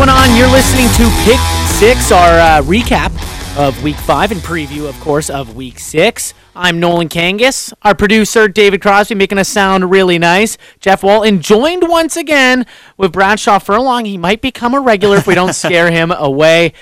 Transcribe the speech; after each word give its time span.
going 0.00 0.08
on? 0.08 0.34
You're 0.34 0.48
listening 0.48 0.86
to 0.96 1.10
Pick 1.24 1.38
Six, 1.78 2.10
our 2.10 2.38
uh, 2.38 2.62
recap 2.62 3.12
of 3.58 3.82
Week 3.82 3.96
Five 3.96 4.32
and 4.32 4.40
preview, 4.40 4.88
of 4.88 4.98
course, 4.98 5.28
of 5.28 5.54
Week 5.54 5.78
Six. 5.78 6.32
I'm 6.56 6.80
Nolan 6.80 7.10
Kangas, 7.10 7.74
our 7.82 7.94
producer 7.94 8.48
David 8.48 8.80
Crosby, 8.80 9.14
making 9.14 9.36
us 9.36 9.50
sound 9.50 9.90
really 9.90 10.18
nice. 10.18 10.56
Jeff 10.78 11.02
Walton 11.02 11.42
joined 11.42 11.86
once 11.86 12.16
again 12.16 12.64
with 12.96 13.12
Bradshaw 13.12 13.58
Furlong. 13.58 14.06
He 14.06 14.16
might 14.16 14.40
become 14.40 14.72
a 14.72 14.80
regular 14.80 15.18
if 15.18 15.26
we 15.26 15.34
don't 15.34 15.52
scare 15.54 15.90
him 15.90 16.12
away. 16.12 16.72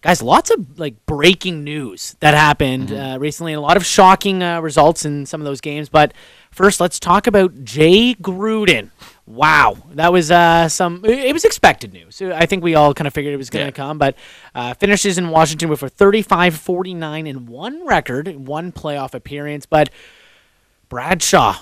Guys, 0.00 0.22
lots 0.22 0.48
of 0.50 0.78
like 0.78 1.04
breaking 1.04 1.64
news 1.64 2.16
that 2.20 2.32
happened 2.32 2.90
uh, 2.92 3.18
recently, 3.20 3.52
and 3.52 3.58
a 3.58 3.62
lot 3.62 3.76
of 3.76 3.84
shocking 3.84 4.42
uh, 4.42 4.62
results 4.62 5.04
in 5.04 5.26
some 5.26 5.38
of 5.38 5.44
those 5.44 5.60
games. 5.60 5.90
But 5.90 6.14
first, 6.50 6.80
let's 6.80 6.98
talk 6.98 7.26
about 7.26 7.62
Jay 7.62 8.14
Gruden. 8.14 8.88
Wow, 9.26 9.78
that 9.92 10.12
was 10.12 10.30
uh, 10.30 10.68
some. 10.68 11.02
It 11.04 11.32
was 11.32 11.46
expected 11.46 11.94
news. 11.94 12.20
I 12.20 12.44
think 12.44 12.62
we 12.62 12.74
all 12.74 12.92
kind 12.92 13.06
of 13.06 13.14
figured 13.14 13.32
it 13.32 13.38
was 13.38 13.48
going 13.48 13.62
to 13.64 13.68
Yeah. 13.68 13.70
come, 13.86 13.96
but 13.96 14.16
uh, 14.54 14.74
finishes 14.74 15.16
in 15.16 15.30
Washington 15.30 15.70
with 15.70 15.82
a 15.82 15.88
35, 15.88 16.56
49, 16.56 17.26
and 17.26 17.48
one 17.48 17.86
record, 17.86 18.28
one 18.46 18.70
playoff 18.70 19.14
appearance. 19.14 19.64
But 19.64 19.88
Bradshaw, 20.88 21.56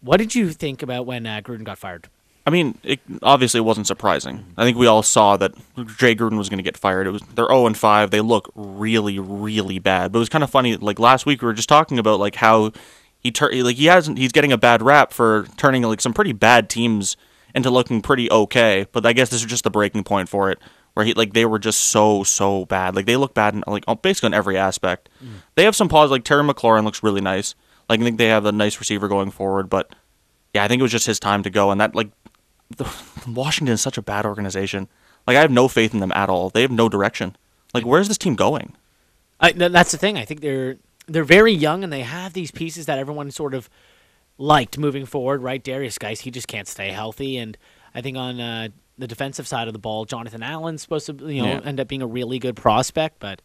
what 0.00 0.18
did 0.18 0.34
you 0.36 0.50
think 0.50 0.82
about 0.82 1.04
when 1.06 1.26
uh, 1.26 1.40
Gruden 1.42 1.64
got 1.64 1.78
fired? 1.78 2.08
I 2.46 2.50
mean, 2.50 2.78
it 2.82 3.00
obviously 3.22 3.58
it 3.58 3.62
wasn't 3.64 3.86
surprising. 3.86 4.44
I 4.56 4.64
think 4.64 4.76
we 4.76 4.86
all 4.86 5.02
saw 5.02 5.36
that 5.38 5.54
Jay 5.96 6.14
Gruden 6.14 6.36
was 6.36 6.48
going 6.50 6.58
to 6.58 6.62
get 6.62 6.76
fired. 6.76 7.06
It 7.06 7.10
was 7.10 7.22
they're 7.34 7.48
0 7.48 7.66
and 7.66 7.76
5. 7.76 8.10
They 8.10 8.20
look 8.20 8.52
really, 8.54 9.18
really 9.18 9.78
bad. 9.78 10.12
But 10.12 10.18
it 10.18 10.20
was 10.20 10.28
kind 10.28 10.44
of 10.44 10.50
funny. 10.50 10.76
Like 10.76 10.98
last 10.98 11.24
week, 11.26 11.40
we 11.42 11.46
were 11.46 11.54
just 11.54 11.70
talking 11.70 11.98
about 11.98 12.20
like 12.20 12.34
how 12.34 12.72
he 13.24 13.32
tur- 13.32 13.50
like 13.52 13.76
he 13.76 13.86
hasn't 13.86 14.18
he's 14.18 14.32
getting 14.32 14.52
a 14.52 14.58
bad 14.58 14.82
rap 14.82 15.12
for 15.12 15.46
turning 15.56 15.82
like 15.82 16.00
some 16.00 16.12
pretty 16.12 16.32
bad 16.32 16.68
teams 16.68 17.16
into 17.54 17.70
looking 17.70 18.02
pretty 18.02 18.30
okay. 18.30 18.86
But 18.92 19.06
I 19.06 19.14
guess 19.14 19.30
this 19.30 19.40
is 19.40 19.46
just 19.46 19.64
the 19.64 19.70
breaking 19.70 20.04
point 20.04 20.28
for 20.28 20.50
it, 20.50 20.58
where 20.92 21.06
he 21.06 21.14
like 21.14 21.32
they 21.32 21.46
were 21.46 21.58
just 21.58 21.80
so 21.80 22.22
so 22.22 22.66
bad. 22.66 22.94
Like 22.94 23.06
they 23.06 23.16
look 23.16 23.32
bad 23.32 23.54
in 23.54 23.64
like 23.66 23.84
basically 24.02 24.28
on 24.28 24.34
every 24.34 24.58
aspect. 24.58 25.08
Mm. 25.24 25.40
They 25.54 25.64
have 25.64 25.74
some 25.74 25.88
pause. 25.88 26.10
Like 26.10 26.24
Terry 26.24 26.42
McLaurin 26.42 26.84
looks 26.84 27.02
really 27.02 27.22
nice. 27.22 27.54
Like 27.88 28.00
I 28.00 28.02
think 28.02 28.18
they 28.18 28.28
have 28.28 28.44
a 28.44 28.52
nice 28.52 28.78
receiver 28.78 29.08
going 29.08 29.30
forward, 29.30 29.70
but 29.70 29.94
yeah, 30.52 30.62
I 30.62 30.68
think 30.68 30.80
it 30.80 30.84
was 30.84 30.92
just 30.92 31.06
his 31.06 31.18
time 31.18 31.42
to 31.42 31.50
go, 31.50 31.70
and 31.70 31.80
that 31.80 31.94
like 31.94 32.10
the, 32.76 32.88
Washington 33.26 33.72
is 33.72 33.80
such 33.80 33.96
a 33.96 34.02
bad 34.02 34.26
organization. 34.26 34.86
Like 35.26 35.38
I 35.38 35.40
have 35.40 35.50
no 35.50 35.68
faith 35.68 35.94
in 35.94 36.00
them 36.00 36.12
at 36.12 36.28
all. 36.28 36.50
They 36.50 36.62
have 36.62 36.70
no 36.70 36.90
direction. 36.90 37.36
Like 37.72 37.86
where's 37.86 38.08
this 38.08 38.18
team 38.18 38.36
going? 38.36 38.74
I, 39.40 39.52
that's 39.52 39.92
the 39.92 39.98
thing. 39.98 40.16
I 40.16 40.24
think 40.24 40.42
they're 40.42 40.76
they're 41.06 41.24
very 41.24 41.52
young 41.52 41.84
and 41.84 41.92
they 41.92 42.00
have 42.02 42.32
these 42.32 42.50
pieces 42.50 42.86
that 42.86 42.98
everyone 42.98 43.30
sort 43.30 43.54
of 43.54 43.68
liked 44.38 44.78
moving 44.78 45.06
forward. 45.06 45.42
Right, 45.42 45.62
Derrius 45.62 45.98
Guice, 45.98 46.20
he 46.20 46.30
just 46.30 46.48
can't 46.48 46.66
stay 46.68 46.90
healthy, 46.90 47.36
and 47.36 47.56
I 47.94 48.00
think 48.00 48.16
on 48.16 48.40
uh, 48.40 48.68
the 48.98 49.06
defensive 49.06 49.46
side 49.46 49.66
of 49.68 49.72
the 49.72 49.78
ball, 49.78 50.04
Jonathan 50.04 50.42
Allen's 50.42 50.82
supposed 50.82 51.06
to 51.06 51.12
you 51.32 51.42
know 51.42 51.48
Yeah. 51.48 51.60
end 51.64 51.80
up 51.80 51.88
being 51.88 52.02
a 52.02 52.06
really 52.06 52.38
good 52.38 52.56
prospect, 52.56 53.18
but 53.20 53.42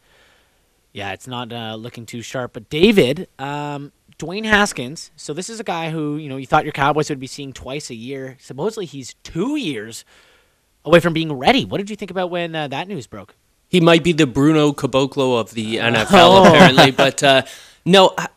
yeah, 0.94 1.12
it's 1.14 1.28
not 1.28 1.54
uh, 1.54 1.76
looking 1.76 2.06
too 2.06 2.22
sharp. 2.22 2.54
But 2.54 2.70
David, 2.70 3.28
um, 3.38 3.92
Dwayne 4.18 4.46
Haskins. 4.46 5.12
So 5.16 5.34
this 5.34 5.50
is 5.50 5.60
a 5.60 5.64
guy 5.64 5.92
who 5.92 6.18
you 6.18 6.30
know 6.30 6.38
you 6.38 6.48
thought 6.48 6.64
your 6.66 6.74
Cowboys 6.74 7.10
would 7.10 7.20
be 7.20 7.28
seeing 7.28 7.54
twice 7.54 7.90
a 7.90 7.96
year. 7.96 8.38
Supposedly 8.40 8.86
he's 8.86 9.14
two 9.24 9.56
years 9.56 10.04
away 10.86 11.00
from 11.00 11.14
being 11.14 11.32
ready. 11.34 11.64
What 11.66 11.78
did 11.78 11.90
you 11.90 11.96
think 11.96 12.10
about 12.12 12.32
when 12.32 12.56
uh, 12.56 12.68
that 12.70 12.88
news 12.88 13.06
broke? 13.06 13.36
He 13.70 13.80
might 13.80 14.04
be 14.04 14.12
the 14.12 14.28
Bruno 14.28 14.72
Caboclo 14.74 15.40
of 15.40 15.54
the 15.54 15.78
NFL, 15.78 16.08
Oh. 16.12 16.46
apparently. 16.48 16.92
But 16.92 17.24
uh, 17.24 17.44
no, 17.86 18.14
I, 18.18 18.28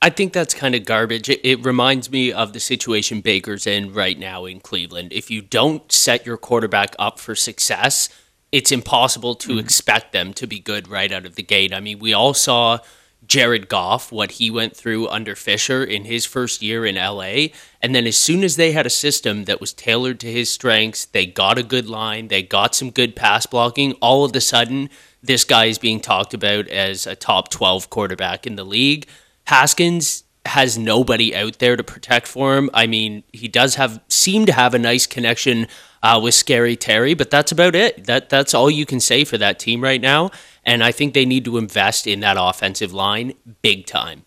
I 0.00 0.10
think 0.10 0.32
that's 0.32 0.54
kind 0.54 0.74
of 0.74 0.84
garbage. 0.84 1.28
It, 1.28 1.40
it 1.44 1.64
reminds 1.64 2.10
me 2.10 2.32
of 2.32 2.52
the 2.54 2.58
situation 2.60 3.20
Baker's 3.20 3.66
in 3.66 3.92
right 3.92 4.18
now 4.18 4.46
in 4.46 4.58
Cleveland. 4.60 5.12
If 5.12 5.30
you 5.30 5.42
don't 5.42 5.92
set 5.92 6.26
your 6.26 6.36
quarterback 6.38 6.96
up 6.98 7.20
for 7.20 7.34
success, 7.36 8.08
it's 8.50 8.72
impossible 8.72 9.34
to 9.36 9.58
expect 9.58 10.12
them 10.12 10.32
to 10.34 10.46
be 10.46 10.58
good 10.58 10.88
right 10.88 11.12
out 11.12 11.24
of 11.26 11.36
the 11.36 11.42
gate. 11.42 11.72
I 11.72 11.80
mean, 11.80 11.98
we 12.00 12.12
all 12.12 12.34
saw 12.34 12.78
Jared 13.26 13.68
Goff, 13.68 14.10
what 14.10 14.32
he 14.32 14.50
went 14.50 14.76
through 14.76 15.08
under 15.08 15.36
Fisher 15.36 15.84
in 15.84 16.04
his 16.04 16.26
first 16.26 16.60
year 16.60 16.84
in 16.84 16.96
LA. 16.96 17.48
And 17.80 17.94
then 17.94 18.06
as 18.06 18.16
soon 18.16 18.42
as 18.42 18.56
they 18.56 18.72
had 18.72 18.86
a 18.86 18.90
system 18.90 19.44
that 19.44 19.60
was 19.60 19.72
tailored 19.72 20.20
to 20.20 20.32
his 20.32 20.50
strengths, 20.50 21.06
they 21.06 21.26
got 21.26 21.58
a 21.58 21.62
good 21.62 21.88
line, 21.88 22.28
they 22.28 22.42
got 22.42 22.74
some 22.74 22.90
good 22.90 23.14
pass 23.14 23.46
blocking, 23.46 23.92
all 23.94 24.24
of 24.24 24.34
a 24.34 24.40
sudden, 24.40 24.90
this 25.22 25.44
guy 25.44 25.66
is 25.66 25.78
being 25.78 26.00
talked 26.00 26.34
about 26.34 26.66
as 26.68 27.06
a 27.06 27.14
top 27.14 27.48
12 27.48 27.88
quarterback 27.90 28.46
in 28.46 28.56
the 28.56 28.64
league. 28.64 29.06
Haskins 29.46 30.24
has 30.44 30.76
nobody 30.76 31.34
out 31.34 31.58
there 31.58 31.76
to 31.76 31.84
protect 31.84 32.26
for 32.26 32.56
him. 32.56 32.68
I 32.74 32.86
mean, 32.86 33.22
he 33.32 33.46
does 33.46 33.76
have 33.76 34.00
seem 34.08 34.46
to 34.46 34.52
have 34.52 34.74
a 34.74 34.78
nice 34.78 35.06
connection 35.06 35.68
uh, 36.02 36.20
with 36.22 36.34
Scary 36.34 36.74
Terry, 36.74 37.14
but 37.14 37.30
that's 37.30 37.52
about 37.52 37.76
it. 37.76 38.06
That 38.06 38.28
that's 38.28 38.54
all 38.54 38.70
you 38.70 38.84
can 38.84 38.98
say 38.98 39.24
for 39.24 39.38
that 39.38 39.58
team 39.60 39.82
right 39.82 40.00
now. 40.00 40.30
And 40.64 40.84
I 40.84 40.92
think 40.92 41.14
they 41.14 41.26
need 41.26 41.44
to 41.46 41.58
invest 41.58 42.06
in 42.06 42.20
that 42.20 42.36
offensive 42.38 42.92
line 42.92 43.34
big 43.62 43.86
time. 43.86 44.24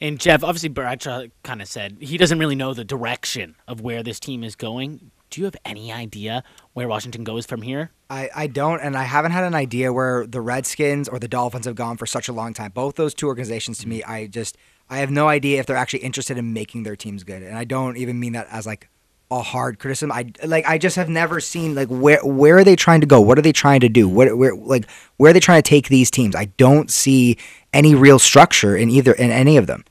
And 0.00 0.20
Jeff, 0.20 0.44
obviously 0.44 0.68
Bradshaw 0.68 1.24
kind 1.42 1.62
of 1.62 1.68
said 1.68 1.96
he 2.00 2.16
doesn't 2.16 2.38
really 2.38 2.54
know 2.54 2.74
the 2.74 2.84
direction 2.84 3.56
of 3.66 3.80
where 3.80 4.02
this 4.02 4.20
team 4.20 4.44
is 4.44 4.54
going. 4.54 5.10
Do 5.30 5.40
you 5.40 5.46
have 5.46 5.56
any 5.64 5.92
idea 5.92 6.44
where 6.74 6.86
Washington 6.86 7.24
goes 7.24 7.46
from 7.46 7.62
here? 7.62 7.90
I, 8.08 8.30
I 8.34 8.46
don't, 8.46 8.80
and 8.80 8.96
I 8.96 9.04
haven't 9.04 9.32
had 9.32 9.44
an 9.44 9.54
idea 9.54 9.92
where 9.92 10.26
the 10.26 10.40
Redskins 10.40 11.08
or 11.08 11.18
the 11.18 11.26
Dolphins 11.26 11.64
have 11.64 11.74
gone 11.74 11.96
for 11.96 12.06
such 12.06 12.28
a 12.28 12.32
long 12.32 12.54
time. 12.54 12.70
Both 12.72 12.94
those 12.96 13.14
two 13.14 13.26
organizations, 13.26 13.78
to 13.78 13.88
me, 13.88 14.04
I 14.04 14.26
just 14.26 14.56
I 14.88 14.98
have 14.98 15.10
no 15.10 15.28
idea 15.28 15.58
if 15.58 15.66
they're 15.66 15.76
actually 15.76 16.00
interested 16.00 16.36
in 16.38 16.52
making 16.52 16.82
their 16.82 16.96
teams 16.96 17.24
good, 17.24 17.42
and 17.42 17.56
I 17.56 17.64
don't 17.64 17.96
even 17.96 18.20
mean 18.20 18.34
that 18.34 18.46
as 18.50 18.66
like 18.66 18.88
a 19.30 19.42
hard 19.42 19.78
criticism. 19.78 20.12
I 20.12 20.30
like 20.44 20.66
I 20.66 20.78
just 20.78 20.96
have 20.96 21.08
never 21.08 21.40
seen 21.40 21.74
like 21.74 21.88
where 21.88 22.20
where 22.24 22.58
are 22.58 22.64
they 22.64 22.76
trying 22.76 23.00
to 23.00 23.06
go? 23.06 23.20
What 23.20 23.38
are 23.38 23.42
they 23.42 23.52
trying 23.52 23.80
to 23.80 23.88
do? 23.88 24.08
What 24.08 24.36
where 24.36 24.54
like 24.54 24.88
where 25.16 25.30
are 25.30 25.32
they 25.32 25.40
trying 25.40 25.62
to 25.62 25.68
take 25.68 25.88
these 25.88 26.10
teams? 26.10 26.36
I 26.36 26.46
don't 26.56 26.90
see 26.90 27.38
any 27.72 27.94
real 27.94 28.18
structure 28.18 28.76
in 28.76 28.90
either 28.90 29.12
in 29.12 29.30
any 29.30 29.56
of 29.56 29.66
them. 29.66 29.84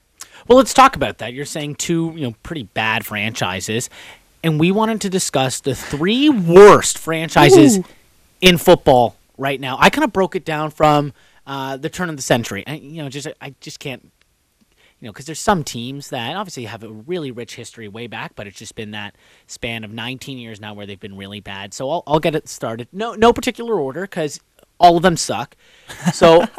Well, 0.48 0.58
let's 0.58 0.74
talk 0.74 0.96
about 0.96 1.20
that. 1.20 1.34
You're 1.34 1.46
saying 1.46 1.76
two, 1.76 2.14
you 2.16 2.22
know, 2.22 2.36
pretty 2.44 2.64
bad 2.64 3.06
franchises, 3.06 3.90
and 4.44 4.60
we 4.60 4.72
wanted 4.72 5.02
to 5.02 5.10
discuss 5.10 5.62
the 5.62 5.74
three 5.74 6.30
worst 6.30 6.98
franchises 6.98 7.80
in 8.42 8.58
football 8.58 9.16
right 9.38 9.60
now. 9.60 9.78
I 9.80 9.90
kind 9.90 10.04
of 10.04 10.14
broke 10.14 10.36
it 10.36 10.46
down 10.46 10.70
from 10.70 11.14
uh, 11.48 11.78
the 11.78 11.90
turn 11.90 12.10
of 12.10 12.16
the 12.16 12.22
century. 12.22 12.64
I, 12.68 12.76
you 12.76 13.02
know, 13.04 13.10
just 13.10 13.28
I 13.42 13.54
just 13.62 13.80
can't, 13.80 14.12
you 15.04 15.10
know, 15.10 15.12
because 15.12 15.26
there's 15.26 15.42
some 15.42 15.66
teams 15.66 16.12
that 16.12 16.34
obviously 16.34 16.64
have 16.64 16.82
a 16.82 16.90
really 16.90 17.30
rich 17.30 17.56
history 17.56 17.90
way 17.90 18.08
back, 18.08 18.38
but 18.38 18.48
it's 18.48 18.58
just 18.58 18.74
been 18.74 18.92
that 18.92 19.18
span 19.48 19.84
of 19.84 19.92
19 19.92 20.38
years 20.38 20.62
now 20.62 20.74
where 20.74 20.86
they've 20.86 20.98
been 20.98 21.18
really 21.18 21.42
bad. 21.42 21.74
So 21.74 21.90
I'll, 21.90 22.04
I'll 22.08 22.22
get 22.22 22.36
it 22.36 22.48
started. 22.48 22.88
No, 22.94 23.14
no 23.14 23.34
particular 23.34 23.78
order 23.78 24.04
because 24.04 24.40
all 24.80 24.96
of 24.96 25.04
them 25.04 25.18
suck. 25.18 25.58
So. 26.14 26.46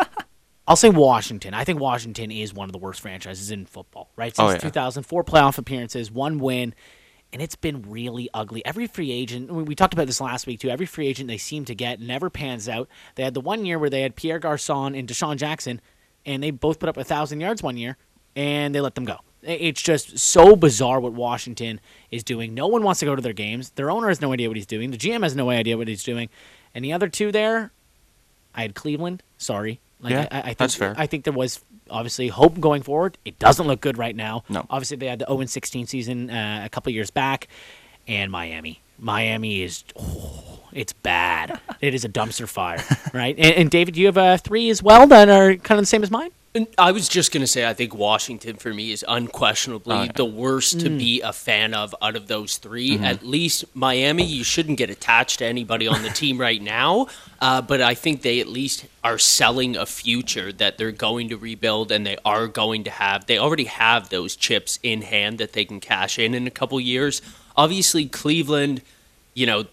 I'll 0.66 0.76
say 0.76 0.88
Washington. 0.88 1.52
I 1.52 1.64
think 1.64 1.78
Washington 1.78 2.30
is 2.30 2.54
one 2.54 2.70
of 2.70 2.72
the 2.72 2.78
worst 2.78 3.02
franchises 3.02 3.50
in 3.50 3.66
football, 3.66 4.10
right? 4.16 4.32
Oh, 4.38 4.48
Since 4.48 4.62
Oh, 4.62 4.66
yeah. 4.66 4.70
2004 4.70 5.22
playoff 5.24 5.58
appearances, 5.58 6.10
one 6.10 6.38
win, 6.38 6.74
and 7.34 7.42
it's 7.42 7.54
been 7.54 7.82
really 7.82 8.30
ugly. 8.32 8.64
Every 8.64 8.86
free 8.86 9.12
agent, 9.12 9.52
we 9.52 9.62
we 9.62 9.74
talked 9.74 9.92
about 9.92 10.06
this 10.06 10.22
last 10.22 10.46
week 10.46 10.60
too. 10.60 10.70
Every 10.70 10.86
free 10.86 11.06
agent 11.06 11.28
they 11.28 11.36
seem 11.36 11.66
to 11.66 11.74
get 11.74 12.00
never 12.00 12.30
pans 12.30 12.66
out. 12.66 12.88
They 13.14 13.24
had 13.24 13.34
the 13.34 13.42
one 13.42 13.66
year 13.66 13.78
where 13.78 13.90
they 13.90 14.00
had 14.00 14.16
Pierre 14.16 14.38
Garcon 14.38 14.94
and 14.94 15.06
DeSean 15.06 15.36
Jackson, 15.36 15.82
and 16.24 16.42
they 16.42 16.50
both 16.50 16.78
put 16.78 16.88
up 16.88 16.96
a 16.96 17.04
thousand 17.04 17.40
yards 17.40 17.62
one 17.62 17.76
year, 17.76 17.98
and 18.36 18.74
they 18.74 18.80
let 18.80 18.94
them 18.94 19.04
go. 19.04 19.18
It's 19.42 19.82
just 19.82 20.18
so 20.18 20.56
bizarre 20.56 21.00
what 21.00 21.12
Washington 21.12 21.80
is 22.10 22.24
doing. 22.24 22.54
No 22.54 22.66
one 22.66 22.82
wants 22.82 23.00
to 23.00 23.06
go 23.06 23.14
to 23.14 23.20
their 23.20 23.34
games. 23.34 23.70
Their 23.70 23.90
owner 23.90 24.08
has 24.08 24.20
no 24.20 24.32
idea 24.32 24.48
what 24.48 24.56
he's 24.56 24.66
doing. 24.66 24.90
The 24.90 24.96
GM 24.96 25.22
has 25.22 25.36
no 25.36 25.50
idea 25.50 25.76
what 25.76 25.86
he's 25.86 26.02
doing. 26.02 26.30
And 26.74 26.84
the 26.84 26.92
other 26.92 27.08
two 27.08 27.30
there, 27.30 27.70
I 28.54 28.62
had 28.62 28.74
Cleveland. 28.74 29.22
Sorry. 29.36 29.80
Like, 30.00 30.12
Yeah, 30.12 30.28
I, 30.30 30.38
I 30.38 30.42
think, 30.42 30.58
that's 30.58 30.74
fair. 30.74 30.94
I 30.96 31.06
think 31.06 31.24
there 31.24 31.32
was 31.32 31.62
obviously 31.90 32.28
hope 32.28 32.58
going 32.58 32.82
forward. 32.82 33.18
It 33.24 33.38
doesn't 33.38 33.66
look 33.66 33.80
good 33.80 33.98
right 33.98 34.16
now. 34.16 34.44
No. 34.48 34.66
Obviously, 34.70 34.96
they 34.96 35.06
had 35.06 35.18
the 35.18 35.26
0 35.26 35.44
16 35.44 35.86
season 35.86 36.30
uh, 36.30 36.62
a 36.64 36.68
couple 36.68 36.92
years 36.92 37.10
back, 37.10 37.48
and 38.08 38.30
Miami. 38.30 38.80
Miami 38.98 39.62
is, 39.62 39.84
oh, 39.98 40.60
it's 40.72 40.92
bad. 40.92 41.60
it 41.80 41.94
is 41.94 42.04
a 42.04 42.08
dumpster 42.08 42.48
fire, 42.48 42.82
right? 43.12 43.36
And, 43.36 43.54
and 43.54 43.70
David, 43.70 43.96
you 43.96 44.06
have 44.06 44.18
uh, 44.18 44.36
three 44.38 44.70
as 44.70 44.82
well 44.82 45.06
that 45.08 45.28
are 45.28 45.56
kind 45.56 45.78
of 45.78 45.82
the 45.82 45.86
same 45.86 46.02
as 46.02 46.10
mine. 46.10 46.30
And 46.56 46.68
I 46.78 46.92
was 46.92 47.08
just 47.08 47.32
going 47.32 47.40
to 47.40 47.48
say, 47.48 47.68
I 47.68 47.74
think 47.74 47.96
Washington 47.96 48.56
for 48.58 48.72
me 48.72 48.92
is 48.92 49.04
unquestionably 49.08 49.96
Oh, 49.96 50.02
yeah. 50.04 50.12
the 50.14 50.24
worst 50.24 50.78
to 50.80 50.88
be 50.88 51.20
a 51.20 51.32
fan 51.32 51.74
of 51.74 51.96
out 52.00 52.14
of 52.14 52.28
those 52.28 52.58
3 52.58 52.98
At 53.00 53.24
least 53.26 53.64
Miami, 53.74 54.24
you 54.24 54.44
shouldn't 54.44 54.78
get 54.78 54.88
attached 54.88 55.40
to 55.40 55.46
anybody 55.46 55.88
on 55.88 56.02
the 56.02 56.10
team 56.22 56.40
right 56.40 56.62
now, 56.62 57.08
uh, 57.40 57.60
but 57.60 57.80
I 57.80 57.94
think 57.94 58.22
they 58.22 58.38
at 58.38 58.46
least 58.46 58.86
are 59.02 59.18
selling 59.18 59.76
a 59.76 59.84
future 59.84 60.52
that 60.52 60.78
they're 60.78 60.92
going 60.92 61.28
to 61.30 61.36
rebuild 61.36 61.90
and 61.90 62.06
they 62.06 62.18
are 62.24 62.46
going 62.46 62.84
to 62.84 62.90
have. 62.90 63.26
They 63.26 63.36
already 63.36 63.64
have 63.64 64.10
those 64.10 64.36
chips 64.36 64.78
in 64.84 65.02
hand 65.02 65.38
that 65.38 65.54
they 65.54 65.64
can 65.64 65.80
cash 65.80 66.20
in 66.20 66.34
in 66.34 66.46
a 66.46 66.52
couple 66.52 66.78
years. 66.80 67.20
Obviously, 67.56 68.06
Cleveland, 68.06 68.80
you 69.34 69.46
know, 69.46 69.64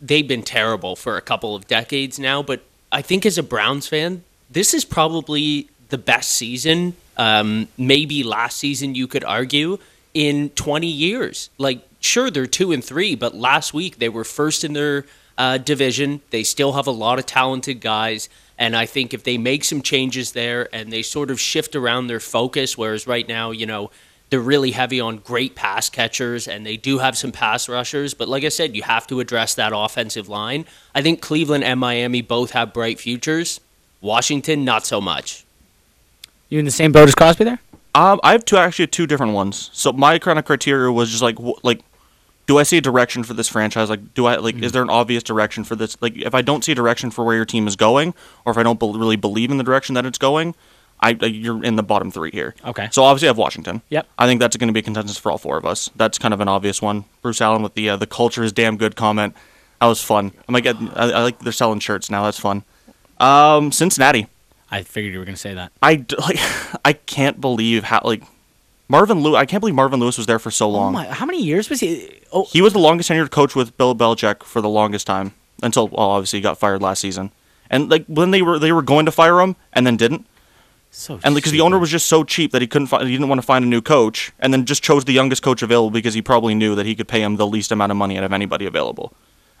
they've 0.00 0.28
been 0.28 0.44
terrible 0.44 0.94
for 0.94 1.16
a 1.16 1.20
couple 1.20 1.56
of 1.56 1.66
decades 1.66 2.16
now, 2.20 2.44
but 2.44 2.62
I 2.92 3.02
think 3.02 3.26
as 3.26 3.38
a 3.38 3.42
Browns 3.42 3.88
fan, 3.88 4.22
this 4.48 4.72
is 4.72 4.84
probably 4.84 5.68
the 5.88 5.98
best 5.98 6.32
season, 6.32 6.94
um, 7.16 7.68
maybe 7.76 8.22
last 8.22 8.58
season 8.58 8.94
you 8.94 9.06
could 9.06 9.24
argue, 9.24 9.78
in 10.14 10.50
20 10.50 10.86
years. 10.86 11.50
Like, 11.58 11.86
sure, 12.00 12.30
they're 12.30 12.46
two 12.46 12.72
and 12.72 12.84
three, 12.84 13.14
but 13.14 13.34
last 13.34 13.74
week 13.74 13.98
they 13.98 14.08
were 14.08 14.24
first 14.24 14.64
in 14.64 14.72
their 14.72 15.04
uh, 15.36 15.58
division. 15.58 16.20
They 16.30 16.42
still 16.42 16.72
have 16.72 16.86
a 16.86 16.92
lot 16.92 17.18
of 17.18 17.26
talented 17.26 17.80
guys. 17.80 18.28
And 18.58 18.74
I 18.74 18.86
think 18.86 19.14
if 19.14 19.22
they 19.22 19.38
make 19.38 19.64
some 19.64 19.82
changes 19.82 20.32
there 20.32 20.68
and 20.72 20.92
they 20.92 21.02
sort 21.02 21.30
of 21.30 21.40
shift 21.40 21.76
around 21.76 22.08
their 22.08 22.20
focus, 22.20 22.76
whereas 22.76 23.06
right 23.06 23.26
now, 23.26 23.52
you 23.52 23.66
know, 23.66 23.90
they're 24.30 24.40
really 24.40 24.72
heavy 24.72 25.00
on 25.00 25.18
great 25.18 25.54
pass 25.54 25.88
catchers 25.88 26.48
and 26.48 26.66
they 26.66 26.76
do 26.76 26.98
have 26.98 27.16
some 27.16 27.32
pass 27.32 27.68
rushers. 27.68 28.12
But 28.12 28.28
like 28.28 28.44
I 28.44 28.50
said, 28.50 28.76
you 28.76 28.82
have 28.82 29.06
to 29.06 29.20
address 29.20 29.54
that 29.54 29.72
offensive 29.74 30.28
line. 30.28 30.66
I 30.94 31.02
think 31.02 31.22
Cleveland 31.22 31.64
and 31.64 31.80
Miami 31.80 32.20
both 32.20 32.50
have 32.50 32.74
bright 32.74 32.98
futures. 33.00 33.60
Washington, 34.00 34.64
not 34.64 34.84
so 34.84 35.00
much. 35.00 35.44
You 36.48 36.58
in 36.58 36.64
the 36.64 36.70
same 36.70 36.92
boat 36.92 37.08
as 37.08 37.14
Crosby 37.14 37.44
there? 37.44 37.58
Um, 37.94 38.20
I 38.22 38.32
have 38.32 38.44
two 38.44 38.56
actually 38.56 38.86
two 38.86 39.06
different 39.06 39.32
ones. 39.32 39.70
So 39.72 39.92
my 39.92 40.18
kind 40.18 40.38
of 40.38 40.44
criteria 40.44 40.90
was 40.92 41.10
just 41.10 41.22
like 41.22 41.36
wh- 41.38 41.62
like, 41.64 41.80
do 42.46 42.58
I 42.58 42.62
see 42.62 42.78
a 42.78 42.80
direction 42.80 43.22
for 43.24 43.34
this 43.34 43.48
franchise? 43.48 43.90
Like, 43.90 44.14
do 44.14 44.26
I 44.26 44.36
like 44.36 44.56
is 44.62 44.72
there 44.72 44.82
an 44.82 44.90
obvious 44.90 45.22
direction 45.22 45.64
for 45.64 45.76
this? 45.76 46.00
Like, 46.00 46.16
if 46.16 46.34
I 46.34 46.42
don't 46.42 46.64
see 46.64 46.72
a 46.72 46.74
direction 46.74 47.10
for 47.10 47.24
where 47.24 47.36
your 47.36 47.44
team 47.44 47.66
is 47.66 47.76
going, 47.76 48.14
or 48.44 48.52
if 48.52 48.58
I 48.58 48.62
don't 48.62 48.78
bel 48.78 48.92
really 48.94 49.16
believe 49.16 49.50
in 49.50 49.58
the 49.58 49.64
direction 49.64 49.94
that 49.94 50.06
it's 50.06 50.18
going, 50.18 50.54
I 51.00 51.16
uh, 51.20 51.26
you're 51.26 51.62
in 51.64 51.76
the 51.76 51.82
bottom 51.82 52.10
three 52.10 52.30
here. 52.30 52.54
Okay. 52.64 52.88
So 52.92 53.02
obviously 53.02 53.28
I 53.28 53.30
have 53.30 53.38
Washington. 53.38 53.82
Yep. 53.88 54.06
I 54.18 54.26
think 54.26 54.40
that's 54.40 54.56
going 54.56 54.68
to 54.68 54.72
be 54.72 54.80
a 54.80 54.82
consensus 54.82 55.18
for 55.18 55.32
all 55.32 55.38
four 55.38 55.56
of 55.56 55.66
us. 55.66 55.90
That's 55.96 56.18
kind 56.18 56.32
of 56.32 56.40
an 56.40 56.48
obvious 56.48 56.80
one. 56.80 57.04
Bruce 57.20 57.40
Allen 57.40 57.62
with 57.62 57.74
the 57.74 57.90
uh, 57.90 57.96
the 57.96 58.06
culture 58.06 58.42
is 58.42 58.52
damn 58.52 58.76
good 58.76 58.96
comment. 58.96 59.34
That 59.80 59.86
was 59.86 60.02
fun. 60.02 60.32
I'm 60.46 60.54
like 60.54 60.66
I, 60.66 60.74
I 60.94 61.22
like 61.22 61.40
they're 61.40 61.52
selling 61.52 61.80
shirts 61.80 62.10
now. 62.10 62.24
That's 62.24 62.38
fun. 62.40 62.64
Um, 63.18 63.72
Cincinnati. 63.72 64.28
I 64.70 64.82
figured 64.82 65.12
you 65.12 65.18
were 65.18 65.24
going 65.24 65.34
to 65.36 65.40
say 65.40 65.54
that. 65.54 65.72
I 65.82 65.96
d- 65.96 66.16
like. 66.18 66.36
I 66.84 66.92
can't 66.92 67.40
believe 67.40 67.84
how 67.84 68.00
like 68.04 68.22
Marvin 68.88 69.20
Lewis. 69.22 69.36
I 69.38 69.46
can't 69.46 69.60
believe 69.60 69.74
Marvin 69.74 70.00
Lewis 70.00 70.16
was 70.18 70.26
there 70.26 70.38
for 70.38 70.50
so 70.50 70.66
Oh 70.66 70.70
long. 70.70 70.92
my, 70.92 71.06
how 71.06 71.26
many 71.26 71.42
years 71.42 71.68
was 71.70 71.80
he? 71.80 72.10
Oh, 72.32 72.44
He 72.50 72.60
was 72.62 72.72
the 72.72 72.78
longest 72.78 73.10
tenured 73.10 73.30
coach 73.30 73.54
with 73.56 73.76
Bill 73.78 73.94
Belichick 73.94 74.42
for 74.42 74.60
the 74.60 74.68
longest 74.68 75.06
time 75.06 75.32
until 75.62 75.88
well, 75.88 76.10
obviously 76.10 76.38
he 76.38 76.42
got 76.42 76.58
fired 76.58 76.82
last 76.82 77.00
season. 77.00 77.30
And 77.70 77.90
like 77.90 78.04
when 78.06 78.30
they 78.30 78.42
were 78.42 78.58
they 78.58 78.72
were 78.72 78.82
going 78.82 79.06
to 79.06 79.12
fire 79.12 79.40
him 79.40 79.56
and 79.72 79.86
then 79.86 79.96
didn't. 79.96 80.26
so 80.90 81.18
And 81.24 81.34
because 81.34 81.52
the 81.52 81.60
owner 81.62 81.78
was 81.78 81.90
just 81.90 82.06
so 82.06 82.24
cheap 82.24 82.52
that 82.52 82.62
he 82.62 82.68
couldn't 82.68 82.86
find, 82.88 83.04
he 83.06 83.12
didn't 83.12 83.28
want 83.28 83.38
to 83.40 83.46
find 83.46 83.64
a 83.64 83.68
new 83.68 83.80
coach, 83.82 84.32
and 84.38 84.52
then 84.52 84.64
just 84.64 84.82
chose 84.82 85.04
the 85.04 85.12
youngest 85.12 85.42
coach 85.42 85.62
available 85.62 85.90
because 85.90 86.14
he 86.14 86.22
probably 86.22 86.54
knew 86.54 86.74
that 86.74 86.86
he 86.86 86.94
could 86.94 87.08
pay 87.08 87.22
him 87.22 87.36
the 87.36 87.46
least 87.46 87.72
amount 87.72 87.90
of 87.92 87.96
money 87.98 88.16
out 88.16 88.24
of 88.24 88.32
anybody 88.32 88.64
available. 88.66 89.12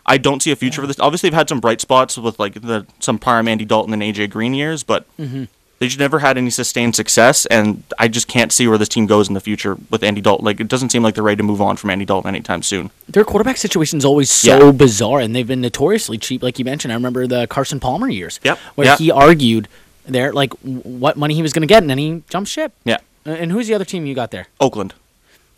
I 0.08 0.18
don't 0.18 0.42
see 0.42 0.50
a 0.50 0.56
future 0.56 0.80
for 0.80 0.86
this. 0.88 0.98
Obviously, 0.98 1.28
they've 1.30 1.36
had 1.36 1.48
some 1.48 1.60
bright 1.60 1.80
spots 1.80 2.16
with 2.18 2.38
like 2.40 2.54
the 2.54 2.86
some 2.98 3.18
prime 3.18 3.46
Andy 3.46 3.64
Dalton 3.64 3.92
and 3.92 4.02
AJ 4.02 4.30
Green 4.30 4.54
years, 4.54 4.82
but 4.82 5.04
mm-hmm. 5.18 5.44
they 5.78 5.86
just 5.86 5.98
never 6.00 6.18
had 6.20 6.36
any 6.38 6.50
sustained 6.50 6.96
success, 6.96 7.44
and 7.46 7.84
I 7.98 8.08
just 8.08 8.26
can't 8.26 8.50
see 8.50 8.66
where 8.66 8.78
this 8.78 8.88
team 8.88 9.06
goes 9.06 9.28
in 9.28 9.34
the 9.34 9.40
future 9.40 9.76
with 9.90 10.02
Andy 10.02 10.20
Dalton. 10.20 10.44
Like 10.44 10.60
it 10.60 10.66
doesn't 10.68 10.88
seem 10.90 11.02
like 11.02 11.14
they're 11.14 11.22
ready 11.22 11.36
to 11.36 11.42
move 11.42 11.60
on 11.60 11.76
from 11.76 11.90
Andy 11.90 12.04
Dalton 12.06 12.28
anytime 12.28 12.62
soon. 12.62 12.90
their 13.08 13.24
quarterback 13.24 13.58
situation 13.58 13.98
is 13.98 14.04
always 14.04 14.30
so 14.30 14.66
Yeah. 14.66 14.72
bizarre, 14.72 15.20
and 15.20 15.36
they've 15.36 15.46
been 15.46 15.60
notoriously 15.60 16.18
cheap, 16.18 16.42
like 16.42 16.58
you 16.58 16.64
mentioned. 16.64 16.90
I 16.92 16.94
remember 16.96 17.26
the 17.26 17.46
Carson 17.46 17.78
Palmer 17.78 18.08
years, 18.08 18.40
Yep. 18.42 18.58
where 18.74 18.86
Yep. 18.88 18.98
he 18.98 19.10
argued 19.10 19.68
there 20.06 20.32
like 20.32 20.52
what 20.62 21.16
money 21.18 21.34
he 21.34 21.42
was 21.42 21.52
going 21.52 21.60
to 21.68 21.72
get, 21.72 21.82
and 21.82 21.90
then 21.90 21.98
he 21.98 22.22
jumped 22.30 22.50
ship. 22.50 22.72
Yeah, 22.84 22.98
And 23.26 23.52
who's 23.52 23.66
the 23.68 23.74
other 23.74 23.84
team 23.84 24.06
you 24.06 24.14
got 24.14 24.30
there? 24.30 24.46
Oakland. 24.58 24.94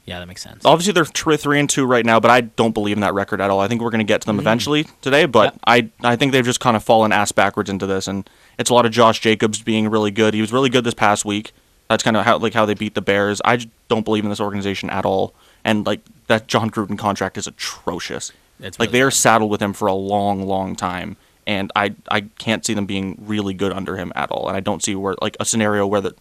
Yeah, 0.06 0.18
that 0.18 0.26
makes 0.26 0.42
sense. 0.42 0.64
Obviously, 0.64 0.92
they're 0.92 1.04
thr- 1.04 1.36
three 1.36 1.60
and 1.60 1.68
two 1.68 1.84
right 1.84 2.04
now, 2.04 2.18
but 2.18 2.30
I 2.30 2.40
don't 2.40 2.72
believe 2.72 2.96
in 2.96 3.00
that 3.02 3.14
record 3.14 3.40
at 3.40 3.50
all. 3.50 3.60
I 3.60 3.68
think 3.68 3.80
we're 3.80 3.90
going 3.90 4.00
to 4.00 4.04
get 4.04 4.22
to 4.22 4.26
them 4.26 4.36
mm-hmm. 4.36 4.40
eventually 4.40 4.86
today, 5.02 5.26
but 5.26 5.54
Yep. 5.54 5.60
I 5.66 5.90
I 6.02 6.16
think 6.16 6.32
they've 6.32 6.44
just 6.44 6.60
kind 6.60 6.76
of 6.76 6.82
fallen 6.82 7.12
ass 7.12 7.32
backwards 7.32 7.70
into 7.70 7.86
this, 7.86 8.08
and 8.08 8.28
it's 8.58 8.70
a 8.70 8.74
lot 8.74 8.86
of 8.86 8.92
Josh 8.92 9.20
Jacobs 9.20 9.62
being 9.62 9.88
really 9.88 10.10
good. 10.10 10.34
He 10.34 10.40
was 10.40 10.52
really 10.52 10.70
good 10.70 10.84
this 10.84 10.94
past 10.94 11.24
week. 11.24 11.52
That's 11.88 12.02
kind 12.02 12.16
of 12.16 12.24
how 12.24 12.38
like 12.38 12.54
how 12.54 12.66
they 12.66 12.74
beat 12.74 12.94
the 12.94 13.02
Bears. 13.02 13.40
I 13.44 13.56
just 13.56 13.68
don't 13.88 14.04
believe 14.04 14.24
in 14.24 14.30
this 14.30 14.40
organization 14.40 14.90
at 14.90 15.04
all, 15.04 15.34
and 15.64 15.86
like 15.86 16.00
that 16.28 16.46
Jon 16.46 16.70
Gruden 16.70 16.98
contract 16.98 17.36
is 17.36 17.46
atrocious. 17.46 18.32
It's 18.60 18.78
like 18.78 18.88
really 18.88 18.92
they 18.98 19.02
are 19.02 19.06
bad. 19.08 19.14
saddled 19.14 19.50
with 19.50 19.60
him 19.62 19.72
for 19.72 19.86
a 19.88 19.94
long, 19.94 20.46
long 20.46 20.76
time, 20.76 21.16
and 21.46 21.70
I 21.76 21.94
I 22.10 22.22
can't 22.38 22.64
see 22.64 22.74
them 22.74 22.86
being 22.86 23.16
really 23.20 23.54
good 23.54 23.72
under 23.72 23.96
him 23.96 24.12
at 24.16 24.30
all, 24.30 24.48
and 24.48 24.56
I 24.56 24.60
don't 24.60 24.82
see 24.82 24.94
where 24.94 25.14
like 25.20 25.36
a 25.40 25.44
scenario 25.44 25.86
where 25.86 26.00
the 26.00 26.14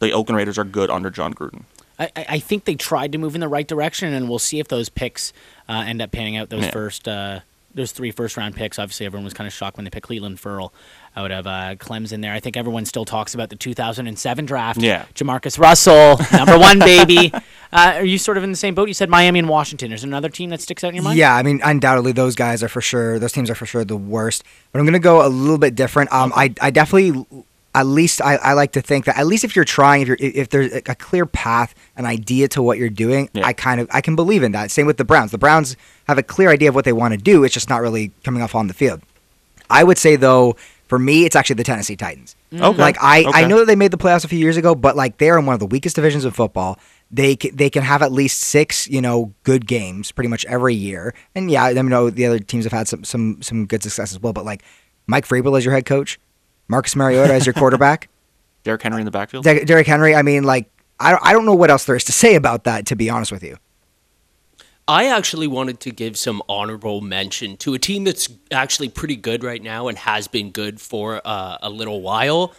the 0.00 0.12
Oakland 0.12 0.36
Raiders 0.36 0.58
are 0.58 0.64
good 0.64 0.90
under 0.90 1.10
Jon 1.10 1.34
Gruden. 1.34 1.64
I, 1.98 2.04
I 2.16 2.26
I 2.28 2.38
think 2.38 2.64
they 2.64 2.74
tried 2.74 3.12
to 3.12 3.18
move 3.18 3.34
in 3.34 3.40
the 3.40 3.48
right 3.48 3.66
direction, 3.66 4.12
and 4.12 4.28
we'll 4.28 4.38
see 4.38 4.58
if 4.60 4.68
those 4.68 4.88
picks 4.88 5.32
uh, 5.68 5.84
end 5.86 6.00
up 6.02 6.12
panning 6.12 6.36
out. 6.36 6.48
Those 6.50 6.64
Yeah. 6.64 6.70
first, 6.70 7.08
uh, 7.08 7.40
those 7.74 7.92
three 7.92 8.10
first 8.10 8.36
round 8.36 8.54
picks. 8.56 8.78
Obviously, 8.78 9.06
everyone 9.06 9.24
was 9.24 9.34
kind 9.34 9.46
of 9.46 9.52
shocked 9.52 9.76
when 9.76 9.84
they 9.84 9.90
picked 9.90 10.08
Clelin 10.08 10.38
Ferrell 10.38 10.72
out 11.16 11.30
of 11.30 11.46
uh, 11.46 11.74
Clemson. 11.76 12.20
There, 12.22 12.32
I 12.32 12.40
think 12.40 12.56
everyone 12.56 12.84
still 12.84 13.04
talks 13.04 13.34
about 13.34 13.48
the 13.50 13.56
2007 13.56 14.44
draft. 14.46 14.80
Yeah. 14.80 15.06
Jamarcus 15.14 15.58
Russell, 15.58 16.18
number 16.32 16.58
one 16.58 16.78
baby. 16.78 17.32
Uh, 17.72 17.94
are 17.96 18.04
you 18.04 18.16
sort 18.16 18.38
of 18.38 18.44
in 18.44 18.50
the 18.52 18.56
same 18.56 18.76
boat? 18.76 18.86
You 18.86 18.94
said 18.94 19.10
Miami 19.10 19.40
and 19.40 19.48
Washington. 19.48 19.90
Is 19.92 20.00
there 20.02 20.08
another 20.08 20.28
team 20.28 20.50
that 20.50 20.60
sticks 20.60 20.84
out 20.84 20.90
in 20.90 20.94
your 20.94 21.02
mind? 21.04 21.18
Yeah, 21.18 21.34
I 21.34 21.42
mean, 21.42 21.60
undoubtedly, 21.64 22.12
those 22.12 22.36
guys 22.36 22.62
are 22.62 22.68
for 22.68 22.80
sure. 22.80 23.18
Those 23.18 23.32
teams 23.32 23.50
are 23.50 23.56
for 23.56 23.66
sure 23.66 23.84
the 23.84 23.96
worst. 23.96 24.44
But 24.70 24.78
I'm 24.78 24.84
going 24.86 24.92
to 24.94 24.98
go 25.00 25.26
a 25.26 25.28
little 25.28 25.58
bit 25.58 25.74
different. 25.74 26.10
Um, 26.12 26.32
I, 26.34 26.54
I 26.62 26.70
definitely, 26.70 27.26
at 27.76 27.86
least, 27.86 28.22
I, 28.22 28.36
I 28.36 28.52
like 28.54 28.72
to 28.72 28.80
think 28.80 29.04
that 29.04 29.18
at 29.18 29.26
least 29.26 29.44
if 29.44 29.54
you're 29.54 29.66
trying, 29.66 30.02
if 30.02 30.08
you're, 30.08 30.16
if 30.18 30.48
there's 30.48 30.72
a 30.72 30.94
clear 30.94 31.26
path, 31.26 31.74
an 31.96 32.06
idea 32.06 32.48
to 32.48 32.62
what 32.62 32.78
you're 32.78 32.88
doing, 32.88 33.28
Yeah. 33.34 33.46
I 33.46 33.52
kind 33.52 33.80
of, 33.80 33.86
I 33.92 34.00
can 34.00 34.16
believe 34.16 34.42
in 34.42 34.52
that. 34.52 34.70
Same 34.70 34.86
with 34.86 34.96
the 34.96 35.04
Browns. 35.04 35.30
The 35.30 35.38
Browns 35.38 35.76
have 36.08 36.16
a 36.16 36.22
clear 36.22 36.48
idea 36.50 36.70
of 36.70 36.74
what 36.74 36.86
they 36.86 36.94
want 36.94 37.12
to 37.12 37.18
do. 37.18 37.44
It's 37.44 37.52
just 37.52 37.68
not 37.68 37.82
really 37.82 38.12
coming 38.24 38.40
off 38.42 38.54
on 38.54 38.66
the 38.66 38.74
field. 38.74 39.02
I 39.68 39.84
would 39.84 39.98
say 39.98 40.16
though, 40.16 40.56
for 40.88 40.98
me, 40.98 41.26
it's 41.26 41.36
actually 41.36 41.56
the 41.56 41.64
Tennessee 41.64 41.96
Titans. 41.96 42.34
Mm. 42.50 42.62
Okay. 42.62 42.78
Like 42.78 42.96
I, 43.00 43.24
I 43.34 43.46
know 43.46 43.58
that 43.58 43.66
they 43.66 43.76
made 43.76 43.90
the 43.90 43.98
playoffs 43.98 44.24
a 44.24 44.28
few 44.28 44.38
years 44.38 44.56
ago, 44.56 44.74
but 44.74 44.96
like 44.96 45.18
they're 45.18 45.38
in 45.38 45.44
one 45.44 45.54
of 45.54 45.60
the 45.60 45.66
weakest 45.66 45.96
divisions 45.96 46.24
of 46.24 46.34
football. 46.34 46.78
They 47.10 47.36
can, 47.36 47.54
they 47.54 47.68
can 47.70 47.82
have 47.82 48.02
at 48.02 48.10
least 48.10 48.40
six, 48.40 48.88
you 48.88 49.02
know, 49.02 49.32
good 49.44 49.66
games 49.66 50.12
pretty 50.12 50.28
much 50.28 50.44
every 50.46 50.74
year. 50.74 51.14
And 51.34 51.50
yeah, 51.50 51.64
I 51.64 51.72
know 51.74 52.10
the 52.10 52.24
other 52.26 52.38
teams 52.38 52.64
have 52.64 52.72
had 52.72 52.88
some 52.88 53.04
some 53.04 53.42
some 53.42 53.66
good 53.66 53.82
success 53.82 54.12
as 54.12 54.20
well. 54.20 54.32
But 54.32 54.44
like 54.44 54.62
Mike 55.06 55.26
Vrabel 55.26 55.56
as 55.58 55.64
your 55.64 55.74
head 55.74 55.86
coach, 55.86 56.18
Marcus 56.68 56.96
Mariota 56.96 57.34
as 57.34 57.46
your 57.46 57.52
quarterback, 57.54 58.08
Derrick 58.64 58.82
Henry 58.82 59.00
in 59.00 59.04
the 59.04 59.10
backfield. 59.10 59.44
De- 59.44 59.64
Derrick 59.64 59.86
Henry. 59.86 60.14
I 60.14 60.22
mean, 60.22 60.44
like 60.44 60.70
I 60.98 61.10
don't, 61.10 61.22
I 61.24 61.32
don't 61.32 61.46
know 61.46 61.54
what 61.54 61.70
else 61.70 61.84
there 61.84 61.96
is 61.96 62.04
to 62.04 62.12
say 62.12 62.34
about 62.34 62.64
that. 62.64 62.86
To 62.86 62.96
be 62.96 63.10
honest 63.10 63.32
with 63.32 63.42
you, 63.42 63.58
I 64.88 65.06
actually 65.06 65.46
wanted 65.46 65.80
to 65.80 65.90
give 65.90 66.16
some 66.16 66.42
honorable 66.48 67.00
mention 67.00 67.56
to 67.58 67.74
a 67.74 67.78
team 67.78 68.04
that's 68.04 68.28
actually 68.50 68.88
pretty 68.88 69.16
good 69.16 69.42
right 69.42 69.62
now 69.62 69.88
and 69.88 69.98
has 69.98 70.28
been 70.28 70.50
good 70.50 70.80
for 70.80 71.20
uh, 71.24 71.58
a 71.60 71.70
little 71.70 72.00
while 72.00 72.52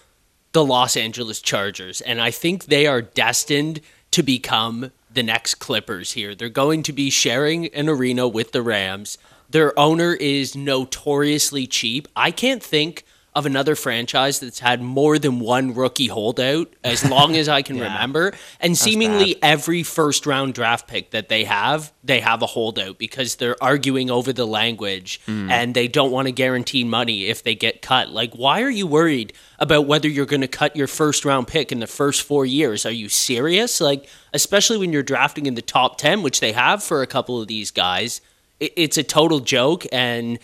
the 0.54 0.65
Los 0.65 0.98
Angeles 0.98 1.39
Chargers. 1.42 2.01
And 2.01 2.21
I 2.21 2.31
think 2.31 2.65
they 2.65 2.88
are 2.88 3.01
destined 3.01 3.80
to 4.12 4.24
become 4.24 4.92
the 5.13 5.24
next 5.24 5.56
Clippers 5.56 6.14
here. 6.14 6.33
They're 6.33 6.49
going 6.49 6.83
to 6.83 6.94
be 6.94 7.09
sharing 7.09 7.68
an 7.68 7.87
arena 7.87 8.28
with 8.28 8.52
the 8.54 8.61
Rams. 8.61 9.18
Their 9.49 9.78
owner 9.78 10.14
is 10.14 10.56
notoriously 10.56 11.68
cheap. 11.68 12.07
I 12.16 12.31
can't 12.31 12.64
think 12.64 13.06
of 13.38 13.46
another 13.46 13.76
franchise 13.76 14.40
that's 14.40 14.58
had 14.58 14.82
more 14.82 15.20
than 15.20 15.40
one 15.40 15.76
rookie 15.76 16.08
holdout 16.08 16.74
as 16.84 17.08
long 17.08 17.36
as 17.36 17.48
I 17.48 17.62
can 17.68 17.80
remember. 17.80 18.34
And 18.60 18.76
seemingly 18.76 19.36
every 19.44 19.84
first 19.84 20.26
round 20.26 20.56
draft 20.56 20.88
pick 20.88 21.12
that 21.12 21.30
they 21.30 21.44
have, 21.44 21.94
they 22.04 22.20
have 22.20 22.42
a 22.42 22.48
holdout 22.48 22.98
because 22.98 23.36
they're 23.36 23.56
arguing 23.62 24.10
over 24.10 24.34
the 24.34 24.48
language 24.48 25.22
hmm. 25.28 25.52
and 25.52 25.76
they 25.76 25.88
don't 25.88 26.10
want 26.10 26.28
to 26.28 26.32
guarantee 26.32 26.84
money 26.84 27.28
if 27.28 27.44
they 27.44 27.54
get 27.54 27.84
cut. 27.84 28.10
Like, 28.10 28.34
why 28.34 28.64
are 28.64 28.72
you 28.72 28.88
worried 28.88 29.34
about 29.60 29.86
whether 29.86 30.10
you're 30.10 30.26
going 30.26 30.42
to 30.42 30.48
cut 30.48 30.76
your 30.76 30.88
first 30.88 31.24
round 31.24 31.48
pick 31.48 31.72
in 31.72 31.80
the 31.80 31.86
first 31.86 32.24
four 32.24 32.44
years? 32.44 32.88
Are 32.88 32.92
you 32.92 33.08
serious? 33.08 33.80
Like, 33.80 34.10
especially 34.34 34.80
when 34.80 34.92
you're 34.92 35.04
drafting 35.04 35.46
in 35.46 35.54
the 35.54 35.62
top 35.62 36.00
10, 36.00 36.24
which 36.24 36.40
they 36.40 36.54
have 36.54 36.84
for 36.84 37.04
a 37.04 37.08
couple 37.08 37.40
of 37.40 37.48
these 37.48 37.70
guys, 37.70 38.20
it, 38.60 38.74
it's 38.76 38.98
a 38.98 39.04
total 39.04 39.42
joke. 39.42 39.86
And 39.92 40.40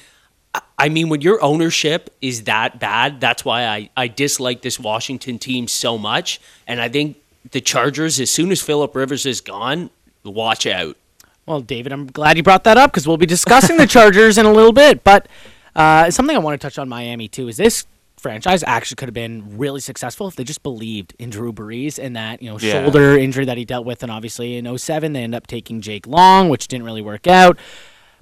I 0.84 0.90
mean, 0.90 1.08
when 1.08 1.22
your 1.22 1.42
ownership 1.42 2.10
is 2.22 2.44
that 2.44 2.78
bad, 2.78 3.22
that's 3.22 3.46
why 3.46 3.66
I, 3.66 3.90
I 3.96 4.10
dislike 4.10 4.62
this 4.64 4.78
Washington 4.78 5.40
team 5.40 5.70
so 5.70 5.98
much. 5.98 6.42
And 6.68 6.82
I 6.82 6.90
think 6.90 7.16
the 7.52 7.62
Chargers, 7.62 8.20
as 8.20 8.30
soon 8.30 8.52
as 8.52 8.62
Philip 8.62 8.94
Rivers 8.94 9.26
is 9.26 9.40
gone, 9.40 9.92
watch 10.26 10.66
out. 10.68 10.98
Well, 11.46 11.62
David, 11.62 11.94
I'm 11.94 12.08
glad 12.08 12.36
you 12.36 12.44
brought 12.44 12.66
that 12.66 12.78
up 12.78 12.92
because 12.92 13.08
we'll 13.08 13.16
be 13.16 13.26
discussing 13.26 13.78
the 13.78 13.88
Chargers 13.88 14.38
in 14.38 14.46
a 14.46 14.52
little 14.52 14.74
bit. 14.74 15.06
But 15.06 15.30
uh, 15.74 16.12
something 16.12 16.36
I 16.36 16.40
want 16.40 16.60
to 16.60 16.68
touch 16.68 16.78
on 16.78 16.90
Miami 16.90 17.30
too 17.30 17.48
is 17.48 17.56
this 17.56 17.86
franchise 18.18 18.62
actually 18.68 18.96
could 18.96 19.08
have 19.08 19.14
been 19.14 19.58
really 19.58 19.80
successful 19.80 20.28
if 20.28 20.36
they 20.36 20.44
just 20.44 20.64
believed 20.64 21.14
in 21.18 21.30
Drew 21.30 21.54
Brees 21.54 21.98
and 21.98 22.18
that 22.18 22.42
you 22.42 22.50
know 22.50 22.58
Yeah. 22.60 22.84
shoulder 22.84 23.18
injury 23.18 23.46
that 23.46 23.58
he 23.58 23.64
dealt 23.64 23.86
with, 23.86 24.04
and 24.04 24.12
obviously 24.12 24.58
in 24.58 24.78
07 24.78 25.14
they 25.14 25.24
end 25.24 25.34
up 25.34 25.48
taking 25.48 25.80
Jake 25.80 26.08
Long, 26.08 26.50
which 26.50 26.68
didn't 26.68 26.86
really 26.86 27.02
work 27.02 27.26
out. 27.26 27.58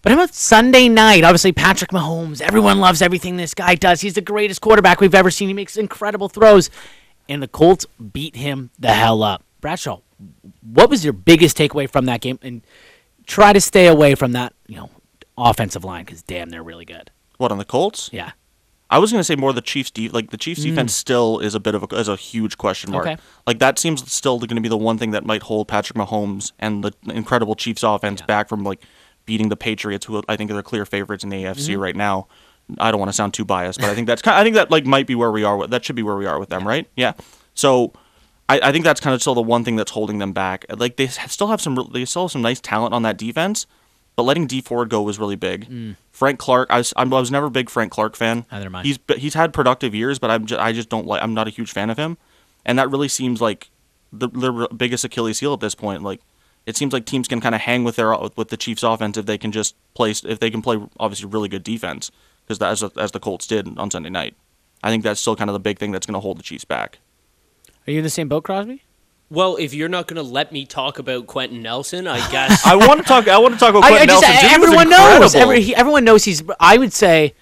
But 0.01 0.11
how 0.11 0.17
about 0.17 0.33
Sunday 0.33 0.89
night? 0.89 1.23
Obviously, 1.23 1.51
Patrick 1.51 1.91
Mahomes. 1.91 2.41
Everyone 2.41 2.79
loves 2.79 3.01
everything 3.01 3.37
this 3.37 3.53
guy 3.53 3.75
does. 3.75 4.01
He's 4.01 4.15
the 4.15 4.21
greatest 4.21 4.61
quarterback 4.61 4.99
we've 4.99 5.13
ever 5.13 5.29
seen. 5.29 5.47
He 5.47 5.53
makes 5.53 5.77
incredible 5.77 6.27
throws. 6.27 6.69
And 7.29 7.41
the 7.41 7.47
Colts 7.47 7.85
beat 8.11 8.35
him 8.35 8.71
the 8.79 8.93
hell 8.93 9.21
up. 9.23 9.43
Bradshaw, 9.61 10.01
what 10.61 10.89
was 10.89 11.03
your 11.03 11.13
biggest 11.13 11.55
takeaway 11.55 11.89
from 11.89 12.05
that 12.05 12.21
game? 12.21 12.39
And 12.41 12.63
try 13.27 13.53
to 13.53 13.61
stay 13.61 13.87
away 13.87 14.15
from 14.15 14.31
that, 14.31 14.53
you 14.67 14.75
know, 14.75 14.89
offensive 15.37 15.83
line 15.83 16.05
because 16.05 16.23
damn, 16.23 16.49
they're 16.49 16.63
really 16.63 16.85
good. 16.85 17.11
What 17.37 17.51
on 17.51 17.59
the 17.59 17.65
Colts? 17.65 18.09
Yeah. 18.11 18.31
I 18.89 18.99
was 18.99 19.11
gonna 19.11 19.23
say 19.23 19.37
more 19.37 19.53
the 19.53 19.61
Chiefs. 19.61 19.89
De- 19.89 20.09
like 20.09 20.31
the 20.31 20.37
Chiefs 20.37 20.63
defense 20.63 20.93
still 20.93 21.39
is 21.39 21.55
a 21.55 21.61
bit 21.61 21.75
of 21.75 21.83
a 21.83 21.95
is 21.95 22.09
a 22.09 22.17
huge 22.17 22.57
question 22.57 22.91
mark. 22.91 23.05
Mm. 23.05 23.13
Okay. 23.13 23.21
Like 23.47 23.59
that 23.59 23.79
seems 23.79 24.11
still 24.11 24.37
going 24.39 24.55
to 24.55 24.61
be 24.61 24.67
the 24.67 24.77
one 24.77 24.97
thing 24.97 25.11
that 25.11 25.25
might 25.25 25.43
hold 25.43 25.69
Patrick 25.69 25.97
Mahomes 25.97 26.51
and 26.59 26.83
the 26.83 26.91
incredible 27.05 27.55
Chiefs 27.55 27.83
offense 27.83 28.21
back 28.21 28.49
from 28.49 28.65
like 28.65 28.81
beating 29.31 29.47
the 29.47 29.55
Patriots, 29.55 30.05
who 30.05 30.21
I 30.27 30.35
think 30.35 30.51
are 30.51 30.61
clear 30.61 30.85
favorites 30.85 31.23
in 31.23 31.29
the 31.29 31.43
AFC 31.43 31.69
mm-hmm. 31.69 31.81
right 31.81 31.95
now. 31.95 32.27
I 32.79 32.91
don't 32.91 32.99
want 32.99 33.07
to 33.07 33.13
sound 33.13 33.33
too 33.33 33.45
biased, 33.45 33.79
but 33.79 33.89
I 33.89 33.95
think 33.95 34.07
that's 34.07 34.21
kind 34.21 34.37
I 34.37 34.43
think 34.43 34.55
that 34.55 34.69
like 34.69 34.85
might 34.85 35.07
be 35.07 35.15
where 35.15 35.31
we 35.31 35.45
are. 35.45 35.55
With, 35.55 35.69
that 35.69 35.85
should 35.85 35.95
be 35.95 36.03
where 36.03 36.17
we 36.17 36.25
are 36.25 36.37
with 36.37 36.49
them, 36.49 36.67
right? 36.67 36.85
Yeah. 36.97 37.13
So 37.53 37.93
I, 38.49 38.59
I 38.61 38.71
think 38.73 38.83
that's 38.83 38.99
kind 38.99 39.13
of 39.13 39.21
still 39.21 39.35
the 39.35 39.41
one 39.41 39.63
thing 39.63 39.77
that's 39.77 39.91
holding 39.91 40.17
them 40.17 40.33
back. 40.33 40.65
Like 40.69 40.97
they 40.97 41.07
still 41.07 41.47
have 41.47 41.61
some 41.61 41.75
they 41.93 42.03
still 42.03 42.23
have 42.23 42.31
some 42.31 42.41
nice 42.41 42.59
talent 42.59 42.93
on 42.93 43.03
that 43.03 43.17
defense, 43.17 43.67
but 44.17 44.23
letting 44.23 44.47
Dee 44.47 44.59
Ford 44.59 44.89
go 44.89 45.01
was 45.01 45.17
really 45.17 45.37
big. 45.37 45.69
Mm. 45.69 45.95
Frank 46.11 46.37
Clark, 46.39 46.69
I 46.69 46.79
was, 46.79 46.93
I 46.97 47.05
was 47.05 47.31
never 47.31 47.45
a 47.45 47.51
big 47.51 47.69
Frank 47.69 47.93
Clark 47.93 48.17
fan. 48.17 48.45
Neither 48.51 48.65
am 48.65 48.75
I. 48.75 48.83
He's 48.83 48.99
he's 49.15 49.33
had 49.33 49.53
productive 49.53 49.95
years, 49.95 50.19
but 50.19 50.29
I'm 50.29 50.45
just, 50.45 50.59
I 50.59 50.73
just 50.73 50.89
don't 50.89 51.07
like. 51.07 51.23
I'm 51.23 51.33
not 51.33 51.47
a 51.47 51.51
huge 51.51 51.71
fan 51.71 51.89
of 51.89 51.97
him, 51.97 52.17
and 52.65 52.77
that 52.77 52.91
really 52.91 53.07
seems 53.07 53.39
like 53.39 53.71
the 54.11 54.27
the 54.27 54.67
biggest 54.75 55.05
Achilles 55.05 55.39
heel 55.39 55.53
at 55.53 55.61
this 55.61 55.73
point. 55.73 56.03
Like 56.03 56.19
it 56.65 56.77
seems 56.77 56.93
like 56.93 57.05
teams 57.05 57.27
can 57.27 57.41
kind 57.41 57.55
of 57.55 57.61
hang 57.61 57.83
with 57.83 57.95
their 57.95 58.15
with 58.35 58.49
the 58.49 58.57
Chiefs' 58.57 58.83
offense 58.83 59.17
if 59.17 59.25
they 59.25 59.37
can 59.37 59.51
just 59.51 59.75
play 59.93 60.11
if 60.11 60.39
they 60.39 60.49
can 60.49 60.61
play 60.61 60.79
obviously 60.99 61.27
really 61.29 61.49
good 61.49 61.63
defense 61.63 62.11
because 62.47 62.61
as 62.61 62.97
as 62.97 63.11
the 63.11 63.19
Colts 63.19 63.47
did 63.47 63.77
on 63.77 63.89
Sunday 63.91 64.09
night. 64.09 64.35
I 64.83 64.89
think 64.89 65.03
that's 65.03 65.21
still 65.21 65.35
kind 65.35 65.49
of 65.49 65.53
the 65.53 65.59
big 65.59 65.77
thing 65.77 65.91
that's 65.91 66.07
going 66.07 66.15
to 66.15 66.19
hold 66.19 66.39
the 66.39 66.43
Chiefs 66.43 66.65
back. 66.65 66.99
Are 67.87 67.91
you 67.91 67.99
in 67.99 68.03
the 68.03 68.09
same 68.09 68.27
boat, 68.27 68.43
Crosby? 68.43 68.83
Well, 69.29 69.55
if 69.55 69.73
you're 69.73 69.89
not 69.89 70.07
going 70.07 70.17
to 70.17 70.29
let 70.29 70.51
me 70.51 70.65
talk 70.65 70.99
about 70.99 71.27
Quenton 71.27 71.61
Nelson, 71.61 72.07
I 72.07 72.17
guess 72.31 72.65
I 72.65 72.75
want 72.75 72.99
to 72.99 73.05
talk. 73.05 73.27
I 73.27 73.37
want 73.37 73.53
to 73.53 73.59
talk 73.59 73.69
about 73.69 73.83
Quenton 73.83 74.09
I 74.09 74.13
just, 74.13 74.21
Nelson. 74.21 74.41
too. 74.41 74.47
He 74.47 74.57
was 74.57 74.67
everyone 74.67 74.89
knows. 74.89 75.35
Every, 75.35 75.61
he, 75.61 75.75
everyone 75.75 76.03
knows 76.03 76.23
he's. 76.25 76.43
I 76.59 76.77
would 76.77 76.93
say 76.93 77.33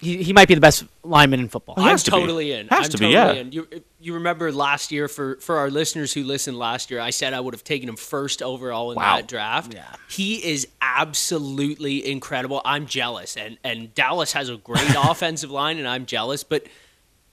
he, 0.00 0.22
he 0.22 0.32
might 0.32 0.46
be 0.48 0.54
the 0.54 0.60
best 0.60 0.84
lineman 1.02 1.40
in 1.40 1.48
football. 1.48 1.74
I'm 1.76 1.96
to 1.98 2.04
be. 2.04 2.10
totally 2.10 2.52
in. 2.52 2.68
Has 2.68 2.86
I'm 2.86 2.92
to 2.92 2.98
be, 2.98 3.08
yeah. 3.08 3.32
in. 3.32 3.50
You, 3.52 3.66
you 4.00 4.14
remember 4.14 4.52
last 4.52 4.92
year 4.92 5.08
for 5.08 5.36
for 5.40 5.56
our 5.58 5.70
listeners 5.70 6.12
who 6.12 6.22
listened 6.22 6.56
last 6.58 6.90
year, 6.90 7.00
I 7.00 7.10
said 7.10 7.34
I 7.34 7.40
would 7.40 7.52
have 7.54 7.64
taken 7.64 7.88
him 7.88 7.96
first 7.96 8.40
overall 8.42 8.92
in 8.92 8.96
Wow. 8.96 9.16
that 9.16 9.26
draft. 9.28 9.74
Yeah. 9.74 9.84
He 10.08 10.36
is 10.36 10.68
absolutely 10.80 12.08
incredible. 12.08 12.62
I'm 12.64 12.86
jealous, 12.86 13.36
and 13.36 13.58
and 13.64 13.94
Dallas 13.94 14.32
has 14.32 14.48
a 14.48 14.56
great 14.56 14.94
offensive 14.96 15.50
line, 15.50 15.78
and 15.78 15.88
I'm 15.88 16.06
jealous. 16.06 16.44
But 16.44 16.66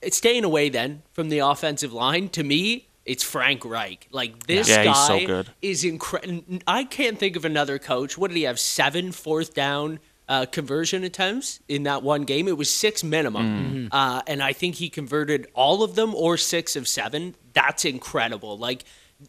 it's 0.02 0.16
staying 0.16 0.44
away 0.44 0.68
then 0.68 1.02
from 1.12 1.28
the 1.28 1.38
offensive 1.40 1.92
line. 1.92 2.28
To 2.30 2.42
me, 2.42 2.88
it's 3.04 3.22
Frank 3.22 3.64
Reich. 3.64 4.08
Like 4.10 4.46
this 4.46 4.68
Yeah, 4.68 4.84
guy 4.84 4.92
he's 4.92 5.06
so 5.06 5.26
good. 5.26 5.50
is 5.62 5.84
incredible. 5.84 6.58
I 6.66 6.84
can't 6.84 7.18
think 7.18 7.36
of 7.36 7.44
another 7.44 7.78
coach. 7.78 8.18
What 8.18 8.28
did 8.28 8.36
he 8.36 8.42
have? 8.44 8.58
Seven 8.58 9.12
fourth 9.12 9.54
down 9.54 10.00
uh, 10.28 10.46
conversion 10.46 11.04
attempts 11.04 11.60
in 11.68 11.84
that 11.84 12.02
one 12.02 12.24
game. 12.24 12.48
It 12.48 12.56
was 12.56 12.72
six 12.72 13.04
minimum, 13.04 13.88
uh, 13.92 14.22
and 14.26 14.42
I 14.42 14.52
think 14.52 14.76
he 14.76 14.88
converted 14.88 15.48
all 15.54 15.82
of 15.82 15.94
them 15.94 16.14
or 16.14 16.36
six 16.36 16.76
of 16.76 16.88
seven. 16.88 17.34
That's 17.52 17.84
incredible. 17.84 18.58
Like 18.58 18.84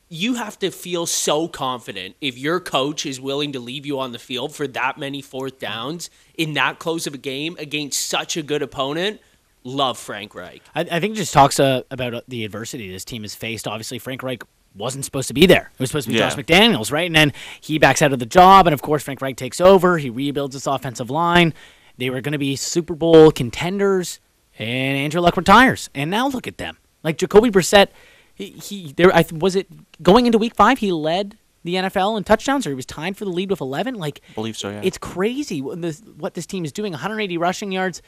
you 0.09 0.35
have 0.35 0.59
to 0.59 0.71
feel 0.71 1.05
so 1.05 1.47
confident 1.47 2.15
if 2.19 2.37
your 2.37 2.59
coach 2.59 3.05
is 3.05 3.21
willing 3.21 3.53
to 3.53 3.59
leave 3.59 3.85
you 3.85 3.99
on 3.99 4.11
the 4.11 4.19
field 4.19 4.53
for 4.53 4.67
that 4.67 4.97
many 4.97 5.21
fourth 5.21 5.59
downs 5.59 6.09
in 6.35 6.53
that 6.53 6.79
close 6.79 7.07
of 7.07 7.13
a 7.13 7.17
game 7.17 7.55
against 7.59 8.07
such 8.07 8.35
a 8.35 8.43
good 8.43 8.61
opponent. 8.61 9.21
Love 9.63 9.97
Frank 9.97 10.33
Reich. 10.33 10.61
I, 10.73 10.81
I 10.81 10.99
think 10.99 11.13
it 11.13 11.17
just 11.17 11.33
talks 11.33 11.59
uh, 11.59 11.81
about 11.91 12.13
uh, 12.13 12.21
the 12.27 12.45
adversity 12.45 12.89
this 12.91 13.03
team 13.03 13.23
has 13.23 13.35
faced. 13.35 13.67
Obviously, 13.67 13.99
Frank 13.99 14.23
Reich 14.23 14.43
wasn't 14.77 15.05
supposed 15.05 15.27
to 15.27 15.33
be 15.33 15.45
there. 15.45 15.71
It 15.73 15.79
was 15.79 15.89
supposed 15.89 16.07
to 16.07 16.13
be 16.13 16.19
Yeah. 16.19 16.29
Josh 16.29 16.37
McDaniels, 16.37 16.91
right? 16.91 17.05
And 17.05 17.15
then 17.15 17.33
he 17.59 17.79
backs 17.79 18.01
out 18.01 18.13
of 18.13 18.19
the 18.19 18.25
job, 18.25 18.67
and 18.67 18.73
of 18.73 18.81
course, 18.81 19.03
Frank 19.03 19.21
Reich 19.21 19.35
takes 19.35 19.59
over. 19.59 19.97
He 19.97 20.09
rebuilds 20.09 20.53
this 20.53 20.67
offensive 20.67 21.09
line. 21.09 21.53
They 21.97 22.09
were 22.09 22.21
going 22.21 22.33
to 22.33 22.37
be 22.37 22.55
Super 22.55 22.93
Bowl 22.93 23.31
contenders, 23.31 24.19
and 24.57 24.97
Andrew 24.97 25.21
Luck 25.21 25.35
retires. 25.35 25.89
And 25.95 26.11
now 26.11 26.27
look 26.27 26.47
at 26.47 26.57
them. 26.57 26.77
Like 27.03 27.17
Jacoby 27.17 27.49
Brissett, 27.49 27.87
he, 28.35 28.51
he 28.51 28.93
there. 28.93 29.13
I 29.13 29.25
was 29.31 29.55
it 29.55 29.67
going 30.03 30.25
into 30.25 30.37
Week 30.37 30.55
Five. 30.55 30.79
He 30.79 30.91
led 30.91 31.37
the 31.63 31.75
NFL 31.75 32.17
in 32.17 32.23
touchdowns, 32.23 32.65
or 32.65 32.69
he 32.69 32.75
was 32.75 32.85
tied 32.85 33.17
for 33.17 33.25
the 33.25 33.31
lead 33.31 33.49
with 33.49 33.61
11. 33.61 33.95
Like, 33.95 34.21
I 34.31 34.33
believe 34.33 34.57
so, 34.57 34.69
yeah. 34.69 34.81
it's 34.83 34.97
crazy 34.97 35.61
what 35.61 35.81
this, 35.81 36.01
what 36.17 36.33
this 36.33 36.45
team 36.45 36.65
is 36.65 36.71
doing. 36.71 36.93
180 36.93 37.37
rushing 37.37 37.71
yards. 37.71 38.01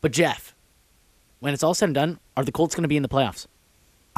But 0.00 0.12
Jeff, 0.12 0.54
when 1.40 1.54
it's 1.54 1.62
all 1.62 1.74
said 1.74 1.86
and 1.86 1.94
done, 1.94 2.20
are 2.36 2.44
the 2.44 2.52
Colts 2.52 2.74
going 2.74 2.82
to 2.82 2.88
be 2.88 2.96
in 2.96 3.02
the 3.02 3.08
playoffs? 3.08 3.46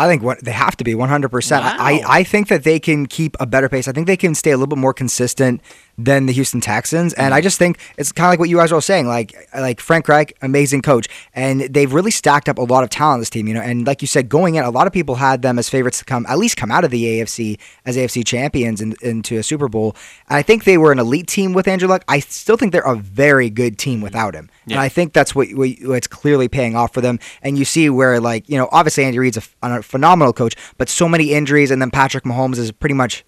I 0.01 0.09
think 0.09 0.23
what 0.23 0.43
they 0.45 0.53
have 0.53 0.77
to 0.79 0.85
be 0.85 0.95
100%. 0.95 1.61
I, 1.63 1.93
Wow. 1.93 2.01
I 2.09 2.25
think 2.25 2.49
that 2.49 2.65
they 2.65 2.79
can 2.81 3.07
keep 3.07 3.37
a 3.41 3.47
better 3.47 3.69
pace. 3.69 3.87
I 3.89 3.93
think 3.93 4.07
they 4.07 4.17
can 4.17 4.35
stay 4.35 4.51
a 4.51 4.57
little 4.57 4.67
bit 4.69 4.79
more 4.79 4.95
consistent 4.95 5.61
than 5.99 6.27
the 6.27 6.33
Houston 6.33 6.61
Texans. 6.61 7.13
And 7.15 7.27
Mm-hmm. 7.27 7.35
I 7.35 7.41
just 7.43 7.59
think 7.59 7.79
it's 7.99 8.11
kind 8.11 8.27
of 8.27 8.31
like 8.31 8.39
what 8.41 8.49
you 8.49 8.57
guys 8.57 8.71
were 8.73 8.77
all 8.77 8.81
saying. 8.81 9.07
Like 9.07 9.35
like 9.55 9.81
Frank 9.81 10.09
Reich, 10.09 10.37
amazing 10.43 10.83
coach. 10.83 11.07
And 11.35 11.61
they've 11.63 11.93
really 11.93 12.11
stacked 12.11 12.49
up 12.49 12.59
a 12.59 12.63
lot 12.63 12.83
of 12.83 12.91
talent 12.91 13.15
on 13.15 13.21
this 13.21 13.31
team, 13.31 13.47
you 13.47 13.55
know. 13.55 13.61
And 13.61 13.87
like 13.87 14.01
you 14.03 14.09
said, 14.09 14.29
going 14.29 14.55
in, 14.55 14.65
a 14.65 14.71
lot 14.71 14.87
of 14.87 14.93
people 14.93 15.17
had 15.17 15.43
them 15.43 15.59
as 15.59 15.69
favorites 15.69 15.99
to 15.99 16.05
come, 16.05 16.25
at 16.29 16.39
least 16.39 16.57
come 16.57 16.71
out 16.71 16.85
of 16.85 16.91
the 16.91 17.05
AFC 17.05 17.59
as 17.85 17.97
AFC 17.97 18.25
champions 18.27 18.81
and 18.81 18.95
into 19.03 19.37
a 19.39 19.43
Super 19.43 19.69
Bowl. 19.69 19.95
And 20.29 20.37
I 20.39 20.43
think 20.43 20.65
they 20.65 20.79
were 20.79 20.93
an 20.93 20.99
elite 20.99 21.27
team 21.27 21.53
with 21.53 21.69
Andrew 21.69 21.89
Luck. 21.89 22.05
I 22.09 22.21
still 22.21 22.57
think 22.57 22.73
they're 22.73 22.81
a 22.83 22.97
very 22.97 23.51
good 23.51 23.79
team 23.79 24.01
without 24.01 24.35
him. 24.35 24.49
And 24.69 24.79
I 24.81 24.89
think 24.89 25.13
that's 25.13 25.35
what, 25.35 25.49
what 25.55 25.69
what's 25.83 26.07
clearly 26.07 26.49
paying 26.49 26.77
off 26.77 26.95
for 26.95 27.01
them. 27.01 27.19
And 27.43 27.59
you 27.59 27.65
see 27.65 27.91
where, 27.91 28.21
like, 28.21 28.49
you 28.49 28.57
know, 28.57 28.69
obviously 28.71 29.05
Andy 29.05 29.19
Reid's 29.19 29.37
a, 29.37 29.43
a 29.63 29.83
phenomenal 29.91 30.33
coach, 30.33 30.55
but 30.79 30.89
so 30.89 31.09
many 31.09 31.33
injuries, 31.33 31.71
and 31.71 31.83
then 31.83 31.91
Patrick 31.91 32.25
Mahomes 32.25 32.59
is 32.59 32.73
pretty 32.73 32.95
much 32.95 33.25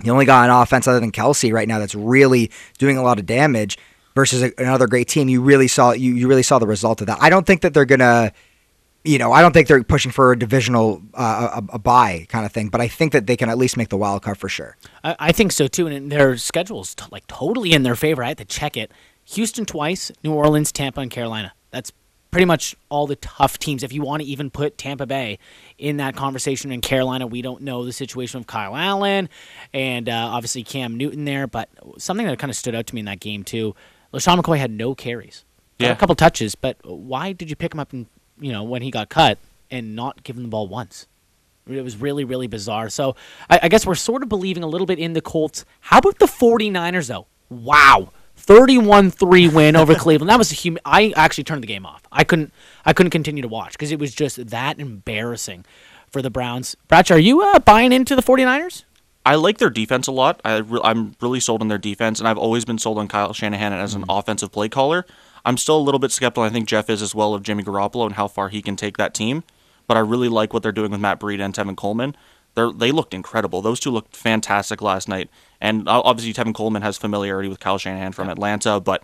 the 0.00 0.10
only 0.10 0.24
guy 0.24 0.48
on 0.48 0.62
offense 0.62 0.88
other 0.88 1.00
than 1.00 1.12
Kelce 1.12 1.52
right 1.52 1.68
now 1.68 1.78
that's 1.78 1.94
really 1.94 2.50
doing 2.78 2.96
a 2.96 3.02
lot 3.02 3.18
of 3.18 3.26
damage. 3.26 3.78
Versus 4.14 4.42
a, 4.42 4.50
another 4.58 4.88
great 4.88 5.06
team, 5.06 5.28
you 5.28 5.40
really 5.40 5.68
saw 5.68 5.92
you, 5.92 6.12
you 6.12 6.26
really 6.26 6.42
saw 6.42 6.58
the 6.58 6.66
result 6.66 7.00
of 7.00 7.06
that. 7.06 7.18
I 7.20 7.30
don't 7.30 7.46
think 7.46 7.60
that 7.60 7.72
they're 7.72 7.84
gonna, 7.84 8.32
you 9.04 9.16
know, 9.16 9.30
I 9.30 9.42
don't 9.42 9.52
think 9.52 9.68
they're 9.68 9.84
pushing 9.84 10.10
for 10.10 10.32
a 10.32 10.38
divisional 10.38 11.00
uh, 11.14 11.60
a, 11.60 11.74
a 11.74 11.78
bye 11.78 12.26
kind 12.28 12.44
of 12.44 12.50
thing, 12.50 12.68
but 12.68 12.80
I 12.80 12.88
think 12.88 13.12
that 13.12 13.28
they 13.28 13.36
can 13.36 13.48
at 13.48 13.56
least 13.56 13.76
make 13.76 13.90
the 13.90 13.96
wild 13.96 14.22
card 14.22 14.36
for 14.36 14.48
sure. 14.48 14.76
I, 15.04 15.14
I 15.20 15.32
think 15.32 15.52
so 15.52 15.68
too, 15.68 15.86
and 15.86 16.10
their 16.10 16.36
schedule's 16.36 16.96
t- 16.96 17.04
like 17.12 17.28
totally 17.28 17.72
in 17.72 17.84
their 17.84 17.94
favor. 17.94 18.24
I 18.24 18.28
had 18.28 18.38
to 18.38 18.44
check 18.44 18.76
it. 18.76 18.90
Houston 19.26 19.64
twice, 19.64 20.10
New 20.24 20.32
Orleans, 20.32 20.72
Tampa, 20.72 21.00
and 21.00 21.12
Carolina. 21.12 21.52
That's 21.70 21.92
pretty 22.30 22.44
much 22.44 22.76
all 22.88 23.06
the 23.06 23.16
tough 23.16 23.58
teams. 23.58 23.82
If 23.82 23.92
you 23.92 24.02
want 24.02 24.22
to 24.22 24.28
even 24.28 24.50
put 24.50 24.76
Tampa 24.78 25.06
Bay 25.06 25.38
in 25.78 25.96
that 25.98 26.14
conversation, 26.16 26.70
in 26.72 26.80
Carolina, 26.80 27.26
we 27.26 27.40
don't 27.42 27.62
know 27.62 27.84
the 27.84 27.92
situation 27.92 28.38
of 28.40 28.46
Kyle 28.46 28.76
Allen 28.76 29.28
and 29.72 30.08
uh, 30.08 30.12
obviously 30.32 30.62
Cam 30.62 30.96
Newton 30.96 31.24
there. 31.24 31.46
But 31.46 31.68
something 31.98 32.26
that 32.26 32.38
kind 32.38 32.50
of 32.50 32.56
stood 32.56 32.74
out 32.74 32.86
to 32.88 32.94
me 32.94 33.00
in 33.00 33.06
that 33.06 33.20
game 33.20 33.44
too, 33.44 33.74
LeSean 34.12 34.38
McCoy 34.40 34.58
had 34.58 34.70
no 34.70 34.94
carries, 34.94 35.44
Yeah. 35.78 35.90
a 35.92 35.96
couple 35.96 36.14
touches, 36.14 36.54
but 36.54 36.76
why 36.84 37.32
did 37.32 37.50
you 37.50 37.56
pick 37.56 37.72
him 37.74 37.80
up 37.80 37.92
and 37.92 38.06
you 38.40 38.52
know 38.52 38.62
when 38.62 38.82
he 38.82 38.90
got 38.90 39.08
cut 39.08 39.38
and 39.70 39.94
not 39.96 40.22
give 40.22 40.36
him 40.36 40.42
the 40.42 40.48
ball 40.48 40.68
once? 40.68 41.06
It 41.66 41.82
was 41.84 41.98
really, 41.98 42.24
really 42.24 42.46
bizarre. 42.46 42.88
So 42.88 43.14
I, 43.50 43.60
I 43.64 43.68
guess 43.68 43.84
we're 43.86 43.94
sort 43.94 44.22
of 44.22 44.30
believing 44.30 44.62
a 44.62 44.66
little 44.66 44.86
bit 44.86 44.98
in 44.98 45.12
the 45.12 45.20
Colts. 45.20 45.66
How 45.80 45.98
about 45.98 46.18
the 46.18 46.24
49ers, 46.26 47.08
though? 47.08 47.26
Wow. 47.50 48.10
31-3 48.48 49.52
win 49.52 49.76
over 49.76 49.94
Cleveland. 49.96 50.30
That 50.30 50.38
was 50.38 50.50
a 50.52 50.56
hum- 50.56 50.78
I 50.84 51.12
actually 51.16 51.44
turned 51.44 51.62
the 51.62 51.66
game 51.66 51.84
off. 51.84 52.02
I 52.10 52.24
couldn't 52.24 52.52
I 52.84 52.92
couldn't 52.92 53.10
continue 53.10 53.42
to 53.42 53.48
watch 53.48 53.72
because 53.72 53.92
it 53.92 53.98
was 53.98 54.14
just 54.14 54.48
that 54.48 54.78
embarrassing 54.80 55.64
for 56.10 56.22
the 56.22 56.30
Browns. 56.30 56.74
Bratch, 56.88 57.14
are 57.14 57.18
you 57.18 57.42
uh, 57.42 57.58
buying 57.58 57.92
into 57.92 58.16
the 58.16 58.22
49ers? 58.22 58.84
I 59.26 59.34
like 59.34 59.58
their 59.58 59.68
defense 59.68 60.06
a 60.06 60.12
lot. 60.12 60.40
I 60.42 60.58
re- 60.58 60.80
I'm 60.82 61.14
really 61.20 61.40
sold 61.40 61.60
on 61.60 61.68
their 61.68 61.76
defense, 61.76 62.18
and 62.18 62.26
I've 62.26 62.38
always 62.38 62.64
been 62.64 62.78
sold 62.78 62.96
on 62.96 63.08
Kyle 63.08 63.34
Shanahan 63.34 63.74
as 63.74 63.94
an 63.94 64.04
offensive 64.08 64.50
play 64.50 64.70
caller. 64.70 65.04
I'm 65.44 65.58
still 65.58 65.76
a 65.76 65.84
little 65.84 65.98
bit 65.98 66.10
skeptical. 66.12 66.44
I 66.44 66.48
think 66.48 66.66
Jeff 66.66 66.88
is 66.88 67.02
as 67.02 67.14
well 67.14 67.34
of 67.34 67.42
Jimmy 67.42 67.62
Garoppolo 67.62 68.06
and 68.06 68.14
how 68.14 68.26
far 68.26 68.48
he 68.48 68.62
can 68.62 68.74
take 68.74 68.96
that 68.96 69.12
team. 69.12 69.44
But 69.86 69.98
I 69.98 70.00
really 70.00 70.28
like 70.30 70.54
what 70.54 70.62
they're 70.62 70.72
doing 70.72 70.90
with 70.90 71.00
Matt 71.00 71.20
Breida 71.20 71.40
and 71.44 71.52
Tevin 71.52 71.76
Coleman. 71.76 72.16
They 72.54 72.72
they 72.74 72.92
looked 72.92 73.12
incredible. 73.12 73.60
Those 73.60 73.80
two 73.80 73.90
looked 73.90 74.16
fantastic 74.16 74.80
last 74.80 75.08
night. 75.08 75.28
And 75.60 75.88
obviously 75.88 76.32
Tevin 76.32 76.54
Coleman 76.54 76.82
has 76.82 76.96
familiarity 76.96 77.48
with 77.48 77.60
Kyle 77.60 77.78
Shanahan 77.78 78.12
from 78.12 78.28
Atlanta, 78.28 78.78
but 78.80 79.02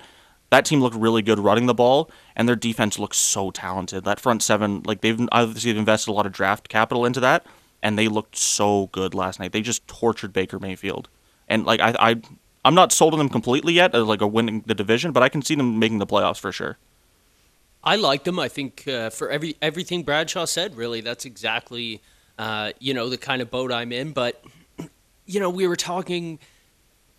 that 0.50 0.64
team 0.64 0.80
looked 0.80 0.94
really 0.94 1.23
good 1.23 1.38
running 1.38 1.66
the 1.66 1.75
ball, 1.75 2.11
and 2.37 2.49
their 2.49 2.56
defense 2.56 2.99
looks 2.99 3.16
so 3.16 3.50
talented. 3.50 4.04
That 4.04 4.20
front 4.20 4.42
seven, 4.42 4.82
like 4.84 5.00
they've 5.00 5.28
obviously 5.32 5.76
invested 5.76 6.11
a 6.11 6.14
lot 6.14 6.26
of 6.26 6.32
draft 6.32 6.68
capital 6.68 7.04
into 7.04 7.18
that, 7.20 7.44
and 7.82 7.99
they 7.99 8.06
looked 8.06 8.37
so 8.37 8.88
good 8.92 9.14
last 9.14 9.40
night. 9.40 9.52
They 9.52 9.62
just 9.62 9.87
tortured 9.88 10.32
Baker 10.32 10.61
Mayfield, 10.61 11.08
and 11.49 11.66
like 11.66 11.80
I, 11.80 11.96
I 11.99 12.23
I'm 12.64 12.75
not 12.75 12.92
sold 12.92 13.14
on 13.14 13.18
them 13.18 13.28
completely 13.28 13.73
yet, 13.73 13.94
as 13.94 14.04
like 14.04 14.20
a 14.20 14.26
winning 14.26 14.62
the 14.66 14.75
division, 14.75 15.11
but 15.11 15.23
I 15.23 15.28
can 15.28 15.42
see 15.42 15.54
them 15.54 15.78
making 15.78 15.99
the 15.99 16.06
playoffs 16.06 16.38
for 16.38 16.52
sure. 16.52 16.78
I 17.82 17.96
like 17.96 18.25
them. 18.25 18.38
I 18.38 18.49
think 18.49 18.87
uh, 18.88 19.11
for 19.11 19.30
every 19.30 19.56
everything 19.61 20.04
Bradshaw 20.04 20.44
said, 20.44 20.76
really, 20.76 21.00
that's 21.00 21.25
exactly 21.25 22.00
uh, 22.38 22.73
you 22.78 22.94
know 22.94 23.08
the 23.08 23.18
kind 23.18 23.42
of 23.42 23.50
boat 23.50 23.73
I'm 23.73 23.92
in. 23.92 24.12
But 24.12 24.42
you 25.26 25.40
know, 25.40 25.50
we 25.50 25.66
were 25.66 25.76
talking 25.76 26.38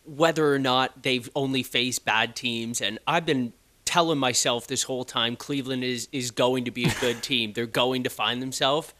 whether 0.06 0.54
or 0.54 0.60
not 0.60 1.04
they've 1.04 1.30
only 1.36 1.64
faced 1.64 2.06
bad 2.06 2.36
teams, 2.36 2.82
and 2.82 3.00
I've 3.08 3.26
been 3.26 3.54
telling 3.86 4.18
myself 4.18 4.68
this 4.68 4.84
whole 4.84 5.06
time 5.06 5.36
Cleveland 5.36 5.84
is 5.84 6.08
is 6.12 6.32
going 6.32 6.66
to 6.66 6.72
be 6.72 6.86
a 6.86 6.94
good 7.00 7.22
team. 7.32 7.54
They're 7.54 7.66
going 7.66 8.04
to 8.04 8.10
find 8.10 8.42
themselves. 8.42 8.94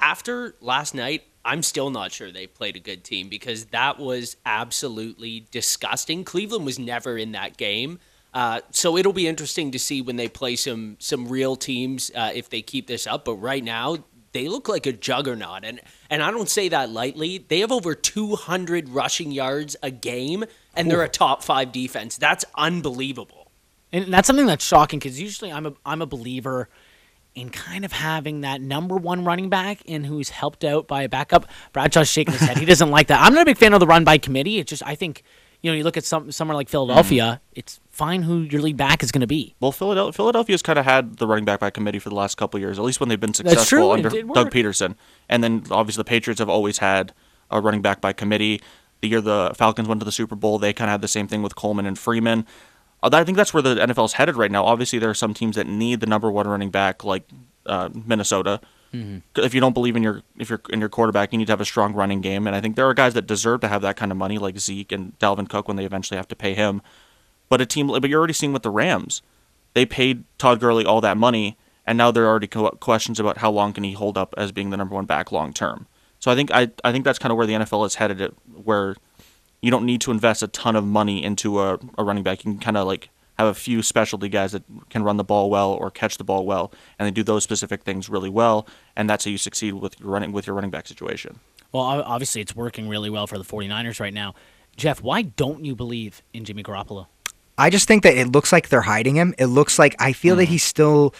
After 0.00 0.54
last 0.60 0.94
night, 0.94 1.24
I'm 1.44 1.62
still 1.62 1.90
not 1.90 2.12
sure 2.12 2.30
they 2.30 2.46
played 2.46 2.76
a 2.76 2.80
good 2.80 3.04
team 3.04 3.28
because 3.28 3.66
that 3.66 3.98
was 3.98 4.36
absolutely 4.44 5.46
disgusting. 5.50 6.24
Cleveland 6.24 6.64
was 6.64 6.78
never 6.78 7.16
in 7.16 7.32
that 7.32 7.56
game. 7.56 7.98
Uh, 8.34 8.60
so 8.70 8.96
it'll 8.96 9.12
be 9.14 9.26
interesting 9.26 9.70
to 9.70 9.78
see 9.78 10.02
when 10.02 10.16
they 10.16 10.28
play 10.28 10.54
some 10.54 10.96
some 10.98 11.28
real 11.28 11.56
teams 11.56 12.10
uh, 12.14 12.30
if 12.34 12.50
they 12.50 12.62
keep 12.62 12.86
this 12.86 13.06
up. 13.06 13.24
But 13.24 13.36
right 13.36 13.64
now, 13.64 13.98
they 14.32 14.48
look 14.48 14.68
like 14.68 14.86
a 14.86 14.92
juggernaut, 14.92 15.64
and 15.64 15.80
and 16.10 16.22
I 16.22 16.30
don't 16.30 16.48
say 16.48 16.68
that 16.68 16.90
lightly. 16.90 17.38
They 17.38 17.60
have 17.60 17.72
over 17.72 17.94
200 17.94 18.88
rushing 18.90 19.32
yards 19.32 19.76
a 19.82 19.90
game, 19.90 20.44
and 20.74 20.90
they're 20.90 21.02
a 21.02 21.08
top 21.08 21.42
five 21.42 21.72
defense. 21.72 22.16
That's 22.16 22.44
unbelievable. 22.54 23.50
And 23.92 24.12
that's 24.12 24.26
something 24.26 24.46
that's 24.46 24.64
shocking 24.64 24.98
because 24.98 25.20
usually 25.20 25.50
I'm 25.50 25.66
a 25.66 25.72
I'm 25.84 26.02
a 26.02 26.06
believer 26.06 26.68
in 27.34 27.50
kind 27.50 27.84
of 27.84 27.92
having 27.92 28.40
that 28.40 28.60
number 28.60 28.96
one 28.96 29.24
running 29.24 29.48
back 29.48 29.80
and 29.86 30.04
who's 30.04 30.28
helped 30.28 30.64
out 30.64 30.88
by 30.88 31.02
a 31.02 31.08
backup. 31.08 31.46
Bradshaw's 31.72 32.08
shaking 32.08 32.32
his 32.32 32.42
head. 32.42 32.58
He 32.58 32.64
doesn't 32.64 32.90
like 32.90 33.06
that. 33.08 33.20
I'm 33.20 33.32
not 33.32 33.42
a 33.42 33.44
big 33.44 33.58
fan 33.58 33.72
of 33.72 33.80
the 33.80 33.86
run 33.86 34.04
by 34.04 34.18
committee. 34.18 34.58
It's 34.58 34.70
just 34.70 34.82
I 34.84 34.94
think 34.94 35.22
you 35.62 35.70
know 35.70 35.76
you 35.76 35.84
look 35.84 35.96
at 35.96 36.04
some 36.04 36.30
somewhere 36.30 36.54
like 36.54 36.68
Philadelphia, 36.68 37.40
it's 37.52 37.80
fine 37.90 38.22
who 38.22 38.40
your 38.40 38.62
lead 38.62 38.76
back 38.76 39.02
is 39.02 39.10
going 39.10 39.20
to 39.20 39.26
be. 39.26 39.54
Well, 39.60 39.72
Philadelphia, 39.72 40.12
Philadelphia's 40.12 40.62
kind 40.62 40.78
of 40.78 40.84
had 40.84 41.16
the 41.16 41.26
running 41.26 41.44
back 41.44 41.60
by 41.60 41.70
committee 41.70 41.98
for 41.98 42.08
the 42.08 42.14
last 42.14 42.36
couple 42.36 42.58
of 42.58 42.62
years, 42.62 42.78
at 42.78 42.84
least 42.84 43.00
when 43.00 43.08
they've 43.08 43.18
been 43.18 43.34
successful 43.34 43.90
under 43.90 44.08
Doug. 44.08 44.50
Pederson. 44.50 44.94
And 45.28 45.42
then 45.42 45.64
obviously 45.70 46.00
the 46.00 46.08
Patriots 46.08 46.38
have 46.38 46.48
always 46.48 46.78
had 46.78 47.12
a 47.50 47.60
running 47.60 47.82
back 47.82 48.00
by 48.00 48.12
committee. 48.12 48.60
The 49.00 49.08
year 49.08 49.20
the 49.20 49.52
Falcons 49.56 49.88
went 49.88 50.00
to 50.00 50.04
the 50.04 50.12
Super 50.12 50.36
Bowl, 50.36 50.58
they 50.58 50.72
kind 50.72 50.88
of 50.88 50.92
had 50.92 51.02
the 51.02 51.08
same 51.08 51.26
thing 51.26 51.42
with 51.42 51.56
Coleman 51.56 51.86
and 51.86 51.98
Freeman. 51.98 52.46
Uh, 53.02 53.10
I 53.12 53.24
think 53.24 53.36
that's 53.36 53.54
where 53.54 53.62
the 53.62 53.76
NFL 53.76 54.06
is 54.06 54.12
headed 54.14 54.36
right 54.36 54.50
now. 54.50 54.64
Obviously, 54.64 54.98
there 54.98 55.10
are 55.10 55.14
some 55.14 55.34
teams 55.34 55.56
that 55.56 55.66
need 55.66 56.00
the 56.00 56.06
number 56.06 56.30
one 56.30 56.48
running 56.48 56.70
back, 56.70 57.04
like 57.04 57.28
uh, 57.66 57.88
Minnesota. 57.92 58.60
Mm-hmm. 58.94 59.40
If 59.44 59.54
you 59.54 59.60
don't 59.60 59.74
believe 59.74 59.96
in 59.96 60.02
your 60.02 60.22
if 60.38 60.48
you're 60.48 60.62
in 60.70 60.80
your 60.80 60.88
quarterback, 60.88 61.32
you 61.32 61.38
need 61.38 61.46
to 61.46 61.52
have 61.52 61.60
a 61.60 61.66
strong 61.66 61.92
running 61.92 62.20
game. 62.20 62.46
And 62.46 62.56
I 62.56 62.60
think 62.60 62.76
there 62.76 62.88
are 62.88 62.94
guys 62.94 63.14
that 63.14 63.26
deserve 63.26 63.60
to 63.60 63.68
have 63.68 63.82
that 63.82 63.96
kind 63.96 64.10
of 64.10 64.18
money, 64.18 64.38
like 64.38 64.58
Zeke 64.58 64.92
and 64.92 65.18
Dalvin 65.18 65.48
Cook, 65.48 65.68
when 65.68 65.76
they 65.76 65.84
eventually 65.84 66.16
have 66.16 66.28
to 66.28 66.36
pay 66.36 66.54
him. 66.54 66.80
But 67.48 67.60
a 67.60 67.66
team, 67.66 67.88
but 67.88 68.08
you're 68.08 68.18
already 68.18 68.34
seeing 68.34 68.52
with 68.52 68.62
the 68.62 68.70
Rams, 68.70 69.22
they 69.74 69.86
paid 69.86 70.24
Todd 70.38 70.60
Gurley 70.60 70.84
all 70.84 71.00
that 71.00 71.16
money, 71.16 71.56
and 71.86 71.96
now 71.96 72.10
there 72.10 72.24
are 72.24 72.28
already 72.28 72.46
co- 72.46 72.70
questions 72.70 73.18
about 73.20 73.38
how 73.38 73.50
long 73.50 73.72
can 73.72 73.84
he 73.84 73.92
hold 73.92 74.18
up 74.18 74.34
as 74.36 74.52
being 74.52 74.70
the 74.70 74.76
number 74.76 74.94
one 74.94 75.06
back 75.06 75.32
long 75.32 75.52
term. 75.52 75.86
So 76.18 76.30
I 76.30 76.34
think 76.34 76.50
I 76.50 76.70
I 76.84 76.92
think 76.92 77.04
that's 77.04 77.18
kind 77.18 77.30
of 77.30 77.38
where 77.38 77.46
the 77.46 77.54
NFL 77.54 77.86
is 77.86 77.96
headed, 77.96 78.34
where 78.64 78.96
you 79.60 79.70
don't 79.70 79.84
need 79.84 80.00
to 80.02 80.10
invest 80.10 80.42
a 80.42 80.48
ton 80.48 80.76
of 80.76 80.84
money 80.84 81.22
into 81.22 81.60
a, 81.60 81.78
a 81.96 82.04
running 82.04 82.22
back. 82.22 82.44
You 82.44 82.52
can 82.52 82.60
kind 82.60 82.76
of 82.76 82.86
like 82.86 83.10
have 83.38 83.48
a 83.48 83.54
few 83.54 83.82
specialty 83.82 84.28
guys 84.28 84.52
that 84.52 84.64
can 84.90 85.02
run 85.02 85.16
the 85.16 85.24
ball 85.24 85.48
well 85.48 85.72
or 85.72 85.90
catch 85.90 86.18
the 86.18 86.24
ball 86.24 86.44
well, 86.44 86.72
and 86.98 87.06
they 87.06 87.10
do 87.10 87.22
those 87.22 87.44
specific 87.44 87.82
things 87.82 88.08
really 88.08 88.30
well, 88.30 88.66
and 88.96 89.08
that's 89.08 89.24
how 89.24 89.30
you 89.30 89.38
succeed 89.38 89.74
with 89.74 90.00
your 90.00 90.08
running 90.10 90.32
with 90.32 90.46
your 90.46 90.54
running 90.56 90.70
back 90.70 90.86
situation. 90.86 91.38
Well, 91.72 91.82
obviously 91.82 92.40
it's 92.40 92.56
working 92.56 92.88
really 92.88 93.10
well 93.10 93.26
for 93.26 93.38
the 93.38 93.44
49ers 93.44 94.00
right 94.00 94.14
now. 94.14 94.34
Jeff, 94.76 95.02
why 95.02 95.22
don't 95.22 95.64
you 95.64 95.74
believe 95.74 96.22
in 96.32 96.44
Jimmy 96.44 96.62
Garoppolo? 96.62 97.06
I 97.58 97.70
just 97.70 97.88
think 97.88 98.04
that 98.04 98.16
it 98.16 98.28
looks 98.28 98.52
like 98.52 98.68
they're 98.68 98.80
hiding 98.80 99.16
him. 99.16 99.34
It 99.36 99.46
looks 99.46 99.78
like 99.78 99.96
I 99.98 100.12
feel 100.12 100.36
that 100.36 100.44
he's 100.44 100.62
still, 100.62 101.14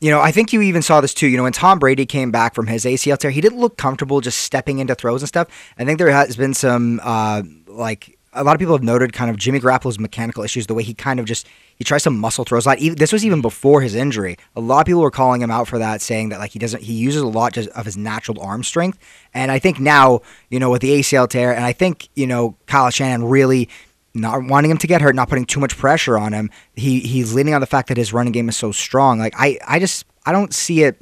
you 0.00 0.10
know, 0.10 0.20
I 0.20 0.30
think 0.30 0.52
you 0.52 0.60
even 0.60 0.82
saw 0.82 1.00
this 1.00 1.14
too. 1.14 1.26
You 1.26 1.38
know, 1.38 1.44
when 1.44 1.52
Tom 1.54 1.78
Brady 1.78 2.04
came 2.04 2.30
back 2.30 2.54
from 2.54 2.66
his 2.66 2.84
ACL 2.84 3.16
tear, 3.16 3.30
he 3.30 3.40
didn't 3.40 3.58
look 3.58 3.78
comfortable 3.78 4.20
just 4.20 4.38
stepping 4.38 4.78
into 4.78 4.94
throws 4.94 5.22
and 5.22 5.28
stuff. 5.28 5.48
I 5.78 5.84
think 5.84 5.98
there 5.98 6.10
has 6.10 6.36
been 6.36 6.52
some, 6.52 7.00
uh, 7.02 7.42
like, 7.66 8.17
a 8.32 8.44
lot 8.44 8.54
of 8.54 8.58
people 8.58 8.74
have 8.74 8.82
noted 8.82 9.12
kind 9.12 9.30
of 9.30 9.36
Jimmy 9.36 9.60
Garoppolo's 9.60 9.98
mechanical 9.98 10.42
issues, 10.42 10.66
the 10.66 10.74
way 10.74 10.82
he 10.82 10.94
kind 10.94 11.18
of 11.18 11.26
just 11.26 11.46
he 11.76 11.84
tries 11.84 12.02
to 12.02 12.10
muscle 12.10 12.44
throws 12.44 12.66
a 12.66 12.70
lot. 12.70 12.78
Even, 12.78 12.98
this 12.98 13.12
was 13.12 13.24
even 13.24 13.40
before 13.40 13.80
his 13.80 13.94
injury. 13.94 14.36
A 14.56 14.60
lot 14.60 14.80
of 14.80 14.86
people 14.86 15.00
were 15.00 15.10
calling 15.10 15.40
him 15.40 15.50
out 15.50 15.68
for 15.68 15.78
that, 15.78 16.02
saying 16.02 16.28
that 16.30 16.38
like 16.38 16.50
he 16.50 16.58
doesn't 16.58 16.82
he 16.82 16.92
uses 16.92 17.22
a 17.22 17.26
lot 17.26 17.52
just 17.52 17.68
of 17.70 17.84
his 17.84 17.96
natural 17.96 18.40
arm 18.40 18.62
strength. 18.62 18.98
And 19.32 19.50
I 19.50 19.58
think 19.58 19.80
now 19.80 20.20
you 20.50 20.58
know 20.58 20.70
with 20.70 20.82
the 20.82 21.00
ACL 21.00 21.28
tear, 21.28 21.54
and 21.54 21.64
I 21.64 21.72
think 21.72 22.08
you 22.14 22.26
know 22.26 22.56
Kyle 22.66 22.90
Shanahan 22.90 23.24
really 23.24 23.68
not 24.14 24.42
wanting 24.44 24.70
him 24.70 24.78
to 24.78 24.86
get 24.86 25.00
hurt, 25.00 25.14
not 25.14 25.28
putting 25.28 25.44
too 25.44 25.60
much 25.60 25.76
pressure 25.76 26.18
on 26.18 26.32
him. 26.32 26.50
He 26.74 27.00
he's 27.00 27.34
leaning 27.34 27.54
on 27.54 27.60
the 27.60 27.66
fact 27.66 27.88
that 27.88 27.96
his 27.96 28.12
running 28.12 28.32
game 28.32 28.48
is 28.48 28.56
so 28.56 28.72
strong. 28.72 29.18
Like 29.18 29.34
I 29.36 29.58
I 29.66 29.78
just 29.78 30.04
I 30.26 30.32
don't 30.32 30.52
see 30.52 30.82
it 30.82 31.00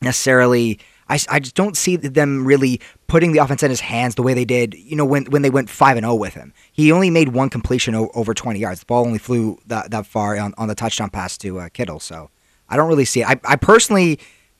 necessarily. 0.00 0.80
I, 1.06 1.18
I 1.28 1.38
just 1.38 1.54
don't 1.54 1.76
see 1.76 1.96
them 1.96 2.46
really 2.46 2.80
putting 3.14 3.30
the 3.30 3.38
offense 3.38 3.62
in 3.62 3.70
his 3.70 3.78
hands 3.78 4.16
the 4.16 4.24
way 4.24 4.34
they 4.34 4.44
did. 4.44 4.74
You 4.74 4.96
know 4.96 5.04
when 5.04 5.26
when 5.26 5.42
they 5.42 5.50
went 5.50 5.70
five 5.70 5.96
and 5.96 6.04
zero 6.04 6.16
with 6.16 6.34
him, 6.34 6.52
he 6.72 6.90
only 6.90 7.10
made 7.10 7.28
one 7.28 7.48
completion 7.48 7.94
o- 7.94 8.10
over 8.12 8.34
twenty 8.34 8.58
yards. 8.58 8.80
The 8.80 8.86
ball 8.86 9.06
only 9.06 9.20
flew 9.20 9.60
that 9.66 9.92
that 9.92 10.04
far 10.04 10.36
on, 10.36 10.52
on 10.58 10.66
the 10.66 10.74
touchdown 10.74 11.10
pass 11.10 11.38
to 11.38 11.60
uh, 11.60 11.68
Kittle. 11.68 12.00
So 12.00 12.30
I 12.68 12.76
don't 12.76 12.88
really 12.88 13.04
see 13.04 13.20
it. 13.20 13.28
I, 13.28 13.38
I 13.44 13.54
personally 13.54 14.18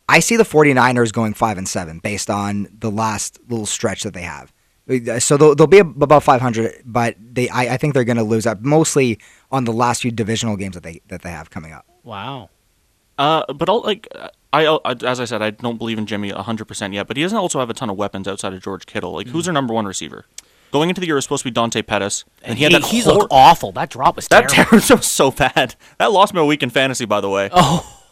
I 0.08 0.20
see 0.20 0.36
the 0.36 0.44
49ers 0.44 1.12
going 1.12 1.34
five 1.34 1.58
and 1.58 1.68
seven 1.68 1.98
based 1.98 2.30
on 2.30 2.68
the 2.78 2.92
last 2.92 3.40
little 3.48 3.66
stretch 3.66 4.04
that 4.04 4.14
they 4.14 4.22
have. 4.22 4.52
So 5.18 5.36
they'll, 5.36 5.54
they'll 5.56 5.66
be 5.66 5.78
above 5.78 6.22
500, 6.22 6.82
but 6.84 7.16
they 7.18 7.48
I, 7.48 7.74
I 7.74 7.76
think 7.76 7.94
they're 7.94 8.04
going 8.04 8.18
to 8.18 8.22
lose 8.22 8.46
out 8.46 8.62
mostly 8.62 9.18
on 9.50 9.64
the 9.64 9.72
last 9.72 10.02
few 10.02 10.12
divisional 10.12 10.56
games 10.56 10.74
that 10.74 10.84
they 10.84 11.00
that 11.08 11.22
they 11.22 11.30
have 11.30 11.50
coming 11.50 11.72
up. 11.72 11.86
Wow. 12.04 12.50
Uh, 13.18 13.44
but 13.52 13.68
I'll, 13.68 13.82
like 13.82 14.08
I, 14.52 14.66
I, 14.84 14.92
as 15.04 15.20
I 15.20 15.24
said, 15.24 15.40
I 15.42 15.50
don't 15.50 15.78
believe 15.78 15.98
in 15.98 16.06
Jimmy 16.06 16.30
hundred 16.30 16.64
percent 16.66 16.94
yet. 16.94 17.06
But 17.06 17.16
he 17.16 17.22
doesn't 17.22 17.38
also 17.38 17.60
have 17.60 17.70
a 17.70 17.74
ton 17.74 17.90
of 17.90 17.96
weapons 17.96 18.26
outside 18.28 18.52
of 18.54 18.62
George 18.62 18.86
Kittle. 18.86 19.12
Like, 19.12 19.28
who's 19.28 19.44
their 19.44 19.54
number 19.54 19.72
one 19.74 19.86
receiver? 19.86 20.26
Going 20.72 20.88
into 20.88 21.00
the 21.00 21.06
year, 21.06 21.14
it 21.14 21.18
was 21.18 21.24
supposed 21.24 21.42
to 21.44 21.50
be 21.50 21.52
Dante 21.52 21.82
Pettis, 21.82 22.24
and 22.42 22.58
he 22.58 22.64
had 22.64 22.72
that 22.72 22.86
he's 22.86 23.04
hor- 23.04 23.28
awful. 23.30 23.70
That 23.70 23.90
drop 23.90 24.16
was 24.16 24.26
That 24.28 24.48
terrible. 24.48 24.80
terror 24.80 24.96
was 24.98 25.06
so 25.06 25.30
bad. 25.30 25.76
That 25.98 26.10
lost 26.10 26.34
me 26.34 26.40
a 26.40 26.44
week 26.44 26.64
in 26.64 26.70
fantasy, 26.70 27.04
by 27.04 27.20
the 27.20 27.30
way. 27.30 27.48
oh, 27.52 28.02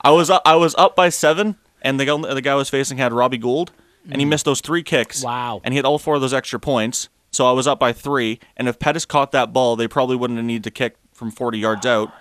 I 0.00 0.12
was 0.12 0.30
up, 0.30 0.42
I 0.44 0.54
was 0.54 0.76
up 0.76 0.94
by 0.94 1.08
seven, 1.08 1.56
and 1.82 1.98
the 1.98 2.04
guy, 2.04 2.16
the 2.34 2.40
guy 2.40 2.52
I 2.52 2.54
was 2.54 2.70
facing 2.70 2.98
had 2.98 3.12
Robbie 3.12 3.38
Gould, 3.38 3.72
and 4.08 4.20
he 4.20 4.24
missed 4.24 4.44
those 4.44 4.60
three 4.60 4.84
kicks. 4.84 5.22
Mm. 5.22 5.24
Wow. 5.24 5.60
And 5.64 5.72
he 5.74 5.76
had 5.76 5.84
all 5.84 5.98
four 5.98 6.14
of 6.14 6.20
those 6.20 6.34
extra 6.34 6.60
points. 6.60 7.08
So 7.32 7.46
I 7.46 7.52
was 7.52 7.66
up 7.66 7.80
by 7.80 7.92
three, 7.92 8.38
and 8.56 8.68
if 8.68 8.78
Pettis 8.78 9.04
caught 9.04 9.32
that 9.32 9.52
ball, 9.52 9.74
they 9.74 9.88
probably 9.88 10.14
wouldn't 10.14 10.36
have 10.36 10.46
needed 10.46 10.62
to 10.64 10.70
kick 10.70 10.94
from 11.12 11.32
40 11.32 11.58
yards 11.58 11.84
out, 11.84 12.12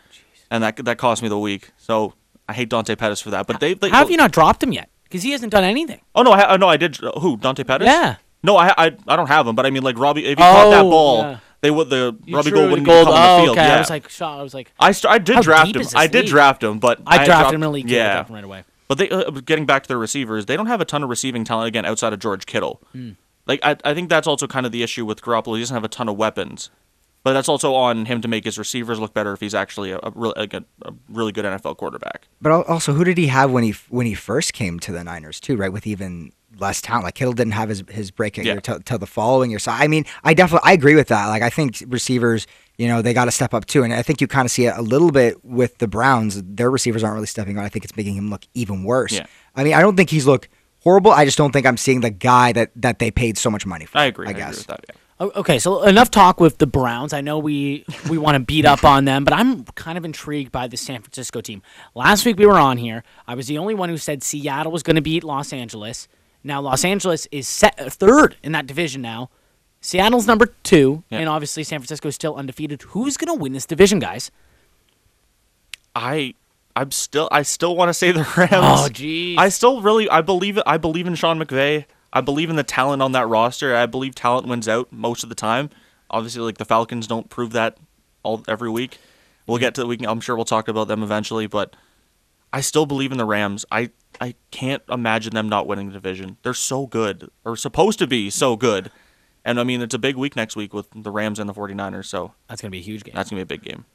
and 0.50 0.64
that 0.64 0.78
that 0.78 0.98
cost 0.98 1.22
me 1.22 1.30
the 1.30 1.38
week. 1.38 1.70
So 1.78 2.14
I 2.48 2.54
hate 2.54 2.70
Dante 2.70 2.96
Pettis 2.96 3.22
for 3.22 3.30
that. 3.32 3.48
But 3.48 3.60
they, 3.60 3.74
they 3.74 3.90
how 3.90 4.00
have 4.00 4.12
you 4.12 4.18
not 4.18 4.32
dropped 4.32 4.62
him 4.64 4.72
yet? 4.72 4.90
Because 5.04 5.24
he 5.24 5.32
hasn't 5.32 5.52
done 5.52 5.64
anything. 5.64 6.02
Oh 6.16 6.24
no, 6.24 6.32
I 6.34 6.58
no, 6.58 6.68
I 6.68 6.78
did. 6.78 7.02
uh, 7.04 7.20
Who 7.20 7.38
Dante 7.38 7.64
Pettis? 7.64 7.86
Yeah. 7.88 8.16
No, 8.42 8.58
I, 8.58 8.74
I 8.78 8.86
I 9.08 9.16
don't 9.16 9.28
have 9.28 9.48
him, 9.48 9.56
but 9.56 9.66
I 9.66 9.70
mean 9.70 9.84
like 9.84 9.98
Robbie. 9.98 10.26
If 10.26 10.38
he 10.38 10.44
caught 10.44 10.72
that 10.72 10.84
Oh, 10.86 10.90
ball, 10.90 11.18
yeah. 11.22 11.38
they 11.62 11.72
would 11.72 11.90
the 11.90 12.18
You 12.26 12.36
Robbie 12.36 12.52
Gould 12.52 12.70
wouldn't 12.72 12.86
gold. 12.88 13.06
come 13.08 13.14
oh, 13.16 13.18
on 13.18 13.38
the 13.40 13.44
field. 13.46 13.58
okay. 13.58 13.68
Yeah. 13.68 13.76
I 13.76 13.80
was 13.80 13.90
like, 13.90 14.10
shot. 14.10 14.40
I 14.40 14.44
was 14.44 14.54
like, 14.54 14.72
I, 14.80 14.92
st- 14.92 15.12
I 15.14 15.18
did 15.20 15.42
draft 15.42 15.76
him. 15.76 15.84
I 15.96 16.08
did 16.08 16.22
league? 16.24 16.30
draft 16.30 16.64
him, 16.64 16.80
but 16.80 17.00
I 17.08 17.18
had 17.20 17.26
drafted 17.26 17.56
him 17.56 17.64
in 17.64 17.72
league. 17.72 17.86
I 17.92 17.96
Yeah, 17.96 18.26
him 18.26 18.36
right 18.36 18.44
away. 18.44 18.64
but 18.90 18.98
they 18.98 19.10
uh, 19.10 19.30
getting 19.32 19.66
back 19.66 19.84
to 19.84 19.88
their 19.88 19.98
receivers, 19.98 20.46
they 20.48 20.58
don't 20.58 20.68
have 20.68 20.82
a 20.82 20.86
ton 20.86 21.04
of 21.04 21.10
receiving 21.10 21.44
talent 21.46 21.68
again 21.70 21.86
outside 21.86 22.12
of 22.12 22.20
George 22.20 22.46
Kittle. 22.46 22.82
Hmm. 22.92 23.12
Like 23.46 23.60
I, 23.64 23.78
I 23.86 23.94
think 23.94 24.10
that's 24.10 24.28
also 24.28 24.46
kind 24.48 24.66
of 24.66 24.72
the 24.74 24.84
issue 24.84 25.06
with 25.06 25.22
Garoppolo. 25.22 25.56
He 25.56 25.62
doesn't 25.62 25.74
have 25.76 25.84
a 25.86 25.90
ton 25.90 26.10
of 26.10 26.18
weapons, 26.18 26.70
but 27.24 27.34
that's 27.34 27.50
also 27.50 27.74
on 27.74 28.06
him 28.06 28.22
to 28.22 28.28
make 28.28 28.44
his 28.46 28.58
receivers 28.58 29.00
look 29.00 29.14
better 29.14 29.34
if 29.34 29.40
he's 29.40 29.56
actually 29.56 29.92
a, 29.92 30.00
a, 30.04 30.12
really, 30.16 30.34
a, 30.38 30.64
a 30.84 30.94
really 31.10 31.32
good 31.32 31.46
NFL 31.46 31.78
quarterback. 31.78 32.28
But 32.42 32.52
also, 32.68 32.94
who 32.94 33.04
did 33.04 33.18
he 33.18 33.28
have 33.28 33.52
when 33.52 33.64
he 33.64 33.74
when 33.90 34.06
he 34.06 34.14
first 34.14 34.54
came 34.54 34.80
to 34.82 34.92
the 34.92 35.04
Niners 35.04 35.40
too? 35.40 35.56
Right, 35.58 35.72
with 35.72 35.88
even 35.88 36.32
less 36.60 36.82
talent. 36.82 37.06
Like 37.06 37.16
Kittle 37.16 37.34
didn't 37.34 37.54
have 37.54 37.70
his 37.70 37.84
his 37.90 38.12
breakout 38.12 38.46
Yeah. 38.46 38.54
year 38.54 38.62
till, 38.62 38.80
till 38.82 39.00
the 39.00 39.08
following 39.08 39.50
year. 39.50 39.60
So 39.60 39.72
I 39.72 39.88
mean, 39.88 40.06
I 40.24 40.34
definitely 40.34 40.70
I 40.70 40.74
agree 40.74 40.96
with 40.96 41.08
that. 41.08 41.28
Like 41.28 41.42
I 41.42 41.50
think 41.50 41.84
receivers, 41.88 42.46
you 42.78 42.88
know, 42.88 43.02
they 43.02 43.14
got 43.14 43.26
to 43.26 43.32
step 43.32 43.54
up 43.54 43.66
too. 43.66 43.84
And 43.84 43.94
I 43.94 44.02
think 44.04 44.22
you 44.22 44.28
kind 44.28 44.46
of 44.46 44.52
see 44.52 44.66
it 44.66 44.74
a 44.78 44.82
little 44.82 45.12
bit 45.12 45.44
with 45.44 45.80
the 45.80 45.88
Browns. 45.88 46.42
Their 46.44 46.70
receivers 46.70 47.04
aren't 47.04 47.16
really 47.16 47.28
stepping 47.28 47.58
up. 47.58 47.64
I 47.64 47.70
think 47.70 47.86
it's 47.86 47.96
making 47.98 48.16
him 48.16 48.30
look 48.30 48.44
even 48.54 48.84
worse. 48.84 49.14
Yeah. 49.14 49.26
I 49.56 49.64
mean, 49.64 49.74
I 49.74 49.82
don't 49.82 49.96
think 49.96 50.10
he's 50.10 50.28
looked 50.28 50.50
horrible. 50.82 51.12
I 51.12 51.26
just 51.26 51.38
don't 51.38 51.52
think 51.52 51.66
I'm 51.66 51.78
seeing 51.78 52.02
the 52.02 52.10
guy 52.12 52.52
that 52.54 52.72
that 52.76 53.00
they 53.00 53.10
paid 53.10 53.38
so 53.38 53.50
much 53.50 53.66
money 53.66 53.86
for. 53.86 53.98
I 53.98 54.06
agree. 54.06 54.28
I 54.28 54.30
I, 54.30 54.32
agree 54.32 54.44
guess. 54.44 54.58
with 54.58 54.68
that. 54.68 54.86
Yeah. 54.90 54.96
Okay, 55.22 55.60
so 55.60 55.84
enough 55.84 56.10
talk 56.12 56.40
with 56.40 56.58
the 56.58 56.66
Browns. 56.68 57.14
I 57.14 57.22
know 57.22 57.38
we 57.38 57.86
we 58.10 58.18
want 58.18 58.36
to 58.36 58.40
beat 58.40 58.66
up 58.66 58.84
on 58.84 59.06
them, 59.06 59.24
but 59.24 59.34
I'm 59.34 59.64
kind 59.76 59.98
of 59.98 60.04
intrigued 60.06 60.52
by 60.52 60.68
the 60.68 60.76
San 60.76 61.02
Francisco 61.02 61.40
team. 61.40 61.62
Last 61.96 62.26
week 62.26 62.38
we 62.38 62.46
were 62.46 62.58
on 62.60 62.78
here. 62.78 63.04
I 63.28 63.36
was 63.36 63.48
the 63.48 63.58
only 63.60 63.76
one 63.76 63.90
who 63.90 63.98
said 63.98 64.24
Seattle 64.24 64.72
was 64.72 64.84
going 64.84 64.96
to 64.96 65.02
beat 65.02 65.24
Los 65.24 65.54
Angeles. 65.54 66.08
Now 66.44 66.62
Los 66.62 66.84
Angeles 66.84 67.28
is 67.32 67.48
set 67.48 67.80
uh, 67.80 67.90
third 67.90 68.36
in 68.44 68.52
that 68.54 68.66
division 68.68 69.02
now. 69.02 69.30
Seattle's 69.82 70.26
number 70.28 70.48
two, 70.64 71.04
Yeah. 71.10 71.20
and 71.20 71.30
obviously 71.30 71.64
San 71.64 71.80
Francisco 71.80 72.08
is 72.10 72.16
still 72.16 72.36
undefeated. 72.36 72.82
Who's 72.82 73.16
going 73.18 73.28
to 73.36 73.42
win 73.42 73.54
this 73.54 73.66
division, 73.66 74.00
guys? 74.00 74.32
I 75.96 76.34
I'm 76.76 76.92
still 76.92 77.30
I 77.32 77.44
still 77.44 77.76
want 77.76 77.90
to 77.90 77.94
say 77.94 78.12
the 78.12 78.28
Rams. 78.38 78.52
Oh, 78.54 78.88
jeez. 78.90 79.38
I 79.38 79.50
still 79.50 79.82
really 79.82 80.10
I 80.10 80.22
believe 80.22 80.58
it. 80.58 80.64
I 80.66 80.78
believe 80.78 81.06
in 81.08 81.16
Sean 81.16 81.40
McVay. 81.40 81.86
I 82.14 82.22
believe 82.22 82.50
in 82.50 82.56
the 82.56 82.64
talent 82.64 83.02
on 83.02 83.12
that 83.14 83.28
roster. 83.28 83.76
I 83.76 83.88
believe 83.88 84.14
talent 84.16 84.48
wins 84.48 84.68
out 84.70 84.92
most 84.92 85.24
of 85.24 85.30
the 85.30 85.36
time. 85.36 85.72
Obviously, 86.10 86.42
like 86.44 86.60
the 86.60 86.66
Falcons 86.66 87.08
don't 87.08 87.28
prove 87.30 87.52
that 87.54 87.78
all 88.22 88.44
every 88.48 88.70
week. 88.70 89.00
We'll 89.48 89.58
get 89.58 89.74
to 89.76 89.84
the 89.84 89.98
can, 89.98 90.06
I'm 90.08 90.22
sure 90.22 90.36
we'll 90.36 90.46
talk 90.46 90.68
about 90.68 90.88
them 90.88 91.04
eventually, 91.04 91.48
but 91.48 91.76
I 92.54 92.62
still 92.62 92.86
believe 92.86 93.12
in 93.12 93.18
the 93.18 93.26
Rams. 93.26 93.66
I 93.72 93.90
I 94.22 94.36
can't 94.52 94.84
imagine 94.90 95.34
them 95.34 95.50
not 95.50 95.66
winning 95.66 95.88
the 95.88 95.94
division. 95.94 96.38
They're 96.44 96.54
so 96.54 96.86
good 96.86 97.30
or 97.44 97.58
supposed 97.58 97.98
to 98.00 98.08
be 98.08 98.30
so 98.30 98.56
good. 98.56 98.92
And 99.44 99.60
I 99.60 99.64
mean, 99.64 99.82
it's 99.82 99.96
a 99.96 100.00
big 100.00 100.16
week 100.16 100.36
next 100.36 100.56
week 100.56 100.74
with 100.74 100.88
the 100.96 101.12
Rams 101.12 101.40
and 101.40 101.50
the 101.50 101.54
49ers, 101.54 102.06
so 102.06 102.34
That's 102.48 102.62
going 102.62 102.70
to 102.70 102.76
be 102.76 102.80
a 102.80 102.84
huge 102.84 103.04
game. 103.04 103.14
that's 103.16 103.30
going 103.30 103.42
to 103.42 103.46
be 103.46 103.56
a 103.56 103.58
big 103.58 103.68
game. 103.68 103.86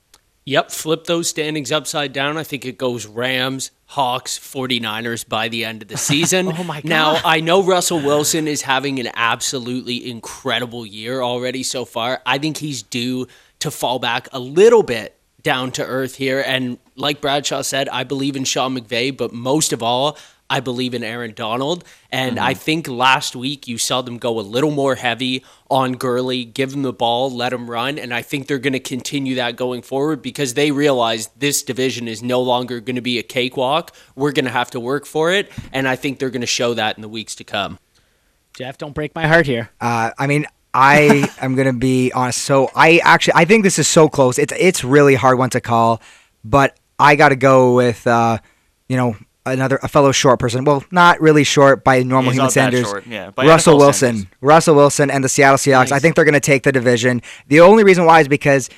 Yep, 0.48 0.70
flip 0.70 1.04
those 1.04 1.28
standings 1.28 1.70
upside 1.70 2.14
down. 2.14 2.38
I 2.38 2.42
think 2.42 2.64
it 2.64 2.78
goes 2.78 3.04
Rams, 3.04 3.70
Hawks, 3.84 4.38
49ers 4.38 5.28
by 5.28 5.48
the 5.48 5.66
end 5.66 5.82
of 5.82 5.88
the 5.88 5.96
season. 6.10 6.48
Oh 6.48 6.64
my 6.64 6.80
God. 6.80 6.88
Now, 6.88 7.20
I 7.22 7.40
know 7.40 7.62
Russell 7.62 8.00
Wilson 8.00 8.48
is 8.48 8.62
having 8.62 8.98
an 8.98 9.10
absolutely 9.12 10.10
incredible 10.10 10.86
year 10.86 11.20
already 11.20 11.62
so 11.62 11.84
far. 11.84 12.22
I 12.24 12.38
think 12.38 12.56
he's 12.56 12.82
due 12.82 13.26
to 13.58 13.70
fall 13.70 13.98
back 13.98 14.26
a 14.32 14.38
little 14.38 14.82
bit 14.82 15.18
down 15.42 15.70
to 15.72 15.84
earth 15.84 16.14
here. 16.14 16.42
And 16.46 16.78
like 16.96 17.20
Bradshaw 17.20 17.60
said, 17.60 17.90
I 17.90 18.04
believe 18.04 18.34
in 18.34 18.44
Sean 18.44 18.74
McVay, 18.74 19.14
but 19.14 19.34
most 19.34 19.74
of 19.74 19.82
all, 19.82 20.16
I 20.50 20.60
believe 20.60 20.94
in 20.94 21.04
Aaron 21.04 21.34
Donald. 21.34 21.84
And 22.10 22.38
I 22.38 22.54
think 22.54 22.88
last 22.88 23.36
week 23.36 23.68
you 23.68 23.76
saw 23.76 24.00
them 24.00 24.16
go 24.16 24.38
a 24.38 24.42
little 24.42 24.70
more 24.70 24.94
heavy 24.94 25.44
on 25.70 25.92
Gurley, 25.92 26.44
give 26.44 26.72
him 26.72 26.82
the 26.82 26.92
ball, 26.92 27.30
let 27.30 27.52
him 27.52 27.68
run. 27.68 27.98
And 27.98 28.14
I 28.14 28.22
think 28.22 28.46
they're 28.46 28.58
going 28.58 28.72
to 28.72 28.80
continue 28.80 29.34
that 29.34 29.56
going 29.56 29.82
forward 29.82 30.22
because 30.22 30.54
they 30.54 30.70
realize 30.70 31.28
this 31.36 31.62
division 31.62 32.08
is 32.08 32.22
no 32.22 32.40
longer 32.40 32.80
going 32.80 32.96
to 32.96 33.02
be 33.02 33.18
a 33.18 33.22
cakewalk. 33.22 33.94
We're 34.16 34.32
going 34.32 34.46
to 34.46 34.50
have 34.50 34.70
to 34.70 34.80
work 34.80 35.04
for 35.04 35.30
it. 35.30 35.52
And 35.72 35.86
I 35.86 35.96
think 35.96 36.18
they're 36.18 36.30
going 36.30 36.40
to 36.40 36.46
show 36.46 36.72
that 36.74 36.96
in 36.96 37.02
the 37.02 37.08
weeks 37.08 37.34
to 37.36 37.44
come. 37.44 37.78
Jeff, 38.54 38.78
don't 38.78 38.94
break 38.94 39.14
my 39.14 39.26
heart 39.26 39.46
here. 39.46 39.70
Uh, 39.80 40.10
I 40.18 40.26
mean, 40.26 40.46
I 40.74 41.30
am 41.40 41.54
gonna 41.54 41.72
be 41.72 42.12
honest. 42.12 42.42
So 42.42 42.70
I 42.74 43.00
actually 43.04 43.34
I 43.36 43.44
think 43.44 43.62
this 43.62 43.78
is 43.78 43.86
so 43.86 44.08
close. 44.08 44.38
It's 44.38 44.52
it's 44.56 44.82
really 44.84 45.14
hard 45.14 45.38
one 45.38 45.50
to 45.50 45.60
call, 45.60 46.02
but 46.44 46.76
I 46.98 47.16
got 47.16 47.28
to 47.28 47.36
go 47.36 47.74
with 47.74 48.06
uh, 48.06 48.38
you 48.88 48.96
know 48.96 49.16
another 49.46 49.78
a 49.82 49.88
fellow 49.88 50.12
short 50.12 50.38
person. 50.38 50.64
Well, 50.64 50.84
not 50.90 51.20
really 51.20 51.44
short 51.44 51.84
by 51.84 52.02
normal 52.02 52.32
He's 52.32 52.38
human 52.38 52.50
standards. 52.50 52.92
yeah, 53.06 53.30
Russell 53.36 53.76
NFL 53.76 53.78
Wilson, 53.78 54.16
standards. 54.16 54.36
Russell 54.40 54.74
Wilson, 54.74 55.10
and 55.10 55.24
the 55.24 55.28
Seattle 55.28 55.56
Seahawks. 55.58 55.92
I 55.92 55.98
think 55.98 56.16
they're 56.16 56.24
gonna 56.24 56.40
take 56.40 56.62
the 56.62 56.72
division. 56.72 57.22
The 57.48 57.60
only 57.60 57.84
reason 57.84 58.04
why 58.04 58.20
is 58.20 58.28
because 58.28 58.68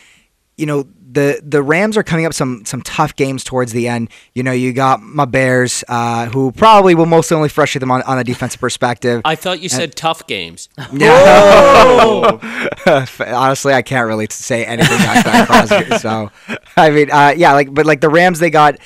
you 0.56 0.66
know 0.66 0.86
the 1.12 1.40
the 1.44 1.60
Rams 1.60 1.96
are 1.96 2.04
coming 2.04 2.24
up 2.24 2.32
some 2.32 2.64
some 2.64 2.82
tough 2.82 3.16
games 3.16 3.42
towards 3.42 3.72
the 3.72 3.88
end. 3.88 4.10
You 4.32 4.44
know, 4.44 4.52
you 4.52 4.72
got 4.72 5.02
my 5.02 5.24
Bears, 5.24 5.82
uh, 5.88 6.26
who 6.26 6.52
probably 6.52 6.94
will 6.94 7.06
most 7.06 7.32
only 7.32 7.48
frustrate 7.48 7.80
them 7.80 7.90
on, 7.90 8.02
on 8.02 8.18
a 8.18 8.24
defensive 8.24 8.60
perspective. 8.60 9.22
I 9.24 9.34
thought 9.34 9.60
you 9.60 9.68
said 9.68 9.96
tough 9.96 10.26
games. 10.26 10.68
No, 10.92 12.38
honestly, 13.26 13.72
I 13.72 13.82
can't 13.82 14.06
really 14.06 14.26
say 14.30 14.64
anything 14.64 14.98
like 14.98 15.24
that. 15.24 15.46
Crosby. 15.46 15.98
So, 15.98 16.30
I 16.76 16.90
mean, 16.90 17.10
uh, 17.10 17.34
yeah, 17.36 17.52
like, 17.52 17.72
but 17.72 17.86
like 17.86 18.00
the 18.00 18.08
Rams, 18.08 18.38
they 18.38 18.50
got, 18.50 18.76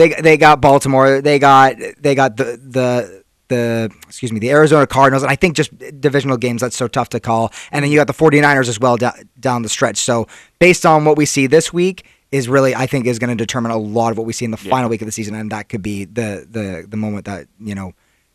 they 0.00 0.20
they 0.20 0.36
got 0.36 0.60
Baltimore, 0.60 1.20
they 1.20 1.38
got 1.38 1.76
they 1.98 2.14
got 2.14 2.36
the 2.36 2.44
the 2.56 3.24
the 3.48 3.90
excuse 4.06 4.32
me 4.32 4.38
the 4.38 4.50
Arizona 4.50 4.86
Cardinals, 4.86 5.22
and 5.22 5.30
I 5.30 5.36
think 5.36 5.56
just 5.56 5.76
divisional 6.00 6.36
games 6.36 6.62
that's 6.62 6.76
so 6.76 6.88
tough 6.88 7.10
to 7.10 7.20
call. 7.20 7.52
And 7.70 7.84
then 7.84 7.90
you 7.90 7.98
got 7.98 8.06
the 8.06 8.14
49ers 8.14 8.68
as 8.68 8.80
well 8.80 8.96
da- 8.96 9.12
down 9.38 9.62
the 9.62 9.68
stretch. 9.68 9.98
So, 9.98 10.26
based 10.58 10.86
on 10.86 11.04
what 11.04 11.16
we 11.16 11.26
see 11.26 11.46
this 11.46 11.72
week. 11.72 12.06
Is 12.32 12.48
really 12.48 12.76
I 12.76 12.86
think 12.86 13.06
is 13.06 13.18
going 13.18 13.30
to 13.30 13.34
determine 13.34 13.72
a 13.72 13.76
lot 13.76 14.12
of 14.12 14.16
what 14.16 14.24
we 14.24 14.32
see 14.32 14.44
in 14.44 14.52
the 14.52 14.56
final 14.56 14.88
week 14.88 15.02
of 15.02 15.06
the 15.06 15.10
season, 15.10 15.34
and 15.34 15.50
that 15.50 15.68
could 15.68 15.82
be 15.82 16.04
the 16.04 16.46
the 16.48 16.86
the 16.88 16.96
moment 16.96 17.24
that 17.24 17.48
you 17.58 17.74
know 17.74 17.92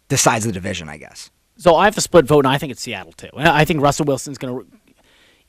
decides 0.09 0.43
the 0.43 0.51
division, 0.51 0.89
I 0.89 0.97
guess. 0.97 1.31
So 1.57 1.75
I 1.75 1.85
have 1.85 1.97
a 1.97 2.01
split 2.01 2.25
vote, 2.25 2.45
and 2.45 2.53
I 2.53 2.57
think 2.57 2.71
it's 2.71 2.81
Seattle 2.81 3.13
too. 3.13 3.29
I 3.37 3.63
think 3.63 3.81
Russell 3.81 4.05
Wilson's 4.05 4.37
going 4.37 4.59
to, 4.59 4.67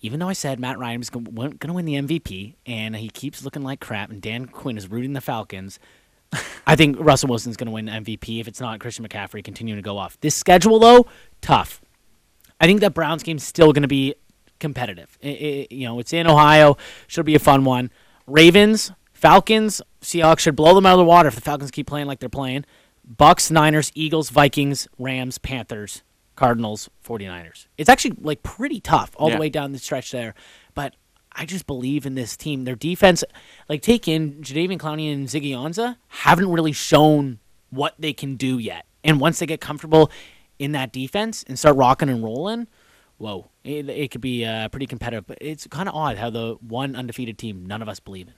even 0.00 0.20
though 0.20 0.28
I 0.28 0.32
said 0.32 0.60
Matt 0.60 0.78
Ryan 0.78 1.00
was 1.00 1.10
going 1.10 1.24
to 1.58 1.72
win 1.72 1.84
the 1.84 1.94
MVP, 1.94 2.54
and 2.66 2.94
he 2.94 3.08
keeps 3.08 3.44
looking 3.44 3.62
like 3.62 3.80
crap, 3.80 4.10
and 4.10 4.22
Dan 4.22 4.46
Quinn 4.46 4.78
is 4.78 4.88
rooting 4.88 5.14
the 5.14 5.20
Falcons. 5.20 5.80
I 6.66 6.74
think 6.76 6.96
Russell 6.98 7.28
Wilson's 7.28 7.56
going 7.56 7.66
to 7.66 7.72
win 7.72 7.86
MVP 7.86 8.40
if 8.40 8.48
it's 8.48 8.60
not 8.60 8.80
Christian 8.80 9.06
McCaffrey 9.06 9.42
continuing 9.44 9.78
to 9.78 9.82
go 9.82 9.96
off. 9.98 10.18
This 10.20 10.34
schedule 10.34 10.78
though, 10.78 11.06
tough. 11.40 11.80
I 12.60 12.66
think 12.66 12.80
that 12.80 12.94
Browns 12.94 13.22
game's 13.22 13.44
still 13.44 13.72
going 13.72 13.82
to 13.82 13.88
be 13.88 14.14
competitive. 14.58 15.18
I- 15.22 15.28
I- 15.28 15.66
you 15.74 15.86
know, 15.86 15.98
it's 16.00 16.12
in 16.12 16.26
Ohio, 16.26 16.76
should 17.06 17.26
be 17.26 17.34
a 17.34 17.38
fun 17.38 17.64
one. 17.64 17.90
Ravens, 18.26 18.90
Falcons, 19.12 19.80
Seahawks 20.02 20.40
should 20.40 20.56
blow 20.56 20.74
them 20.74 20.86
out 20.86 20.94
of 20.94 20.98
the 20.98 21.04
water 21.04 21.28
if 21.28 21.34
the 21.34 21.40
Falcons 21.40 21.70
keep 21.70 21.86
playing 21.86 22.06
like 22.06 22.18
they're 22.18 22.28
playing. 22.28 22.64
Bucks, 23.04 23.50
Niners, 23.50 23.92
Eagles, 23.94 24.30
Vikings, 24.30 24.88
Rams, 24.98 25.38
Panthers, 25.38 26.02
Cardinals, 26.34 26.90
49ers. 27.06 27.66
It's 27.78 27.88
actually 27.88 28.16
like 28.20 28.42
pretty 28.42 28.80
tough 28.80 29.12
all 29.16 29.28
Yeah. 29.28 29.36
the 29.36 29.40
way 29.40 29.48
down 29.48 29.72
the 29.72 29.78
stretch 29.78 30.10
there. 30.10 30.34
But 31.36 31.42
I 31.42 31.46
just 31.46 31.66
believe 31.66 32.06
in 32.06 32.14
this 32.14 32.36
team. 32.36 32.64
Their 32.64 32.76
defense, 32.76 33.24
like 33.68 33.82
take 33.82 34.08
in 34.08 34.34
Jadeveon 34.42 34.78
Clowney 34.78 35.12
and 35.12 35.26
Ziggy 35.26 35.50
Ansah, 35.50 35.96
haven't 36.08 36.50
really 36.50 36.72
shown 36.72 37.38
what 37.70 37.94
they 37.98 38.12
can 38.12 38.36
do 38.36 38.58
yet. 38.58 38.86
And 39.04 39.20
once 39.20 39.38
they 39.38 39.46
get 39.46 39.60
comfortable 39.60 40.10
in 40.58 40.72
that 40.72 40.92
defense 40.92 41.44
and 41.46 41.58
start 41.58 41.76
rocking 41.76 42.08
and 42.08 42.22
rolling, 42.24 42.66
whoa, 43.18 43.50
it, 43.64 43.88
it 43.88 44.10
could 44.10 44.20
be 44.20 44.44
uh, 44.44 44.68
pretty 44.68 44.86
competitive. 44.86 45.26
But 45.26 45.38
it's 45.40 45.66
kind 45.66 45.88
of 45.88 45.94
odd 45.94 46.16
how 46.16 46.30
the 46.30 46.56
one 46.60 46.96
undefeated 46.96 47.38
team 47.38 47.66
none 47.66 47.82
of 47.82 47.88
us 47.88 48.00
believe 48.00 48.28
in. 48.28 48.34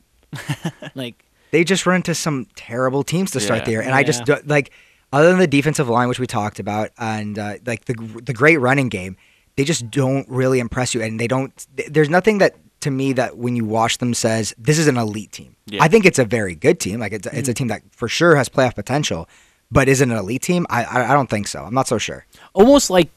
like 0.94 1.24
they 1.50 1.64
just 1.64 1.86
run 1.86 1.96
into 1.96 2.14
some 2.14 2.46
terrible 2.54 3.02
teams 3.02 3.30
to 3.30 3.40
start 3.40 3.60
Yeah. 3.60 3.64
the 3.64 3.70
year, 3.70 3.80
and 3.80 3.92
I 3.92 4.02
just 4.02 4.28
like 4.46 4.70
other 5.10 5.28
than 5.30 5.38
the 5.38 5.46
defensive 5.46 5.88
line, 5.88 6.08
which 6.08 6.20
we 6.20 6.26
talked 6.26 6.58
about, 6.58 6.90
and 6.98 7.38
uh, 7.38 7.54
like 7.64 7.86
the 7.86 7.94
the 8.22 8.34
great 8.34 8.58
running 8.58 8.90
game, 8.90 9.16
they 9.56 9.64
just 9.64 9.90
don't 9.90 10.28
really 10.28 10.60
impress 10.60 10.94
you, 10.94 11.00
and 11.00 11.18
they 11.18 11.26
don't. 11.26 11.66
There's 11.88 12.10
nothing 12.10 12.38
that 12.38 12.56
to 12.80 12.90
me 12.90 13.12
that 13.14 13.36
when 13.36 13.56
you 13.56 13.64
watch 13.64 13.98
them 13.98 14.14
says 14.14 14.54
this 14.58 14.78
is 14.78 14.86
an 14.86 14.96
elite 14.96 15.32
team. 15.32 15.56
Yeah. 15.66 15.82
I 15.82 15.88
think 15.88 16.04
it's 16.04 16.18
a 16.18 16.24
very 16.24 16.54
good 16.54 16.80
team. 16.80 17.00
Like 17.00 17.12
it's 17.12 17.26
it's 17.26 17.48
a 17.48 17.54
team 17.54 17.68
that 17.68 17.82
for 17.90 18.08
sure 18.08 18.36
has 18.36 18.48
playoff 18.48 18.74
potential, 18.74 19.28
but 19.70 19.88
is 19.88 20.00
it 20.00 20.08
an 20.08 20.16
elite 20.16 20.42
team? 20.42 20.66
I 20.70 20.84
I, 20.84 21.10
I 21.10 21.12
don't 21.14 21.30
think 21.30 21.48
so. 21.48 21.64
I'm 21.64 21.74
not 21.74 21.88
so 21.88 21.98
sure. 21.98 22.26
almost 22.54 22.90
like 22.90 23.08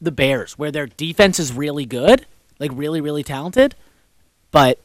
the 0.00 0.12
Bears, 0.12 0.58
where 0.58 0.70
their 0.70 0.86
defense 0.86 1.38
is 1.38 1.52
really 1.52 1.84
good, 1.84 2.26
like 2.58 2.70
really, 2.74 3.00
really 3.00 3.22
talented, 3.22 3.74
but 4.50 4.78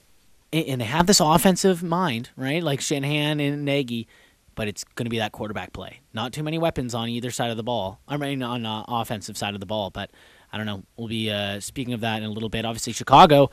and 0.52 0.66
and 0.68 0.82
they 0.82 0.86
have 0.86 1.08
this 1.08 1.20
offensive 1.20 1.84
mind, 1.84 2.30
right? 2.36 2.64
Like 2.64 2.82
Shanahan 2.82 3.40
and 3.40 3.66
Nagy, 3.66 4.08
but 4.56 4.68
it's 4.68 4.84
going 4.84 5.06
to 5.06 5.10
be 5.10 5.20
that 5.20 5.32
quarterback 5.32 5.74
play. 5.74 6.02
Not 6.14 6.34
too 6.34 6.44
many 6.44 6.58
weapons 6.58 6.94
on 6.94 7.10
either 7.10 7.32
side 7.32 7.52
of 7.52 7.58
the 7.58 7.64
ball. 7.64 8.00
I 8.08 8.18
mean, 8.18 8.42
on 8.44 8.64
the 8.64 8.84
offensive 8.88 9.38
side 9.38 9.54
of 9.54 9.60
the 9.60 9.66
ball, 9.66 9.90
but 9.90 10.12
I 10.52 10.58
don't 10.58 10.66
know. 10.66 10.84
We'll 10.98 11.08
be 11.08 11.32
uh, 11.32 11.60
speaking 11.60 11.94
of 11.94 12.02
that 12.02 12.18
in 12.18 12.24
a 12.24 12.32
little 12.32 12.50
bit. 12.50 12.66
Obviously, 12.66 12.94
Chicago. 12.94 13.50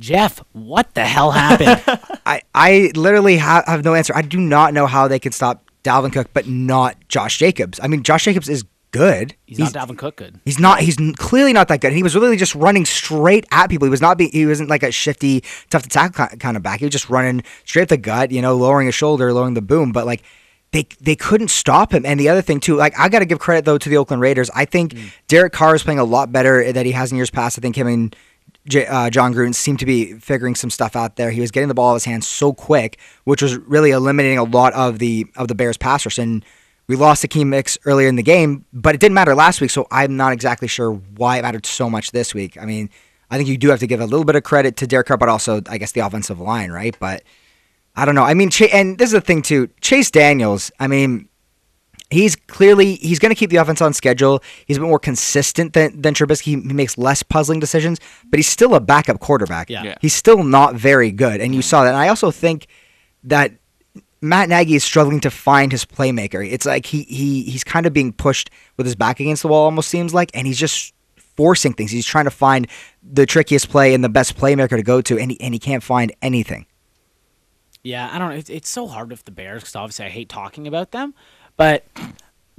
Jeff, 0.00 0.42
what 0.52 0.94
the 0.94 1.04
hell 1.04 1.30
happened? 1.30 1.82
I 2.26 2.42
I 2.54 2.92
literally 2.94 3.36
ha- 3.36 3.64
have 3.66 3.84
no 3.84 3.94
answer. 3.94 4.14
I 4.14 4.22
do 4.22 4.38
not 4.40 4.74
know 4.74 4.86
how 4.86 5.08
they 5.08 5.18
can 5.18 5.32
stop 5.32 5.64
Dalvin 5.82 6.12
Cook, 6.12 6.28
but 6.32 6.48
not 6.48 6.96
Josh 7.08 7.38
Jacobs. 7.38 7.78
I 7.82 7.86
mean, 7.86 8.02
Josh 8.02 8.24
Jacobs 8.24 8.48
is 8.48 8.64
good. 8.90 9.34
He's, 9.46 9.58
not 9.58 9.72
Dalvin 9.72 9.98
Cook 9.98 10.16
good. 10.16 10.40
He's 10.44 10.58
not. 10.58 10.80
He's 10.80 10.96
clearly 11.16 11.52
not 11.52 11.68
that 11.68 11.80
good. 11.80 11.88
And 11.88 11.96
he 11.96 12.02
was 12.02 12.14
really 12.14 12.36
just 12.36 12.54
running 12.54 12.84
straight 12.84 13.44
at 13.50 13.68
people. 13.68 13.86
He 13.86 13.90
was 13.90 14.00
not. 14.00 14.16
Be, 14.16 14.28
he 14.28 14.46
wasn't 14.46 14.70
like 14.70 14.82
a 14.82 14.92
shifty, 14.92 15.42
tough 15.70 15.82
to 15.82 15.88
tackle 15.88 16.26
kind 16.38 16.56
of 16.56 16.62
back. 16.62 16.78
He 16.78 16.86
was 16.86 16.92
just 16.92 17.10
running 17.10 17.42
straight 17.64 17.82
at 17.82 17.88
the 17.88 17.96
gut. 17.96 18.30
You 18.30 18.40
know, 18.40 18.56
lowering 18.56 18.86
his 18.86 18.94
shoulder, 18.94 19.32
lowering 19.32 19.54
the 19.54 19.62
boom. 19.62 19.92
But 19.92 20.06
like, 20.06 20.22
they 20.72 20.86
they 21.00 21.16
couldn't 21.16 21.48
stop 21.48 21.92
him. 21.92 22.06
And 22.06 22.18
the 22.18 22.28
other 22.28 22.42
thing 22.42 22.60
too, 22.60 22.76
like 22.76 22.98
I 22.98 23.08
got 23.08 23.18
to 23.18 23.26
give 23.26 23.38
credit 23.38 23.64
though 23.64 23.78
to 23.78 23.88
the 23.88 23.96
Oakland 23.96 24.22
Raiders. 24.22 24.48
I 24.54 24.64
think 24.64 24.92
mm. 24.92 25.12
Derek 25.28 25.52
Carr 25.52 25.74
is 25.74 25.82
playing 25.82 25.98
a 25.98 26.04
lot 26.04 26.32
better 26.32 26.72
than 26.72 26.86
he 26.86 26.92
has 26.92 27.10
in 27.10 27.16
years 27.16 27.30
past. 27.30 27.58
I 27.58 27.60
think 27.60 27.76
him 27.76 27.86
and 27.86 28.16
J, 28.66 28.86
uh, 28.86 29.10
Jon 29.10 29.34
Gruden 29.34 29.54
seemed 29.54 29.78
to 29.80 29.86
be 29.86 30.14
figuring 30.14 30.54
some 30.54 30.70
stuff 30.70 30.96
out 30.96 31.16
there. 31.16 31.30
He 31.30 31.40
was 31.40 31.50
getting 31.50 31.68
the 31.68 31.74
ball 31.74 31.90
out 31.90 31.92
of 31.92 31.96
his 31.96 32.04
hands 32.04 32.26
so 32.26 32.52
quick, 32.52 32.98
which 33.24 33.42
was 33.42 33.56
really 33.56 33.90
eliminating 33.90 34.38
a 34.38 34.44
lot 34.44 34.72
of 34.72 34.98
the 34.98 35.26
of 35.36 35.48
the 35.48 35.54
Bears 35.54 35.76
passers. 35.76 36.18
And 36.18 36.44
we 36.86 36.96
lost 36.96 37.24
Akiem 37.24 37.52
Hicks 37.52 37.78
earlier 37.84 38.08
in 38.08 38.16
the 38.16 38.22
game, 38.22 38.64
but 38.72 38.94
it 38.94 39.00
didn't 39.00 39.14
matter 39.14 39.34
last 39.34 39.60
week, 39.60 39.70
so 39.70 39.86
I'm 39.90 40.16
not 40.16 40.32
exactly 40.32 40.68
sure 40.68 40.92
why 40.92 41.38
it 41.38 41.42
mattered 41.42 41.66
so 41.66 41.90
much 41.90 42.12
this 42.12 42.34
week. 42.34 42.60
I 42.60 42.64
mean, 42.64 42.90
I 43.30 43.36
think 43.36 43.48
you 43.48 43.58
do 43.58 43.68
have 43.70 43.80
to 43.80 43.86
give 43.86 44.00
a 44.00 44.06
little 44.06 44.24
bit 44.24 44.36
of 44.36 44.42
credit 44.44 44.76
to 44.78 44.86
Derek 44.86 45.08
Carr, 45.08 45.16
but 45.16 45.28
also 45.28 45.60
I 45.68 45.78
guess 45.78 45.92
the 45.92 46.00
offensive 46.00 46.40
line, 46.40 46.70
right? 46.70 46.96
But 46.98 47.22
I 47.96 48.04
don't 48.04 48.14
know. 48.14 48.24
I 48.24 48.34
mean, 48.34 48.50
Ch- 48.50 48.72
and 48.72 48.98
this 48.98 49.08
is 49.08 49.12
the 49.12 49.20
thing 49.20 49.42
too. 49.42 49.68
Chase 49.80 50.10
Daniels. 50.10 50.70
I 50.80 50.86
mean, 50.88 51.28
he's 52.14 52.36
clearly 52.36 52.94
he's 52.96 53.18
going 53.18 53.30
to 53.30 53.34
keep 53.34 53.50
the 53.50 53.56
offense 53.56 53.82
on 53.82 53.92
schedule. 53.92 54.42
He's 54.66 54.76
a 54.76 54.80
bit 54.80 54.86
more 54.86 54.98
consistent 54.98 55.72
than 55.72 56.00
than 56.00 56.14
Trubisky. 56.14 56.42
He, 56.42 56.52
he 56.52 56.72
makes 56.72 56.96
less 56.96 57.22
puzzling 57.22 57.60
decisions, 57.60 58.00
but 58.30 58.38
he's 58.38 58.48
still 58.48 58.74
a 58.74 58.80
backup 58.80 59.20
quarterback. 59.20 59.68
Yeah. 59.68 59.82
Yeah. 59.82 59.94
He's 60.00 60.14
still 60.14 60.42
not 60.44 60.74
very 60.74 61.10
good, 61.10 61.40
and 61.40 61.54
you 61.54 61.62
saw 61.62 61.84
that. 61.84 61.90
And 61.90 61.98
I 61.98 62.08
also 62.08 62.30
think 62.30 62.66
that 63.24 63.52
Matt 64.20 64.48
Nagy 64.48 64.74
is 64.74 64.84
struggling 64.84 65.20
to 65.20 65.30
find 65.30 65.70
his 65.70 65.84
playmaker. 65.84 66.46
It's 66.50 66.64
like 66.64 66.86
he 66.86 67.02
he 67.02 67.42
he's 67.42 67.64
kind 67.64 67.86
of 67.86 67.92
being 67.92 68.12
pushed 68.12 68.50
with 68.76 68.86
his 68.86 68.96
back 68.96 69.20
against 69.20 69.42
the 69.42 69.48
wall, 69.48 69.64
almost 69.64 69.90
seems 69.90 70.14
like, 70.14 70.30
and 70.34 70.46
he's 70.46 70.58
just 70.58 70.94
forcing 71.36 71.74
things. 71.74 71.90
He's 71.90 72.06
trying 72.06 72.24
to 72.24 72.30
find 72.30 72.68
the 73.02 73.26
trickiest 73.26 73.68
play 73.68 73.92
and 73.92 74.02
the 74.02 74.08
best 74.08 74.36
playmaker 74.36 74.76
to 74.76 74.82
go 74.82 75.00
to, 75.02 75.18
and 75.18 75.32
he 75.32 75.40
and 75.40 75.52
he 75.52 75.58
can't 75.58 75.82
find 75.82 76.14
anything. 76.22 76.66
Yeah, 77.82 78.08
I 78.10 78.18
don't 78.18 78.30
know. 78.30 78.36
It's, 78.36 78.48
it's 78.48 78.68
so 78.70 78.86
hard 78.86 79.10
with 79.10 79.26
the 79.26 79.30
Bears 79.30 79.60
because 79.60 79.76
obviously 79.76 80.06
I 80.06 80.08
hate 80.08 80.30
talking 80.30 80.66
about 80.66 80.92
them. 80.92 81.12
But 81.56 81.84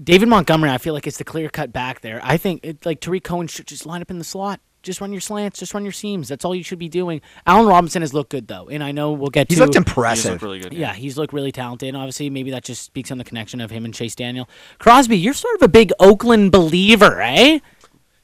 David 0.02 0.28
Montgomery, 0.30 0.70
I 0.70 0.78
feel 0.78 0.94
like 0.94 1.08
it's 1.08 1.18
the 1.18 1.24
clear 1.24 1.50
cut 1.50 1.72
back 1.74 2.02
there. 2.02 2.20
I 2.24 2.38
think 2.38 2.62
it, 2.64 2.86
like 2.86 3.00
Tarik 3.02 3.24
Cohen 3.24 3.48
should 3.48 3.68
just 3.68 3.86
line 3.86 4.02
up 4.02 4.10
in 4.12 4.18
the 4.20 4.24
slot. 4.26 4.60
Just 4.84 5.02
run 5.02 5.12
your 5.12 5.20
slants. 5.22 5.58
Just 5.58 5.74
run 5.74 5.84
your 5.84 5.92
seams. 5.92 6.28
That's 6.28 6.46
all 6.46 6.54
you 6.54 6.62
should 6.62 6.78
be 6.78 6.88
doing. 6.90 7.20
Allen 7.48 7.66
Robinson 7.66 8.04
has 8.04 8.14
looked 8.14 8.30
good 8.30 8.48
though, 8.48 8.68
and 8.70 8.84
I 8.84 8.92
know 8.92 9.14
we'll 9.14 9.32
get 9.32 9.50
He's 9.50 9.58
to. 9.58 9.64
looked 9.64 9.74
He's 9.74 9.80
looked 9.80 9.90
impressive. 9.90 10.32
looked 10.34 10.44
really 10.44 10.60
good. 10.60 10.74
yeah, 10.74 10.94
he's 10.94 11.18
looked 11.18 11.34
really 11.34 11.52
talented. 11.52 11.88
And 11.90 11.98
obviously, 11.98 12.30
maybe 12.30 12.52
that 12.52 12.64
just 12.64 12.84
speaks 12.84 13.10
on 13.10 13.18
the 13.18 13.24
connection 13.24 13.62
of 13.62 13.72
him 13.72 13.84
and 13.84 13.96
Chase 13.96 14.14
Daniel. 14.14 14.48
Crosby, 14.78 15.18
you're 15.18 15.34
sort 15.34 15.56
of 15.56 15.64
a 15.64 15.68
big 15.68 15.92
Oakland 16.00 16.52
believer, 16.52 17.20
eh? 17.20 17.60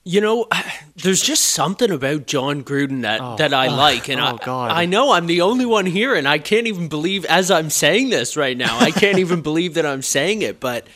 You 0.03 0.21
know, 0.21 0.47
there's 0.95 1.21
just 1.21 1.45
something 1.45 1.91
about 1.91 2.27
Jon 2.27 2.63
Gruden 2.63 3.01
that, 3.01 3.21
oh, 3.21 3.35
that 3.37 3.53
I 3.53 3.67
like, 3.67 4.09
and 4.09 4.19
oh, 4.19 4.37
I. 4.47 4.83
I 4.83 4.85
know 4.85 5.11
I'm 5.11 5.27
the 5.27 5.41
only 5.41 5.65
one 5.65 5.85
here, 5.85 6.15
and 6.15 6.27
I 6.27 6.39
can't 6.39 6.67
even 6.67 6.87
believe 6.87 7.25
as 7.25 7.51
I'm 7.51 7.69
saying 7.69 8.09
this 8.09 8.35
right 8.37 8.57
now. 8.57 8.79
I 8.79 8.91
can't 8.91 9.19
even 9.19 9.41
believe 9.43 9.75
that 9.75 9.85
I'm 9.85 10.01
saying 10.01 10.41
it, 10.41 10.59
but 10.59 10.87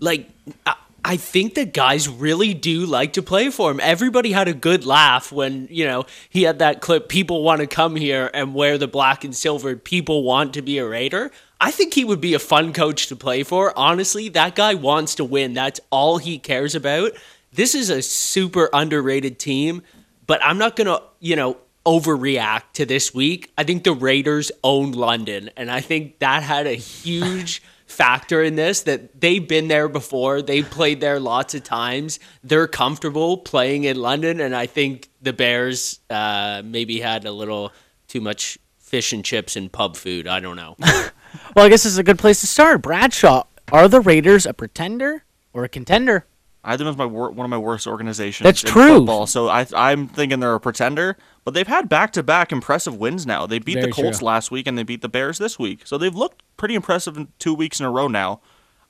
like, 0.00 0.28
I, 0.66 0.74
I 1.04 1.18
think 1.18 1.54
that 1.54 1.74
guys 1.74 2.08
really 2.08 2.54
do 2.54 2.86
like 2.86 3.12
to 3.14 3.22
play 3.22 3.50
for 3.50 3.70
him. 3.70 3.78
Everybody 3.80 4.32
had 4.32 4.48
a 4.48 4.54
good 4.54 4.86
laugh 4.86 5.30
when 5.30 5.68
you 5.70 5.84
know 5.84 6.06
he 6.30 6.44
had 6.44 6.60
that 6.60 6.80
clip. 6.80 7.10
People 7.10 7.42
want 7.42 7.60
to 7.60 7.66
come 7.66 7.94
here 7.94 8.30
and 8.32 8.54
wear 8.54 8.78
the 8.78 8.88
black 8.88 9.22
and 9.22 9.36
silver. 9.36 9.76
People 9.76 10.22
want 10.22 10.54
to 10.54 10.62
be 10.62 10.78
a 10.78 10.88
Raider. 10.88 11.30
I 11.60 11.70
think 11.70 11.92
he 11.92 12.04
would 12.04 12.20
be 12.20 12.32
a 12.34 12.38
fun 12.38 12.72
coach 12.72 13.08
to 13.08 13.16
play 13.16 13.42
for. 13.42 13.76
Honestly, 13.78 14.30
that 14.30 14.54
guy 14.54 14.74
wants 14.74 15.14
to 15.16 15.24
win. 15.24 15.52
That's 15.52 15.80
all 15.90 16.18
he 16.18 16.38
cares 16.38 16.74
about. 16.74 17.12
This 17.54 17.76
is 17.76 17.88
a 17.88 18.02
super 18.02 18.68
underrated 18.72 19.38
team, 19.38 19.82
but 20.26 20.40
I'm 20.42 20.58
not 20.58 20.74
going 20.74 20.88
to, 20.88 21.00
you 21.20 21.36
know, 21.36 21.58
overreact 21.86 22.62
to 22.74 22.86
this 22.86 23.14
week. 23.14 23.52
I 23.56 23.62
think 23.62 23.84
the 23.84 23.92
Raiders 23.92 24.50
own 24.64 24.90
London, 24.90 25.50
and 25.56 25.70
I 25.70 25.80
think 25.80 26.18
that 26.18 26.42
had 26.42 26.66
a 26.66 26.74
huge 26.74 27.62
factor 27.86 28.42
in 28.42 28.56
this 28.56 28.82
that 28.82 29.20
they've 29.20 29.46
been 29.46 29.68
there 29.68 29.88
before. 29.88 30.42
They've 30.42 30.68
played 30.68 31.00
there 31.00 31.20
lots 31.20 31.54
of 31.54 31.62
times. 31.62 32.18
They're 32.42 32.66
comfortable 32.66 33.36
playing 33.36 33.84
in 33.84 33.98
London, 33.98 34.40
and 34.40 34.56
I 34.56 34.66
think 34.66 35.08
the 35.22 35.32
Bears 35.32 36.00
uh, 36.10 36.62
maybe 36.64 36.98
had 36.98 37.24
a 37.24 37.30
little 37.32 37.72
too 38.08 38.20
much 38.20 38.58
fish 38.78 39.12
and 39.12 39.24
chips 39.24 39.54
and 39.54 39.70
pub 39.70 39.96
food. 39.96 40.26
I 40.26 40.40
don't 40.40 40.56
know. 40.56 40.76
Well, 41.56 41.66
I 41.66 41.68
guess 41.68 41.82
this 41.82 41.90
is 41.90 41.98
a 41.98 42.04
good 42.04 42.20
place 42.20 42.40
to 42.42 42.46
start. 42.46 42.80
Bradshaw, 42.80 43.42
are 43.72 43.88
the 43.88 44.00
Raiders 44.00 44.46
a 44.46 44.54
pretender 44.54 45.24
or 45.52 45.64
a 45.64 45.68
contender? 45.68 46.26
I 46.64 46.70
had 46.70 46.80
them 46.80 46.88
as 46.88 46.96
my 46.96 47.04
wor- 47.06 47.30
one 47.30 47.44
of 47.44 47.50
my 47.50 47.58
worst 47.58 47.86
organizations. 47.86 48.44
That's 48.44 48.64
in 48.64 48.70
true. 48.70 48.98
Football, 48.98 49.26
so 49.26 49.48
I, 49.48 49.66
I'm 49.76 50.08
thinking 50.08 50.40
they're 50.40 50.54
a 50.54 50.60
pretender, 50.60 51.16
but 51.44 51.52
they've 51.54 51.68
had 51.68 51.88
back-to-back 51.88 52.52
impressive 52.52 52.96
wins 52.96 53.26
now. 53.26 53.46
They 53.46 53.58
beat 53.58 53.74
Very 53.74 53.86
the 53.86 53.92
Colts 53.92 54.18
true. 54.18 54.26
last 54.26 54.50
week 54.50 54.66
and 54.66 54.78
they 54.78 54.82
beat 54.82 55.02
the 55.02 55.08
Bears 55.08 55.38
this 55.38 55.58
week, 55.58 55.82
so 55.84 55.98
they've 55.98 56.14
looked 56.14 56.42
pretty 56.56 56.74
impressive 56.74 57.16
in 57.16 57.28
two 57.38 57.54
weeks 57.54 57.80
in 57.80 57.86
a 57.86 57.90
row 57.90 58.08
now. 58.08 58.40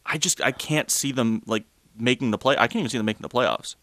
I 0.06 0.18
just 0.18 0.40
I 0.40 0.52
can't 0.52 0.90
see 0.90 1.12
them 1.12 1.42
like 1.46 1.64
making 1.98 2.30
the 2.30 2.38
play. 2.38 2.54
I 2.54 2.66
can't 2.68 2.76
even 2.76 2.90
see 2.90 2.98
them 2.98 3.06
making 3.06 3.22
the 3.22 3.28
playoffs. 3.28 3.74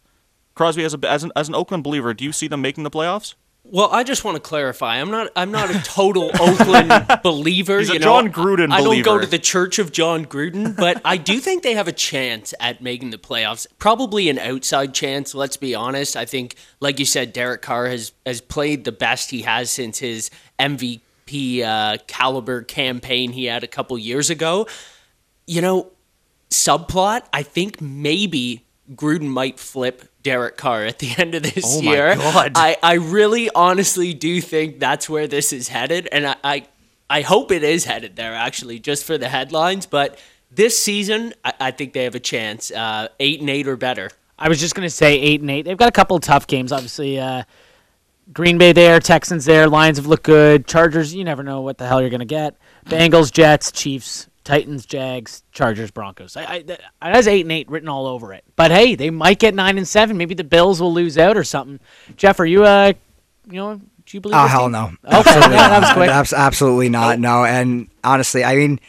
Crosby, 0.55 0.83
as 0.83 0.93
a 0.93 0.99
as 1.09 1.23
an, 1.23 1.31
as 1.35 1.49
an 1.49 1.55
Oakland 1.55 1.83
believer, 1.83 2.13
do 2.13 2.23
you 2.23 2.31
see 2.31 2.47
them 2.47 2.61
making 2.61 2.83
the 2.83 2.91
playoffs? 2.91 3.35
Well, 3.63 3.89
I 3.91 4.03
just 4.03 4.25
want 4.25 4.35
to 4.35 4.41
clarify. 4.41 4.99
I'm 4.99 5.11
not. 5.11 5.31
I'm 5.35 5.51
not 5.51 5.69
a 5.69 5.79
total 5.83 6.31
Oakland 6.39 6.91
believer. 7.23 7.79
He's 7.79 7.89
a 7.89 7.93
you 7.93 7.99
know? 7.99 8.05
Jon 8.21 8.31
Gruden 8.31 8.71
I 8.71 8.81
don't 8.81 9.01
go 9.03 9.19
to 9.19 9.27
the 9.27 9.39
Church 9.39 9.79
of 9.79 9.91
Jon 9.91 10.25
Gruden, 10.25 10.75
but 10.75 10.99
I 11.05 11.17
do 11.17 11.39
think 11.39 11.61
they 11.63 11.75
have 11.75 11.87
a 11.87 11.93
chance 11.93 12.53
at 12.59 12.81
making 12.81 13.11
the 13.11 13.17
playoffs. 13.17 13.67
Probably 13.77 14.29
an 14.29 14.39
outside 14.39 14.93
chance. 14.93 15.35
Let's 15.35 15.57
be 15.57 15.75
honest. 15.75 16.17
I 16.17 16.25
think, 16.25 16.55
like 16.79 16.99
you 16.99 17.05
said, 17.05 17.33
Derek 17.33 17.61
Carr 17.61 17.87
has 17.87 18.13
has 18.25 18.41
played 18.41 18.83
the 18.83 18.91
best 18.91 19.29
he 19.29 19.43
has 19.43 19.71
since 19.71 19.99
his 19.99 20.31
MVP 20.59 21.61
uh, 21.63 21.97
caliber 22.07 22.63
campaign 22.63 23.31
he 23.31 23.45
had 23.45 23.63
a 23.63 23.67
couple 23.67 23.97
years 23.97 24.31
ago. 24.31 24.67
You 25.45 25.61
know, 25.61 25.91
subplot. 26.49 27.21
I 27.31 27.43
think 27.43 27.79
maybe 27.79 28.65
Gruden 28.91 29.27
might 29.27 29.59
flip 29.59 30.10
Derek 30.23 30.57
Carr 30.57 30.85
at 30.85 30.99
the 30.99 31.13
end 31.17 31.35
of 31.35 31.43
this 31.43 31.63
Oh 31.65 31.81
my 31.81 31.91
year. 31.91 32.15
God. 32.15 32.53
I, 32.55 32.77
I 32.81 32.93
really 32.93 33.49
honestly 33.53 34.13
do 34.13 34.41
think 34.41 34.79
that's 34.79 35.09
where 35.09 35.27
this 35.27 35.51
is 35.53 35.67
headed. 35.67 36.07
And 36.11 36.27
I, 36.27 36.35
I, 36.43 36.65
I 37.09 37.21
hope 37.21 37.51
it 37.51 37.63
is 37.63 37.85
headed 37.85 38.15
there, 38.15 38.33
actually, 38.33 38.79
just 38.79 39.03
for 39.03 39.17
the 39.17 39.29
headlines. 39.29 39.85
But 39.85 40.17
this 40.51 40.81
season, 40.81 41.33
I, 41.43 41.53
I 41.59 41.71
think 41.71 41.93
they 41.93 42.03
have 42.05 42.15
a 42.15 42.19
chance. 42.19 42.71
Uh, 42.71 43.07
eight 43.19 43.39
and 43.41 43.49
eight 43.49 43.67
or 43.67 43.75
better. 43.77 44.09
I 44.39 44.49
was 44.49 44.59
just 44.59 44.73
going 44.73 44.85
to 44.85 44.89
say 44.93 45.19
eight 45.19 45.41
and 45.41 45.51
eight. 45.51 45.63
They've 45.63 45.77
got 45.77 45.89
a 45.89 45.93
couple 45.93 46.15
of 46.17 46.23
tough 46.23 46.47
games, 46.47 46.71
obviously. 46.71 47.19
Uh, 47.19 47.43
Green 48.33 48.57
Bay 48.57 48.71
there, 48.71 48.99
Texans 48.99 49.45
there, 49.45 49.67
Lions 49.67 49.97
have 49.97 50.07
looked 50.07 50.23
good. 50.23 50.65
Chargers, 50.65 51.13
you 51.13 51.23
never 51.23 51.43
know 51.43 51.61
what 51.61 51.77
the 51.77 51.85
hell 51.85 51.99
you're 51.99 52.09
going 52.09 52.19
to 52.21 52.25
get. 52.25 52.55
Bengals, 52.85 53.31
Jets, 53.31 53.71
Chiefs, 53.71 54.27
Titans, 54.43 54.85
Jags, 54.85 55.43
Chargers, 55.51 55.91
Broncos. 55.91 56.35
I, 56.35 56.45
I, 56.45 56.61
that 56.63 56.81
has 57.01 57.27
eight 57.27 57.41
and 57.41 57.51
eight 57.51 57.69
written 57.69 57.89
all 57.89 58.07
over 58.07 58.33
it. 58.33 58.43
But 58.55 58.71
hey, 58.71 58.95
they 58.95 59.09
might 59.09 59.39
get 59.39 59.53
nine 59.53 59.77
and 59.77 59.87
seven. 59.87 60.17
Maybe 60.17 60.33
the 60.33 60.43
Bills 60.43 60.81
will 60.81 60.93
lose 60.93 61.17
out 61.17 61.37
or 61.37 61.43
something. 61.43 61.79
Jeff, 62.17 62.39
are 62.39 62.45
you 62.45 62.63
uh, 62.63 62.93
you 63.45 63.53
know, 63.53 63.75
do 63.77 64.17
you 64.17 64.21
believe? 64.21 64.37
Oh 64.37 64.47
hell 64.47 64.63
team? 64.65 64.71
no! 64.71 64.85
Okay, 65.05 65.17
Absolutely 65.17 65.55
yeah, 65.55 65.79
that 65.79 66.19
was 66.19 66.31
not. 66.33 66.39
absolutely 66.39 66.89
not. 66.89 67.19
No, 67.19 67.45
and 67.45 67.87
honestly, 68.03 68.43
I 68.43 68.55
mean, 68.55 68.79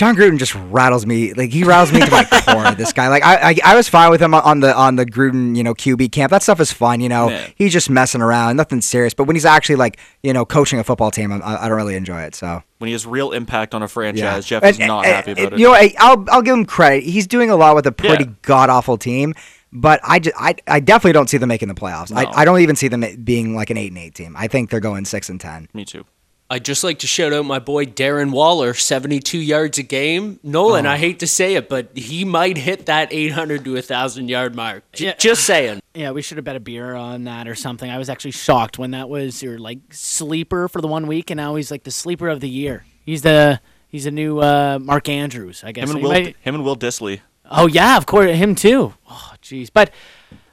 Jon 0.00 0.16
Gruden 0.16 0.38
just 0.38 0.54
rattles 0.54 1.04
me. 1.04 1.34
Like 1.34 1.50
he 1.50 1.62
rattles 1.62 1.92
me 1.92 2.00
to 2.00 2.10
my 2.10 2.24
core. 2.46 2.74
This 2.74 2.90
guy. 2.94 3.08
Like 3.08 3.22
I, 3.22 3.50
I, 3.50 3.54
I 3.62 3.76
was 3.76 3.86
fine 3.86 4.10
with 4.10 4.22
him 4.22 4.32
on 4.32 4.60
the 4.60 4.74
on 4.74 4.96
the 4.96 5.04
Gruden, 5.04 5.54
you 5.54 5.62
know, 5.62 5.74
QB 5.74 6.10
camp. 6.10 6.30
That 6.30 6.42
stuff 6.42 6.58
is 6.58 6.72
fun. 6.72 7.02
You 7.02 7.10
know, 7.10 7.28
Yeah. 7.28 7.46
he's 7.54 7.70
just 7.70 7.90
messing 7.90 8.22
around, 8.22 8.56
nothing 8.56 8.80
serious. 8.80 9.12
But 9.12 9.24
when 9.24 9.36
he's 9.36 9.44
actually 9.44 9.76
like, 9.76 9.98
you 10.22 10.32
know, 10.32 10.46
coaching 10.46 10.78
a 10.78 10.84
football 10.84 11.10
team, 11.10 11.30
I, 11.30 11.64
I 11.64 11.68
don't 11.68 11.76
really 11.76 11.96
enjoy 11.96 12.22
it. 12.22 12.34
So. 12.34 12.62
When 12.78 12.86
he 12.88 12.92
has 12.92 13.04
real 13.06 13.32
impact 13.32 13.74
on 13.74 13.82
a 13.82 13.88
franchise, 13.88 14.50
Yeah. 14.50 14.58
Jeff 14.58 14.62
And- 14.62 14.70
is 14.70 14.78
not 14.78 15.04
and- 15.04 15.14
happy 15.14 15.30
and, 15.32 15.38
about 15.40 15.52
it. 15.52 15.58
You 15.58 15.66
know, 15.66 15.74
I- 15.74 15.94
I'll 15.98 16.24
I'll 16.30 16.40
give 16.40 16.54
him 16.54 16.64
credit. 16.64 17.04
He's 17.04 17.26
doing 17.26 17.50
a 17.50 17.56
lot 17.56 17.74
with 17.76 17.86
a 17.86 17.92
pretty 17.92 18.24
Yeah. 18.24 18.30
god 18.40 18.70
awful 18.70 18.96
team, 18.96 19.34
but 19.70 20.00
I, 20.02 20.18
just, 20.18 20.34
I 20.40 20.54
I 20.66 20.80
definitely 20.80 21.12
don't 21.12 21.28
see 21.28 21.36
them 21.36 21.48
making 21.50 21.68
the 21.68 21.74
playoffs. 21.74 22.10
No. 22.10 22.20
I, 22.22 22.40
I 22.40 22.44
don't 22.46 22.60
even 22.60 22.74
see 22.74 22.88
them 22.88 23.04
being 23.22 23.54
like 23.54 23.68
an 23.68 23.76
eight 23.76 23.88
and 23.92 23.98
eight 23.98 24.14
team. 24.14 24.34
I 24.38 24.48
think 24.48 24.70
they're 24.70 24.80
going 24.80 25.04
six 25.04 25.28
and 25.28 25.38
ten. 25.38 25.68
Me 25.74 25.84
too. 25.84 26.06
I'd 26.52 26.64
just 26.64 26.82
like 26.82 26.98
to 26.98 27.06
shout 27.06 27.32
out 27.32 27.44
my 27.44 27.60
boy 27.60 27.84
Darren 27.86 28.32
Waller, 28.32 28.74
72 28.74 29.38
yards 29.38 29.78
a 29.78 29.84
game. 29.84 30.40
Nolan, 30.42 30.84
Oh. 30.84 30.90
I 30.90 30.96
hate 30.98 31.20
to 31.20 31.26
say 31.28 31.54
it, 31.54 31.68
but 31.68 31.96
he 31.96 32.24
might 32.24 32.56
hit 32.58 32.86
that 32.86 33.12
800 33.12 33.64
to 33.64 33.74
1,000 33.74 34.28
yard 34.28 34.56
mark. 34.56 34.82
J- 34.92 35.04
Yeah. 35.06 35.14
Just 35.16 35.44
saying. 35.44 35.80
Yeah, 35.94 36.10
we 36.10 36.22
should 36.22 36.38
have 36.38 36.44
bet 36.44 36.56
a 36.56 36.60
beer 36.60 36.94
on 36.96 37.22
that 37.24 37.46
or 37.46 37.54
something. 37.54 37.88
I 37.88 37.98
was 37.98 38.08
actually 38.10 38.32
shocked 38.32 38.78
when 38.78 38.90
that 38.90 39.08
was 39.08 39.42
your 39.44 39.58
like 39.58 39.78
sleeper 39.92 40.66
for 40.68 40.80
the 40.80 40.88
one 40.88 41.06
week, 41.06 41.30
and 41.30 41.36
now 41.38 41.54
he's 41.54 41.70
like 41.70 41.84
the 41.84 41.90
sleeper 41.92 42.28
of 42.28 42.40
the 42.40 42.48
year. 42.48 42.84
He's 43.06 43.22
the 43.22 43.60
he's 43.88 44.06
a 44.06 44.10
new 44.10 44.40
uh, 44.40 44.78
Mark 44.82 45.08
Andrews, 45.08 45.62
I 45.64 45.70
guess. 45.72 45.88
Him 45.88 45.96
and 45.96 46.02
Will, 46.02 46.10
might- 46.12 46.36
him 46.40 46.54
and 46.56 46.64
Will 46.64 46.76
Dissly. 46.76 47.20
oh 47.50 47.68
yeah, 47.68 47.96
of 47.96 48.06
course, 48.06 48.34
him 48.36 48.54
too. 48.56 48.94
Oh 49.08 49.32
jeez, 49.42 49.68
but 49.72 49.92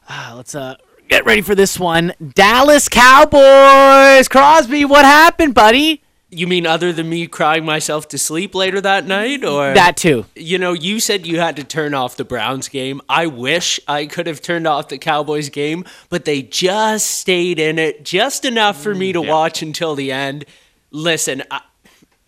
uh, 0.10 0.34
let's 0.36 0.54
uh, 0.56 0.76
get 1.08 1.26
ready 1.26 1.41
for 1.41 1.56
this 1.56 1.80
one. 1.80 2.13
Dallas 2.34 2.89
Cowboys, 2.89 4.28
Crosby. 4.28 4.86
What 4.86 5.06
happened, 5.06 5.54
buddy? 5.54 6.04
You 6.30 6.46
mean 6.46 6.67
other 6.67 6.91
than 6.91 7.08
me 7.08 7.26
crying 7.28 7.63
myself 7.63 8.10
to 8.10 8.17
sleep 8.17 8.54
later 8.54 8.82
that 8.82 9.06
night? 9.06 9.46
Or 9.46 9.74
That 9.74 9.96
too. 9.96 10.26
You 10.36 10.58
know, 10.58 10.74
you 10.74 11.00
said 11.00 11.26
you 11.26 11.39
had 11.39 11.56
to 11.56 11.63
turn 11.63 11.93
off 11.93 12.17
the 12.17 12.26
Browns 12.26 12.67
game. 12.67 13.00
I 13.08 13.28
wish 13.28 13.80
I 13.88 14.06
could 14.08 14.28
have 14.28 14.41
turned 14.41 14.67
off 14.67 14.89
the 14.89 14.98
Cowboys 14.98 15.48
game, 15.48 15.86
but 16.10 16.26
they 16.26 16.41
just 16.41 17.10
stayed 17.10 17.60
in 17.60 17.80
it 17.80 18.04
just 18.04 18.43
enough 18.43 18.82
for 18.82 18.93
me 18.93 19.13
to 19.13 19.20
mm, 19.22 19.26
Yeah. 19.26 19.32
watch 19.32 19.62
until 19.62 19.96
the 19.96 20.12
end. 20.12 20.43
Listen, 20.91 21.43
I, 21.50 21.62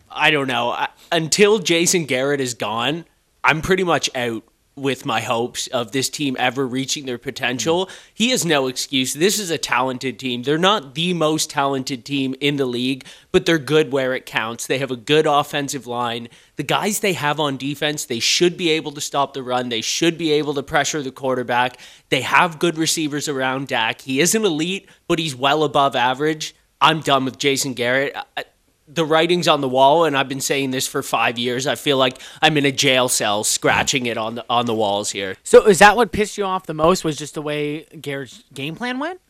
I 0.09 0.31
don't 0.31 0.47
know. 0.47 0.71
I, 0.71 0.87
until 1.11 1.59
Jason 1.59 2.05
Garrett 2.05 2.39
is 2.39 2.53
gone, 2.53 3.03
I'm 3.43 3.61
pretty 3.61 3.83
much 3.83 4.09
out 4.15 4.43
with 4.81 5.05
my 5.05 5.21
hopes 5.21 5.67
of 5.67 5.91
this 5.91 6.09
team 6.09 6.35
ever 6.39 6.65
reaching 6.65 7.05
their 7.05 7.17
potential. 7.17 7.89
He 8.13 8.29
has 8.29 8.45
no 8.45 8.67
excuse. 8.67 9.13
This 9.13 9.39
is 9.39 9.49
a 9.49 9.57
talented 9.57 10.17
team. 10.17 10.43
They're 10.43 10.57
not 10.57 10.95
the 10.95 11.13
most 11.13 11.49
talented 11.49 12.05
team 12.05 12.35
in 12.39 12.57
the 12.57 12.65
league, 12.65 13.05
but 13.31 13.45
they're 13.45 13.57
good 13.59 13.91
where 13.91 14.13
it 14.13 14.25
counts. 14.25 14.65
They 14.67 14.79
have 14.79 14.91
a 14.91 14.95
good 14.95 15.25
offensive 15.25 15.85
line. 15.85 16.29
The 16.55 16.63
guys 16.63 16.99
they 16.99 17.13
have 17.13 17.39
on 17.39 17.57
defense, 17.57 18.05
they 18.05 18.19
should 18.19 18.57
be 18.57 18.69
able 18.71 18.91
to 18.93 19.01
stop 19.01 19.33
the 19.33 19.43
run. 19.43 19.69
They 19.69 19.81
should 19.81 20.17
be 20.17 20.31
able 20.31 20.53
to 20.55 20.63
pressure 20.63 21.01
the 21.01 21.11
quarterback. 21.11 21.77
They 22.09 22.21
have 22.21 22.59
good 22.59 22.77
receivers 22.77 23.27
around 23.27 23.67
Dak. 23.67 24.01
He 24.01 24.19
isn't 24.19 24.45
elite, 24.45 24.89
but 25.07 25.19
he's 25.19 25.35
well 25.35 25.63
above 25.63 25.95
average. 25.95 26.55
I'm 26.81 27.01
done 27.01 27.25
with 27.25 27.37
Jason 27.37 27.73
Garrett. 27.73 28.15
I- 28.37 28.45
the 28.91 29.05
writing's 29.05 29.47
on 29.47 29.61
the 29.61 29.69
wall, 29.69 30.05
and 30.05 30.17
I've 30.17 30.27
been 30.27 30.41
saying 30.41 30.71
this 30.71 30.87
for 30.87 31.03
five 31.03 31.37
years. 31.37 31.67
I 31.67 31.75
feel 31.75 31.97
like 31.97 32.19
I'm 32.41 32.57
in 32.57 32.65
a 32.65 32.71
jail 32.71 33.07
cell, 33.07 33.43
scratching 33.43 34.07
it 34.07 34.17
on 34.17 34.35
the 34.35 34.45
on 34.49 34.65
the 34.65 34.73
walls 34.73 35.11
here. 35.11 35.37
So 35.43 35.67
is 35.67 35.79
that 35.79 35.95
what 35.95 36.11
pissed 36.11 36.37
you 36.37 36.45
off 36.45 36.65
the 36.65 36.73
most? 36.73 37.03
Was 37.03 37.17
just 37.17 37.35
the 37.35 37.41
way 37.41 37.83
Garrett's 38.01 38.43
game 38.53 38.75
plan 38.75 38.99
went? 38.99 39.21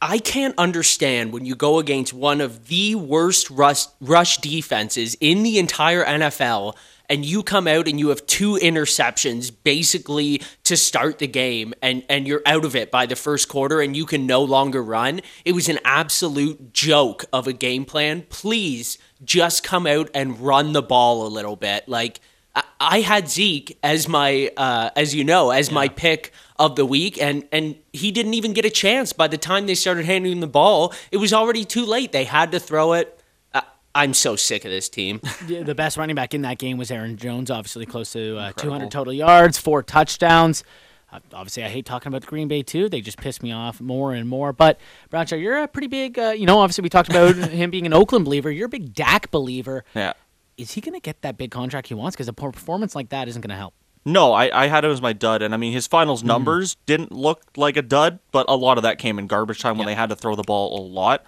I 0.00 0.18
can't 0.18 0.54
understand 0.56 1.32
when 1.32 1.44
you 1.44 1.56
go 1.56 1.80
against 1.80 2.12
one 2.12 2.40
of 2.40 2.68
the 2.68 2.94
worst 2.94 3.50
rush, 3.50 3.86
rush 4.00 4.38
defenses 4.38 5.16
in 5.20 5.42
the 5.42 5.58
entire 5.58 6.04
NFL 6.04 6.76
and 7.08 7.24
you 7.24 7.42
come 7.42 7.66
out 7.66 7.88
and 7.88 7.98
you 7.98 8.08
have 8.08 8.26
two 8.26 8.54
interceptions 8.54 9.50
basically 9.64 10.42
to 10.64 10.76
start 10.76 11.18
the 11.18 11.26
game 11.26 11.74
and, 11.82 12.04
and 12.08 12.26
you're 12.26 12.42
out 12.46 12.64
of 12.64 12.76
it 12.76 12.90
by 12.90 13.06
the 13.06 13.16
first 13.16 13.48
quarter 13.48 13.80
and 13.80 13.96
you 13.96 14.06
can 14.06 14.26
no 14.26 14.42
longer 14.42 14.82
run. 14.82 15.20
It 15.44 15.52
was 15.52 15.68
an 15.68 15.78
absolute 15.84 16.72
joke 16.72 17.24
of 17.32 17.46
a 17.46 17.52
game 17.52 17.84
plan. 17.84 18.26
Please 18.28 18.98
just 19.24 19.62
come 19.62 19.86
out 19.86 20.10
and 20.14 20.40
run 20.40 20.72
the 20.72 20.82
ball 20.82 21.26
a 21.26 21.28
little 21.28 21.56
bit. 21.56 21.88
Like, 21.88 22.20
I- 22.80 23.00
had 23.00 23.28
Zeke 23.28 23.78
as 23.82 24.08
my, 24.08 24.50
uh, 24.56 24.90
as 24.96 25.14
you 25.14 25.24
know, 25.24 25.50
as 25.50 25.70
my 25.70 25.88
pick 25.88 26.32
of 26.58 26.76
the 26.76 26.84
week, 26.84 27.20
and 27.20 27.46
and 27.52 27.76
he 27.92 28.10
didn't 28.10 28.34
even 28.34 28.52
get 28.52 28.64
a 28.64 28.70
chance. 28.70 29.12
By 29.12 29.28
the 29.28 29.38
time 29.38 29.66
they 29.66 29.74
started 29.74 30.04
handing 30.06 30.32
him 30.32 30.40
the 30.40 30.46
ball, 30.48 30.92
it 31.12 31.18
was 31.18 31.32
already 31.32 31.64
too 31.64 31.84
late. 31.84 32.12
They 32.12 32.24
had 32.24 32.50
to 32.52 32.60
throw 32.60 32.94
it. 32.94 33.17
I'm 33.94 34.14
so 34.14 34.36
sick 34.36 34.64
of 34.64 34.70
this 34.70 34.88
team. 34.88 35.20
Yeah, 35.48 35.62
the 35.62 35.74
best 35.74 35.96
running 35.96 36.14
back 36.16 36.34
in 36.34 36.42
that 36.42 36.58
game 36.58 36.76
was 36.78 36.90
Aaron 36.90 37.16
Jones, 37.16 37.50
obviously 37.50 37.86
close 37.86 38.12
to 38.12 38.36
uh, 38.36 38.52
200 38.52 38.90
total 38.90 39.12
yards, 39.12 39.56
four 39.58 39.82
touchdowns. 39.82 40.62
Uh, 41.10 41.20
obviously, 41.32 41.64
I 41.64 41.68
hate 41.68 41.86
talking 41.86 42.08
about 42.08 42.20
the 42.20 42.26
Green 42.26 42.48
Bay 42.48 42.62
too. 42.62 42.88
They 42.90 43.00
just 43.00 43.16
piss 43.18 43.42
me 43.42 43.50
off 43.50 43.80
more 43.80 44.12
and 44.12 44.28
more. 44.28 44.52
But 44.52 44.78
Bradshaw, 45.08 45.36
you're 45.36 45.62
a 45.62 45.66
pretty 45.68 45.86
big, 45.86 46.18
uh, 46.18 46.30
you 46.36 46.44
know. 46.44 46.58
Obviously, 46.58 46.82
we 46.82 46.90
talked 46.90 47.08
about 47.08 47.34
him 47.50 47.70
being 47.70 47.86
an 47.86 47.94
Oakland 47.94 48.26
believer. 48.26 48.50
You're 48.50 48.66
a 48.66 48.68
big 48.68 48.92
Dak 48.94 49.30
believer. 49.30 49.84
Yeah. 49.94 50.12
Is 50.58 50.72
he 50.72 50.80
going 50.82 50.94
to 50.94 51.00
get 51.00 51.22
that 51.22 51.38
big 51.38 51.50
contract 51.50 51.88
he 51.88 51.94
wants? 51.94 52.14
Because 52.14 52.28
a 52.28 52.32
poor 52.34 52.52
performance 52.52 52.94
like 52.94 53.08
that 53.08 53.26
isn't 53.28 53.40
going 53.40 53.50
to 53.50 53.56
help. 53.56 53.72
No, 54.04 54.32
I, 54.32 54.64
I 54.64 54.66
had 54.68 54.84
him 54.84 54.90
as 54.90 55.00
my 55.00 55.12
dud, 55.14 55.40
and 55.40 55.54
I 55.54 55.56
mean 55.56 55.72
his 55.72 55.86
finals 55.86 56.20
Mm-hmm. 56.20 56.28
numbers 56.28 56.76
didn't 56.86 57.10
look 57.12 57.42
like 57.56 57.76
a 57.78 57.82
dud, 57.82 58.18
but 58.32 58.44
a 58.48 58.56
lot 58.56 58.76
of 58.76 58.82
that 58.82 58.98
came 58.98 59.18
in 59.18 59.26
garbage 59.28 59.60
time 59.60 59.78
when 59.78 59.86
they 59.86 59.94
had 59.94 60.10
to 60.10 60.16
throw 60.16 60.34
the 60.34 60.42
ball 60.42 60.78
a 60.78 60.82
lot. 60.82 61.24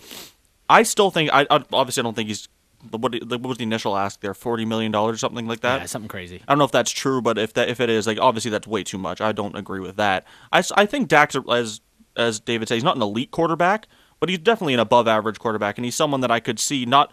I 0.70 0.82
still 0.84 1.10
think 1.10 1.30
I 1.32 1.46
I- 1.50 1.64
obviously 1.72 2.00
I 2.00 2.04
don't 2.04 2.14
think 2.14 2.28
he's 2.28 2.48
what, 2.90 3.14
what 3.26 3.42
was 3.42 3.58
the 3.58 3.64
initial 3.64 3.96
ask 3.96 4.20
there? 4.20 4.32
Forty 4.32 4.64
million 4.64 4.90
dollars, 4.90 5.16
or 5.16 5.18
something 5.18 5.46
like 5.46 5.60
that. 5.60 5.80
yeah, 5.80 5.86
something 5.86 6.08
crazy. 6.08 6.42
I 6.48 6.52
don't 6.52 6.58
know 6.58 6.64
if 6.64 6.72
that's 6.72 6.90
true, 6.90 7.20
but 7.20 7.36
if 7.36 7.52
that 7.54 7.68
if 7.68 7.80
it 7.80 7.90
is, 7.90 8.06
like 8.06 8.18
obviously 8.18 8.50
that's 8.50 8.66
way 8.66 8.82
too 8.82 8.98
much. 8.98 9.20
I 9.20 9.32
don't 9.32 9.56
agree 9.56 9.80
with 9.80 9.96
that. 9.96 10.26
I, 10.52 10.62
I 10.76 10.86
think 10.86 11.08
Dak's 11.08 11.36
as 11.50 11.80
as 12.16 12.40
David 12.40 12.68
said, 12.68 12.74
he's 12.74 12.84
not 12.84 12.96
an 12.96 13.02
elite 13.02 13.30
quarterback, 13.30 13.86
but 14.18 14.28
he's 14.28 14.38
definitely 14.38 14.74
an 14.74 14.80
above 14.80 15.08
average 15.08 15.38
quarterback, 15.38 15.78
and 15.78 15.84
he's 15.84 15.94
someone 15.94 16.20
that 16.20 16.30
I 16.30 16.40
could 16.40 16.58
see 16.58 16.86
not. 16.86 17.12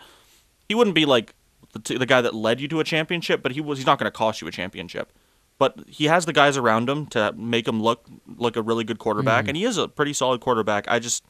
He 0.70 0.76
wouldn't 0.76 0.96
be 0.96 1.06
like 1.06 1.34
the, 1.74 1.98
the 1.98 2.06
guy 2.06 2.22
that 2.22 2.34
led 2.34 2.62
you 2.62 2.68
to 2.70 2.80
a 2.80 2.84
championship, 2.84 3.42
but 3.44 3.52
he 3.52 3.62
was. 3.62 3.80
He's 3.80 3.86
not 3.86 4.00
going 4.00 4.06
to 4.06 4.16
cost 4.16 4.42
you 4.42 4.48
a 4.48 4.52
championship. 4.52 5.12
But 5.60 5.80
he 5.88 6.06
has 6.06 6.26
the 6.26 6.34
guys 6.34 6.56
around 6.56 6.88
him 6.88 7.08
to 7.08 7.34
make 7.34 7.68
him 7.68 7.82
look 7.82 8.06
like 8.38 8.56
a 8.56 8.62
really 8.62 8.84
good 8.84 9.00
quarterback, 9.00 9.46
mm. 9.46 9.48
and 9.50 9.58
he 9.58 9.64
is 9.64 9.78
a 9.78 9.88
pretty 9.88 10.14
solid 10.14 10.40
quarterback. 10.40 10.86
I 10.88 11.00
just 11.00 11.24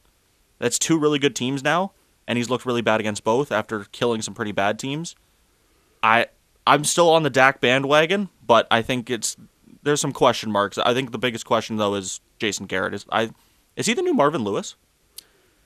that's 0.58 0.78
two 0.78 0.98
really 0.98 1.18
good 1.18 1.34
teams 1.34 1.62
now, 1.64 1.92
and 2.28 2.36
he's 2.38 2.48
looked 2.48 2.64
really 2.64 2.82
bad 2.82 3.00
against 3.00 3.24
both 3.24 3.50
after 3.50 3.84
killing 3.90 4.22
some 4.22 4.34
pretty 4.34 4.52
bad 4.52 4.78
teams. 4.78 5.16
I 6.02 6.26
I'm 6.66 6.84
still 6.84 7.08
on 7.10 7.22
the 7.24 7.30
Dak 7.30 7.60
bandwagon, 7.60 8.28
but 8.46 8.68
I 8.70 8.82
think 8.82 9.10
it's 9.10 9.36
there's 9.82 10.00
some 10.00 10.12
question 10.12 10.52
marks. 10.52 10.78
I 10.78 10.94
think 10.94 11.10
the 11.10 11.18
biggest 11.18 11.44
question 11.46 11.76
though 11.76 11.94
is 11.94 12.20
Jason 12.38 12.66
Garrett. 12.66 12.94
Is 12.94 13.04
I 13.10 13.30
is 13.74 13.86
he 13.86 13.94
the 13.94 14.02
new 14.02 14.14
Marvin 14.14 14.44
Lewis? 14.44 14.76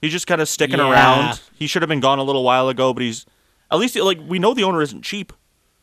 He's 0.01 0.13
just 0.13 0.27
kind 0.27 0.41
of 0.41 0.49
sticking 0.49 0.79
Yeah. 0.79 0.91
around. 0.91 1.41
He 1.55 1.67
should 1.67 1.83
have 1.83 1.89
been 1.89 2.01
gone 2.01 2.19
a 2.19 2.23
little 2.25 2.43
while 2.45 2.69
ago, 2.69 2.93
but 2.95 3.03
he's 3.03 3.27
at 3.71 3.79
least 3.79 3.97
like 3.97 4.19
we 4.27 4.39
know 4.39 4.55
the 4.55 4.65
owner 4.65 4.81
isn't 4.83 5.03
cheap. 5.03 5.33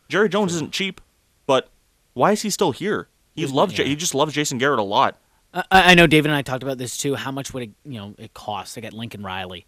Jerry 0.07 0.29
Jones 0.29 0.55
isn't 0.55 0.71
cheap, 0.73 1.01
but 1.45 1.69
why 2.13 2.31
is 2.31 2.41
he 2.41 2.49
still 2.49 2.71
here? 2.71 3.07
He 3.35 3.45
loves 3.45 3.77
Ja- 3.77 3.83
yeah. 3.83 3.89
he 3.89 3.95
just 3.95 4.15
loves 4.15 4.33
Jason 4.33 4.57
Garrett 4.57 4.79
a 4.79 4.83
lot. 4.83 5.17
I, 5.53 5.63
I 5.71 5.95
know 5.95 6.07
David 6.07 6.29
and 6.29 6.35
I 6.37 6.41
talked 6.41 6.63
about 6.63 6.77
this 6.77 6.97
too. 6.97 7.15
How 7.15 7.31
much 7.31 7.53
would 7.53 7.63
it, 7.63 7.69
you 7.85 7.99
know, 7.99 8.15
it 8.17 8.33
cost 8.33 8.73
to 8.75 8.81
get 8.81 8.91
Lincoln 8.93 9.23
Riley 9.23 9.65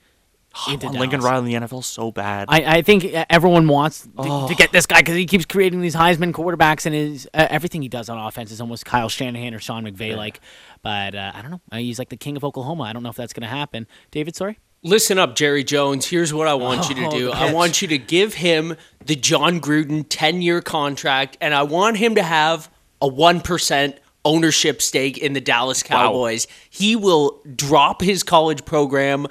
into 0.70 0.88
Oh, 0.88 0.92
Lincoln 0.92 1.22
Riley 1.22 1.54
in 1.54 1.62
the 1.62 1.68
NFL 1.68 1.84
so 1.84 2.12
bad. 2.12 2.46
I, 2.50 2.78
I 2.78 2.82
think 2.82 3.06
everyone 3.30 3.68
wants 3.68 4.04
to, 4.04 4.10
Oh. 4.18 4.48
to 4.48 4.56
get 4.56 4.72
this 4.72 4.86
guy 4.86 5.00
because 5.00 5.16
he 5.16 5.26
keeps 5.26 5.46
creating 5.46 5.82
these 5.82 5.96
Heisman 5.96 6.34
quarterbacks, 6.34 6.86
and 6.86 6.94
his 6.94 7.28
uh, 7.34 7.48
everything 7.50 7.82
he 7.82 7.88
does 7.90 8.10
on 8.10 8.18
offense 8.18 8.52
is 8.52 8.60
almost 8.62 8.86
Kyle 8.86 9.10
Shanahan 9.10 9.54
or 9.54 9.60
Sean 9.60 9.86
McVay 9.86 10.16
like. 10.16 10.40
But 10.82 11.16
uh, 11.16 11.32
I 11.34 11.42
don't 11.42 11.52
know. 11.52 11.62
He's 11.78 12.00
like 12.00 12.10
the 12.10 12.18
king 12.18 12.36
of 12.38 12.44
Oklahoma. 12.44 12.84
I 12.84 12.94
don't 12.94 13.04
know 13.04 13.10
if 13.10 13.16
that's 13.16 13.34
going 13.34 13.44
to 13.44 13.48
happen. 13.48 13.88
David, 14.12 14.36
sorry. 14.36 14.60
Listen 14.84 15.20
up, 15.20 15.36
Jerry 15.36 15.64
Jones. 15.64 16.08
Here's 16.08 16.34
what 16.34 16.48
I 16.48 16.56
want 16.56 16.90
you 16.90 16.96
to 16.96 17.06
Oh, 17.06 17.12
do. 17.12 17.32
I 17.32 17.54
want 17.54 17.84
you 17.84 17.88
to 17.90 18.00
give 18.00 18.34
him 18.34 18.76
the 19.06 19.16
Jon 19.16 19.62
Gruden 19.62 20.06
10 20.10 20.42
year 20.42 20.60
contract, 20.60 21.38
and 21.40 21.54
I 21.54 21.62
want 21.64 21.98
him 21.98 22.16
to 22.16 22.24
have 22.24 22.68
a 23.00 23.08
1% 23.08 23.98
ownership 24.24 24.82
stake 24.82 25.18
in 25.18 25.34
the 25.34 25.42
Dallas 25.42 25.84
Cowboys. 25.84 26.48
He 26.70 26.96
will 26.96 27.42
drop 27.56 28.02
his 28.02 28.24
college 28.24 28.66
program 28.66 29.28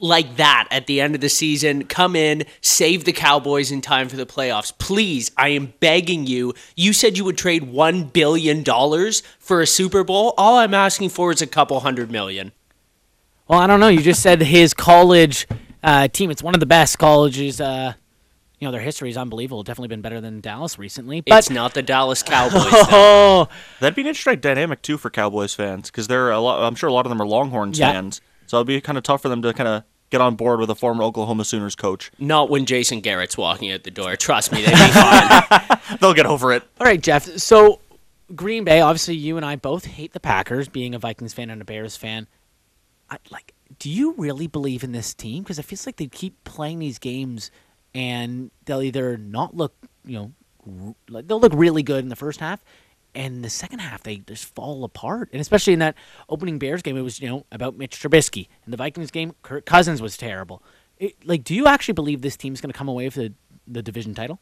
like 0.00 0.36
that 0.36 0.68
at 0.70 0.86
the 0.86 1.00
end 1.00 1.14
of 1.14 1.20
the 1.20 1.28
season, 1.28 1.84
come 1.84 2.14
in, 2.16 2.44
save 2.60 3.04
the 3.04 3.12
Cowboys 3.12 3.70
in 3.70 3.80
time 3.80 4.08
for 4.08 4.16
the 4.16 4.26
playoffs. 4.26 4.76
Please, 4.78 5.30
I 5.36 5.48
am 5.48 5.74
begging 5.80 6.26
you. 6.26 6.54
You 6.76 6.92
said 6.92 7.16
you 7.16 7.24
would 7.24 7.38
trade 7.38 7.62
$1 7.62 8.12
billion 8.12 8.64
for 9.38 9.60
a 9.60 9.66
Super 9.66 10.04
Bowl. 10.04 10.34
All 10.36 10.58
I'm 10.58 10.74
asking 10.74 11.10
for 11.10 11.32
is 11.32 11.42
a 11.42 11.46
couple 11.46 11.80
hundred 11.80 12.10
million. 12.10 12.52
Well, 13.48 13.60
I 13.60 13.66
don't 13.66 13.80
know. 13.80 13.88
You 13.88 14.00
just 14.00 14.22
said 14.22 14.40
his 14.40 14.72
college 14.72 15.46
uh, 15.82 16.08
team. 16.08 16.30
It's 16.30 16.42
one 16.42 16.54
of 16.54 16.60
the 16.60 16.66
best 16.66 16.98
colleges. 16.98 17.60
Uh, 17.60 17.94
you 18.64 18.68
know, 18.68 18.72
their 18.72 18.80
history 18.80 19.10
is 19.10 19.16
unbelievable. 19.18 19.62
Definitely 19.62 19.88
been 19.88 20.00
better 20.00 20.22
than 20.22 20.40
Dallas 20.40 20.78
recently. 20.78 21.20
But 21.20 21.38
it's 21.38 21.50
not 21.50 21.74
the 21.74 21.82
Dallas 21.82 22.22
Cowboys. 22.24 22.62
oh, 22.64 23.46
That'd 23.80 23.94
be 23.94 24.00
an 24.00 24.08
interesting 24.08 24.40
dynamic 24.40 24.80
too 24.80 24.96
for 24.96 25.10
Cowboys 25.10 25.52
fans 25.54 25.90
because 25.90 26.08
they're 26.08 26.30
a 26.30 26.38
lot. 26.40 26.66
I'm 26.66 26.74
sure 26.74 26.88
a 26.88 26.92
lot 26.92 27.04
of 27.04 27.10
them 27.10 27.20
are 27.20 27.26
Longhorns 27.26 27.78
Yeah. 27.78 27.92
fans, 27.92 28.22
so 28.46 28.56
it'd 28.56 28.66
be 28.66 28.80
kind 28.80 28.96
of 28.96 29.04
tough 29.04 29.20
for 29.22 29.28
them 29.28 29.42
to 29.42 29.52
kind 29.52 29.68
of 29.68 29.84
get 30.10 30.20
on 30.22 30.34
board 30.36 30.60
with 30.60 30.70
a 30.70 30.74
former 30.74 31.02
Oklahoma 31.04 31.44
Sooners 31.44 31.74
coach. 31.74 32.10
Not 32.18 32.48
when 32.48 32.64
Jason 32.66 33.00
Garrett's 33.00 33.36
walking 33.36 33.70
out 33.70 33.82
the 33.82 33.90
door. 33.90 34.16
Trust 34.16 34.50
me, 34.52 34.62
they'd 34.64 34.70
be 34.70 34.76
fine. 34.92 35.78
They'll 36.00 36.14
get 36.14 36.26
over 36.26 36.52
it. 36.52 36.62
all 36.80 36.86
right, 36.86 37.00
Jeff. 37.00 37.24
So 37.38 37.80
Green 38.34 38.64
Bay. 38.64 38.80
Obviously, 38.80 39.16
you 39.16 39.36
and 39.36 39.44
I 39.44 39.56
both 39.56 39.84
hate 39.84 40.12
the 40.14 40.20
Packers. 40.20 40.68
Being 40.68 40.94
a 40.94 40.98
Vikings 40.98 41.34
fan 41.34 41.50
and 41.50 41.60
a 41.60 41.64
Bears 41.66 41.96
fan, 41.96 42.26
I, 43.10 43.18
like, 43.30 43.52
do 43.78 43.90
you 43.90 44.14
really 44.16 44.46
believe 44.46 44.82
in 44.84 44.92
this 44.92 45.12
team? 45.14 45.42
Because 45.42 45.58
it 45.58 45.64
feels 45.64 45.84
like 45.84 45.96
they 45.96 46.06
keep 46.06 46.42
playing 46.44 46.78
these 46.78 46.98
games, 46.98 47.50
and 47.94 48.50
they'll 48.64 48.82
either 48.82 49.16
not 49.16 49.56
look, 49.56 49.74
you 50.04 50.32
know, 50.66 50.94
like 51.08 51.26
they'll 51.28 51.40
look 51.40 51.52
really 51.54 51.82
good 51.82 52.02
in 52.02 52.08
the 52.08 52.16
first 52.16 52.40
half, 52.40 52.62
and 53.14 53.44
the 53.44 53.50
second 53.50 53.78
half 53.80 54.02
they 54.02 54.16
just 54.16 54.46
fall 54.54 54.84
apart. 54.84 55.28
And 55.32 55.40
especially 55.40 55.72
in 55.74 55.78
that 55.80 55.94
opening 56.28 56.58
Bears 56.58 56.82
game, 56.82 56.96
it 56.96 57.02
was 57.02 57.20
you 57.20 57.28
know 57.28 57.46
about 57.52 57.76
Mitch 57.76 58.00
Trubisky. 58.00 58.48
In 58.64 58.70
the 58.70 58.76
Vikings 58.76 59.10
game, 59.10 59.34
Kirk 59.42 59.66
Cousins 59.66 60.00
was 60.02 60.16
terrible. 60.16 60.62
It, 60.98 61.14
like, 61.26 61.44
do 61.44 61.54
you 61.54 61.66
actually 61.66 61.94
believe 61.94 62.22
this 62.22 62.36
team's 62.36 62.60
going 62.60 62.72
to 62.72 62.78
come 62.78 62.88
away 62.88 63.06
with 63.06 63.14
the, 63.14 63.32
the 63.66 63.82
division 63.82 64.14
title? 64.14 64.38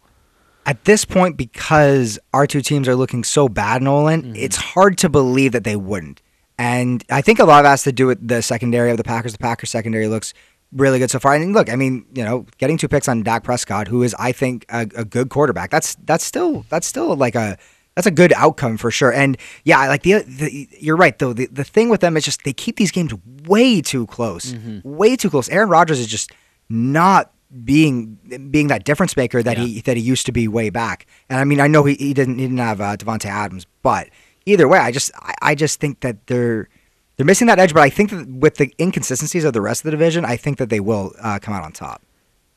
At 0.66 0.84
this 0.84 1.04
point, 1.04 1.36
because 1.36 2.18
our 2.32 2.46
two 2.46 2.60
teams 2.60 2.86
are 2.86 2.94
looking 2.94 3.24
so 3.24 3.48
bad, 3.48 3.82
Nolan, 3.82 4.22
Mm-hmm. 4.22 4.36
it's 4.36 4.56
hard 4.56 4.96
to 4.98 5.08
believe 5.08 5.52
that 5.52 5.64
they 5.64 5.76
wouldn't. 5.76 6.22
And 6.58 7.02
I 7.10 7.22
think 7.22 7.38
a 7.40 7.44
lot 7.44 7.64
of 7.64 7.68
has 7.70 7.82
to 7.84 7.90
do 7.92 8.06
with 8.06 8.28
the 8.28 8.42
secondary 8.42 8.90
of 8.92 8.96
the 8.98 9.02
Packers. 9.02 9.32
The 9.32 9.38
Packers 9.38 9.70
secondary 9.70 10.06
looks 10.06 10.34
really 10.72 10.98
good 10.98 11.10
so 11.10 11.18
far. 11.18 11.34
And 11.34 11.52
look, 11.52 11.70
I 11.70 11.76
mean, 11.76 12.06
you 12.14 12.24
know, 12.24 12.46
getting 12.58 12.78
two 12.78 12.88
picks 12.88 13.08
on 13.08 13.22
Dak 13.22 13.44
Prescott, 13.44 13.88
who 13.88 14.02
is, 14.02 14.14
I 14.18 14.32
think, 14.32 14.64
a, 14.68 14.88
a 14.96 15.04
good 15.04 15.28
quarterback. 15.28 15.70
That's 15.70 15.94
that's 16.04 16.24
still 16.24 16.64
that's 16.68 16.86
still 16.86 17.14
like 17.16 17.34
a 17.34 17.58
that's 17.94 18.06
a 18.06 18.10
good 18.10 18.32
outcome 18.34 18.78
for 18.78 18.90
sure. 18.90 19.12
And 19.12 19.36
yeah, 19.64 19.86
like 19.88 20.02
the, 20.02 20.22
the 20.22 20.68
you're 20.80 20.96
right 20.96 21.18
though. 21.18 21.32
The 21.32 21.46
the 21.46 21.64
thing 21.64 21.88
with 21.88 22.00
them 22.00 22.16
is 22.16 22.24
just 22.24 22.44
they 22.44 22.52
keep 22.52 22.76
these 22.76 22.90
games 22.90 23.12
way 23.44 23.80
too 23.80 24.06
close, 24.06 24.54
way 24.84 25.16
too 25.16 25.30
close. 25.30 25.48
Aaron 25.48 25.68
Rodgers 25.68 26.00
is 26.00 26.06
just 26.06 26.32
not 26.68 27.32
being 27.64 28.14
being 28.50 28.68
that 28.68 28.84
difference 28.84 29.14
maker 29.14 29.42
that 29.42 29.58
he 29.58 29.82
that 29.82 29.96
he 29.96 30.02
used 30.02 30.24
to 30.26 30.32
be 30.32 30.48
way 30.48 30.70
back. 30.70 31.06
And 31.28 31.38
I 31.38 31.44
mean, 31.44 31.60
I 31.60 31.66
know 31.66 31.84
he, 31.84 31.94
he 31.94 32.14
didn't 32.14 32.38
he 32.38 32.44
didn't 32.46 32.58
have 32.58 32.80
uh, 32.80 32.96
Davante 32.96 33.26
Adams, 33.26 33.66
but 33.82 34.08
either 34.46 34.66
way, 34.66 34.78
I 34.78 34.90
just 34.90 35.10
I, 35.16 35.34
I 35.42 35.54
just 35.54 35.78
think 35.78 36.00
that 36.00 36.26
they're 36.28 36.68
they're 37.16 37.26
missing 37.26 37.46
that 37.46 37.58
edge. 37.58 37.72
But 37.74 37.82
I 37.82 37.90
think 37.90 38.10
that 38.10 38.28
with 38.28 38.56
the 38.56 38.72
inconsistencies 38.80 39.44
of 39.44 39.52
the 39.52 39.60
rest 39.60 39.80
of 39.80 39.84
the 39.84 39.90
division, 39.92 40.24
I 40.24 40.36
think 40.36 40.58
that 40.58 40.70
they 40.70 40.80
will 40.80 41.12
uh, 41.20 41.38
come 41.40 41.54
out 41.54 41.64
on 41.64 41.72
top. 41.72 42.02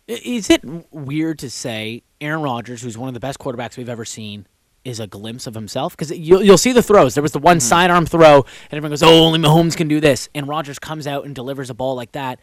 Is 0.08 0.50
it 0.50 0.62
weird 0.92 1.40
to 1.40 1.50
say 1.50 2.04
Aaron 2.22 2.42
Rodgers, 2.42 2.82
who's 2.84 2.98
one 2.98 3.08
of 3.08 3.14
the 3.16 3.20
best 3.20 3.40
quarterbacks 3.40 3.76
we've 3.76 3.90
ever 3.90 4.06
seen, 4.06 4.46
is 4.84 5.00
a 5.00 5.08
glimpse 5.08 5.48
of 5.48 5.56
himself? 5.56 5.98
Because 5.98 6.12
you'll, 6.12 6.44
you'll 6.44 6.60
see 6.60 6.74
the 6.74 6.84
throws. 6.84 7.16
There 7.16 7.24
was 7.24 7.32
the 7.32 7.40
one 7.40 7.60
sidearm 7.60 8.06
throw, 8.06 8.42
and 8.42 8.46
everyone 8.72 8.92
goes, 8.92 9.02
"Oh, 9.02 9.26
only 9.26 9.40
Mahomes 9.40 9.76
can 9.76 9.88
do 9.88 10.00
this." 10.00 10.30
And 10.36 10.48
Rodgers 10.48 10.78
comes 10.78 11.08
out 11.08 11.26
and 11.26 11.34
delivers 11.34 11.72
a 11.72 11.74
ball 11.74 11.96
like 11.96 12.12
that, 12.12 12.40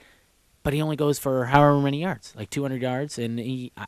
but 0.65 0.73
he 0.73 0.83
only 0.83 0.97
goes 0.97 1.21
for 1.21 1.45
however 1.47 1.81
many 1.81 2.01
yards, 2.03 2.35
like 2.37 2.51
200 2.51 2.83
yards, 2.83 3.19
and 3.19 3.39
he. 3.39 3.71
I- 3.77 3.87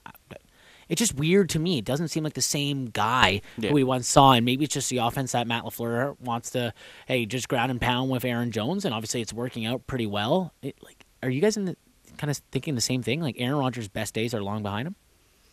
it's 0.88 0.98
just 0.98 1.14
weird 1.14 1.48
to 1.50 1.58
me. 1.58 1.78
It 1.78 1.84
doesn't 1.84 2.08
seem 2.08 2.24
like 2.24 2.34
the 2.34 2.42
same 2.42 2.86
guy 2.86 3.40
Yeah. 3.58 3.68
who 3.70 3.74
we 3.74 3.84
once 3.84 4.08
saw, 4.08 4.32
and 4.32 4.44
maybe 4.44 4.64
it's 4.64 4.74
just 4.74 4.90
the 4.90 4.98
offense 4.98 5.32
that 5.32 5.46
Matt 5.46 5.64
LaFleur 5.64 6.18
wants 6.20 6.50
to, 6.50 6.72
hey, 7.06 7.26
just 7.26 7.48
ground 7.48 7.70
and 7.70 7.80
pound 7.80 8.10
with 8.10 8.24
Aaron 8.24 8.50
Jones, 8.50 8.84
and 8.84 8.94
obviously 8.94 9.20
it's 9.20 9.32
working 9.32 9.66
out 9.66 9.86
pretty 9.86 10.06
well. 10.06 10.52
It, 10.62 10.76
like, 10.82 11.04
are 11.22 11.30
you 11.30 11.40
guys 11.40 11.56
in 11.56 11.64
the 11.64 11.76
kind 12.18 12.30
of 12.30 12.36
thinking 12.52 12.74
the 12.74 12.80
same 12.80 13.02
thing? 13.02 13.20
Like 13.20 13.36
Aaron 13.38 13.56
Rodgers' 13.58 13.88
best 13.88 14.14
days 14.14 14.34
are 14.34 14.42
long 14.42 14.62
behind 14.62 14.86
him. 14.86 14.96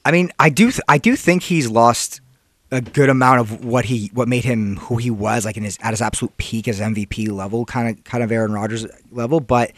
I 0.04 0.12
mean, 0.12 0.32
I 0.40 0.50
do 0.50 0.72
th- 0.72 0.82
I 0.88 0.98
do 0.98 1.16
think 1.16 1.44
he's 1.44 1.70
lost 1.70 2.22
a 2.72 2.82
good 2.82 3.10
amount 3.10 3.40
of 3.42 3.66
what 3.66 3.86
he 3.86 4.10
what 4.14 4.28
made 4.28 4.44
him 4.46 4.78
who 4.78 4.98
he 4.98 5.12
was 5.12 5.46
like 5.46 5.58
in 5.58 5.64
his 5.64 5.78
at 5.82 5.92
his 5.92 6.02
absolute 6.02 6.36
peak 6.38 6.68
as 6.68 6.80
MVP 6.80 7.30
level, 7.30 7.66
kind 7.66 7.90
of 7.98 8.04
kind 8.04 8.24
of 8.24 8.32
Aaron 8.32 8.52
Rodgers 8.54 8.86
level, 9.12 9.40
but. 9.40 9.72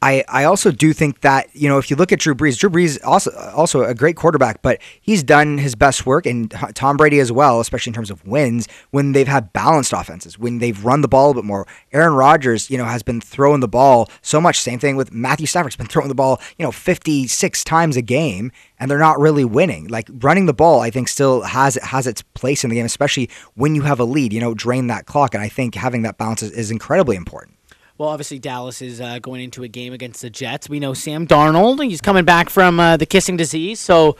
I, 0.00 0.24
I 0.28 0.44
also 0.44 0.70
do 0.70 0.92
think 0.92 1.22
that 1.22 1.48
you 1.54 1.68
know 1.68 1.78
if 1.78 1.90
you 1.90 1.96
look 1.96 2.12
at 2.12 2.20
Drew 2.20 2.34
Brees, 2.34 2.56
Drew 2.56 2.70
Brees 2.70 2.98
also 3.04 3.32
also 3.54 3.82
a 3.82 3.94
great 3.94 4.14
quarterback, 4.14 4.62
but 4.62 4.80
he's 5.00 5.24
done 5.24 5.58
his 5.58 5.74
best 5.74 6.06
work, 6.06 6.24
and 6.24 6.50
Tom 6.74 6.96
Brady 6.96 7.18
as 7.18 7.32
well, 7.32 7.58
especially 7.58 7.90
in 7.90 7.94
terms 7.94 8.10
of 8.10 8.24
wins 8.24 8.68
when 8.90 9.12
they've 9.12 9.26
had 9.26 9.52
balanced 9.52 9.92
offenses, 9.92 10.38
when 10.38 10.58
they've 10.58 10.84
run 10.84 11.00
the 11.00 11.08
ball 11.08 11.32
a 11.32 11.34
bit 11.34 11.44
more. 11.44 11.66
Aaron 11.92 12.14
Rodgers, 12.14 12.70
you 12.70 12.78
know, 12.78 12.84
has 12.84 13.02
been 13.02 13.20
throwing 13.20 13.58
the 13.58 13.68
ball 13.68 14.08
so 14.22 14.40
much. 14.40 14.60
Same 14.60 14.78
thing 14.78 14.94
with 14.94 15.12
Matthew 15.12 15.46
Stafford's 15.46 15.74
been 15.74 15.86
throwing 15.88 16.08
the 16.08 16.14
ball, 16.14 16.40
you 16.58 16.64
know, 16.64 16.72
fifty 16.72 17.26
six 17.26 17.64
times 17.64 17.96
a 17.96 18.02
game, 18.02 18.52
and 18.78 18.88
they're 18.88 18.98
not 18.98 19.18
really 19.18 19.44
winning. 19.44 19.88
Like 19.88 20.08
running 20.20 20.46
the 20.46 20.54
ball, 20.54 20.80
I 20.80 20.90
think 20.90 21.08
still 21.08 21.42
has 21.42 21.74
has 21.74 22.06
its 22.06 22.22
place 22.22 22.62
in 22.62 22.70
the 22.70 22.76
game, 22.76 22.86
especially 22.86 23.30
when 23.54 23.74
you 23.74 23.82
have 23.82 23.98
a 23.98 24.04
lead. 24.04 24.32
You 24.32 24.40
know, 24.40 24.54
drain 24.54 24.86
that 24.86 25.06
clock, 25.06 25.34
and 25.34 25.42
I 25.42 25.48
think 25.48 25.74
having 25.74 26.02
that 26.02 26.18
balance 26.18 26.42
is, 26.44 26.52
is 26.52 26.70
incredibly 26.70 27.16
important. 27.16 27.57
Well, 27.98 28.10
obviously 28.10 28.38
Dallas 28.38 28.80
is 28.80 29.00
uh, 29.00 29.18
going 29.18 29.42
into 29.42 29.64
a 29.64 29.68
game 29.68 29.92
against 29.92 30.22
the 30.22 30.30
Jets. 30.30 30.68
We 30.68 30.78
know 30.78 30.94
Sam 30.94 31.26
Darnold; 31.26 31.84
he's 31.84 32.00
coming 32.00 32.24
back 32.24 32.48
from 32.48 32.78
uh, 32.78 32.96
the 32.96 33.06
kissing 33.06 33.36
disease, 33.36 33.80
so 33.80 34.16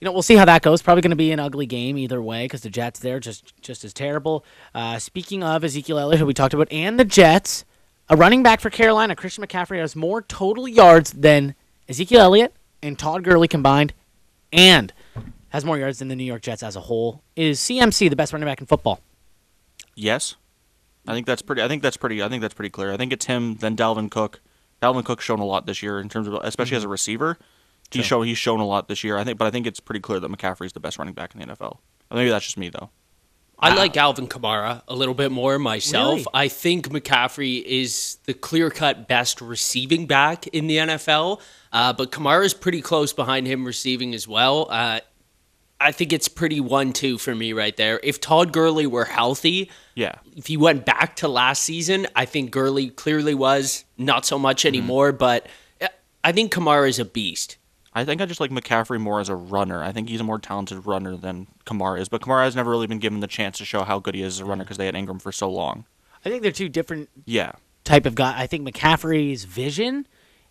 you 0.00 0.04
know 0.04 0.12
we'll 0.12 0.22
see 0.22 0.36
how 0.36 0.44
that 0.44 0.62
goes. 0.62 0.82
Probably 0.82 1.02
going 1.02 1.10
to 1.10 1.16
be 1.16 1.32
an 1.32 1.40
ugly 1.40 1.66
game 1.66 1.98
either 1.98 2.22
way 2.22 2.44
because 2.44 2.60
the 2.60 2.70
Jets 2.70 3.00
they're 3.00 3.18
just 3.18 3.60
just 3.60 3.84
as 3.84 3.92
terrible. 3.92 4.44
Uh, 4.72 5.00
speaking 5.00 5.42
of 5.42 5.64
Ezekiel 5.64 5.98
Elliott, 5.98 6.20
who 6.20 6.26
we 6.26 6.32
talked 6.32 6.54
about, 6.54 6.70
and 6.70 6.96
the 6.98 7.04
Jets, 7.04 7.64
a 8.08 8.16
running 8.16 8.44
back 8.44 8.60
for 8.60 8.70
Carolina, 8.70 9.16
Christian 9.16 9.44
McCaffrey 9.44 9.80
has 9.80 9.96
more 9.96 10.22
total 10.22 10.68
yards 10.68 11.12
than 11.12 11.56
Ezekiel 11.88 12.20
Elliott 12.20 12.54
and 12.84 12.96
Todd 12.96 13.24
Gurley 13.24 13.48
combined, 13.48 13.94
and 14.52 14.92
has 15.48 15.64
more 15.64 15.76
yards 15.76 15.98
than 15.98 16.06
the 16.06 16.14
New 16.14 16.22
York 16.22 16.42
Jets 16.42 16.62
as 16.62 16.76
a 16.76 16.80
whole. 16.82 17.24
Is 17.34 17.58
CMC 17.58 18.10
the 18.10 18.16
best 18.16 18.32
running 18.32 18.46
back 18.46 18.60
in 18.60 18.66
football? 18.68 19.00
Yes, 19.96 20.36
I 21.08 21.14
think 21.14 21.26
that's 21.26 21.40
pretty. 21.40 21.62
I 21.62 21.68
think 21.68 21.82
that's 21.82 21.96
pretty. 21.96 22.22
I 22.22 22.28
think 22.28 22.42
that's 22.42 22.52
pretty 22.54 22.68
clear. 22.68 22.92
I 22.92 22.98
think 22.98 23.14
it's 23.14 23.24
him, 23.24 23.54
then 23.56 23.74
Dalvin 23.74 24.10
Cook. 24.10 24.40
Dalvin 24.82 25.04
Cook's 25.04 25.24
shown 25.24 25.40
a 25.40 25.44
lot 25.44 25.64
this 25.64 25.82
year 25.82 25.98
in 26.00 26.10
terms 26.10 26.28
of, 26.28 26.34
especially 26.42 26.76
as 26.76 26.84
a 26.84 26.88
receiver. 26.88 27.38
He's 27.90 28.04
shown 28.04 28.26
he's 28.26 28.36
shown 28.36 28.60
a 28.60 28.66
lot 28.66 28.88
this 28.88 29.02
year. 29.02 29.16
I 29.16 29.24
think, 29.24 29.38
but 29.38 29.46
I 29.46 29.50
think 29.50 29.66
it's 29.66 29.80
pretty 29.80 30.00
clear 30.00 30.20
that 30.20 30.30
McCaffrey's 30.30 30.74
the 30.74 30.80
best 30.80 30.98
running 30.98 31.14
back 31.14 31.34
in 31.34 31.40
the 31.40 31.46
NFL. 31.46 31.78
Maybe 32.12 32.28
that's 32.28 32.44
just 32.44 32.58
me 32.58 32.68
though. 32.68 32.90
I 33.60 33.74
like 33.74 33.96
Alvin 33.96 34.28
Kamara 34.28 34.82
a 34.86 34.94
little 34.94 35.14
bit 35.14 35.32
more 35.32 35.58
myself. 35.58 36.18
Really? 36.18 36.26
I 36.32 36.48
think 36.48 36.90
McCaffrey 36.90 37.60
is 37.64 38.18
the 38.26 38.34
clear 38.34 38.70
cut 38.70 39.08
best 39.08 39.40
receiving 39.40 40.06
back 40.06 40.46
in 40.48 40.68
the 40.68 40.76
NFL, 40.76 41.40
uh, 41.72 41.92
but 41.94 42.12
Kamara 42.12 42.44
is 42.44 42.54
pretty 42.54 42.80
close 42.82 43.12
behind 43.12 43.48
him 43.48 43.64
receiving 43.64 44.14
as 44.14 44.28
well. 44.28 44.68
Uh, 44.70 45.00
I 45.80 45.92
think 45.92 46.12
it's 46.12 46.26
pretty 46.28 46.58
one 46.60 46.92
two 46.92 47.18
for 47.18 47.34
me 47.34 47.52
right 47.52 47.76
there. 47.76 48.00
If 48.02 48.20
Todd 48.20 48.52
Gurley 48.52 48.86
were 48.86 49.04
healthy, 49.04 49.70
Yeah, 49.94 50.16
if 50.36 50.46
he 50.46 50.56
went 50.56 50.84
back 50.84 51.16
to 51.16 51.28
last 51.28 51.62
season, 51.62 52.06
I 52.16 52.24
think 52.24 52.50
Gurley 52.50 52.90
clearly 52.90 53.34
was 53.34 53.84
not 53.96 54.24
so 54.26 54.38
much 54.38 54.58
Mm-hmm. 54.62 54.68
anymore, 54.68 55.12
but 55.12 55.46
uh, 55.80 55.86
I 56.24 56.32
think 56.32 56.52
Kamara 56.52 56.88
is 56.88 56.98
a 56.98 57.04
beast. 57.04 57.56
I 57.94 58.04
think 58.04 58.20
I 58.20 58.26
just 58.26 58.38
like 58.40 58.50
McCaffrey 58.50 59.00
more 59.00 59.18
as 59.20 59.28
a 59.28 59.34
runner. 59.34 59.82
I 59.82 59.92
think 59.92 60.08
he's 60.08 60.20
a 60.20 60.24
more 60.24 60.38
talented 60.38 60.84
runner 60.86 61.16
than 61.16 61.46
Kamara 61.64 62.00
is, 62.00 62.08
but 62.08 62.20
Kamara 62.22 62.44
has 62.44 62.54
never 62.54 62.70
really 62.70 62.86
been 62.86 62.98
given 62.98 63.20
the 63.20 63.26
chance 63.26 63.58
to 63.58 63.64
show 63.64 63.82
how 63.84 63.98
good 63.98 64.14
he 64.14 64.22
is 64.22 64.34
as 64.34 64.40
a 64.40 64.44
runner 64.44 64.62
because 64.64 64.76
they 64.76 64.86
had 64.86 64.94
Ingram 64.94 65.18
for 65.20 65.32
so 65.32 65.50
long. 65.50 65.84
I 66.24 66.28
think 66.28 66.42
they're 66.42 66.52
two 66.52 66.68
different 66.68 67.08
Yeah, 67.24 67.52
type 67.84 68.04
of 68.04 68.14
guy. 68.14 68.34
I 68.36 68.46
think 68.46 68.68
McCaffrey's 68.68 69.44
vision 69.44 70.06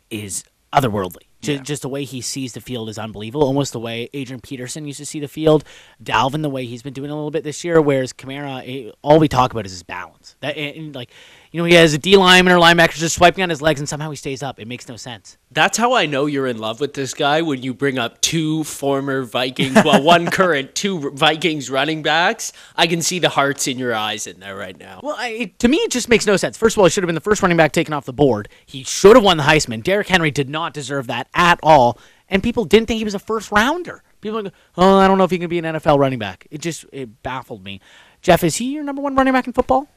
is 0.09 0.43
otherworldly. 0.73 1.26
Yeah. 1.41 1.57
Just 1.57 1.83
the 1.83 1.89
way 1.89 2.03
he 2.03 2.21
sees 2.21 2.53
the 2.53 2.61
field 2.61 2.89
is 2.89 2.97
unbelievable. 2.97 3.45
Almost 3.45 3.73
the 3.73 3.79
way 3.79 4.09
Adrian 4.13 4.41
Peterson 4.41 4.85
used 4.85 4.97
to 4.97 5.05
see 5.05 5.19
the 5.19 5.27
field. 5.27 5.63
Dalvin, 6.03 6.41
the 6.41 6.49
way 6.49 6.65
he's 6.65 6.81
been 6.81 6.93
doing 6.93 7.11
a 7.11 7.15
little 7.15 7.31
bit 7.31 7.43
this 7.43 7.63
year. 7.63 7.79
Whereas 7.79 8.11
Kamara, 8.11 8.63
eh, 8.65 8.91
all 9.01 9.19
we 9.19 9.27
talk 9.27 9.51
about 9.51 9.65
is 9.65 9.71
his 9.71 9.83
balance. 9.83 10.35
That 10.41 10.57
and, 10.57 10.75
and, 10.75 10.95
like, 10.95 11.11
you 11.58 11.64
know, 11.64 11.66
he 11.70 11.74
has 11.74 11.95
a 11.95 11.97
D 11.97 12.16
lineman 12.18 12.53
or 12.53 12.60
linebacker 12.60 12.93
just 12.93 13.16
swiping 13.16 13.41
on 13.41 13.49
his 13.49 13.64
legs, 13.64 13.80
and 13.80 13.89
somehow 13.89 14.12
he 14.12 14.16
stays 14.16 14.43
up. 14.43 14.60
It 14.60 14.68
makes 14.68 14.88
no 14.88 14.95
sense. 14.95 15.39
That's 15.49 15.76
how 15.76 15.93
I 15.93 16.05
know 16.05 16.28
you're 16.28 16.45
in 16.45 16.60
love 16.60 16.80
with 16.80 16.93
this 16.93 17.16
guy 17.16 17.41
when 17.41 17.64
you 17.64 17.74
bring 17.74 17.97
up 17.97 18.22
two 18.22 18.64
former 18.64 19.24
Vikings, 19.24 19.74
well, 19.84 20.03
one 20.03 20.28
current, 20.32 20.76
two 20.76 21.10
Vikings 21.16 21.72
running 21.72 22.03
backs. 22.03 22.53
I 22.76 22.86
can 22.86 23.01
see 23.01 23.18
the 23.18 23.30
hearts 23.30 23.68
in 23.68 23.80
your 23.80 23.95
eyes 23.95 24.28
in 24.28 24.39
there 24.39 24.55
right 24.55 24.78
now. 24.78 24.99
Well, 25.01 25.16
I, 25.18 25.30
it- 25.30 25.58
to 25.58 25.68
me, 25.68 25.78
it 25.78 25.89
just 25.89 26.10
makes 26.10 26.28
no 26.28 26.38
sense. 26.38 26.58
First 26.60 26.76
of 26.76 26.80
all, 26.80 26.86
he 26.86 26.91
should 26.91 27.01
have 27.03 27.08
been 27.08 27.16
the 27.16 27.22
first 27.22 27.41
running 27.41 27.58
back 27.58 27.72
taken 27.72 27.91
off 27.91 28.05
the 28.05 28.14
board. 28.14 28.49
He 28.64 28.84
should 28.84 29.16
have 29.16 29.26
won 29.26 29.38
the 29.38 29.43
Heisman. 29.43 29.82
Derrick 29.82 30.10
Henry 30.10 30.30
did 30.30 30.49
not 30.49 30.76
deserve 30.76 31.08
that 31.08 31.28
at 31.34 31.60
all, 31.64 31.97
and 32.30 32.43
people 32.43 32.66
didn't 32.66 32.86
think 32.88 32.99
he 32.99 33.03
was 33.03 33.16
a 33.16 33.20
first 33.20 33.51
rounder. 33.51 34.03
People, 34.22 34.43
go, 34.43 34.51
oh, 34.78 34.97
I 34.99 35.08
don't 35.08 35.18
know 35.18 35.24
if 35.24 35.32
he 35.32 35.39
can 35.39 35.49
be 35.49 35.58
an 35.58 35.66
NFL 35.66 35.97
running 35.97 36.20
back. 36.20 36.45
It 36.51 36.62
just 36.62 36.86
it 36.93 37.24
baffled 37.24 37.64
me. 37.64 37.82
Jeff, 38.22 38.43
is 38.43 38.58
he 38.58 38.74
your 38.74 38.84
number 38.84 39.01
one 39.01 39.16
running 39.16 39.34
back 39.34 39.47
in 39.47 39.53
football? 39.53 39.88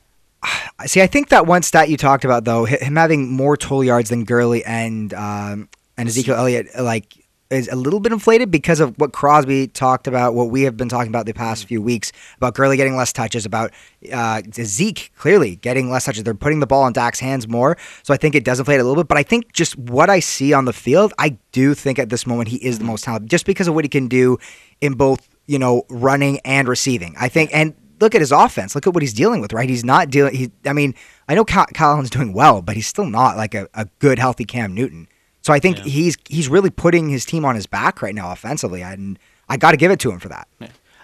I 0.42 0.86
see, 0.86 1.02
I 1.02 1.06
think 1.06 1.28
that 1.28 1.46
one 1.46 1.62
stat 1.62 1.88
you 1.88 1.96
talked 1.96 2.24
about, 2.24 2.44
though, 2.44 2.64
him 2.64 2.96
having 2.96 3.30
more 3.30 3.56
total 3.56 3.84
yards 3.84 4.10
than 4.10 4.24
Gurley 4.24 4.64
and 4.64 5.12
um, 5.14 5.68
and 5.96 6.08
Ezekiel 6.08 6.36
Elliott, 6.36 6.68
like, 6.78 7.20
is 7.50 7.68
a 7.68 7.74
little 7.74 7.98
bit 7.98 8.12
inflated 8.12 8.50
because 8.50 8.78
of 8.78 8.96
what 8.98 9.12
Crosby 9.12 9.66
talked 9.66 10.06
about, 10.06 10.34
what 10.34 10.50
we 10.50 10.62
have 10.62 10.76
been 10.76 10.88
talking 10.88 11.08
about 11.08 11.26
the 11.26 11.32
past 11.32 11.64
few 11.64 11.82
weeks 11.82 12.12
about 12.36 12.54
Gurley 12.54 12.76
getting 12.76 12.96
less 12.96 13.12
touches, 13.12 13.44
about 13.44 13.72
uh, 14.12 14.40
Zeke 14.52 15.12
clearly 15.16 15.56
getting 15.56 15.90
less 15.90 16.04
touches. 16.04 16.22
They're 16.22 16.34
putting 16.34 16.60
the 16.60 16.66
ball 16.66 16.86
in 16.86 16.92
Dak's 16.92 17.18
hands 17.18 17.48
more, 17.48 17.76
so 18.02 18.14
I 18.14 18.16
think 18.16 18.34
it 18.34 18.44
does 18.44 18.60
inflate 18.60 18.80
a 18.80 18.84
little 18.84 19.02
bit. 19.02 19.08
But 19.08 19.18
I 19.18 19.24
think 19.24 19.52
just 19.52 19.76
what 19.76 20.08
I 20.08 20.20
see 20.20 20.52
on 20.52 20.64
the 20.64 20.72
field, 20.72 21.12
I 21.18 21.36
do 21.52 21.74
think 21.74 21.98
at 21.98 22.08
this 22.08 22.26
moment 22.26 22.48
he 22.48 22.56
is 22.56 22.78
the 22.78 22.84
most 22.84 23.04
talented, 23.04 23.28
just 23.28 23.46
because 23.46 23.66
of 23.66 23.74
what 23.74 23.84
he 23.84 23.88
can 23.88 24.06
do 24.06 24.38
in 24.80 24.94
both, 24.94 25.28
you 25.46 25.58
know, 25.58 25.84
running 25.88 26.38
and 26.44 26.68
receiving. 26.68 27.14
I 27.18 27.28
think, 27.28 27.50
and 27.52 27.74
look 28.00 28.14
at 28.14 28.20
his 28.20 28.32
offense. 28.32 28.74
Look 28.74 28.86
at 28.86 28.94
what 28.94 29.02
he's 29.02 29.12
dealing 29.12 29.40
with, 29.40 29.52
right? 29.52 29.68
He's 29.68 29.84
not 29.84 30.10
dealing. 30.10 30.34
He, 30.34 30.50
I 30.64 30.72
mean, 30.72 30.94
I 31.28 31.34
know 31.34 31.44
Kyle, 31.44 31.66
Allen's 31.78 32.10
doing 32.10 32.32
well, 32.32 32.62
but 32.62 32.76
he's 32.76 32.86
still 32.86 33.06
not 33.06 33.36
like 33.36 33.54
a, 33.54 33.68
a 33.74 33.86
good, 33.98 34.18
healthy 34.18 34.44
Cam 34.44 34.74
Newton. 34.74 35.08
So 35.42 35.52
I 35.52 35.58
think 35.58 35.78
he's 35.78 36.16
he's 36.28 36.48
really 36.48 36.70
putting 36.70 37.08
his 37.08 37.24
team 37.24 37.44
on 37.44 37.54
his 37.54 37.66
back 37.66 38.02
right 38.02 38.14
now 38.14 38.30
offensively, 38.30 38.82
and 38.82 39.18
I 39.48 39.56
got 39.56 39.70
to 39.70 39.76
give 39.76 39.90
it 39.90 39.98
to 40.00 40.10
him 40.10 40.18
for 40.18 40.28
that. 40.28 40.48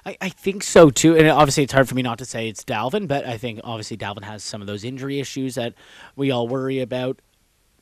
I, 0.04 0.16
I 0.20 0.28
think 0.28 0.62
so 0.62 0.90
too, 0.90 1.16
and 1.16 1.28
obviously 1.28 1.64
it's 1.64 1.72
hard 1.72 1.88
for 1.88 1.94
me 1.94 2.02
not 2.02 2.18
to 2.18 2.24
say 2.24 2.48
it's 2.48 2.62
Dalvin, 2.62 3.08
but 3.08 3.26
I 3.26 3.38
think 3.38 3.60
obviously 3.64 3.96
Dalvin 3.96 4.24
has 4.24 4.44
some 4.44 4.60
of 4.60 4.66
those 4.66 4.84
injury 4.84 5.18
issues 5.20 5.56
that 5.56 5.74
we 6.14 6.30
all 6.30 6.46
worry 6.46 6.80
about. 6.80 7.20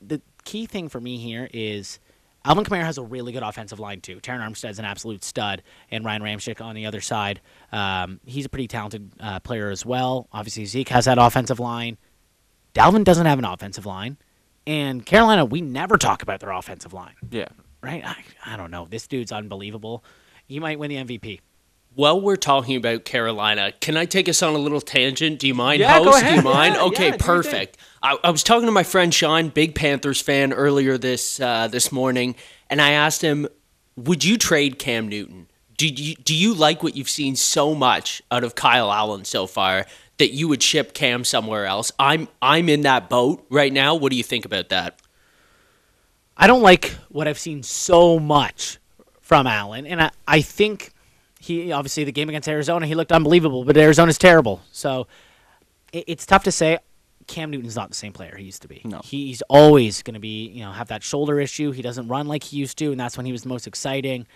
The 0.01 0.21
key 0.43 0.65
thing 0.65 0.89
for 0.89 0.99
me 0.99 1.17
here 1.17 1.49
is 1.53 1.99
Alvin 2.45 2.63
Kamara 2.63 2.83
has 2.83 2.97
a 2.97 3.03
really 3.03 3.31
good 3.31 3.43
offensive 3.43 3.79
line 3.79 4.01
too. 4.01 4.17
Terron 4.17 4.39
Armstead's 4.39 4.79
an 4.79 4.85
absolute 4.85 5.23
stud, 5.23 5.63
and 5.89 6.05
Ryan 6.05 6.21
Ramczyk 6.21 6.61
on 6.61 6.75
the 6.75 6.85
other 6.85 7.01
side. 7.01 7.41
Um, 7.71 8.19
he's 8.25 8.45
a 8.45 8.49
pretty 8.49 8.67
talented 8.67 9.11
uh, 9.19 9.39
player 9.39 9.71
as 9.71 9.85
well. 9.85 10.27
Obviously 10.31 10.65
Zeke 10.65 10.89
has 10.89 11.05
that 11.05 11.17
offensive 11.17 11.59
line. 11.59 11.97
Dalvin 12.73 13.03
doesn't 13.03 13.25
have 13.25 13.39
an 13.39 13.45
offensive 13.45 13.85
line, 13.85 14.17
and 14.67 15.05
Carolina 15.05 15.45
we 15.45 15.61
never 15.61 15.97
talk 15.97 16.21
about 16.21 16.39
their 16.39 16.51
offensive 16.51 16.93
line, 16.93 17.15
yeah. 17.31 17.47
right? 17.81 18.05
I, 18.05 18.15
I 18.45 18.57
don't 18.57 18.71
know. 18.71 18.85
This 18.89 19.07
dude's 19.07 19.31
unbelievable. 19.31 20.03
He 20.45 20.59
might 20.59 20.77
win 20.77 20.89
the 20.89 20.97
MVP. 20.97 21.39
While 21.95 22.19
we're 22.19 22.35
talking 22.35 22.75
about 22.75 23.05
Carolina, 23.05 23.71
can 23.79 23.95
I 23.95 24.05
take 24.05 24.27
us 24.27 24.43
on 24.43 24.53
a 24.53 24.57
little 24.57 24.81
tangent? 24.81 25.39
Do 25.39 25.47
you 25.47 25.53
mind, 25.53 25.79
Yeah, 25.79 25.99
go 25.99 26.11
host? 26.11 26.25
Do 26.25 26.33
you 26.33 26.41
mind? 26.41 26.75
Yeah, 26.75 26.83
okay, 26.83 27.09
yeah, 27.09 27.17
perfect. 27.17 27.77
I, 28.03 28.17
I 28.21 28.31
was 28.31 28.43
talking 28.43 28.65
to 28.65 28.71
my 28.71 28.83
friend 28.83 29.13
Sean, 29.13 29.47
big 29.47 29.75
Panthers 29.75 30.21
fan, 30.21 30.51
earlier 30.51 30.97
this 30.97 31.39
uh, 31.39 31.69
this 31.69 31.93
morning, 31.93 32.35
and 32.69 32.81
I 32.81 32.91
asked 32.91 33.21
him, 33.21 33.47
"Would 33.95 34.25
you 34.25 34.37
trade 34.37 34.77
Cam 34.77 35.07
Newton? 35.07 35.47
Do 35.77 35.87
you 35.87 36.15
do 36.15 36.35
you 36.35 36.53
like 36.53 36.83
what 36.83 36.97
you've 36.97 37.09
seen 37.09 37.37
so 37.37 37.73
much 37.73 38.21
out 38.29 38.43
of 38.43 38.55
Kyle 38.55 38.91
Allen 38.91 39.23
so 39.23 39.47
far 39.47 39.85
that 40.17 40.33
you 40.33 40.49
would 40.49 40.61
ship 40.61 40.93
Cam 40.93 41.23
somewhere 41.23 41.65
else?" 41.65 41.93
I'm 41.97 42.27
I'm 42.41 42.67
in 42.67 42.81
that 42.81 43.09
boat 43.09 43.45
right 43.49 43.71
now. 43.71 43.95
What 43.95 44.11
do 44.11 44.17
you 44.17 44.23
think 44.23 44.43
about 44.43 44.67
that? 44.69 44.99
I 46.35 46.47
don't 46.47 46.61
like 46.61 46.89
what 47.07 47.29
I've 47.29 47.39
seen 47.39 47.63
so 47.63 48.19
much 48.19 48.79
from 49.21 49.47
Allen, 49.47 49.87
and 49.87 50.01
I, 50.01 50.11
I 50.27 50.41
think 50.41 50.91
he 51.45 51.71
obviously 51.71 52.03
the 52.03 52.11
game 52.11 52.29
against 52.29 52.47
Arizona 52.47 52.87
he 52.87 52.95
looked 52.95 53.11
unbelievable, 53.11 53.63
but 53.63 53.77
Arizona's 53.77 54.17
terrible, 54.17 54.61
so 54.71 55.07
it, 55.91 56.05
it's 56.07 56.25
tough 56.25 56.43
to 56.45 56.51
say. 56.51 56.79
Cam 57.27 57.49
Newton's 57.49 57.75
not 57.75 57.89
the 57.89 57.95
same 57.95 58.13
player 58.13 58.35
he 58.37 58.43
used 58.43 58.61
to 58.61 58.67
be. 58.67 58.81
No. 58.85 59.01
he's 59.03 59.41
always 59.43 60.03
going 60.03 60.13
to 60.13 60.19
be 60.19 60.47
you 60.47 60.63
know 60.63 60.71
have 60.71 60.89
that 60.89 61.01
shoulder 61.03 61.39
issue. 61.39 61.71
He 61.71 61.81
doesn't 61.81 62.07
run 62.07 62.27
like 62.27 62.43
he 62.43 62.57
used 62.57 62.77
to, 62.79 62.91
and 62.91 62.99
that's 62.99 63.17
when 63.17 63.25
he 63.25 63.31
was 63.31 63.43
the 63.43 63.49
most 63.49 63.67
exciting. 63.67 64.27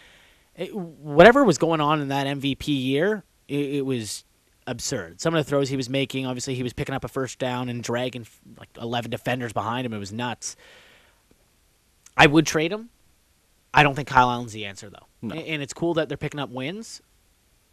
It, 0.56 0.76
whatever 0.76 1.44
was 1.44 1.58
going 1.58 1.82
on 1.82 2.02
in 2.02 2.08
that 2.08 2.26
MVP 2.26 2.68
year, 2.68 3.24
it, 3.48 3.76
it 3.76 3.86
was 3.86 4.26
absurd. 4.70 5.20
Some 5.20 5.34
of 5.34 5.44
the 5.44 5.50
throws 5.50 5.70
he 5.70 5.78
was 5.78 5.90
making, 5.90 6.26
obviously 6.26 6.56
he 6.56 6.64
was 6.64 6.74
picking 6.74 6.96
up 6.96 7.04
a 7.04 7.08
first 7.08 7.40
down 7.40 7.70
and 7.70 7.84
dragging 7.84 8.28
like 8.58 8.70
11 8.80 9.12
defenders 9.12 9.54
behind 9.54 9.86
him. 9.86 9.94
It 9.94 10.00
was 10.00 10.12
nuts. 10.12 10.56
I 12.16 12.28
would 12.28 12.46
trade 12.46 12.72
him. 12.72 12.90
I 13.74 13.84
don't 13.84 13.96
think 13.96 14.08
Kyle 14.08 14.30
Allen's 14.30 14.54
the 14.54 14.66
answer 14.66 14.90
though, 14.90 15.08
No. 15.22 15.36
And 15.36 15.62
it's 15.62 15.74
cool 15.74 15.94
that 15.96 16.08
they're 16.08 16.18
picking 16.18 16.40
up 16.40 16.50
wins. 16.50 17.02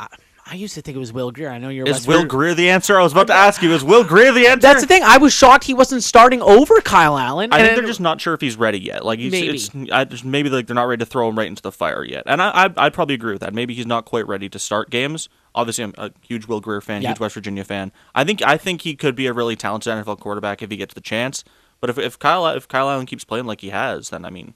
I, 0.00 0.08
I 0.48 0.54
used 0.54 0.74
to 0.74 0.82
think 0.82 0.96
it 0.96 1.00
was 1.00 1.12
Will 1.12 1.32
Grier. 1.32 1.48
I 1.50 1.58
know 1.58 1.70
you're 1.70 1.86
Is 1.88 1.94
West 1.94 2.08
Will 2.08 2.24
Grier 2.24 2.54
the 2.54 2.70
answer? 2.70 2.98
I 2.98 3.02
was 3.02 3.10
about 3.12 3.26
to 3.28 3.32
ask 3.34 3.62
you. 3.62 3.72
Is 3.72 3.82
Will 3.82 4.04
Grier 4.04 4.30
the 4.32 4.46
answer? 4.46 4.60
That's 4.60 4.80
the 4.80 4.86
thing. 4.86 5.02
I 5.02 5.16
was 5.16 5.32
shocked 5.32 5.64
he 5.64 5.74
wasn't 5.74 6.04
starting 6.04 6.40
over 6.40 6.80
Kyle 6.82 7.18
Allen. 7.18 7.52
I 7.52 7.62
think 7.62 7.76
they're 7.76 7.86
just 7.86 8.00
not 8.00 8.20
sure 8.20 8.32
if 8.34 8.40
he's 8.40 8.56
ready 8.56 8.78
yet. 8.78 9.04
Like 9.04 9.18
he's, 9.18 9.32
Maybe. 9.32 9.48
it's 9.56 9.70
I 9.92 10.04
just, 10.04 10.24
maybe 10.24 10.48
like 10.48 10.66
they're 10.68 10.74
not 10.74 10.84
ready 10.86 11.00
to 11.00 11.06
throw 11.06 11.28
him 11.28 11.36
right 11.36 11.48
into 11.48 11.62
the 11.62 11.72
fire 11.72 12.04
yet. 12.04 12.22
And 12.26 12.40
I, 12.40 12.66
I 12.66 12.70
I'd 12.76 12.92
probably 12.94 13.16
agree 13.16 13.32
with 13.32 13.40
that. 13.40 13.54
Maybe 13.54 13.74
he's 13.74 13.86
not 13.86 14.04
quite 14.04 14.26
ready 14.28 14.48
to 14.48 14.58
start 14.60 14.88
games. 14.90 15.28
Obviously, 15.54 15.82
I'm 15.84 15.94
a 15.98 16.12
huge 16.20 16.46
Will 16.46 16.60
Grier 16.60 16.80
fan, 16.80 17.02
Yeah. 17.02 17.08
huge 17.10 17.20
West 17.20 17.34
Virginia 17.34 17.64
fan. 17.64 17.90
I 18.14 18.22
think 18.22 18.40
I 18.42 18.56
think 18.56 18.82
he 18.82 18.94
could 18.94 19.16
be 19.16 19.26
a 19.26 19.32
really 19.32 19.56
talented 19.56 19.92
NFL 19.92 20.20
quarterback 20.20 20.62
if 20.62 20.70
he 20.70 20.76
gets 20.76 20.94
the 20.94 21.00
chance. 21.00 21.42
But 21.80 21.90
if 21.90 21.98
if 21.98 22.18
Kyle 22.20 22.46
if 22.46 22.68
Kyle 22.68 22.88
Allen 22.88 23.06
keeps 23.06 23.24
playing 23.24 23.46
like 23.46 23.62
he 23.62 23.70
has, 23.70 24.10
then 24.10 24.24
I 24.24 24.30
mean, 24.30 24.54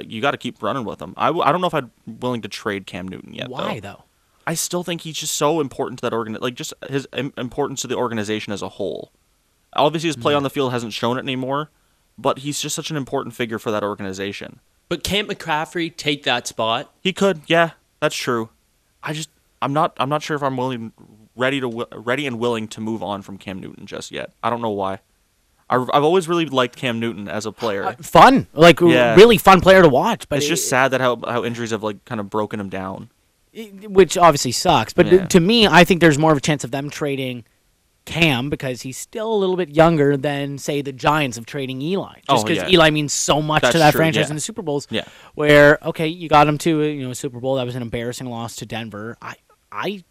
you 0.00 0.20
got 0.20 0.32
to 0.32 0.36
keep 0.36 0.62
running 0.62 0.84
with 0.84 1.00
him. 1.00 1.14
I, 1.16 1.26
w- 1.26 1.44
I 1.44 1.52
don't 1.52 1.60
know 1.60 1.66
if 1.66 1.74
I'm 1.74 1.90
willing 2.06 2.42
to 2.42 2.48
trade 2.48 2.86
Cam 2.86 3.08
Newton 3.08 3.34
yet. 3.34 3.48
why 3.48 3.80
though. 3.80 3.88
though? 3.88 4.04
I 4.46 4.54
still 4.54 4.82
think 4.82 5.02
he's 5.02 5.16
just 5.16 5.34
so 5.34 5.60
important 5.60 6.00
to 6.00 6.02
that 6.02 6.12
organ, 6.12 6.36
like 6.40 6.54
just 6.54 6.74
his 6.88 7.06
im- 7.12 7.32
importance 7.36 7.82
to 7.82 7.86
the 7.86 7.96
organization 7.96 8.52
as 8.52 8.62
a 8.62 8.70
whole. 8.70 9.12
Obviously, 9.74 10.08
his 10.08 10.16
play 10.16 10.32
mm-hmm. 10.32 10.38
on 10.38 10.42
the 10.42 10.50
field 10.50 10.72
hasn't 10.72 10.92
shown 10.92 11.16
it 11.16 11.20
anymore, 11.20 11.70
but 12.18 12.40
he's 12.40 12.60
just 12.60 12.74
such 12.74 12.90
an 12.90 12.96
important 12.96 13.34
figure 13.34 13.58
for 13.58 13.70
that 13.70 13.82
organization. 13.82 14.60
But 14.88 15.04
can't 15.04 15.28
McCaffrey 15.28 15.96
take 15.96 16.24
that 16.24 16.46
spot? 16.46 16.92
He 17.00 17.12
could, 17.12 17.42
yeah, 17.46 17.70
that's 18.00 18.16
true. 18.16 18.50
I 19.02 19.12
just, 19.12 19.30
I'm 19.62 19.72
not, 19.72 19.94
I'm 19.96 20.08
not 20.08 20.22
sure 20.22 20.36
if 20.36 20.42
I'm 20.42 20.56
willing, 20.56 20.92
ready 21.34 21.60
to, 21.60 21.86
ready 21.94 22.26
and 22.26 22.38
willing 22.38 22.68
to 22.68 22.80
move 22.80 23.02
on 23.02 23.22
from 23.22 23.38
Cam 23.38 23.60
Newton 23.60 23.86
just 23.86 24.10
yet. 24.10 24.32
I 24.42 24.50
don't 24.50 24.60
know 24.60 24.70
why. 24.70 24.98
I've, 25.72 25.90
I've 25.92 26.04
always 26.04 26.28
really 26.28 26.46
liked 26.46 26.76
Cam 26.76 27.00
Newton 27.00 27.28
as 27.28 27.46
a 27.46 27.52
player. 27.52 27.84
Uh, 27.84 27.94
fun, 28.02 28.46
like 28.52 28.80
Yeah. 28.80 29.14
really 29.14 29.38
fun 29.38 29.60
player 29.60 29.82
to 29.82 29.88
watch. 29.88 30.28
But 30.28 30.36
it's 30.38 30.46
it- 30.46 30.50
just 30.50 30.68
sad 30.68 30.90
that 30.92 31.00
how 31.00 31.18
how 31.26 31.44
injuries 31.44 31.70
have 31.70 31.82
like 31.82 32.04
kind 32.04 32.20
of 32.20 32.28
broken 32.30 32.60
him 32.60 32.68
down. 32.68 33.10
which 33.54 34.16
obviously 34.16 34.52
sucks. 34.52 34.92
But 34.94 35.06
Yeah. 35.12 35.26
to 35.26 35.38
me, 35.40 35.66
I 35.66 35.84
think 35.84 36.00
there's 36.00 36.18
more 36.18 36.32
of 36.32 36.38
a 36.38 36.40
chance 36.40 36.64
of 36.64 36.70
them 36.70 36.88
trading 36.88 37.44
Cam 38.06 38.48
because 38.50 38.82
he's 38.82 38.96
still 38.96 39.32
a 39.32 39.36
little 39.36 39.56
bit 39.56 39.68
younger 39.68 40.16
than 40.16 40.58
say 40.58 40.82
the 40.82 40.90
Giants 40.92 41.36
of 41.38 41.44
trading 41.46 41.80
Eli. 41.82 42.14
Oh, 42.28 42.34
just 42.36 42.44
Oh, 42.44 42.48
because 42.48 42.62
yeah. 42.64 42.74
Eli 42.74 42.90
means 42.90 43.12
so 43.12 43.40
much 43.42 43.62
That's 43.62 43.72
to 43.72 43.78
that 43.78 43.90
true, 43.92 43.98
franchise 43.98 44.28
in 44.30 44.36
the 44.36 44.40
Super 44.40 44.62
Bowls. 44.62 44.88
Yeah. 44.90 45.04
Where 45.34 45.78
okay, 45.84 46.08
you 46.08 46.28
got 46.28 46.48
him 46.48 46.58
to 46.58 46.80
you 46.82 47.04
know 47.04 47.10
a 47.10 47.14
Super 47.14 47.40
Bowl 47.40 47.56
that 47.56 47.66
was 47.66 47.76
an 47.76 47.82
embarrassing 47.82 48.26
loss 48.28 48.56
to 48.56 48.66
Denver. 48.66 49.16
I 49.22 49.34
I 49.70 50.02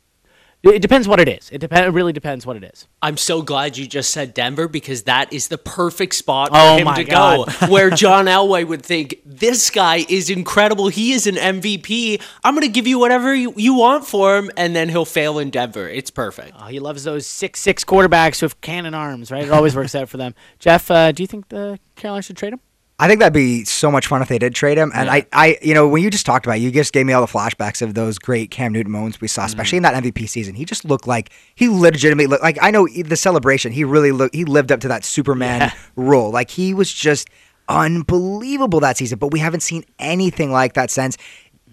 It 0.64 0.84
depends 0.84 1.08
what 1.08 1.20
it 1.20 1.28
is. 1.28 1.50
It 1.52 1.58
depend. 1.58 1.86
It 1.88 1.90
really 1.90 2.14
depends 2.14 2.46
what 2.46 2.56
it 2.56 2.64
is. 2.64 2.88
I'm 3.02 3.18
so 3.18 3.42
glad 3.42 3.78
you 3.78 3.88
just 3.88 4.12
said 4.12 4.36
Denver 4.36 4.68
because 4.68 5.04
that 5.04 5.34
is 5.34 5.48
the 5.48 5.58
perfect 5.58 6.14
spot 6.14 6.50
for 6.50 6.56
Oh 6.56 6.78
him 6.78 6.94
to 6.94 7.04
God. 7.04 7.48
go. 7.60 7.68
Where 7.68 7.90
John 7.90 8.26
Elway 8.26 8.68
would 8.68 8.84
think, 8.84 9.16
this 9.26 9.72
guy 9.72 10.06
is 10.08 10.30
incredible. 10.30 10.90
He 10.90 11.14
is 11.14 11.26
an 11.26 11.34
MVP. 11.36 12.22
I'm 12.44 12.54
going 12.54 12.62
to 12.68 12.72
give 12.72 12.86
you 12.86 13.00
whatever 13.00 13.34
you, 13.34 13.54
you 13.58 13.74
want 13.74 14.06
for 14.06 14.38
him. 14.38 14.52
And 14.56 14.76
then 14.76 14.88
he'll 14.90 15.04
fail 15.04 15.40
in 15.40 15.50
Denver. 15.50 15.90
It's 15.90 16.12
perfect. 16.12 16.56
Oh, 16.60 16.66
he 16.68 16.80
loves 16.80 17.04
those 17.06 17.26
six 17.26 17.60
six 17.60 17.84
quarterbacks 17.84 18.44
with 18.44 18.62
cannon 18.62 18.94
arms, 18.94 19.32
right? 19.32 19.44
It 19.46 19.50
always 19.52 19.76
works 19.76 19.96
out 19.96 20.10
for 20.10 20.18
them. 20.18 20.36
Jeff, 20.60 20.92
uh, 20.92 21.12
do 21.12 21.24
you 21.24 21.28
think 21.28 21.50
the 21.50 21.80
Carolina 21.96 22.22
should 22.22 22.38
trade 22.38 22.54
him? 22.54 22.60
I 23.02 23.08
think 23.08 23.20
that'd 23.20 23.34
be 23.34 23.66
so 23.66 23.90
much 23.90 24.06
fun 24.06 24.22
if 24.22 24.28
they 24.28 24.38
did 24.38 24.54
trade 24.54 24.78
him. 24.78 24.92
And 24.94 25.10
I, 25.10 25.26
I, 25.34 25.58
you 25.64 25.74
know, 25.74 25.88
when 25.88 26.04
you 26.04 26.12
just 26.12 26.24
talked 26.24 26.46
about, 26.46 26.58
it, 26.58 26.62
you 26.62 26.70
just 26.70 26.94
gave 26.94 27.04
me 27.04 27.14
all 27.14 27.26
the 27.26 27.32
flashbacks 27.32 27.82
of 27.82 27.96
those 27.96 28.20
great 28.20 28.52
Cam 28.52 28.74
Newton 28.74 28.92
moments 28.92 29.20
we 29.20 29.28
saw, 29.28 29.44
especially 29.44 29.80
in 29.80 29.84
mm. 29.84 29.92
that 29.92 30.04
MVP 30.04 30.30
season. 30.30 30.54
He 30.54 30.66
just 30.66 30.86
looked 30.86 31.08
like 31.08 31.32
he 31.56 31.68
legitimately 31.68 32.28
looked 32.28 32.44
like 32.44 32.60
I 32.62 32.70
know 32.70 32.88
the 32.88 33.16
celebration. 33.16 33.72
He 33.72 33.84
really 33.84 34.12
looked. 34.12 34.36
He 34.36 34.46
lived 34.46 34.72
up 34.72 34.82
to 34.82 34.88
that 34.90 35.04
Superman 35.04 35.62
Yeah. 35.62 35.74
role. 35.96 36.30
Like 36.30 36.52
he 36.52 36.76
was 36.76 36.94
just 36.94 37.28
unbelievable 37.68 38.80
that 38.82 38.98
season. 38.98 39.18
But 39.18 39.32
we 39.32 39.40
haven't 39.40 39.62
seen 39.62 39.84
anything 39.98 40.52
like 40.52 40.74
that 40.74 40.92
since. 40.92 41.18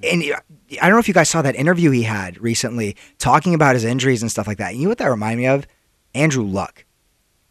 And 0.03 0.23
uh, 0.23 0.41
I 0.81 0.87
don't 0.87 0.93
know 0.93 0.99
if 0.99 1.09
you 1.09 1.15
guys 1.15 1.29
saw 1.29 1.43
that 1.43 1.57
interview 1.57 1.91
he 1.91 2.05
had 2.05 2.41
recently 2.41 2.97
talking 3.19 3.53
about 3.53 3.75
his 3.75 3.85
injuries 3.85 4.23
and 4.23 4.31
stuff 4.31 4.47
like 4.47 4.57
that. 4.59 4.77
You 4.77 4.85
know 4.85 4.89
what 4.89 4.99
that 4.99 5.09
reminded 5.09 5.43
me 5.43 5.47
of? 5.49 5.67
Andrew 6.15 6.45
Luck 6.45 6.87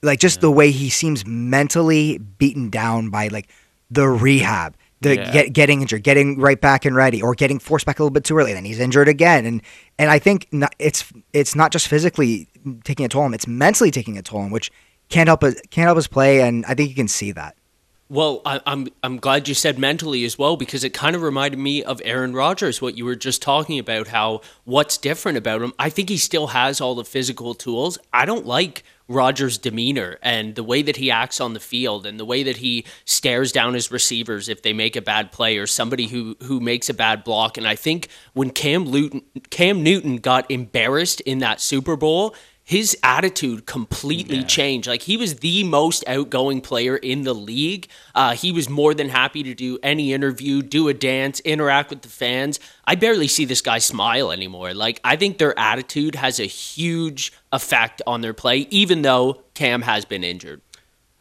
like 0.02 0.20
just 0.20 0.42
the 0.42 0.52
way 0.52 0.72
he 0.72 0.90
seems 0.90 1.26
mentally 1.26 2.18
beaten 2.18 2.70
down 2.70 3.10
by 3.10 3.28
like 3.28 3.50
the 3.92 4.08
rehab 4.08 4.76
the 5.02 5.16
Yeah. 5.16 5.32
get, 5.32 5.54
getting 5.54 5.82
injured 5.82 6.04
getting 6.04 6.40
right 6.40 6.60
back 6.60 6.84
and 6.86 6.96
ready 6.96 7.22
or 7.22 7.36
getting 7.36 7.60
forced 7.60 7.86
back 7.86 8.00
a 8.00 8.04
little 8.04 8.14
bit 8.14 8.24
too 8.24 8.38
early 8.38 8.54
then 8.54 8.66
he's 8.66 8.80
injured 8.80 9.08
again 9.08 9.46
and 9.46 9.62
and 10.00 10.10
i 10.10 10.20
think 10.20 10.48
not, 10.52 10.74
it's 10.80 11.06
it's 11.34 11.56
not 11.56 11.72
just 11.72 11.88
physically 11.88 12.48
taking 12.84 13.06
a 13.06 13.10
toll 13.10 13.22
on 13.22 13.28
him 13.28 13.34
it's 13.36 13.48
mentally 13.48 13.92
taking 13.92 14.18
a 14.18 14.22
toll 14.22 14.40
on 14.40 14.46
him 14.48 14.52
which 14.52 14.72
can't 15.10 15.28
help 15.28 15.44
us 15.44 15.56
can't 15.70 15.86
help 15.86 15.98
us 15.98 16.08
play 16.08 16.42
and 16.42 16.66
i 16.66 16.74
think 16.74 16.90
you 16.90 16.96
can 16.96 17.08
see 17.08 17.32
that 17.32 17.56
Well, 18.10 18.42
I, 18.46 18.62
I'm 18.66 18.88
I'm 19.04 19.18
glad 19.20 19.48
you 19.50 19.54
said 19.54 19.78
mentally 19.78 20.24
as 20.26 20.38
well 20.38 20.56
because 20.58 20.84
it 20.86 20.94
kind 20.94 21.14
of 21.16 21.22
reminded 21.22 21.60
me 21.60 21.84
of 21.84 22.02
Aaron 22.06 22.32
Rodgers. 22.34 22.82
What 22.82 22.98
you 22.98 23.04
were 23.04 23.18
just 23.18 23.42
talking 23.42 23.78
about, 23.80 24.08
how 24.08 24.40
what's 24.64 24.98
different 24.98 25.38
about 25.38 25.62
him. 25.62 25.74
I 25.78 25.90
think 25.90 26.08
he 26.08 26.16
still 26.18 26.48
has 26.48 26.80
all 26.80 26.96
the 26.96 27.04
physical 27.04 27.54
tools. 27.54 27.98
I 28.14 28.26
don't 28.26 28.46
like 28.46 28.84
Rodgers' 29.08 29.58
demeanor 29.58 30.18
and 30.22 30.56
the 30.56 30.64
way 30.64 30.82
that 30.82 30.98
he 30.98 31.10
acts 31.10 31.40
on 31.40 31.54
the 31.54 31.60
field 31.60 32.06
and 32.06 32.20
the 32.20 32.26
way 32.26 32.44
that 32.44 32.58
he 32.58 32.86
stares 33.06 33.52
down 33.52 33.74
his 33.74 33.92
receivers 33.92 34.50
if 34.50 34.62
they 34.62 34.74
make 34.74 34.96
a 34.96 35.02
bad 35.02 35.32
play 35.32 35.58
or 35.58 35.68
somebody 35.68 36.08
who 36.08 36.36
who 36.44 36.60
makes 36.60 36.90
a 36.90 36.94
bad 36.94 37.24
block. 37.24 37.58
And 37.58 37.68
I 37.68 37.76
think 37.76 38.10
when 38.34 38.50
Cam 38.50 38.90
Newton 38.90 39.22
Cam 39.50 39.84
Newton 39.84 40.18
got 40.18 40.50
embarrassed 40.52 41.22
in 41.22 41.40
that 41.40 41.62
Super 41.62 41.96
Bowl 41.96 42.36
his 42.68 42.98
attitude 43.02 43.66
completely 43.66 44.44
changed. 44.44 44.90
Like 44.90 45.04
he 45.04 45.16
was 45.16 45.36
the 45.36 45.64
most 45.64 46.04
outgoing 46.06 46.60
player 46.60 46.98
in 46.98 47.24
the 47.24 47.34
league. 47.34 47.88
Uh, 48.14 48.34
he 48.34 48.52
was 48.52 48.68
more 48.68 48.94
than 48.94 49.08
happy 49.08 49.42
to 49.44 49.54
do 49.54 49.80
any 49.82 50.12
interview, 50.12 50.62
do 50.62 50.90
a 50.90 50.94
dance, 50.94 51.40
interact 51.40 51.92
with 51.92 52.02
the 52.02 52.10
fans. 52.10 52.60
I 52.84 52.96
barely 52.96 53.30
see 53.30 53.46
this 53.46 53.62
guy 53.62 53.78
smile 53.78 54.34
anymore. 54.34 54.74
Like 54.74 55.00
I 55.06 55.16
think 55.16 55.38
their 55.38 55.58
attitude 55.58 56.16
has 56.16 56.42
a 56.42 56.46
huge 56.46 57.32
effect 57.54 58.02
on 58.06 58.20
their 58.20 58.34
play, 58.34 58.68
even 58.70 59.02
though 59.02 59.44
Cam 59.54 59.84
has 59.84 60.04
been 60.04 60.26
injured. 60.26 60.62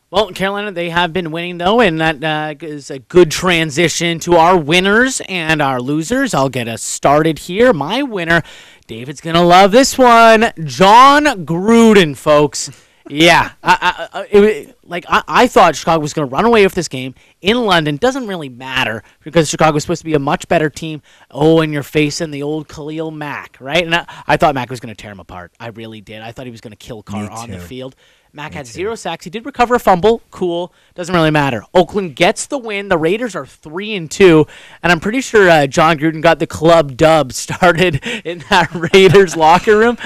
Well, 0.09 0.31
Carolina, 0.31 0.71
they 0.71 0.91
have 0.91 1.13
been 1.13 1.33
winning 1.33 1.59
though, 1.59 1.81
and 1.81 2.01
that 2.01 2.23
uh, 2.23 2.55
is 2.65 2.93
a 2.93 3.01
good 3.01 3.29
transition 3.29 4.21
to 4.21 4.37
our 4.37 4.57
winners 4.57 5.21
and 5.29 5.61
our 5.61 5.81
losers. 5.81 6.33
I'll 6.33 6.49
get 6.49 6.69
us 6.69 6.81
started 6.81 7.41
here. 7.41 7.73
My 7.73 8.05
winner, 8.05 8.43
David's 8.87 9.21
gonna 9.21 9.43
love 9.43 9.73
this 9.73 9.99
one, 9.99 10.53
Jon 10.65 11.25
Gruden, 11.45 12.17
folks. 12.17 12.71
Yeah, 13.09 13.53
I, 13.63 14.09
I, 14.13 14.27
it, 14.31 14.79
like 14.85 15.05
I, 15.09 15.23
I 15.29 15.47
thought 15.47 15.77
Chicago 15.77 16.01
was 16.01 16.13
going 16.13 16.29
to 16.29 16.33
run 16.33 16.45
away 16.45 16.65
with 16.65 16.75
this 16.75 16.89
game 16.89 17.15
in 17.41 17.65
London. 17.65 17.99
Doesn't 17.99 18.27
really 18.27 18.49
matter 18.49 19.05
because 19.23 19.49
Chicago 19.49 19.75
was 19.75 19.85
supposed 19.85 20.01
to 20.01 20.07
be 20.07 20.15
a 20.15 20.19
much 20.19 20.49
better 20.49 20.69
team. 20.69 21.03
Oh, 21.31 21.61
and 21.61 21.73
you're 21.73 21.85
facing 21.85 22.33
the 22.33 22.43
old 22.43 22.67
Khalil 22.67 23.13
Mack, 23.13 23.59
right? 23.61 23.85
And 23.85 23.95
I, 23.95 24.07
I 24.27 24.37
thought 24.37 24.57
Mack 24.57 24.71
was 24.71 24.81
going 24.81 24.93
to 24.93 25.01
tear 25.01 25.13
him 25.13 25.21
apart. 25.21 25.53
I 25.61 25.69
really 25.69 26.01
did. 26.01 26.21
I 26.21 26.33
thought 26.33 26.47
he 26.47 26.51
was 26.51 26.61
going 26.61 26.73
to 26.73 26.77
kill 26.77 27.05
Carr 27.05 27.31
on 27.31 27.51
the 27.51 27.61
field. 27.61 27.95
Mack 28.37 28.53
had 28.53 28.67
zero 28.67 28.95
sacks. 28.97 29.25
He 29.25 29.31
did 29.31 29.47
recover 29.47 29.77
a 29.77 29.81
fumble. 29.81 30.21
Cool. 30.31 30.71
Doesn't 30.95 31.15
really 31.15 31.31
matter. 31.31 31.65
Oakland 31.73 32.15
gets 32.15 32.45
the 32.45 32.59
win. 32.59 32.91
The 32.91 32.99
Raiders 32.99 33.35
are 33.35 33.47
three 33.47 33.95
and 33.95 34.11
two, 34.11 34.47
and 34.83 34.93
I'm 34.93 35.01
pretty 35.01 35.23
sure 35.23 35.49
uh, 35.49 35.67
Jon 35.67 35.99
Gruden 35.99 36.21
got 36.21 36.39
the 36.39 36.47
club 36.47 36.99
dub 36.99 37.33
started 37.47 38.05
in 38.27 38.45
that 38.51 38.69
Raiders 38.93 39.37
locker 39.37 39.79
room. 39.79 39.97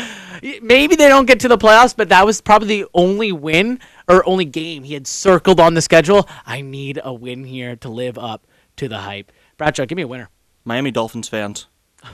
Maybe 0.62 0.94
they 0.94 1.08
don't 1.08 1.26
get 1.26 1.40
to 1.40 1.48
the 1.48 1.58
playoffs, 1.58 1.92
but 1.96 2.08
that 2.10 2.24
was 2.24 2.40
probably 2.40 2.68
the 2.68 2.86
only 2.94 3.32
win 3.32 3.80
or 4.08 4.24
only 4.28 4.44
game 4.44 4.84
he 4.84 4.94
had 4.94 5.08
circled 5.08 5.58
on 5.58 5.74
the 5.74 5.82
schedule. 5.82 6.28
I 6.46 6.60
need 6.60 7.00
a 7.02 7.12
win 7.12 7.42
here 7.42 7.74
to 7.74 7.88
live 7.88 8.16
up 8.16 8.46
to 8.76 8.86
the 8.86 8.98
hype. 8.98 9.32
Bradshaw, 9.58 9.86
give 9.86 9.96
me 9.96 10.02
a 10.02 10.08
winner. 10.08 10.28
Miami 10.64 10.92
Dolphins 10.92 11.28
fans. 11.28 11.66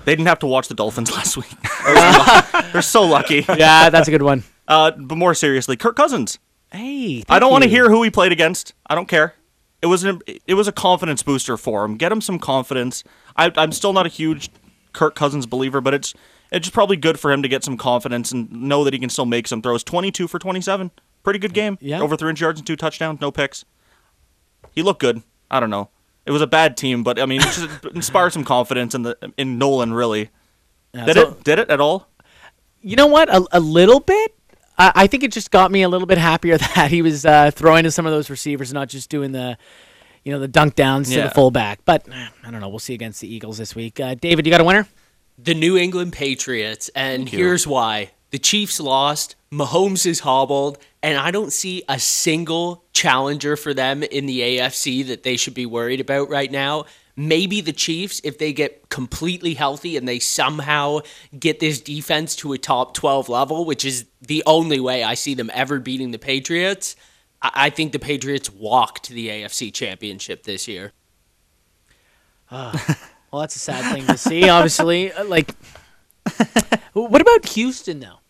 They 0.07 0.13
didn't 0.13 0.29
have 0.29 0.39
to 0.39 0.47
watch 0.47 0.69
the 0.69 0.75
Dolphins 0.75 1.13
last 1.15 1.37
week. 1.37 1.55
They're 1.85 2.63
they're 2.73 2.81
so 2.81 3.03
lucky. 3.03 3.45
Yeah, 3.55 3.91
that's 3.91 4.09
a 4.09 4.11
good 4.11 4.23
one. 4.23 4.45
Uh, 4.69 4.91
but 4.93 5.17
more 5.17 5.35
seriously, 5.35 5.77
Kirk 5.77 5.97
Cousins. 5.97 6.39
Hey, 6.73 7.23
I 7.29 7.39
don't 7.39 7.51
want 7.53 7.65
to 7.65 7.71
hear 7.71 7.89
who 7.89 8.03
he 8.03 8.11
played 8.11 8.33
against. 8.33 8.75
I 8.89 8.95
don't 8.95 9.07
care. 9.09 9.35
It 9.83 9.87
was 9.87 10.03
an, 10.05 10.21
it 10.47 10.55
was 10.55 10.67
a 10.67 10.73
confidence 10.73 11.23
booster 11.23 11.57
for 11.57 11.85
him. 11.85 11.97
Get 11.97 12.11
him 12.11 12.21
some 12.21 12.39
confidence. 12.39 13.05
I, 13.37 13.53
I'm 13.57 13.71
still 13.73 13.93
not 13.93 14.07
a 14.07 14.09
huge 14.09 14.51
Kirk 14.93 15.15
Cousins 15.15 15.47
believer, 15.47 15.81
but 15.81 15.95
it's 15.95 16.13
it's 16.51 16.65
just 16.65 16.75
probably 16.75 16.97
good 16.97 17.21
for 17.21 17.31
him 17.33 17.43
to 17.43 17.49
get 17.49 17.63
some 17.65 17.77
confidence 17.77 18.33
and 18.33 18.51
know 18.51 18.83
that 18.85 18.93
he 18.93 18.99
can 18.99 19.11
still 19.11 19.27
make 19.27 19.47
some 19.47 19.63
throws. 19.63 19.83
22 19.85 20.27
for 20.29 20.39
27, 20.39 20.91
pretty 21.23 21.39
good 21.39 21.53
game. 21.55 21.77
Yeah. 21.81 22.01
over 22.01 22.17
300 22.17 22.41
yards 22.41 22.61
and 22.61 22.67
two 22.67 22.77
touchdowns, 22.77 23.21
no 23.21 23.31
picks. 23.31 23.65
He 24.73 24.83
looked 24.83 25.01
good. 25.01 25.23
I 25.51 25.61
don't 25.61 25.71
know. 25.71 25.91
It 26.25 26.31
was 26.33 26.43
a 26.43 26.47
bad 26.47 26.77
team, 26.77 27.03
but 27.05 27.21
I 27.21 27.27
mean, 27.27 27.41
it 27.41 27.45
just 27.45 27.85
inspired 27.95 28.31
some 28.33 28.45
confidence 28.45 28.95
in 28.95 29.03
the 29.03 29.17
in 29.37 29.59
Nolan. 29.59 29.93
Really, 29.95 30.31
Yeah, 30.93 31.05
did 31.07 31.15
so- 31.17 31.29
it? 31.31 31.45
Did 31.45 31.59
it 31.61 31.71
at 31.71 31.81
all? 31.81 32.09
You 32.81 32.97
know 32.97 33.07
what? 33.07 33.29
A, 33.29 33.45
a 33.53 33.61
little 33.61 34.01
bit. 34.01 34.35
I, 34.79 34.93
I 34.95 35.07
think 35.07 35.23
it 35.23 35.33
just 35.33 35.51
got 35.51 35.71
me 35.71 35.83
a 35.83 35.89
little 35.89 36.07
bit 36.07 36.19
happier 36.19 36.59
that 36.75 36.91
he 36.91 37.03
was 37.03 37.25
uh, 37.25 37.51
throwing 37.51 37.85
to 37.85 37.91
some 37.91 38.07
of 38.07 38.13
those 38.13 38.31
receivers, 38.31 38.73
not 38.73 38.89
just 38.89 39.11
doing 39.11 39.33
the, 39.33 39.57
you 40.25 40.33
know, 40.33 40.39
the 40.39 40.49
dunk 40.49 40.75
downs 40.75 41.11
to 41.11 41.23
the 41.23 41.31
fullback. 41.31 41.81
But 41.85 42.09
eh, 42.09 42.29
I 42.45 42.51
don't 42.51 42.61
know. 42.61 42.69
We'll 42.69 42.79
see 42.79 42.95
against 42.95 43.21
the 43.21 43.33
Eagles 43.33 43.59
this 43.59 43.75
week. 43.75 44.01
Uh, 44.01 44.15
David, 44.15 44.47
you 44.47 44.51
got 44.51 44.61
a 44.61 44.65
winner? 44.65 44.87
the 45.39 45.55
New 45.55 45.77
England 45.77 46.13
Patriots, 46.13 46.91
and 46.95 47.29
here's 47.29 47.67
why. 47.67 48.13
The 48.31 48.39
Chiefs 48.39 48.81
lost, 48.81 49.37
Mahomes 49.53 50.07
is 50.07 50.21
hobbled, 50.21 50.79
and 51.03 51.19
I 51.19 51.31
don't 51.31 51.53
see 51.53 51.85
a 51.89 51.99
single 51.99 52.85
challenger 52.93 53.57
for 53.57 53.73
them 53.73 54.03
in 54.03 54.27
the 54.27 54.41
AFC 54.41 55.07
that 55.07 55.23
they 55.23 55.37
should 55.37 55.55
be 55.55 55.67
worried 55.67 56.01
about 56.01 56.29
right 56.29 56.51
now. 56.51 56.87
Maybe 57.17 57.63
the 57.63 57.73
Chiefs, 57.73 58.21
if 58.25 58.37
they 58.39 58.53
get 58.53 58.91
completely 58.91 59.55
healthy 59.55 59.97
and 59.97 60.07
they 60.07 60.19
somehow 60.19 61.01
get 61.39 61.61
this 61.61 61.81
defense 61.81 62.37
to 62.37 62.53
a 62.53 62.59
top 62.59 62.93
12 62.95 63.29
level, 63.31 63.65
which 63.65 63.85
is 63.87 64.05
the 64.21 64.43
only 64.47 64.81
way 64.81 65.03
I 65.03 65.15
see 65.15 65.33
them 65.35 65.51
ever 65.55 65.81
beating 65.81 66.11
the 66.11 66.19
Patriots, 66.19 66.95
I 67.41 67.51
I 67.55 67.71
think 67.71 67.93
the 67.93 67.99
Patriots 67.99 68.51
walk 68.53 69.01
to 69.05 69.15
the 69.15 69.29
AFC 69.29 69.73
championship 69.73 70.43
this 70.45 70.69
year. 70.69 70.93
Well, 73.33 73.41
that's 73.41 73.57
a 73.57 73.59
sad 73.59 73.93
thing 73.93 74.07
to 74.07 74.17
see. 74.17 74.49
Obviously, 74.49 75.13
Uh, 75.13 75.25
like, 75.25 75.55
what 76.93 77.21
about 77.21 77.45
Houston 77.51 78.01
though? 78.01 78.21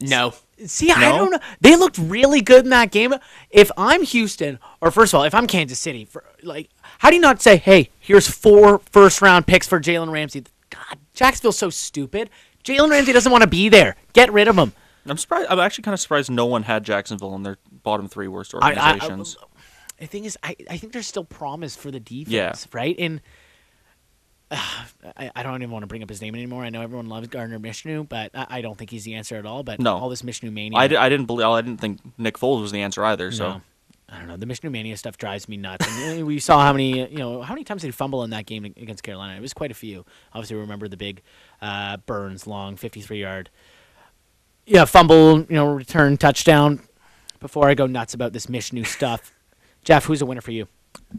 No. 0.00 0.34
See, 0.66 0.90
I 0.90 1.16
don't 1.16 1.30
know. 1.30 1.38
They 1.60 1.76
looked 1.76 1.96
really 1.98 2.40
good 2.40 2.64
in 2.64 2.70
that 2.70 2.90
game. 2.90 3.14
If 3.50 3.70
I'm 3.76 4.02
Houston, 4.02 4.58
or 4.80 4.90
first 4.90 5.14
of 5.14 5.18
all, 5.18 5.24
if 5.24 5.34
I'm 5.34 5.46
Kansas 5.46 5.78
City, 5.78 6.04
for 6.04 6.24
like, 6.42 6.68
how 7.02 7.10
do 7.10 7.16
you 7.16 7.20
not 7.20 7.42
say, 7.42 7.56
"Hey, 7.56 7.90
here's 7.98 8.28
four 8.28 8.78
first 8.90 9.20
round 9.20 9.46
picks 9.46 9.66
for 9.66 9.80
Jalen 9.80 10.12
Ramsey"? 10.12 10.44
God, 10.70 10.98
Jacksonville's 11.14 11.58
so 11.58 11.68
stupid. 11.68 12.30
Jalen 12.64 12.90
Ramsey 12.90 13.12
doesn't 13.12 13.30
want 13.32 13.42
to 13.42 13.48
be 13.50 13.68
there. 13.68 13.96
Get 14.12 14.32
rid 14.32 14.46
of 14.48 14.56
him. 14.56 14.72
I'm 15.04 15.18
surprised. 15.18 15.48
I'm 15.50 15.58
actually 15.58 15.82
kind 15.82 15.94
of 15.94 16.00
surprised 16.00 16.30
no 16.30 16.46
one 16.46 16.62
had 16.62 16.84
Jacksonville 16.84 17.34
in 17.34 17.42
their 17.42 17.58
bottom 17.82 18.08
three 18.08 18.28
worst 18.28 18.54
I- 18.54 18.58
I- 18.72 18.92
organizations. 18.92 19.36
The 19.98 20.06
thing 20.06 20.24
is, 20.24 20.38
I, 20.42 20.54
I 20.70 20.76
think 20.78 20.92
there's 20.92 21.06
still 21.06 21.24
promise 21.24 21.76
for 21.76 21.90
the 21.90 22.00
defense, 22.00 22.28
Yeah. 22.30 22.52
right? 22.72 22.94
And 22.98 23.20
uh, 24.50 24.56
I, 25.16 25.30
I 25.36 25.42
don't 25.42 25.56
even 25.62 25.70
want 25.70 25.82
to 25.82 25.86
bring 25.86 26.02
up 26.02 26.08
his 26.08 26.20
name 26.22 26.34
anymore. 26.34 26.62
I 26.64 26.70
know 26.70 26.82
everyone 26.82 27.08
loves 27.08 27.28
Gardner 27.28 27.58
Minshew, 27.58 28.08
but 28.08 28.30
I, 28.34 28.46
I 28.50 28.60
don't 28.62 28.76
think 28.78 28.90
he's 28.90 29.04
the 29.04 29.14
answer 29.14 29.36
at 29.36 29.46
all. 29.46 29.62
But 29.62 29.80
No. 29.80 29.96
all 29.96 30.08
this 30.08 30.22
Minshew 30.22 30.52
mania. 30.52 30.78
I, 30.78 30.86
didn't 31.08 31.26
believe. 31.26 31.46
I 31.46 31.60
didn't 31.60 31.80
think 31.80 32.00
Nick 32.18 32.38
Foles 32.38 32.60
was 32.60 32.72
the 32.72 32.82
answer 32.82 33.04
either. 33.04 33.30
So 33.32 33.48
No. 33.48 33.62
I 34.12 34.18
don't 34.18 34.28
know. 34.28 34.36
The 34.36 34.44
Minshew 34.44 34.70
Mania 34.70 34.96
stuff 34.98 35.16
drives 35.16 35.48
me 35.48 35.56
nuts. 35.56 35.86
And 35.88 36.22
uh, 36.22 36.26
we 36.26 36.38
saw 36.38 36.60
how 36.60 36.72
many, 36.72 37.10
you 37.10 37.18
know, 37.18 37.40
how 37.40 37.54
many 37.54 37.64
times 37.64 37.82
he 37.82 37.90
fumble 37.90 38.24
in 38.24 38.30
that 38.30 38.44
game 38.44 38.64
against 38.64 39.02
Carolina? 39.02 39.36
It 39.36 39.40
was 39.40 39.54
quite 39.54 39.70
a 39.70 39.74
few. 39.74 40.04
Obviously, 40.34 40.56
remember 40.56 40.86
the 40.86 40.98
big 40.98 41.22
uh, 41.62 41.96
Burns 41.96 42.46
long 42.46 42.76
53 42.76 43.20
yard, 43.20 43.50
yeah, 44.66 44.84
fumble, 44.84 45.40
you 45.40 45.46
know, 45.56 45.72
return 45.72 46.16
touchdown. 46.16 46.80
Before 47.40 47.68
I 47.68 47.74
go 47.74 47.86
nuts 47.86 48.14
about 48.14 48.32
this 48.32 48.46
Minshew 48.46 48.86
stuff, 48.86 49.32
Jeff, 49.82 50.04
who's 50.04 50.22
a 50.22 50.26
winner 50.26 50.42
for 50.42 50.52
you? 50.52 50.68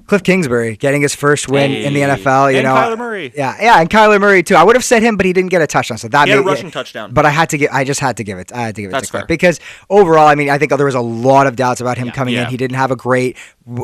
Cliff 0.07 0.24
Kingsbury 0.24 0.76
getting 0.76 1.01
his 1.03 1.13
first 1.15 1.47
win 1.47 1.71
in 1.71 1.93
the 1.93 2.01
NFL. 2.01 2.51
You 2.51 2.57
And 2.59 2.65
know, 2.65 2.74
Kyler 2.74 2.97
Murray. 2.97 3.32
Yeah, 3.36 3.55
yeah, 3.61 3.80
and 3.80 3.88
Kyler 3.89 4.19
Murray 4.19 4.41
too. 4.41 4.55
I 4.55 4.63
would 4.63 4.76
have 4.76 4.84
said 4.84 5.03
him, 5.03 5.17
but 5.17 5.26
he 5.26 5.34
didn't 5.34 5.51
get 5.51 5.61
a 5.61 5.67
touchdown. 5.67 5.99
So 5.99 6.07
that 6.07 6.26
He 6.26 6.32
had 6.32 6.39
a 6.39 6.43
made- 6.43 6.49
rushing 6.49 6.71
touchdown. 6.71 7.13
But 7.13 7.26
I 7.28 7.30
had 7.30 7.49
to 7.51 7.57
get. 7.59 7.71
I 7.71 7.84
just 7.84 7.99
had 7.99 8.17
to 8.17 8.24
give 8.24 8.39
it. 8.39 8.51
I 8.51 8.61
had 8.61 8.76
to 8.76 8.82
give 8.82 8.89
it 8.89 8.91
That's 8.91 9.07
to 9.07 9.11
Cliff 9.11 9.21
fair. 9.21 9.28
because 9.28 9.59
overall, 9.91 10.28
I 10.28 10.34
mean, 10.36 10.49
I 10.49 10.57
think 10.57 10.71
there 10.76 10.86
was 10.86 10.95
a 10.95 10.99
lot 11.01 11.45
of 11.45 11.55
doubts 11.55 11.80
about 11.80 11.97
him 11.97 12.09
coming 12.09 12.34
in. 12.34 12.47
He 12.47 12.57
didn't 12.57 12.76
have 12.78 12.89
a 12.91 12.95
great 12.95 13.38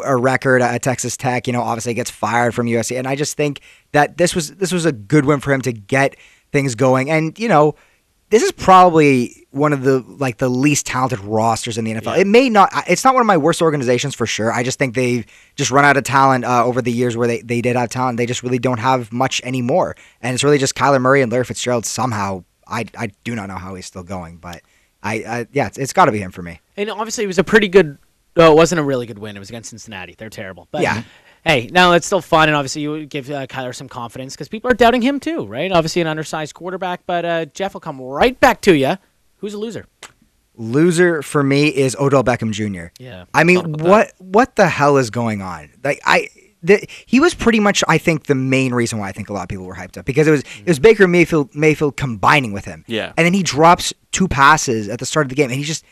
a 0.03 0.15
record 0.17 0.61
at 0.63 0.81
Texas 0.81 1.15
Tech. 1.15 1.45
You 1.45 1.53
know, 1.53 1.61
obviously 1.61 1.93
gets 1.93 2.09
fired 2.09 2.55
from 2.55 2.65
USC, 2.67 2.97
and 2.97 3.07
I 3.07 3.15
just 3.15 3.37
think 3.37 3.61
that 3.91 4.17
this 4.17 4.33
was 4.33 4.55
this 4.55 4.71
was 4.71 4.85
a 4.85 4.91
good 4.91 5.25
win 5.25 5.39
for 5.39 5.53
him 5.53 5.61
to 5.61 5.71
get 5.71 6.15
things 6.51 6.73
going. 6.73 7.11
And 7.11 7.37
you 7.37 7.47
know, 7.47 7.75
this 8.29 8.43
is 8.43 8.51
probably 8.51 9.47
one 9.51 9.73
of 9.73 9.83
the 9.83 9.99
like 10.07 10.37
the 10.37 10.49
least 10.49 10.85
talented 10.85 11.19
rosters 11.19 11.77
in 11.77 11.85
the 11.85 11.93
NFL. 11.93 12.15
Yeah. 12.15 12.21
It 12.21 12.27
may 12.27 12.49
not. 12.49 12.71
It's 12.87 13.03
not 13.03 13.13
one 13.15 13.21
of 13.21 13.27
my 13.27 13.37
worst 13.37 13.61
organizations 13.61 14.13
for 14.13 14.25
sure. 14.27 14.53
I 14.53 14.63
just 14.63 14.77
think 14.77 14.93
they've 14.93 15.25
just 15.55 15.71
run 15.71 15.85
out 15.85 15.97
of 15.97 16.03
talent 16.03 16.45
uh, 16.45 16.63
over 16.63 16.81
the 16.81 16.91
years 16.91 17.17
where 17.17 17.27
they, 17.27 17.41
they 17.41 17.61
did 17.61 17.75
have 17.75 17.89
talent. 17.89 18.17
They 18.17 18.27
just 18.27 18.43
really 18.43 18.59
don't 18.59 18.79
have 18.79 19.11
much 19.11 19.41
anymore. 19.43 19.95
And 20.21 20.33
it's 20.33 20.43
really 20.43 20.59
just 20.59 20.75
Kyler 20.75 21.01
Murray 21.01 21.21
and 21.21 21.31
Larry 21.31 21.45
Fitzgerald. 21.45 21.85
Somehow, 21.85 22.43
I 22.67 22.85
I 22.97 23.11
do 23.23 23.35
not 23.35 23.47
know 23.47 23.57
how 23.57 23.73
he's 23.73 23.87
still 23.87 24.03
going, 24.03 24.37
but 24.37 24.61
I, 25.01 25.15
I 25.15 25.47
yeah, 25.51 25.67
it's, 25.67 25.77
it's 25.77 25.93
got 25.93 26.05
to 26.05 26.11
be 26.11 26.19
him 26.19 26.31
for 26.31 26.43
me. 26.43 26.59
And 26.77 26.89
obviously, 26.89 27.23
it 27.23 27.27
was 27.27 27.39
a 27.39 27.43
pretty 27.43 27.67
good. 27.67 27.97
Oh, 28.35 28.51
it 28.51 28.55
wasn't 28.55 28.79
a 28.79 28.83
really 28.83 29.05
good 29.05 29.19
win. 29.19 29.35
It 29.35 29.39
was 29.39 29.49
against 29.49 29.69
Cincinnati. 29.71 30.15
They're 30.17 30.29
terrible. 30.29 30.67
But 30.71 30.81
Yeah. 30.81 31.03
Hey, 31.45 31.69
now 31.71 31.93
it's 31.93 32.05
still 32.05 32.19
fun, 32.21 32.49
and 32.49 32.55
obviously 32.55 32.81
you 32.81 33.05
give 33.05 33.29
uh, 33.31 33.47
Kyler 33.47 33.73
some 33.73 33.87
confidence 33.87 34.35
because 34.35 34.49
people 34.49 34.69
are 34.69 34.73
doubting 34.73 35.01
him 35.01 35.21
too, 35.21 35.45
right? 35.45 35.71
Obviously, 35.71 36.01
an 36.01 36.07
undersized 36.07 36.53
quarterback, 36.53 37.01
but 37.05 37.23
uh, 37.23 37.45
Jeff 37.45 37.73
will 37.73 37.79
come 37.81 37.99
right 38.01 38.37
back 38.41 38.59
to 38.61 38.75
you. 38.75 38.97
Who's 39.37 39.53
a 39.53 39.57
loser? 39.57 39.85
Loser 40.57 41.21
for 41.21 41.41
me 41.41 41.67
is 41.69 41.95
Odell 41.97 42.23
Beckham 42.25 42.51
Jr. 42.51 42.87
Yeah, 43.01 43.23
I 43.33 43.45
mean, 43.45 43.57
thought 43.57 43.65
about 43.67 43.77
that. 43.77 43.87
what 43.89 44.13
what 44.17 44.55
the 44.57 44.67
hell 44.67 44.97
is 44.97 45.09
going 45.09 45.41
on? 45.41 45.69
Like 45.83 46.01
I. 46.05 46.27
The, 46.61 46.85
he 47.05 47.21
was 47.21 47.33
pretty 47.33 47.61
much, 47.61 47.85
I 47.87 47.97
think, 47.97 48.25
the 48.25 48.35
main 48.35 48.73
reason 48.73 48.99
why 48.99 49.07
I 49.07 49.11
think 49.13 49.29
a 49.29 49.33
lot 49.33 49.43
of 49.43 49.47
people 49.47 49.63
were 49.63 49.75
hyped 49.75 49.97
up 49.97 50.03
because 50.03 50.27
it 50.27 50.31
was 50.31 50.41
it 50.41 50.67
was 50.67 50.77
Baker 50.77 51.07
Mayfield 51.07 51.55
Mayfield 51.55 51.95
combining 51.95 52.51
with 52.51 52.65
him, 52.65 52.83
Yeah. 52.85 53.13
and 53.15 53.25
then 53.25 53.33
he 53.33 53.43
drops 53.43 53.93
two 54.11 54.27
passes 54.27 54.89
at 54.89 54.99
the 54.99 55.05
start 55.05 55.25
of 55.25 55.29
the 55.29 55.35
game, 55.35 55.45
and 55.49 55.57
he 55.57 55.63
just 55.63 55.85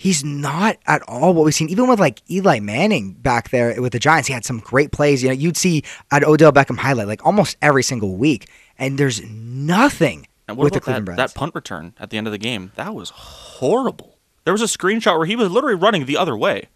he's 0.00 0.22
not 0.24 0.76
at 0.86 1.02
all 1.08 1.34
what 1.34 1.44
we've 1.44 1.52
seen. 1.54 1.68
Even 1.68 1.88
with 1.88 1.98
like 1.98 2.22
Eli 2.30 2.60
Manning 2.60 3.14
back 3.14 3.50
there 3.50 3.80
with 3.82 3.92
the 3.92 3.98
Giants, 3.98 4.28
he 4.28 4.32
had 4.32 4.44
some 4.44 4.60
great 4.60 4.92
plays. 4.92 5.22
You 5.22 5.28
know, 5.30 5.34
you'd 5.34 5.56
see 5.56 5.82
an 6.12 6.24
Odell 6.24 6.52
Beckham 6.52 6.78
highlight 6.78 7.08
like 7.08 7.26
almost 7.26 7.56
every 7.60 7.82
single 7.82 8.16
week, 8.16 8.48
and 8.78 8.96
there's 8.96 9.20
nothing 9.28 10.28
And 10.46 10.56
with 10.56 10.72
the 10.72 10.80
Cleveland 10.80 11.08
that, 11.08 11.16
Browns. 11.16 11.32
that 11.32 11.38
punt 11.38 11.54
return 11.54 11.94
at 11.98 12.10
the 12.10 12.16
end 12.16 12.26
of 12.28 12.32
the 12.32 12.38
game? 12.38 12.70
That 12.76 12.94
was 12.94 13.10
horrible. 13.10 14.16
There 14.44 14.54
was 14.54 14.62
a 14.62 14.66
screenshot 14.66 15.16
where 15.18 15.26
he 15.26 15.36
was 15.36 15.50
literally 15.50 15.74
running 15.74 16.06
the 16.06 16.16
other 16.16 16.36
way. 16.36 16.68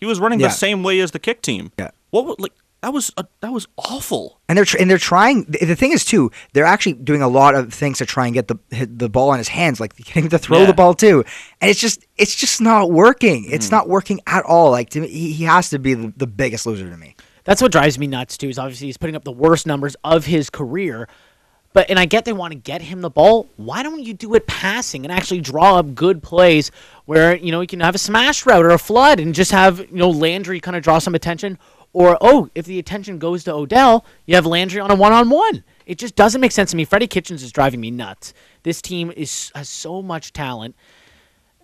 He 0.00 0.06
was 0.06 0.18
running 0.18 0.40
Yeah. 0.40 0.48
the 0.48 0.54
same 0.54 0.82
way 0.82 0.98
as 1.00 1.12
the 1.12 1.18
kick 1.20 1.42
team. 1.42 1.70
Yeah. 1.78 1.90
What 2.10 2.40
like 2.40 2.52
that 2.82 2.92
was 2.92 3.10
a, 3.16 3.24
that 3.40 3.52
was 3.52 3.66
awful. 3.78 4.40
And 4.48 4.58
they're 4.58 4.64
tr- 4.64 4.76
and 4.78 4.90
they're 4.90 4.98
trying. 4.98 5.44
The 5.44 5.64
the 5.66 5.76
thing 5.76 5.92
is 5.92 6.04
too, 6.04 6.30
they're 6.52 6.64
actually 6.64 6.94
doing 6.94 7.22
a 7.22 7.28
lot 7.28 7.54
of 7.54 7.72
things 7.72 7.98
to 7.98 8.06
try 8.06 8.26
and 8.26 8.34
get 8.34 8.48
the 8.48 8.56
hit 8.70 8.98
the 8.98 9.08
ball 9.08 9.32
in 9.32 9.38
his 9.38 9.48
hands, 9.48 9.80
like 9.80 9.96
getting 10.04 10.24
him 10.24 10.30
to 10.30 10.38
throw 10.38 10.60
Yeah. 10.60 10.66
the 10.66 10.74
ball 10.74 10.94
too. 10.94 11.24
And 11.60 11.70
it's 11.70 11.80
just 11.80 12.04
it's 12.16 12.34
just 12.34 12.60
not 12.60 12.90
working. 12.90 13.46
It's 13.50 13.66
Mm-hmm. 13.66 13.74
not 13.76 13.88
working 13.88 14.20
at 14.26 14.44
all. 14.44 14.70
Like 14.70 14.90
to 14.90 15.00
me, 15.00 15.08
he, 15.08 15.32
he 15.32 15.44
has 15.44 15.70
to 15.70 15.78
be 15.78 15.94
the, 15.94 16.12
the 16.16 16.26
biggest 16.26 16.66
loser 16.66 16.90
to 16.90 16.96
me. 16.96 17.14
That's 17.44 17.62
what 17.62 17.72
drives 17.72 17.98
me 17.98 18.06
nuts 18.06 18.36
too. 18.36 18.48
Is 18.48 18.58
obviously 18.58 18.88
he's 18.88 18.98
putting 18.98 19.16
up 19.16 19.24
the 19.24 19.32
worst 19.32 19.66
numbers 19.66 19.96
of 20.04 20.26
his 20.26 20.50
career. 20.50 21.08
But 21.74 21.88
and 21.88 21.98
I 21.98 22.04
get 22.04 22.26
they 22.26 22.34
want 22.34 22.52
to 22.52 22.58
get 22.58 22.82
him 22.82 23.00
the 23.00 23.08
ball. 23.08 23.48
Why 23.56 23.82
don't 23.82 24.02
you 24.02 24.12
do 24.12 24.34
it 24.34 24.46
passing 24.46 25.06
and 25.06 25.12
actually 25.12 25.40
draw 25.40 25.78
up 25.78 25.94
good 25.94 26.22
plays 26.22 26.70
where 27.06 27.34
you 27.34 27.50
know 27.50 27.62
you 27.62 27.66
can 27.66 27.80
have 27.80 27.94
a 27.94 27.98
smash 27.98 28.44
route 28.44 28.64
or 28.64 28.70
a 28.70 28.78
flood 28.78 29.18
and 29.20 29.34
just 29.34 29.52
have 29.52 29.78
you 29.78 29.86
know 29.92 30.10
Landry 30.10 30.60
kind 30.60 30.76
of 30.76 30.82
draw 30.82 30.98
some 30.98 31.14
attention, 31.14 31.58
or 31.92 32.16
oh 32.20 32.48
if 32.54 32.66
the 32.66 32.78
attention 32.78 33.18
goes 33.18 33.44
to 33.44 33.52
Odell, 33.52 34.04
you 34.26 34.34
have 34.34 34.46
Landry 34.46 34.80
on 34.80 34.90
a 34.90 34.94
one 34.94 35.12
on 35.12 35.30
one. 35.30 35.64
It 35.86 35.98
just 35.98 36.14
doesn't 36.14 36.40
make 36.40 36.52
sense 36.52 36.70
to 36.70 36.76
me. 36.76 36.84
Freddie 36.84 37.06
Kitchens 37.06 37.42
is 37.42 37.52
driving 37.52 37.80
me 37.80 37.90
nuts. 37.90 38.32
This 38.62 38.80
team 38.80 39.12
is 39.16 39.50
has 39.54 39.68
so 39.68 40.02
much 40.02 40.32
talent. 40.32 40.74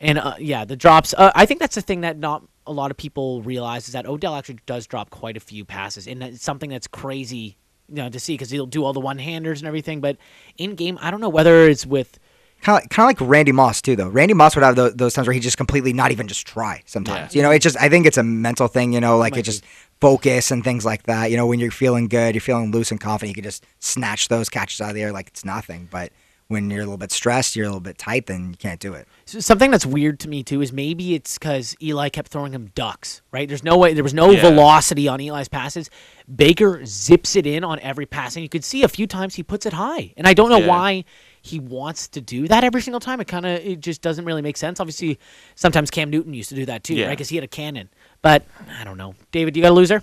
And 0.00 0.18
uh, 0.18 0.34
yeah, 0.38 0.64
the 0.64 0.76
drops. 0.76 1.14
Uh, 1.16 1.32
I 1.34 1.46
think 1.46 1.60
that's 1.60 1.74
the 1.74 1.82
thing 1.82 2.02
that 2.02 2.18
not 2.18 2.44
a 2.66 2.72
lot 2.72 2.90
of 2.90 2.96
people 2.96 3.42
realize 3.42 3.88
is 3.88 3.94
that 3.94 4.06
Odell 4.06 4.34
actually 4.34 4.58
does 4.66 4.86
drop 4.86 5.10
quite 5.10 5.36
a 5.36 5.40
few 5.40 5.64
passes, 5.64 6.06
and 6.06 6.22
that's 6.22 6.42
something 6.42 6.70
that's 6.70 6.86
crazy, 6.86 7.56
you 7.88 7.96
know, 7.96 8.08
to 8.08 8.20
see 8.20 8.34
because 8.34 8.50
he'll 8.50 8.66
do 8.66 8.84
all 8.84 8.92
the 8.92 9.00
one 9.00 9.18
handers 9.18 9.60
and 9.60 9.66
everything. 9.66 10.00
But 10.00 10.16
in 10.56 10.74
game, 10.74 10.98
I 11.00 11.10
don't 11.10 11.20
know 11.20 11.28
whether 11.28 11.68
it's 11.68 11.86
with 11.86 12.18
Kind 12.60 12.82
of, 12.82 12.88
kind 12.90 13.04
of 13.04 13.20
like 13.22 13.30
Randy 13.30 13.52
Moss 13.52 13.80
too, 13.80 13.94
though. 13.94 14.08
Randy 14.08 14.34
Moss 14.34 14.56
would 14.56 14.64
have 14.64 14.74
tho- 14.74 14.90
those 14.90 15.14
times 15.14 15.28
where 15.28 15.34
he 15.34 15.38
just 15.38 15.56
completely 15.56 15.92
not 15.92 16.10
even 16.10 16.26
just 16.26 16.44
try. 16.44 16.82
Sometimes, 16.86 17.34
you 17.34 17.42
know, 17.42 17.52
it 17.52 17.60
just 17.60 17.76
I 17.80 17.88
think 17.88 18.04
it's 18.04 18.18
a 18.18 18.24
mental 18.24 18.66
thing. 18.66 18.92
You 18.92 19.00
know, 19.00 19.16
like 19.16 19.34
Might 19.34 19.40
it 19.40 19.42
just 19.44 19.64
focus 20.00 20.50
and 20.50 20.62
things 20.62 20.84
like 20.84 21.04
that. 21.04 21.30
You 21.30 21.36
know, 21.36 21.46
when 21.46 21.58
you're 21.58 21.70
feeling 21.70 22.08
good, 22.08 22.34
you're 22.34 22.40
feeling 22.40 22.70
loose 22.70 22.90
and 22.90 23.00
confident, 23.00 23.30
you 23.36 23.42
can 23.42 23.44
just 23.48 23.64
snatch 23.80 24.28
those 24.28 24.48
catches 24.48 24.80
out 24.80 24.90
of 24.90 24.94
the 24.94 25.02
air 25.02 25.12
like 25.12 25.28
it's 25.28 25.44
nothing. 25.44 25.88
But 25.90 26.12
when 26.48 26.70
you're 26.70 26.80
a 26.80 26.84
little 26.84 26.96
bit 26.96 27.12
stressed, 27.12 27.56
you're 27.56 27.66
a 27.66 27.68
little 27.68 27.80
bit 27.80 27.98
tight, 27.98 28.26
then 28.26 28.50
you 28.50 28.56
can't 28.56 28.80
do 28.80 28.94
it. 28.94 29.06
So 29.26 29.38
something 29.40 29.70
that's 29.70 29.84
weird 29.84 30.18
to 30.20 30.28
me 30.28 30.42
too 30.42 30.62
is 30.62 30.72
maybe 30.72 31.14
it's 31.14 31.36
because 31.36 31.76
Eli 31.82 32.08
kept 32.08 32.28
throwing 32.30 32.52
him 32.52 32.70
ducks. 32.74 33.20
Right? 33.32 33.46
There's 33.46 33.62
no 33.64 33.76
way. 33.76 33.92
There 33.92 34.02
was 34.04 34.14
no 34.14 34.30
Yeah. 34.30 34.40
velocity 34.40 35.08
on 35.08 35.20
Eli's 35.20 35.48
passes. 35.48 35.90
Baker 36.34 36.84
zips 36.86 37.36
it 37.36 37.46
in 37.46 37.64
on 37.64 37.78
every 37.80 38.06
pass, 38.06 38.34
and 38.36 38.42
you 38.42 38.48
could 38.48 38.64
see 38.64 38.82
a 38.82 38.88
few 38.88 39.06
times 39.06 39.34
he 39.34 39.42
puts 39.42 39.66
it 39.66 39.74
high. 39.74 40.14
And 40.16 40.26
I 40.26 40.32
don't 40.32 40.48
know 40.48 40.58
Yeah. 40.60 40.66
why 40.68 41.04
he 41.42 41.60
wants 41.60 42.08
to 42.08 42.20
do 42.20 42.48
that 42.48 42.64
every 42.64 42.80
single 42.82 43.00
time. 43.00 43.20
It 43.20 43.28
kind 43.28 43.44
of 43.46 43.60
it 43.60 43.80
just 43.80 44.00
doesn't 44.00 44.24
really 44.24 44.42
make 44.42 44.56
sense. 44.56 44.80
Obviously, 44.80 45.18
sometimes 45.54 45.90
Cam 45.90 46.08
Newton 46.08 46.32
used 46.32 46.48
to 46.48 46.54
do 46.54 46.64
that 46.66 46.82
too, 46.82 46.94
Yeah. 46.94 47.06
right? 47.06 47.10
Because 47.12 47.28
he 47.28 47.36
had 47.36 47.44
a 47.44 47.48
cannon. 47.48 47.90
But 48.22 48.44
I 48.80 48.84
don't 48.84 48.98
know. 48.98 49.14
David, 49.32 49.56
you 49.56 49.62
got 49.62 49.70
a 49.70 49.74
loser? 49.74 50.02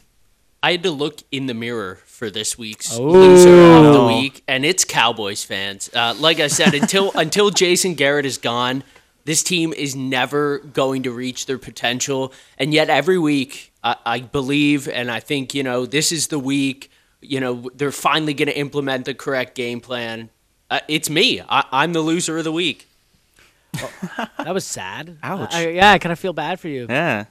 I 0.63 0.71
had 0.71 0.83
to 0.83 0.91
look 0.91 1.19
in 1.31 1.45
the 1.47 1.53
mirror 1.53 1.99
for 2.05 2.29
this 2.31 2.57
week's 2.57 2.97
Oh. 2.97 3.03
loser 3.03 3.51
of 3.87 3.93
the 3.93 4.05
week, 4.05 4.41
and 4.47 4.65
it's 4.65 4.83
Cowboys 4.83 5.43
fans. 5.43 5.89
Uh, 5.93 6.15
like 6.17 6.39
I 6.39 6.47
said, 6.47 6.73
until 6.73 7.11
until 7.15 7.49
Jason 7.51 7.93
Garrett 7.93 8.25
is 8.25 8.37
gone, 8.37 8.83
this 9.25 9.43
team 9.43 9.73
is 9.73 9.95
never 9.95 10.59
going 10.59 11.03
to 11.03 11.11
reach 11.11 11.45
their 11.45 11.57
potential. 11.59 12.33
And 12.57 12.73
yet, 12.73 12.89
every 12.89 13.19
week, 13.19 13.73
I, 13.83 13.95
I 14.05 14.19
believe, 14.21 14.87
and 14.87 15.11
I 15.11 15.19
think 15.19 15.53
you 15.53 15.61
know, 15.61 15.85
this 15.85 16.11
is 16.11 16.27
the 16.27 16.39
week. 16.39 16.89
You 17.21 17.39
know, 17.39 17.69
they're 17.75 17.91
finally 17.91 18.33
going 18.33 18.47
to 18.47 18.57
implement 18.57 19.05
the 19.05 19.13
correct 19.13 19.55
game 19.55 19.81
plan. 19.81 20.29
Uh, 20.71 20.79
it's 20.87 21.09
me. 21.09 21.41
I, 21.47 21.65
I'm 21.71 21.93
the 21.93 22.01
loser 22.01 22.37
of 22.39 22.43
the 22.43 22.51
week. 22.51 22.87
That 24.37 24.53
was 24.53 24.63
sad. 24.65 25.17
Ouch. 25.23 25.53
I- 25.53 25.69
yeah, 25.69 25.91
I 25.91 25.97
kind 25.99 26.13
of 26.13 26.19
feel 26.19 26.33
bad 26.33 26.59
for 26.59 26.67
you. 26.67 26.85
Yeah. 26.89 27.25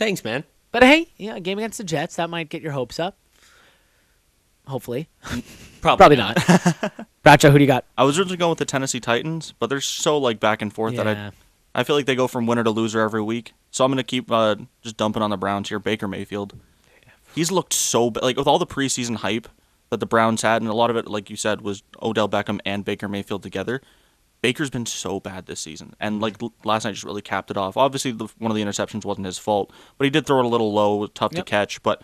Thanks, 0.00 0.24
man. 0.24 0.44
But 0.72 0.82
hey, 0.82 1.08
yeah, 1.18 1.36
a 1.36 1.40
game 1.40 1.58
against 1.58 1.76
the 1.76 1.84
Jets 1.84 2.16
that 2.16 2.30
might 2.30 2.48
get 2.48 2.62
your 2.62 2.72
hopes 2.72 2.98
up. 2.98 3.18
Hopefully, 4.66 5.10
Probably, 5.82 6.16
probably 6.16 6.16
not. 6.16 6.38
Bradshaw, 7.22 7.50
who 7.50 7.58
do 7.58 7.64
you 7.64 7.68
got? 7.68 7.84
I 7.98 8.04
was 8.04 8.18
originally 8.18 8.38
going 8.38 8.48
with 8.48 8.60
the 8.60 8.64
Tennessee 8.64 8.98
Titans, 8.98 9.52
but 9.58 9.68
they're 9.68 9.82
so 9.82 10.16
like 10.16 10.40
back 10.40 10.62
and 10.62 10.72
forth 10.72 10.96
that 10.96 11.06
I 11.06 11.32
I 11.74 11.84
feel 11.84 11.96
like 11.96 12.06
they 12.06 12.14
go 12.14 12.26
from 12.26 12.46
winner 12.46 12.64
to 12.64 12.70
loser 12.70 13.00
every 13.00 13.20
week. 13.20 13.52
So 13.70 13.84
I'm 13.84 13.90
gonna 13.90 14.02
keep 14.02 14.30
uh, 14.30 14.56
just 14.80 14.96
dumping 14.96 15.20
on 15.22 15.28
the 15.28 15.36
Browns 15.36 15.68
here. 15.68 15.78
Baker 15.78 16.08
Mayfield, 16.08 16.58
he's 17.34 17.52
looked 17.52 17.74
so 17.74 18.10
ba- 18.10 18.20
like 18.22 18.38
with 18.38 18.46
all 18.46 18.58
the 18.58 18.66
preseason 18.66 19.16
hype 19.16 19.48
that 19.90 20.00
the 20.00 20.06
Browns 20.06 20.40
had, 20.40 20.62
and 20.62 20.70
a 20.70 20.74
lot 20.74 20.88
of 20.88 20.96
it, 20.96 21.08
like 21.08 21.28
you 21.28 21.36
said, 21.36 21.60
was 21.60 21.82
Odell 22.00 22.28
Beckham 22.28 22.58
and 22.64 22.86
Baker 22.86 23.06
Mayfield 23.06 23.42
together. 23.42 23.82
Baker's 24.42 24.70
been 24.70 24.86
so 24.86 25.20
bad 25.20 25.46
this 25.46 25.60
season, 25.60 25.94
and 26.00 26.18
mm. 26.18 26.22
like 26.22 26.36
last 26.64 26.84
night 26.84 26.92
just 26.92 27.04
really 27.04 27.22
capped 27.22 27.50
it 27.50 27.56
off. 27.56 27.76
Obviously, 27.76 28.12
the, 28.12 28.26
one 28.38 28.50
of 28.50 28.56
the 28.56 28.62
interceptions 28.64 29.04
wasn't 29.04 29.26
his 29.26 29.38
fault, 29.38 29.72
but 29.98 30.04
he 30.04 30.10
did 30.10 30.26
throw 30.26 30.38
it 30.40 30.44
a 30.44 30.48
little 30.48 30.72
low, 30.72 31.06
tough 31.08 31.32
Yep. 31.34 31.44
to 31.44 31.50
catch. 31.50 31.82
But 31.82 32.02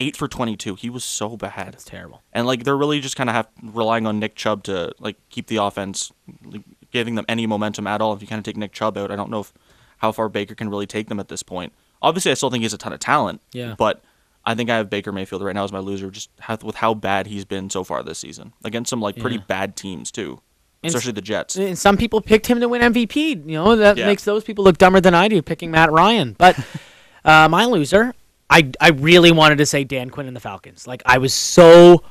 eight 0.00 0.16
for 0.16 0.28
22, 0.28 0.74
he 0.76 0.90
was 0.90 1.02
so 1.04 1.36
bad. 1.36 1.74
It's 1.74 1.84
terrible. 1.84 2.22
And 2.32 2.46
like 2.46 2.64
they're 2.64 2.76
really 2.76 3.00
just 3.00 3.16
kind 3.16 3.30
of 3.30 3.34
have 3.36 3.48
relying 3.62 4.06
on 4.06 4.18
Nick 4.18 4.34
Chubb 4.36 4.62
to 4.64 4.92
like 4.98 5.16
keep 5.30 5.46
the 5.46 5.56
offense, 5.56 6.12
like, 6.44 6.62
giving 6.90 7.14
them 7.14 7.24
any 7.28 7.46
momentum 7.46 7.86
at 7.86 8.00
all. 8.00 8.12
If 8.12 8.22
you 8.22 8.28
kind 8.28 8.38
of 8.38 8.44
take 8.44 8.56
Nick 8.56 8.72
Chubb 8.72 8.96
out, 8.98 9.10
I 9.10 9.16
don't 9.16 9.30
know 9.30 9.40
if 9.40 9.52
how 9.98 10.12
far 10.12 10.28
Baker 10.28 10.54
can 10.54 10.68
really 10.70 10.86
take 10.86 11.08
them 11.08 11.18
at 11.20 11.28
this 11.28 11.42
point. 11.42 11.72
Obviously, 12.00 12.30
I 12.30 12.34
still 12.34 12.50
think 12.50 12.62
he's 12.62 12.72
a 12.72 12.78
ton 12.78 12.92
of 12.92 13.00
talent. 13.00 13.40
Yeah. 13.52 13.74
But 13.76 14.02
I 14.46 14.54
think 14.54 14.70
I 14.70 14.76
have 14.76 14.88
Baker 14.88 15.10
Mayfield 15.10 15.42
right 15.42 15.54
now 15.54 15.64
as 15.64 15.72
my 15.72 15.80
loser, 15.80 16.10
just 16.10 16.30
with 16.62 16.76
how 16.76 16.94
bad 16.94 17.26
he's 17.26 17.44
been 17.44 17.68
so 17.68 17.82
far 17.82 18.02
this 18.02 18.18
season 18.20 18.52
against 18.64 18.88
some 18.90 19.00
like 19.00 19.16
pretty 19.18 19.36
Yeah. 19.36 19.42
bad 19.48 19.76
teams 19.76 20.10
too, 20.12 20.40
especially 20.84 21.12
the 21.12 21.20
Jets. 21.20 21.56
And 21.56 21.76
some 21.78 21.96
people 21.96 22.20
picked 22.20 22.46
him 22.46 22.60
to 22.60 22.68
win 22.68 22.80
MVP. 22.82 23.46
You 23.46 23.52
know 23.58 23.76
that 23.76 23.96
Yeah. 23.96 24.06
makes 24.06 24.24
those 24.24 24.44
people 24.44 24.64
look 24.64 24.78
dumber 24.78 25.00
than 25.00 25.14
I 25.14 25.28
do 25.28 25.42
picking 25.42 25.70
Matt 25.70 25.90
Ryan. 25.92 26.34
But 26.38 26.58
uh, 27.24 27.48
my 27.48 27.64
loser, 27.64 28.14
I 28.50 28.70
I 28.80 28.90
really 28.90 29.30
wanted 29.32 29.58
to 29.58 29.66
say 29.66 29.84
Dan 29.84 30.10
Quinn 30.10 30.26
and 30.26 30.36
the 30.36 30.40
Falcons. 30.40 30.86
Like 30.86 31.02
I 31.04 31.18
was 31.18 31.34
so, 31.34 32.02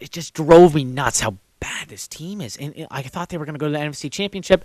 it 0.00 0.10
just 0.10 0.34
drove 0.34 0.74
me 0.74 0.84
nuts 0.84 1.20
how 1.20 1.36
bad 1.60 1.88
this 1.88 2.06
team 2.06 2.40
is, 2.40 2.56
and 2.56 2.76
and 2.76 2.86
I 2.90 3.02
thought 3.02 3.28
they 3.30 3.38
were 3.38 3.44
going 3.46 3.54
to 3.54 3.58
go 3.58 3.66
to 3.66 3.72
the 3.72 3.78
NFC 3.78 4.10
Championship. 4.10 4.64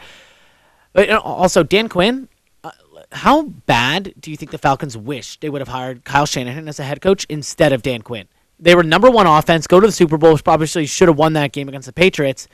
But 0.93 1.09
also 1.11 1.63
Dan 1.63 1.87
Quinn. 1.89 2.27
Uh, 2.63 2.71
how 3.13 3.43
bad 3.43 4.13
do 4.19 4.29
you 4.31 4.35
think 4.35 4.51
the 4.51 4.57
Falcons 4.57 4.97
wish 4.97 5.39
they 5.39 5.49
would 5.49 5.61
have 5.61 5.69
hired 5.69 6.03
Kyle 6.03 6.25
Shanahan 6.25 6.67
as 6.67 6.79
a 6.79 6.83
head 6.83 6.99
coach 6.99 7.25
instead 7.29 7.71
of 7.71 7.81
Dan 7.81 8.01
Quinn? 8.01 8.27
They 8.59 8.75
were 8.75 8.83
number 8.83 9.09
one 9.09 9.25
offense, 9.25 9.65
go 9.67 9.79
to 9.79 9.87
the 9.87 9.93
Super 9.93 10.17
Bowl, 10.17 10.37
probably 10.39 10.67
should 10.85 11.07
have 11.07 11.17
won 11.17 11.31
that 11.33 11.53
game 11.53 11.69
against 11.69 11.85
the 11.85 11.93
Patriots 11.93 12.49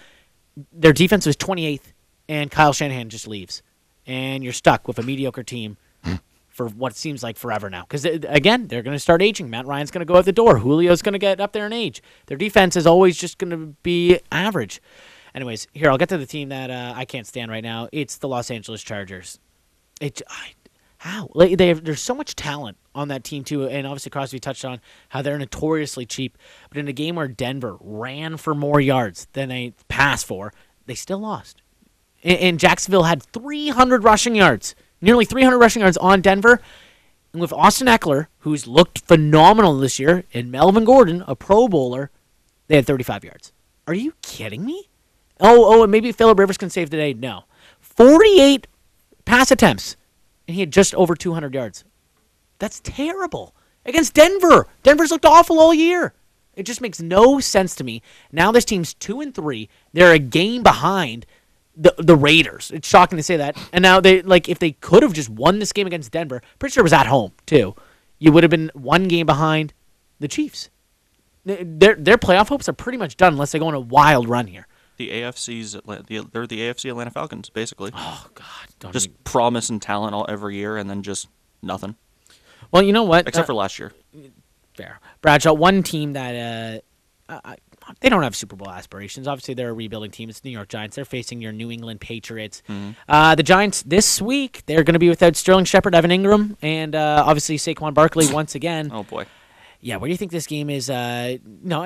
their 0.71 0.93
defense 0.93 1.25
was 1.25 1.35
28th, 1.35 1.93
and 2.27 2.49
Kyle 2.49 2.73
Shanahan 2.73 3.09
just 3.09 3.27
leaves, 3.27 3.61
and 4.05 4.43
you're 4.43 4.53
stuck 4.53 4.87
with 4.87 4.99
a 4.99 5.03
mediocre 5.03 5.43
team 5.43 5.77
for 6.55 6.69
what 6.69 6.95
seems 6.95 7.21
like 7.21 7.37
forever 7.37 7.69
now. 7.69 7.81
Because 7.81 8.05
again, 8.05 8.67
they're 8.67 8.81
going 8.81 8.95
to 8.95 8.99
start 8.99 9.21
aging. 9.21 9.49
Matt 9.49 9.65
Ryan's 9.65 9.91
going 9.91 9.99
to 9.99 10.05
go 10.05 10.17
out 10.17 10.23
the 10.23 10.31
door. 10.31 10.57
Julio's 10.57 11.01
going 11.01 11.13
to 11.13 11.19
get 11.19 11.41
up 11.41 11.51
there 11.51 11.65
in 11.65 11.73
age. 11.73 12.01
Their 12.27 12.37
defense 12.37 12.77
is 12.77 12.87
always 12.87 13.17
just 13.17 13.37
going 13.37 13.51
to 13.51 13.75
be 13.83 14.19
average. 14.31 14.81
Anyways, 15.35 15.67
here 15.73 15.89
I'll 15.91 15.97
get 15.97 16.07
to 16.09 16.17
the 16.17 16.25
team 16.25 16.49
that 16.49 16.71
uh, 16.71 16.93
I 16.95 17.03
can't 17.03 17.27
stand 17.27 17.51
right 17.51 17.63
now. 17.63 17.89
It's 17.91 18.17
the 18.17 18.29
Los 18.29 18.49
Angeles 18.49 18.81
Chargers. 18.81 19.37
It 19.99 20.21
I, 20.29 20.53
how 21.05 21.29
like, 21.33 21.57
they 21.57 21.67
have, 21.67 21.83
there's 21.83 22.01
so 22.01 22.15
much 22.15 22.35
talent 22.35 22.77
on 22.93 23.09
that 23.09 23.23
team 23.23 23.43
too, 23.43 23.67
and 23.67 23.85
obviously 23.85 24.09
Crosby 24.09 24.39
touched 24.39 24.65
on 24.65 24.81
how 25.09 25.21
they're 25.21 25.37
notoriously 25.37 26.05
cheap. 26.05 26.37
But 26.69 26.79
in 26.79 26.87
a 26.87 26.93
game 26.93 27.15
where 27.15 27.27
Denver 27.27 27.77
ran 27.79 28.37
for 28.37 28.55
more 28.55 28.81
yards 28.81 29.27
than 29.33 29.49
they 29.49 29.73
passed 29.87 30.25
for, 30.25 30.51
they 30.87 30.95
still 30.95 31.19
lost. 31.19 31.61
And, 32.23 32.39
and 32.39 32.59
Jacksonville 32.59 33.03
had 33.03 33.21
300 33.21 34.03
rushing 34.03 34.35
yards, 34.35 34.75
nearly 34.99 35.25
300 35.25 35.57
rushing 35.57 35.81
yards 35.81 35.97
on 35.97 36.21
Denver. 36.21 36.59
And 37.33 37.41
with 37.41 37.53
Austin 37.53 37.87
Ekeler, 37.87 38.27
who's 38.39 38.65
looked 38.65 38.99
phenomenal 38.99 39.77
this 39.77 39.99
year, 39.99 40.23
and 40.33 40.51
Melvin 40.51 40.85
Gordon, 40.85 41.23
a 41.27 41.35
Pro 41.35 41.67
Bowler, 41.67 42.09
they 42.67 42.77
had 42.77 42.87
35 42.87 43.23
yards. 43.23 43.51
Are 43.87 43.93
you 43.93 44.13
kidding 44.23 44.65
me? 44.65 44.89
Oh, 45.39 45.65
oh, 45.65 45.83
and 45.83 45.91
maybe 45.91 46.11
Philip 46.11 46.39
Rivers 46.39 46.57
can 46.57 46.69
save 46.69 46.89
today. 46.89 47.13
No. 47.13 47.43
48 47.81 48.65
pass 49.25 49.51
attempts, 49.51 49.97
and 50.47 50.55
he 50.55 50.61
had 50.61 50.71
just 50.71 50.95
over 50.95 51.15
200 51.15 51.53
yards. 51.53 51.83
That's 52.59 52.79
terrible. 52.81 53.55
Against 53.85 54.13
Denver. 54.13 54.67
Denver's 54.83 55.11
looked 55.11 55.25
awful 55.25 55.59
all 55.59 55.73
year. 55.73 56.13
It 56.55 56.63
just 56.63 56.81
makes 56.81 57.01
no 57.01 57.39
sense 57.39 57.75
to 57.75 57.83
me. 57.83 58.01
Now 58.31 58.51
this 58.51 58.65
team's 58.65 58.93
2 58.93 59.21
and 59.21 59.35
3. 59.35 59.69
They're 59.93 60.13
a 60.13 60.19
game 60.19 60.63
behind 60.63 61.25
the 61.75 61.93
the 61.97 62.15
Raiders. 62.15 62.71
It's 62.73 62.87
shocking 62.87 63.17
to 63.17 63.23
say 63.23 63.37
that. 63.37 63.57
And 63.73 63.81
now 63.81 63.99
they 63.99 64.21
like 64.21 64.47
if 64.47 64.59
they 64.59 64.71
could 64.71 65.03
have 65.03 65.13
just 65.13 65.29
won 65.29 65.59
this 65.59 65.73
game 65.73 65.87
against 65.87 66.11
Denver, 66.11 66.41
pretty 66.59 66.73
sure 66.73 66.81
it 66.81 66.83
was 66.83 66.93
at 66.93 67.07
home 67.07 67.33
too. 67.45 67.75
You 68.17 68.31
would 68.31 68.43
have 68.43 68.51
been 68.51 68.71
one 68.73 69.07
game 69.07 69.25
behind 69.25 69.73
the 70.19 70.27
Chiefs. 70.27 70.69
Their 71.43 71.95
their 71.95 72.17
playoff 72.17 72.47
hopes 72.47 72.69
are 72.69 72.73
pretty 72.73 72.97
much 72.97 73.17
done 73.17 73.33
unless 73.33 73.51
they 73.51 73.59
go 73.59 73.67
on 73.67 73.73
a 73.73 73.79
wild 73.79 74.27
run 74.29 74.47
here. 74.47 74.67
The 74.97 75.09
AFC's 75.09 75.75
Atla- 75.75 76.03
they're 76.07 76.47
the 76.47 76.61
AFC 76.61 76.89
Atlanta 76.89 77.11
Falcons 77.11 77.49
basically. 77.49 77.91
Oh 77.93 78.27
God, 78.33 78.93
just 78.93 79.07
even- 79.07 79.17
promise 79.23 79.69
and 79.69 79.81
talent 79.81 80.13
all 80.15 80.25
every 80.29 80.55
year, 80.55 80.77
and 80.77 80.89
then 80.89 81.03
just 81.03 81.27
nothing 81.61 81.95
well, 82.71 82.81
you 82.81 82.91
know 82.93 83.03
what? 83.03 83.27
except 83.27 83.43
Uh, 83.43 83.47
for 83.47 83.53
last 83.53 83.77
year. 83.79 83.93
fair. 84.73 84.99
Bradshaw, 85.21 85.53
one 85.53 85.83
team 85.83 86.13
that 86.13 86.81
uh, 87.29 87.31
uh, 87.33 87.39
I- 87.45 87.55
they 87.99 88.09
don't 88.09 88.23
have 88.23 88.35
Super 88.35 88.55
Bowl 88.55 88.69
aspirations. 88.71 89.27
Obviously, 89.27 89.53
they're 89.53 89.69
a 89.69 89.73
rebuilding 89.73 90.09
team. 90.09 90.27
It's 90.29 90.39
the 90.39 90.49
New 90.49 90.53
York 90.57 90.69
Giants. 90.69 90.95
They're 90.95 91.05
facing 91.05 91.39
your 91.39 91.51
New 91.51 91.69
England 91.69 92.01
Patriots. 92.01 92.63
Uh, 93.07 93.35
the 93.35 93.43
Giants 93.43 93.83
this 93.83 94.19
week 94.19 94.63
they're 94.65 94.83
going 94.83 94.93
to 94.93 94.99
be 94.99 95.07
without 95.09 95.35
Sterling 95.35 95.65
Shepard, 95.65 95.93
Evan 95.93 96.09
Engram, 96.09 96.57
and 96.63 96.95
uh, 96.95 97.23
obviously 97.25 97.57
Saquon 97.57 97.93
Barkley 97.93 98.27
once 98.33 98.55
again. 98.55 98.89
Oh 98.91 99.03
boy. 99.03 99.25
Yeah, 99.85 99.97
where 99.97 100.07
do 100.07 100.13
you 100.13 100.17
think 100.17 100.31
this 100.31 100.47
game 100.47 100.71
is? 100.71 100.89
Uh, 100.89 101.37
no, 101.61 101.83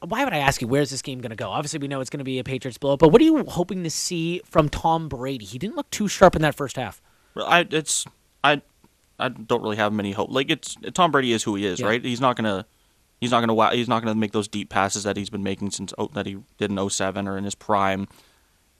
why 0.00 0.24
would 0.24 0.32
I 0.32 0.38
ask 0.38 0.60
you? 0.60 0.66
Where's 0.66 0.90
this 0.90 1.00
game 1.00 1.20
going 1.20 1.30
to 1.30 1.36
go? 1.36 1.48
Obviously, 1.48 1.78
we 1.78 1.86
know 1.86 2.00
it's 2.00 2.10
going 2.10 2.18
to 2.18 2.24
be 2.24 2.40
a 2.40 2.44
Patriots 2.44 2.76
blowout, 2.76 2.98
but 2.98 3.12
what 3.12 3.20
are 3.20 3.24
you 3.24 3.44
hoping 3.44 3.84
to 3.84 3.90
see 3.90 4.40
from 4.44 4.68
Tom 4.68 5.08
Brady? 5.08 5.44
He 5.44 5.56
didn't 5.56 5.76
look 5.76 5.88
too 5.90 6.08
sharp 6.08 6.34
in 6.34 6.42
that 6.42 6.56
first 6.56 6.74
half. 6.74 7.00
Well, 7.36 7.46
I 7.46 7.64
it's 7.70 8.04
I 8.42 8.62
I 9.20 9.28
don't 9.28 9.62
really 9.62 9.76
have 9.76 9.92
many 9.92 10.10
hope. 10.10 10.32
Like 10.32 10.50
it's 10.50 10.76
Tom 10.92 11.12
Brady 11.12 11.32
is 11.32 11.44
who 11.44 11.54
he 11.54 11.66
is, 11.66 11.78
Yeah. 11.78 11.86
right? 11.86 12.04
He's 12.04 12.20
not 12.20 12.34
gonna 12.34 12.66
he's 13.20 13.30
not 13.30 13.46
gonna 13.46 13.70
he's 13.76 13.86
not 13.86 14.02
gonna 14.02 14.16
make 14.16 14.32
those 14.32 14.48
deep 14.48 14.68
passes 14.68 15.04
that 15.04 15.16
he's 15.16 15.30
been 15.30 15.44
making 15.44 15.70
since 15.70 15.94
oh, 15.98 16.10
that 16.14 16.26
he 16.26 16.38
did 16.58 16.72
in 16.72 16.90
07 16.90 17.28
or 17.28 17.38
in 17.38 17.44
his 17.44 17.54
prime. 17.54 18.08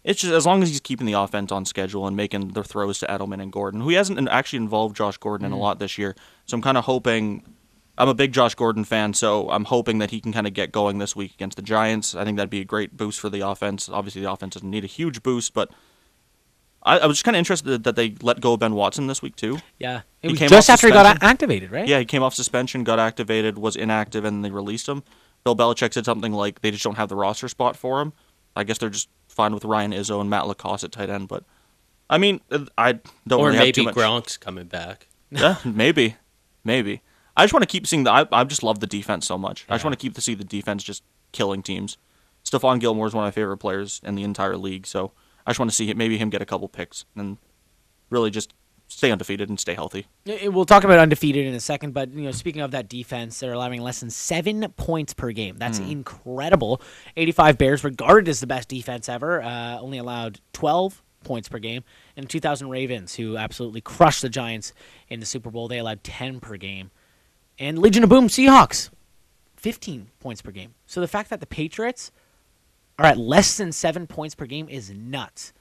It's 0.02 0.20
just 0.20 0.32
as 0.34 0.44
long 0.44 0.64
as 0.64 0.70
he's 0.70 0.80
keeping 0.80 1.06
the 1.06 1.12
offense 1.12 1.52
on 1.52 1.66
schedule 1.66 2.04
and 2.08 2.16
making 2.16 2.48
the 2.48 2.64
throws 2.64 2.98
to 2.98 3.06
Edelman 3.06 3.40
and 3.40 3.52
Gordon, 3.52 3.80
who 3.80 3.90
he 3.90 3.94
hasn't 3.94 4.28
actually 4.28 4.56
involved 4.58 4.96
Josh 4.96 5.18
Gordon 5.18 5.46
in 5.46 5.52
a 5.52 5.56
lot 5.56 5.78
this 5.78 5.98
year. 5.98 6.16
So 6.46 6.56
I'm 6.56 6.62
kind 6.62 6.76
of 6.76 6.84
hoping. 6.84 7.44
I'm 7.98 8.08
a 8.08 8.14
big 8.14 8.32
Josh 8.32 8.54
Gordon 8.54 8.84
fan, 8.84 9.14
so 9.14 9.48
I'm 9.50 9.64
hoping 9.64 9.98
that 9.98 10.10
he 10.10 10.20
can 10.20 10.32
kind 10.32 10.46
of 10.46 10.52
get 10.52 10.70
going 10.72 10.98
this 10.98 11.16
week 11.16 11.32
against 11.34 11.56
the 11.56 11.62
Giants. 11.62 12.14
I 12.14 12.24
think 12.24 12.36
that'd 12.36 12.50
be 12.50 12.60
a 12.60 12.64
great 12.64 12.96
boost 12.96 13.18
for 13.20 13.30
the 13.30 13.40
offense. 13.40 13.88
Obviously, 13.88 14.20
the 14.22 14.30
offense 14.30 14.54
doesn't 14.54 14.70
need 14.70 14.84
a 14.84 14.88
huge 14.88 15.22
boost, 15.22 15.54
but 15.54 15.70
I, 16.82 16.98
I 16.98 17.06
was 17.06 17.16
just 17.16 17.24
kind 17.24 17.36
of 17.36 17.38
interested 17.38 17.84
that 17.84 17.96
they 17.96 18.14
let 18.20 18.40
go 18.40 18.52
of 18.52 18.60
Ben 18.60 18.74
Watson 18.74 19.06
this 19.06 19.22
week 19.22 19.34
too. 19.36 19.58
Yeah, 19.78 20.02
He 20.20 20.28
it 20.28 20.30
was 20.32 20.38
came 20.38 20.48
just 20.48 20.68
after 20.70 20.86
he 20.86 20.92
got 20.92 21.22
activated, 21.22 21.70
right? 21.70 21.88
Yeah, 21.88 21.98
he 21.98 22.04
came 22.04 22.22
off 22.22 22.34
suspension, 22.34 22.84
got 22.84 22.98
activated, 22.98 23.58
was 23.58 23.76
inactive, 23.76 24.24
and 24.24 24.44
they 24.44 24.50
released 24.50 24.88
him. 24.88 25.02
Bill 25.44 25.56
Belichick 25.56 25.94
said 25.94 26.04
something 26.04 26.32
like 26.32 26.60
they 26.60 26.70
just 26.70 26.84
don't 26.84 26.96
have 26.96 27.08
the 27.08 27.16
roster 27.16 27.48
spot 27.48 27.76
for 27.76 28.00
him. 28.00 28.12
I 28.54 28.64
guess 28.64 28.78
they're 28.78 28.90
just 28.90 29.08
fine 29.28 29.54
with 29.54 29.64
Ryan 29.64 29.92
Izzo 29.92 30.20
and 30.20 30.28
Matt 30.30 30.46
LaCosse 30.46 30.84
at 30.84 30.92
tight 30.92 31.08
end, 31.10 31.28
but 31.28 31.44
I 32.08 32.18
mean, 32.18 32.40
I 32.78 33.00
don't 33.26 33.40
Or 33.40 33.46
really 33.48 33.58
maybe. 33.58 33.84
Gronk's 33.86 34.36
coming 34.36 34.66
back. 34.66 35.08
Yeah, 35.30 35.56
maybe, 35.64 36.16
maybe. 36.62 37.02
I 37.36 37.44
just 37.44 37.52
want 37.52 37.62
to 37.62 37.68
keep 37.68 37.86
seeing 37.86 38.04
the. 38.04 38.10
I, 38.12 38.26
I 38.32 38.44
just 38.44 38.62
love 38.62 38.80
the 38.80 38.86
defense 38.86 39.26
so 39.26 39.36
much. 39.36 39.66
I 39.68 39.74
just 39.74 39.84
want 39.84 39.92
to 39.98 40.02
keep 40.02 40.14
to 40.14 40.20
see 40.20 40.34
the 40.34 40.44
defense 40.44 40.82
just 40.82 41.02
killing 41.32 41.62
teams. 41.62 41.98
Stephon 42.44 42.80
Gilmore 42.80 43.06
is 43.06 43.14
one 43.14 43.24
of 43.24 43.26
my 43.26 43.32
favorite 43.32 43.58
players 43.58 44.00
in 44.04 44.14
the 44.14 44.22
entire 44.22 44.56
league, 44.56 44.86
so 44.86 45.12
I 45.46 45.50
just 45.50 45.58
want 45.58 45.70
to 45.70 45.74
see 45.74 45.86
him, 45.86 45.98
maybe 45.98 46.16
him 46.16 46.30
get 46.30 46.40
a 46.40 46.46
couple 46.46 46.68
picks 46.68 47.04
and 47.16 47.38
really 48.08 48.30
just 48.30 48.54
stay 48.88 49.10
undefeated 49.10 49.48
and 49.48 49.58
stay 49.58 49.74
healthy. 49.74 50.06
We'll 50.24 50.64
talk 50.64 50.84
about 50.84 50.98
undefeated 51.00 51.44
in 51.44 51.54
a 51.54 51.60
second, 51.60 51.92
but 51.92 52.12
you 52.12 52.22
know, 52.22 52.30
speaking 52.30 52.62
of 52.62 52.70
that 52.70 52.88
defense, 52.88 53.40
they're 53.40 53.52
allowing 53.52 53.82
less 53.82 54.00
than 54.00 54.10
seven 54.10 54.66
points 54.76 55.12
per 55.12 55.32
game. 55.32 55.56
That's 55.58 55.80
incredible. 55.80 56.80
85 57.16 57.58
Bears, 57.58 57.84
regarded 57.84 58.28
as 58.28 58.40
the 58.40 58.46
best 58.46 58.68
defense 58.68 59.08
ever, 59.08 59.42
uh, 59.42 59.78
only 59.80 59.98
allowed 59.98 60.40
12 60.52 61.02
points 61.24 61.48
per 61.48 61.58
game. 61.58 61.82
And 62.16 62.30
2000 62.30 62.68
Ravens, 62.70 63.16
who 63.16 63.36
absolutely 63.36 63.80
crushed 63.80 64.22
the 64.22 64.28
Giants 64.28 64.72
in 65.08 65.18
the 65.20 65.26
Super 65.26 65.50
Bowl, 65.50 65.66
they 65.66 65.78
allowed 65.78 66.04
10 66.04 66.40
per 66.40 66.56
game. 66.56 66.90
And 67.58 67.78
Legion 67.78 68.04
of 68.04 68.10
Boom 68.10 68.28
Seahawks, 68.28 68.90
15 69.56 70.08
points 70.20 70.42
per 70.42 70.50
game. 70.50 70.74
So 70.86 71.00
the 71.00 71.08
fact 71.08 71.30
that 71.30 71.40
the 71.40 71.46
Patriots 71.46 72.12
are 72.98 73.06
at 73.06 73.18
less 73.18 73.56
than 73.56 73.72
seven 73.72 74.06
points 74.06 74.34
per 74.34 74.46
game 74.46 74.68
is 74.68 74.90
nuts. 74.90 75.52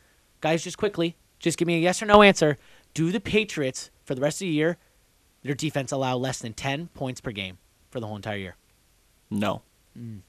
Guys, 0.42 0.64
just 0.64 0.78
quickly, 0.78 1.16
just 1.40 1.58
give 1.58 1.68
me 1.68 1.76
a 1.76 1.80
yes 1.80 2.02
or 2.02 2.06
no 2.06 2.22
answer. 2.22 2.58
Do 2.94 3.12
the 3.12 3.20
Patriots, 3.20 3.92
for 4.04 4.16
the 4.16 4.22
rest 4.22 4.38
of 4.38 4.46
the 4.46 4.54
year, 4.54 4.78
their 5.44 5.56
defense 5.56 5.92
allow 5.92 6.18
less 6.18 6.40
than 6.40 6.54
10 6.54 6.88
points 6.94 7.22
per 7.22 7.32
game 7.32 7.58
for 7.92 8.00
the 8.00 8.08
whole 8.08 8.16
entire 8.16 8.38
year? 8.38 8.56
No. 9.30 9.62
Mm. 9.98 10.20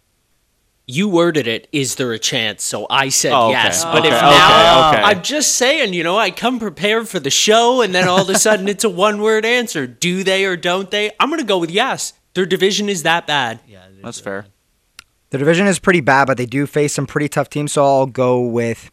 You 0.88 1.08
worded 1.08 1.48
it, 1.48 1.66
is 1.72 1.96
there 1.96 2.12
a 2.12 2.18
chance? 2.18 2.62
So 2.62 2.86
I 2.88 3.08
said 3.08 3.32
Oh, 3.32 3.46
okay. 3.46 3.52
yes. 3.52 3.84
But 3.84 4.06
if 4.06 4.12
Okay, 4.12 4.20
now, 4.20 4.88
okay, 4.90 4.98
okay. 4.98 5.04
I'm 5.08 5.22
just 5.22 5.56
saying, 5.56 5.94
you 5.94 6.04
know, 6.04 6.16
I 6.16 6.30
come 6.30 6.60
prepared 6.60 7.08
for 7.08 7.18
the 7.18 7.30
show 7.30 7.82
and 7.82 7.92
then 7.92 8.06
all 8.06 8.20
of 8.20 8.28
a 8.28 8.38
sudden 8.38 8.68
it's 8.68 8.84
a 8.84 8.88
one 8.88 9.20
word 9.20 9.44
answer. 9.44 9.88
Do 9.88 10.22
they 10.22 10.44
or 10.44 10.56
don't 10.56 10.88
they? 10.90 11.10
I'm 11.18 11.28
going 11.28 11.40
to 11.40 11.46
go 11.46 11.58
with 11.58 11.70
yes. 11.72 12.12
Their 12.34 12.46
division 12.46 12.88
is 12.88 13.02
that 13.02 13.26
bad. 13.26 13.60
Yeah, 13.66 13.84
That's 14.02 14.20
fair. 14.20 14.46
The 15.30 15.38
division 15.38 15.66
is 15.66 15.80
pretty 15.80 16.00
bad, 16.02 16.26
but 16.26 16.36
they 16.36 16.46
do 16.46 16.66
face 16.66 16.92
some 16.92 17.06
pretty 17.06 17.28
tough 17.28 17.50
teams. 17.50 17.72
So 17.72 17.84
I'll 17.84 18.06
go 18.06 18.40
with 18.40 18.92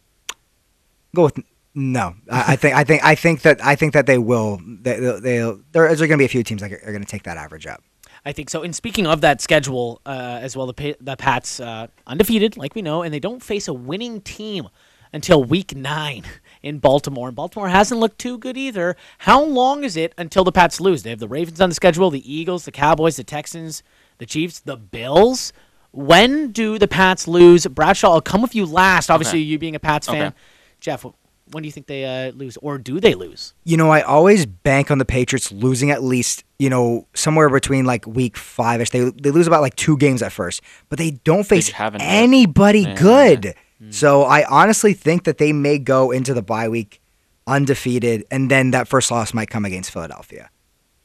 go 1.14 1.22
with 1.24 1.38
no. 1.76 2.16
I, 2.28 2.54
I 2.54 2.56
think 2.56 2.74
I 2.74 2.82
think 2.82 3.04
I 3.04 3.14
think 3.14 3.42
that 3.42 3.64
I 3.64 3.76
think 3.76 3.92
that 3.92 4.06
they 4.06 4.18
will. 4.18 4.60
They, 4.66 4.98
they'll, 4.98 5.20
they'll, 5.20 5.60
there's 5.70 6.00
going 6.00 6.10
to 6.10 6.16
be 6.16 6.24
a 6.24 6.28
few 6.28 6.42
teams 6.42 6.60
that 6.60 6.72
are 6.72 6.78
going 6.92 7.04
to 7.04 7.08
take 7.08 7.22
that 7.22 7.36
average 7.36 7.66
up. 7.68 7.84
I 8.24 8.32
think 8.32 8.48
so. 8.48 8.62
And 8.62 8.74
speaking 8.74 9.06
of 9.06 9.20
that 9.20 9.40
schedule 9.42 10.00
uh, 10.06 10.38
as 10.40 10.56
well, 10.56 10.66
the 10.66 10.96
the 11.00 11.16
Pats 11.16 11.60
uh, 11.60 11.88
undefeated, 12.06 12.56
like 12.56 12.74
we 12.74 12.82
know, 12.82 13.02
and 13.02 13.12
they 13.12 13.20
don't 13.20 13.42
face 13.42 13.68
a 13.68 13.74
winning 13.74 14.20
team 14.22 14.68
until 15.12 15.44
Week 15.44 15.76
Nine 15.76 16.24
in 16.62 16.78
Baltimore. 16.78 17.28
And 17.28 17.36
Baltimore 17.36 17.68
hasn't 17.68 18.00
looked 18.00 18.18
too 18.18 18.38
good 18.38 18.56
either. 18.56 18.96
How 19.18 19.42
long 19.42 19.84
is 19.84 19.96
it 19.96 20.14
until 20.16 20.42
the 20.42 20.52
Pats 20.52 20.80
lose? 20.80 21.02
They 21.02 21.10
have 21.10 21.18
the 21.18 21.28
Ravens 21.28 21.60
on 21.60 21.68
the 21.68 21.74
schedule, 21.74 22.10
the 22.10 22.32
Eagles, 22.32 22.64
the 22.64 22.72
Cowboys, 22.72 23.16
the 23.16 23.24
Texans, 23.24 23.82
the 24.18 24.26
Chiefs, 24.26 24.58
the 24.60 24.76
Bills. 24.76 25.52
When 25.92 26.50
do 26.50 26.78
the 26.78 26.88
Pats 26.88 27.28
lose? 27.28 27.66
Bradshaw, 27.66 28.14
I'll 28.14 28.20
come 28.20 28.42
with 28.42 28.54
you 28.54 28.66
last. 28.66 29.10
Obviously, 29.10 29.38
Okay. 29.40 29.44
you 29.46 29.58
being 29.58 29.76
a 29.76 29.80
Pats 29.80 30.08
fan, 30.08 30.28
Okay. 30.28 30.36
Jeff. 30.80 31.06
When 31.50 31.62
do 31.62 31.66
you 31.66 31.72
think 31.72 31.86
they 31.86 32.04
uh, 32.04 32.32
lose, 32.32 32.56
or 32.58 32.78
do 32.78 33.00
they 33.00 33.14
lose? 33.14 33.52
You 33.64 33.76
know, 33.76 33.90
I 33.90 34.00
always 34.00 34.46
bank 34.46 34.90
on 34.90 34.98
the 34.98 35.04
Patriots 35.04 35.52
losing 35.52 35.90
at 35.90 36.02
least, 36.02 36.42
you 36.58 36.70
know, 36.70 37.06
somewhere 37.14 37.50
between 37.50 37.84
like 37.84 38.06
week 38.06 38.36
five 38.36 38.80
ish. 38.80 38.90
They 38.90 39.10
they 39.10 39.30
lose 39.30 39.46
about 39.46 39.60
like 39.60 39.76
two 39.76 39.96
games 39.98 40.22
at 40.22 40.32
first, 40.32 40.62
but 40.88 40.98
they 40.98 41.10
don't 41.10 41.46
face 41.46 41.66
just 41.66 41.76
haven't 41.76 42.00
yet. 42.00 42.08
anybody 42.08 42.80
Yeah. 42.80 42.94
good. 42.94 43.54
So 43.90 44.22
I 44.22 44.46
honestly 44.46 44.94
think 44.94 45.24
that 45.24 45.36
they 45.36 45.52
may 45.52 45.78
go 45.78 46.10
into 46.10 46.32
the 46.32 46.40
bye 46.40 46.70
week 46.70 47.02
undefeated, 47.46 48.24
and 48.30 48.50
then 48.50 48.70
that 48.70 48.88
first 48.88 49.10
loss 49.10 49.34
might 49.34 49.50
come 49.50 49.66
against 49.66 49.90
Philadelphia. 49.90 50.48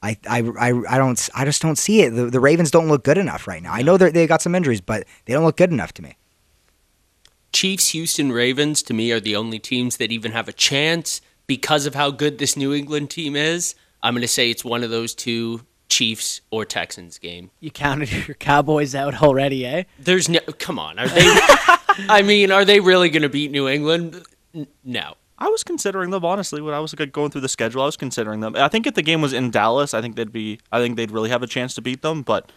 I, 0.02 0.16
I, 0.26 0.38
I, 0.58 0.94
I 0.94 0.98
don't 0.98 1.28
I 1.34 1.44
just 1.44 1.60
don't 1.60 1.76
see 1.76 2.00
it. 2.00 2.10
The, 2.10 2.30
the 2.30 2.40
Ravens 2.40 2.70
don't 2.70 2.88
look 2.88 3.04
good 3.04 3.18
enough 3.18 3.46
right 3.46 3.62
now. 3.62 3.72
I 3.72 3.82
know 3.82 3.98
they 3.98 4.10
they 4.10 4.26
got 4.26 4.40
some 4.40 4.54
injuries, 4.54 4.80
but 4.80 5.04
they 5.26 5.34
don't 5.34 5.44
look 5.44 5.58
good 5.58 5.70
enough 5.72 5.92
to 5.94 6.02
me. 6.02 6.16
Chiefs, 7.52 7.88
Houston, 7.88 8.30
Ravens, 8.32 8.82
to 8.84 8.94
me, 8.94 9.10
are 9.12 9.20
the 9.20 9.36
only 9.36 9.58
teams 9.58 9.96
that 9.96 10.12
even 10.12 10.32
have 10.32 10.48
a 10.48 10.52
chance 10.52 11.20
because 11.46 11.86
of 11.86 11.94
how 11.94 12.10
good 12.10 12.38
this 12.38 12.56
New 12.56 12.72
England 12.72 13.10
team 13.10 13.34
is. 13.36 13.74
I'm 14.02 14.14
going 14.14 14.22
to 14.22 14.28
say 14.28 14.50
it's 14.50 14.64
one 14.64 14.82
of 14.84 14.90
those 14.90 15.14
two 15.14 15.62
Chiefs 15.88 16.40
or 16.50 16.64
Texans 16.64 17.18
game. 17.18 17.50
You 17.60 17.70
counted 17.70 18.10
your 18.28 18.34
Cowboys 18.36 18.94
out 18.94 19.20
already, 19.22 19.66
eh? 19.66 19.82
There's 19.98 20.28
no, 20.28 20.38
come 20.58 20.78
on, 20.78 20.98
are 20.98 21.08
they? 21.08 21.20
I 22.08 22.22
mean, 22.24 22.52
are 22.52 22.64
they 22.64 22.78
really 22.80 23.10
going 23.10 23.22
to 23.22 23.28
beat 23.28 23.50
New 23.50 23.68
England? 23.68 24.22
N- 24.54 24.68
No. 24.84 25.14
I 25.42 25.48
was 25.48 25.64
considering 25.64 26.10
them 26.10 26.22
honestly 26.24 26.60
when 26.60 26.74
I 26.74 26.80
was 26.80 26.96
like, 26.98 27.12
going 27.12 27.30
through 27.30 27.40
the 27.40 27.48
schedule. 27.48 27.80
I 27.80 27.86
was 27.86 27.96
considering 27.96 28.40
them. 28.40 28.54
I 28.56 28.68
think 28.68 28.86
if 28.86 28.94
the 28.94 29.00
game 29.02 29.22
was 29.22 29.32
in 29.32 29.50
Dallas, 29.50 29.94
I 29.94 30.02
think 30.02 30.14
they'd 30.14 30.30
be. 30.30 30.60
I 30.70 30.78
think 30.80 30.96
they'd 30.96 31.10
really 31.10 31.30
have 31.30 31.42
a 31.42 31.46
chance 31.46 31.74
to 31.76 31.80
beat 31.80 32.02
them. 32.02 32.20
But 32.20 32.52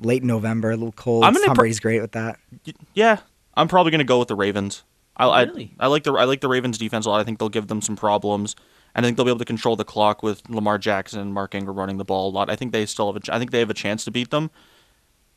Late 0.00 0.24
November, 0.24 0.72
a 0.72 0.76
little 0.76 0.90
cold. 0.90 1.22
I'm 1.24 1.32
gonna 1.32 1.46
Tom 1.46 1.54
pr- 1.54 1.60
Brady's 1.62 1.78
great 1.78 2.00
with 2.00 2.10
that. 2.12 2.40
y- 2.66 2.72
yeah, 2.94 3.18
I'm 3.56 3.68
probably 3.68 3.90
gonna 3.90 4.04
go 4.04 4.18
with 4.18 4.28
the 4.28 4.34
Ravens. 4.34 4.82
I, 5.16 5.44
Really? 5.44 5.74
I 5.78 5.84
I 5.84 5.86
like 5.88 6.02
the 6.02 6.12
I 6.12 6.24
like 6.24 6.40
the 6.40 6.48
Ravens 6.48 6.78
defense 6.78 7.06
a 7.06 7.10
lot. 7.10 7.20
I 7.20 7.24
think 7.24 7.38
they'll 7.38 7.48
give 7.48 7.68
them 7.68 7.80
some 7.80 7.96
problems, 7.96 8.56
and 8.94 9.04
I 9.04 9.08
think 9.08 9.16
they'll 9.16 9.24
be 9.24 9.30
able 9.30 9.38
to 9.38 9.44
control 9.44 9.76
the 9.76 9.84
clock 9.84 10.22
with 10.22 10.48
Lamar 10.48 10.78
Jackson 10.78 11.20
and 11.20 11.32
Mark 11.32 11.54
Ingram 11.54 11.76
running 11.76 11.98
the 11.98 12.04
ball 12.04 12.30
a 12.30 12.32
lot. 12.32 12.50
I 12.50 12.56
think 12.56 12.72
they 12.72 12.84
still 12.86 13.06
have 13.06 13.16
a. 13.16 13.20
ch- 13.20 13.30
I 13.30 13.38
think 13.38 13.50
they 13.52 13.60
have 13.60 13.70
a 13.70 13.74
chance 13.74 14.04
to 14.06 14.10
beat 14.10 14.30
them, 14.30 14.50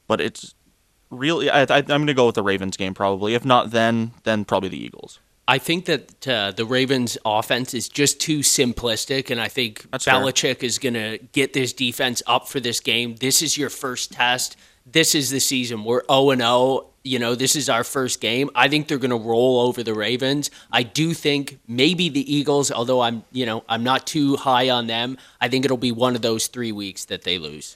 but 0.07 0.19
it's 0.19 0.55
really. 1.11 1.49
I, 1.49 1.61
I, 1.61 1.77
I'm 1.77 1.85
gonna 1.85 2.13
go 2.15 2.25
with 2.25 2.35
the 2.35 2.43
Ravens 2.43 2.75
game 2.75 2.93
probably. 2.93 3.35
If 3.35 3.45
not, 3.45 3.71
then 3.71 4.13
then 4.23 4.45
probably 4.45 4.69
the 4.69 4.83
Eagles. 4.83 5.19
I 5.49 5.59
think 5.59 5.85
that 5.85 6.27
uh, 6.27 6.51
the 6.51 6.65
Ravens' 6.65 7.17
offense 7.23 7.73
is 7.73 7.87
just 7.87 8.19
too 8.19 8.39
simplistic, 8.39 9.31
and 9.31 9.39
I 9.39 9.47
think 9.47 9.89
That's 9.91 10.03
fair. 10.03 10.15
Belichick 10.15 10.61
is 10.61 10.77
going 10.77 10.95
to 10.95 11.19
get 11.31 11.53
this 11.53 11.71
defense 11.71 12.21
up 12.27 12.49
for 12.49 12.59
this 12.59 12.81
game. 12.81 13.15
This 13.15 13.41
is 13.41 13.57
your 13.57 13.69
first 13.69 14.11
test. 14.11 14.57
This 14.89 15.15
is 15.15 15.29
the 15.29 15.39
season. 15.39 15.83
We're 15.83 16.03
0 16.09 16.29
and 16.29 16.41
0. 16.41 16.85
You 17.03 17.19
know, 17.19 17.35
this 17.35 17.57
is 17.57 17.67
our 17.67 17.83
first 17.83 18.21
game. 18.21 18.49
I 18.55 18.69
think 18.69 18.87
they're 18.87 18.97
going 18.97 19.11
to 19.11 19.17
roll 19.17 19.59
over 19.61 19.83
the 19.83 19.93
Ravens. 19.93 20.49
I 20.71 20.83
do 20.83 21.13
think 21.13 21.59
maybe 21.67 22.07
the 22.07 22.33
Eagles, 22.33 22.71
although 22.71 23.01
I'm, 23.01 23.23
you 23.31 23.45
know, 23.45 23.63
I'm 23.67 23.83
not 23.83 24.07
too 24.07 24.37
high 24.37 24.69
on 24.69 24.87
them. 24.87 25.17
I 25.41 25.49
think 25.49 25.65
it'll 25.65 25.75
be 25.75 25.91
one 25.91 26.15
of 26.15 26.21
those 26.21 26.47
three 26.47 26.71
weeks 26.71 27.05
that 27.05 27.23
they 27.23 27.37
lose. 27.37 27.75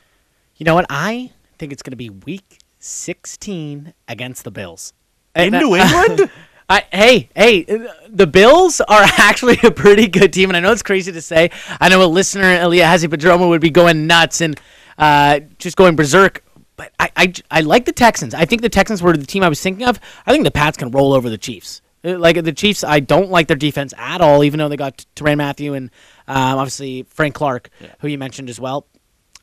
You 0.55 0.64
know 0.66 0.74
what? 0.74 0.86
I 0.89 1.32
think 1.57 1.74
it's 1.74 1.84
going 1.84 1.91
to 1.91 1.97
be 1.97 2.09
week 2.09 2.59
16 2.80 3.93
against 4.07 4.43
the 4.45 4.51
Bills. 4.51 4.93
In 5.36 5.51
New 5.51 5.76
England? 5.76 6.30
I, 6.70 6.86
hey, 6.93 7.30
hey, 7.36 7.66
uh, 7.66 7.91
the 8.07 8.28
Bills 8.28 8.80
are 8.80 9.03
actually 9.18 9.59
a 9.64 9.72
pretty 9.72 10.07
good 10.07 10.32
team, 10.32 10.49
and 10.49 10.55
I 10.55 10.62
know 10.62 10.72
it's 10.72 10.82
crazy 10.82 11.12
to 11.12 11.22
say. 11.22 11.51
I 11.82 11.89
know 11.89 12.01
a 12.01 12.07
listener, 12.07 12.45
Elia 12.45 12.88
Hazi 12.88 13.07
would 13.07 13.62
be 13.62 13.70
going 13.70 14.07
nuts 14.07 14.39
and 14.39 14.57
uh, 14.97 15.41
just 15.57 15.76
going 15.76 15.97
berserk. 15.97 16.43
But 16.82 16.94
I, 17.00 17.12
I, 17.16 17.34
I 17.52 17.62
like 17.62 17.86
the 17.86 17.92
Texans. 17.92 18.34
I 18.34 18.46
think 18.46 18.64
the 18.64 18.70
Texans 18.70 19.04
were 19.04 19.16
the 19.16 19.28
team 19.28 19.44
I 19.44 19.50
was 19.50 19.62
thinking 19.62 19.86
of. 19.88 20.00
I 20.26 20.32
think 20.32 20.46
the 20.46 20.50
Pats 20.52 20.78
can 20.78 20.90
roll 20.90 21.14
over 21.14 21.30
the 21.30 21.38
Chiefs. 21.38 21.80
Uh, 22.04 22.18
Like 22.18 22.44
the 22.44 22.52
Chiefs, 22.54 22.84
I 22.84 23.00
don't 23.00 23.30
like 23.30 23.46
their 23.48 23.56
defense 23.56 23.94
at 24.00 24.20
all, 24.20 24.44
even 24.44 24.58
though 24.58 24.68
they 24.68 24.78
got 24.78 25.06
Tyrann 25.16 25.38
Mathieu 25.38 25.76
and 25.76 25.92
um, 26.28 26.58
obviously 26.58 27.04
Frank 27.04 27.36
Clark, 27.36 27.70
who 28.00 28.08
you 28.08 28.18
mentioned 28.18 28.50
as 28.50 28.60
well. 28.60 28.88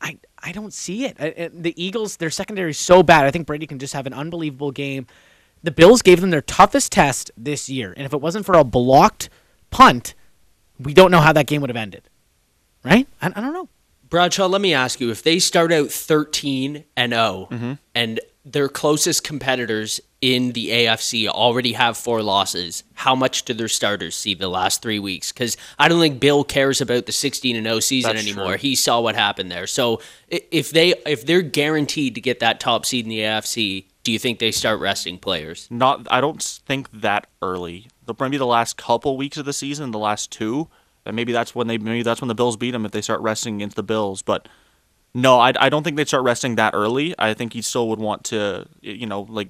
I, 0.01 0.17
I 0.43 0.51
don't 0.51 0.73
see 0.73 1.05
it. 1.05 1.15
I, 1.17 1.27
I- 1.27 1.49
the 1.53 1.73
Eagles, 1.81 2.17
their 2.17 2.29
secondary 2.29 2.71
is 2.71 2.77
so 2.77 3.03
bad. 3.03 3.23
I 3.25 3.31
think 3.31 3.47
Brady 3.47 3.67
can 3.67 3.79
just 3.79 3.93
have 3.93 4.05
an 4.05 4.13
unbelievable 4.13 4.71
game. 4.71 5.07
The 5.63 5.71
Bills 5.71 6.01
gave 6.01 6.19
them 6.19 6.31
their 6.31 6.41
toughest 6.41 6.91
test 6.91 7.31
this 7.37 7.69
year, 7.69 7.93
and 7.95 8.05
if 8.05 8.11
it 8.13 8.19
wasn't 8.19 8.45
for 8.45 8.55
a 8.55 8.65
blocked 8.65 9.29
punt, 9.71 10.13
we 10.77 10.93
don't 10.93 11.09
know 11.11 11.21
how 11.21 11.31
that 11.31 11.47
game 11.47 11.61
would 11.61 11.69
have 11.69 11.77
ended. 11.77 12.03
Right? 12.83 13.07
I, 13.21 13.27
I 13.27 13.39
don't 13.39 13.53
know. 13.53 13.69
Bradshaw, 14.09 14.47
let 14.47 14.61
me 14.61 14.73
ask 14.73 14.99
you: 14.99 15.11
If 15.11 15.23
they 15.23 15.39
start 15.39 15.71
out 15.71 15.89
thirteen 15.91 16.83
and 16.97 17.13
0 17.13 17.77
and 17.95 18.19
their 18.45 18.69
closest 18.69 19.23
competitors 19.23 19.99
in 20.21 20.53
the 20.53 20.69
AFC 20.69 21.27
already 21.27 21.73
have 21.73 21.95
four 21.97 22.23
losses, 22.23 22.83
how 22.95 23.15
much 23.15 23.45
do 23.45 23.53
their 23.53 23.67
starters 23.67 24.15
see 24.15 24.33
the 24.33 24.47
last 24.49 24.81
three 24.81 24.97
weeks? 24.99 25.31
Because 25.31 25.55
I 25.77 25.87
don't 25.87 25.99
think 25.99 26.19
Bill 26.19 26.43
cares 26.43 26.81
about 26.81 27.05
the 27.05 27.11
sixteen 27.11 27.55
and 27.55 27.65
zero 27.65 27.79
season 27.79 28.15
That's 28.15 28.27
anymore. 28.27 28.53
true. 28.53 28.57
He 28.57 28.75
saw 28.75 28.99
what 29.01 29.15
happened 29.15 29.51
there. 29.51 29.67
So 29.67 30.01
if 30.27 30.71
they 30.71 30.95
if 31.05 31.25
they're 31.25 31.41
guaranteed 31.41 32.15
to 32.15 32.21
get 32.21 32.39
that 32.39 32.59
top 32.59 32.85
seed 32.85 33.05
in 33.05 33.09
the 33.09 33.19
AFC, 33.19 33.85
do 34.03 34.11
you 34.11 34.19
think 34.19 34.39
they 34.39 34.51
start 34.51 34.79
resting 34.79 35.17
players? 35.17 35.67
Not, 35.69 36.07
I 36.09 36.19
don't 36.21 36.41
think 36.41 36.89
that 36.91 37.27
early. 37.41 37.87
The 38.05 38.15
maybe 38.19 38.37
the 38.37 38.45
last 38.45 38.75
couple 38.77 39.15
weeks 39.17 39.37
of 39.37 39.45
the 39.45 39.53
season, 39.53 39.91
the 39.91 39.99
last 39.99 40.31
two, 40.31 40.67
and 41.09 41.15
maybe 41.15 41.33
that's 41.33 41.53
when 41.53 41.67
they 41.67 41.77
maybe 41.77 42.03
that's 42.03 42.21
when 42.21 42.29
the 42.29 42.35
Bills 42.35 42.57
beat 42.57 42.71
them 42.71 42.85
if 42.85 42.91
they 42.91 43.01
start 43.01 43.21
resting 43.21 43.55
against 43.55 43.75
the 43.75 43.83
Bills. 43.83 44.21
But 44.21 44.47
no, 45.13 45.39
I, 45.39 45.53
I 45.59 45.69
don't 45.69 45.83
think 45.83 45.97
they'd 45.97 46.07
start 46.07 46.23
resting 46.23 46.55
that 46.55 46.73
early. 46.73 47.13
I 47.19 47.33
think 47.33 47.53
he 47.53 47.61
still 47.61 47.89
would 47.89 47.99
want 47.99 48.23
to, 48.25 48.67
you 48.81 49.05
know, 49.05 49.21
like 49.21 49.49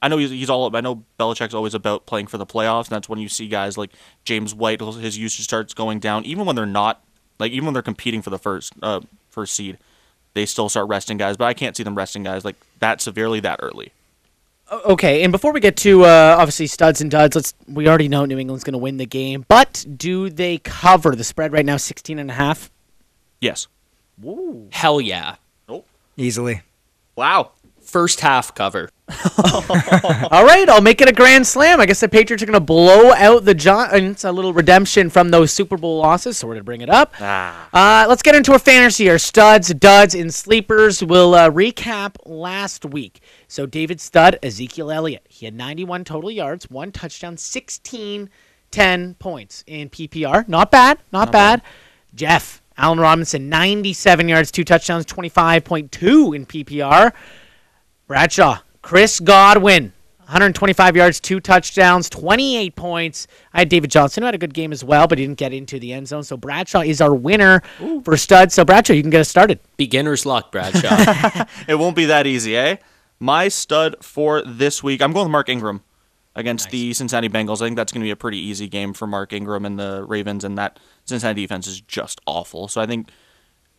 I 0.00 0.08
know 0.08 0.18
he's, 0.18 0.30
he's 0.30 0.50
all. 0.50 0.74
I 0.76 0.80
know 0.80 1.04
Belichick's 1.18 1.54
always 1.54 1.74
about 1.74 2.06
playing 2.06 2.28
for 2.28 2.38
the 2.38 2.46
playoffs, 2.46 2.86
and 2.86 2.90
that's 2.90 3.08
when 3.08 3.18
you 3.18 3.28
see 3.28 3.48
guys 3.48 3.76
like 3.76 3.90
James 4.24 4.54
White. 4.54 4.80
His 4.80 5.18
usage 5.18 5.44
starts 5.44 5.74
going 5.74 5.98
down, 5.98 6.24
even 6.24 6.44
when 6.44 6.54
they're 6.54 6.66
not, 6.66 7.02
like 7.38 7.52
even 7.52 7.66
when 7.66 7.74
they're 7.74 7.82
competing 7.82 8.22
for 8.22 8.30
the 8.30 8.38
first 8.38 8.72
uh, 8.82 9.00
first 9.28 9.54
seed, 9.54 9.78
they 10.34 10.46
still 10.46 10.68
start 10.68 10.88
resting 10.88 11.16
guys. 11.16 11.36
But 11.36 11.46
I 11.46 11.54
can't 11.54 11.76
see 11.76 11.82
them 11.82 11.96
resting 11.96 12.22
guys 12.22 12.44
like 12.44 12.56
that 12.78 13.00
severely 13.00 13.40
that 13.40 13.58
early. 13.60 13.92
O- 14.70 14.92
Okay, 14.92 15.22
and 15.22 15.32
before 15.32 15.52
we 15.52 15.60
get 15.60 15.76
to 15.78 16.04
uh, 16.04 16.36
obviously 16.38 16.66
studs 16.66 17.00
and 17.00 17.10
duds, 17.10 17.34
let's 17.36 17.54
we 17.66 17.88
already 17.88 18.08
know 18.08 18.24
New 18.24 18.38
England's 18.38 18.64
going 18.64 18.72
to 18.72 18.78
win 18.78 18.96
the 18.96 19.06
game, 19.06 19.44
but 19.48 19.84
do 19.96 20.28
they 20.30 20.58
cover 20.58 21.14
the 21.16 21.24
spread 21.24 21.52
right 21.52 21.64
now 21.64 21.76
16 21.76 22.18
and 22.18 22.30
a 22.30 22.34
half? 22.34 22.70
Yes. 23.40 23.68
Hell 24.72 25.00
yeah! 25.00 25.36
Oh. 25.68 25.84
Easily. 26.16 26.62
Wow. 27.16 27.52
First 27.88 28.20
half 28.20 28.54
cover. 28.54 28.90
All 30.30 30.44
right, 30.44 30.66
I'll 30.68 30.82
make 30.82 31.00
it 31.00 31.08
a 31.08 31.12
grand 31.12 31.46
slam. 31.46 31.80
I 31.80 31.86
guess 31.86 32.00
the 32.00 32.08
Patriots 32.08 32.42
are 32.42 32.46
going 32.46 32.52
to 32.52 32.60
blow 32.60 33.12
out 33.14 33.46
the 33.46 33.54
Giants. 33.54 34.24
A 34.24 34.30
little 34.30 34.52
redemption 34.52 35.08
from 35.08 35.30
those 35.30 35.54
Super 35.54 35.78
Bowl 35.78 35.96
losses, 35.96 36.36
so 36.36 36.46
we're 36.46 36.52
going 36.52 36.60
to 36.60 36.64
bring 36.64 36.82
it 36.82 36.90
up. 36.90 37.14
Ah. 37.18 38.04
Uh, 38.04 38.06
let's 38.06 38.20
get 38.20 38.34
into 38.34 38.52
our 38.52 38.58
fantasy, 38.58 39.08
our 39.08 39.16
studs, 39.16 39.72
duds, 39.72 40.14
and 40.14 40.34
sleepers. 40.34 41.02
We'll 41.02 41.34
uh, 41.34 41.50
recap 41.50 42.16
last 42.26 42.84
week. 42.84 43.22
So 43.46 43.64
David 43.64 44.02
Stud, 44.02 44.38
Ezekiel 44.42 44.90
Elliott. 44.90 45.24
He 45.26 45.46
had 45.46 45.54
91 45.54 46.04
total 46.04 46.30
yards, 46.30 46.68
one 46.68 46.92
touchdown, 46.92 47.38
16, 47.38 48.28
10 48.70 49.14
points 49.14 49.64
in 49.66 49.88
PPR. 49.88 50.46
Not 50.46 50.70
bad, 50.70 50.98
not, 51.10 51.32
bad. 51.32 51.62
Jeff, 52.14 52.60
Allen 52.76 53.00
Robinson, 53.00 53.48
97 53.48 54.28
yards, 54.28 54.52
two 54.52 54.64
touchdowns, 54.64 55.06
25.2 55.06 56.36
in 56.36 56.44
PPR. 56.44 57.14
Bradshaw, 58.08 58.60
Chris 58.80 59.20
Godwin, 59.20 59.92
125 60.20 60.96
yards, 60.96 61.20
two 61.20 61.40
touchdowns, 61.40 62.08
28 62.08 62.74
points. 62.74 63.26
I 63.52 63.58
had 63.58 63.68
David 63.68 63.90
Johnson, 63.90 64.22
who 64.22 64.24
had 64.24 64.34
a 64.34 64.38
good 64.38 64.54
game 64.54 64.72
as 64.72 64.82
well, 64.82 65.06
but 65.06 65.18
he 65.18 65.26
didn't 65.26 65.36
get 65.36 65.52
into 65.52 65.78
the 65.78 65.92
end 65.92 66.08
zone. 66.08 66.22
So 66.22 66.38
Bradshaw 66.38 66.80
is 66.80 67.02
our 67.02 67.14
winner 67.14 67.62
for 68.04 68.16
stud. 68.16 68.50
So 68.50 68.64
Bradshaw, 68.64 68.94
you 68.94 69.02
can 69.02 69.10
get 69.10 69.20
us 69.20 69.28
started. 69.28 69.60
Beginner's 69.76 70.24
luck, 70.24 70.50
Bradshaw. 70.50 71.44
It 71.68 71.74
won't 71.74 71.94
be 71.94 72.06
that 72.06 72.26
easy, 72.26 72.56
eh? 72.56 72.76
My 73.20 73.48
stud 73.48 73.96
for 74.00 74.40
this 74.40 74.82
week, 74.82 75.02
I'm 75.02 75.12
going 75.12 75.26
with 75.26 75.32
Mark 75.32 75.50
Ingram 75.50 75.82
against 76.34 76.70
the 76.70 76.94
Cincinnati 76.94 77.28
Bengals. 77.28 77.60
I 77.60 77.66
think 77.66 77.76
that's 77.76 77.92
going 77.92 78.00
to 78.00 78.06
be 78.06 78.10
a 78.10 78.16
pretty 78.16 78.38
easy 78.38 78.68
game 78.68 78.94
for 78.94 79.06
Mark 79.06 79.34
Ingram 79.34 79.66
and 79.66 79.78
the 79.78 80.02
Ravens, 80.08 80.44
and 80.44 80.56
that 80.56 80.78
Cincinnati 81.04 81.42
defense 81.42 81.66
is 81.66 81.82
just 81.82 82.22
awful. 82.26 82.68
So 82.68 82.80
I 82.80 82.86
think 82.86 83.10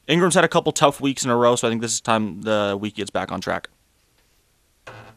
Ingram's 0.06 0.36
had 0.36 0.44
a 0.44 0.48
couple 0.50 0.72
tough 0.72 1.02
weeks 1.02 1.26
in 1.26 1.32
a 1.32 1.36
row, 1.36 1.56
so 1.56 1.68
I 1.68 1.72
think 1.72 1.82
this 1.82 1.94
is 1.94 2.02
time 2.02 2.42
the 2.42 2.78
week 2.80 2.94
gets 2.94 3.10
back 3.10 3.32
on 3.32 3.42
track. 3.42 3.70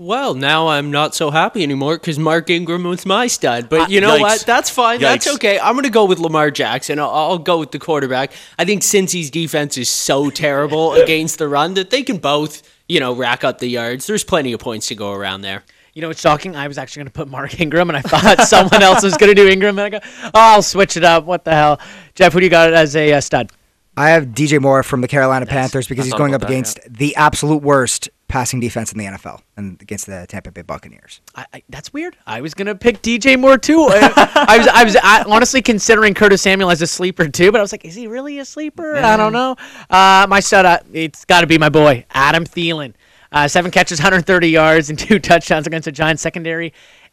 Well, 0.02 0.34
now 0.34 0.66
I'm 0.66 0.90
not 0.90 1.14
so 1.14 1.30
happy 1.30 1.62
anymore 1.62 1.96
because 1.96 2.18
Mark 2.18 2.50
Ingram 2.50 2.82
was 2.82 3.06
my 3.06 3.28
stud. 3.28 3.68
But 3.68 3.88
you 3.88 4.00
know 4.00 4.16
yikes. 4.16 4.20
what? 4.20 4.40
That's 4.46 4.68
fine. 4.68 5.00
That's 5.00 5.32
okay. 5.34 5.60
I'm 5.60 5.74
going 5.74 5.84
to 5.84 5.90
go 5.90 6.06
with 6.06 6.18
Lamar 6.18 6.50
Jackson. 6.50 6.98
I'll, 6.98 7.10
I'll 7.10 7.38
go 7.38 7.60
with 7.60 7.70
the 7.70 7.78
quarterback. 7.78 8.32
I 8.58 8.64
think 8.64 8.82
Cincy's 8.82 9.30
defense 9.30 9.78
is 9.78 9.88
so 9.88 10.28
terrible 10.28 10.94
against 11.02 11.38
the 11.38 11.46
run 11.46 11.74
that 11.74 11.90
they 11.90 12.02
can 12.02 12.18
both, 12.18 12.62
you 12.88 12.98
know, 12.98 13.14
rack 13.14 13.44
up 13.44 13.58
the 13.58 13.68
yards. 13.68 14.08
There's 14.08 14.24
plenty 14.24 14.52
of 14.52 14.58
points 14.58 14.88
to 14.88 14.96
go 14.96 15.12
around 15.12 15.42
there. 15.42 15.62
You 15.94 16.02
know 16.02 16.08
what's 16.08 16.20
shocking? 16.20 16.56
I 16.56 16.66
was 16.66 16.78
actually 16.78 17.00
going 17.00 17.08
to 17.08 17.12
put 17.12 17.28
Mark 17.28 17.60
Ingram, 17.60 17.88
and 17.88 17.96
I 17.96 18.00
thought 18.00 18.40
someone 18.48 18.82
else 18.82 19.04
was 19.04 19.16
going 19.16 19.28
to 19.28 19.40
do 19.40 19.48
Ingram, 19.48 19.78
and 19.78 19.94
I 19.94 19.98
go, 20.00 20.04
oh, 20.24 20.30
I'll 20.34 20.62
switch 20.62 20.96
it 20.96 21.04
up. 21.04 21.26
What 21.26 21.44
the 21.44 21.52
hell? 21.52 21.80
Jeff, 22.16 22.32
who 22.32 22.40
do 22.40 22.46
you 22.46 22.50
got 22.50 22.72
as 22.72 22.96
a 22.96 23.12
uh, 23.12 23.20
stud? 23.20 23.52
I 23.96 24.08
have 24.10 24.28
DJ 24.28 24.60
Moore 24.60 24.82
from 24.82 25.02
the 25.02 25.08
Carolina 25.08 25.44
Panthers 25.44 25.86
because 25.86 26.04
I 26.04 26.06
he's 26.06 26.14
going 26.14 26.34
up 26.34 26.40
about 26.40 26.48
that, 26.48 26.54
against 26.54 26.80
the 26.88 27.14
absolute 27.14 27.62
worst 27.62 28.08
passing 28.32 28.60
defense 28.60 28.90
in 28.90 28.98
the 28.98 29.04
NFL 29.04 29.42
and 29.58 29.80
against 29.82 30.06
the 30.06 30.24
Tampa 30.26 30.50
Bay 30.50 30.62
Buccaneers. 30.62 31.20
I, 31.34 31.44
I, 31.52 31.62
that's 31.68 31.92
weird. 31.92 32.16
I 32.26 32.40
was 32.40 32.54
gonna 32.54 32.74
pick 32.74 33.02
DJ 33.02 33.38
Moore 33.38 33.58
too. 33.58 33.88
I, 33.90 34.46
I 34.48 34.56
was, 34.56 34.68
I 34.68 34.84
was 34.84 34.96
I, 34.96 35.22
honestly 35.24 35.60
considering 35.60 36.14
Curtis 36.14 36.40
Samuel 36.40 36.70
as 36.70 36.80
a 36.80 36.86
sleeper 36.86 37.28
too, 37.28 37.52
but 37.52 37.58
I 37.58 37.60
was 37.60 37.72
like, 37.72 37.84
is 37.84 37.94
he 37.94 38.06
really 38.06 38.38
a 38.38 38.46
sleeper? 38.46 38.96
I 38.96 39.18
don't 39.18 39.34
know. 39.34 39.54
Uh, 39.90 40.26
my 40.30 40.40
stud, 40.40 40.64
uh, 40.64 40.78
it's 40.94 41.26
got 41.26 41.42
to 41.42 41.46
be 41.46 41.58
my 41.58 41.68
boy 41.68 42.06
Adam 42.10 42.46
Thielen. 42.46 42.94
Uh, 43.32 43.48
seven 43.48 43.70
catches, 43.70 43.98
130 43.98 44.48
yards, 44.48 44.88
and 44.88 44.98
two 44.98 45.18
touchdowns 45.18 45.66
against 45.66 45.84
the 45.84 45.92
Giants 45.92 46.22
secondary. 46.22 46.72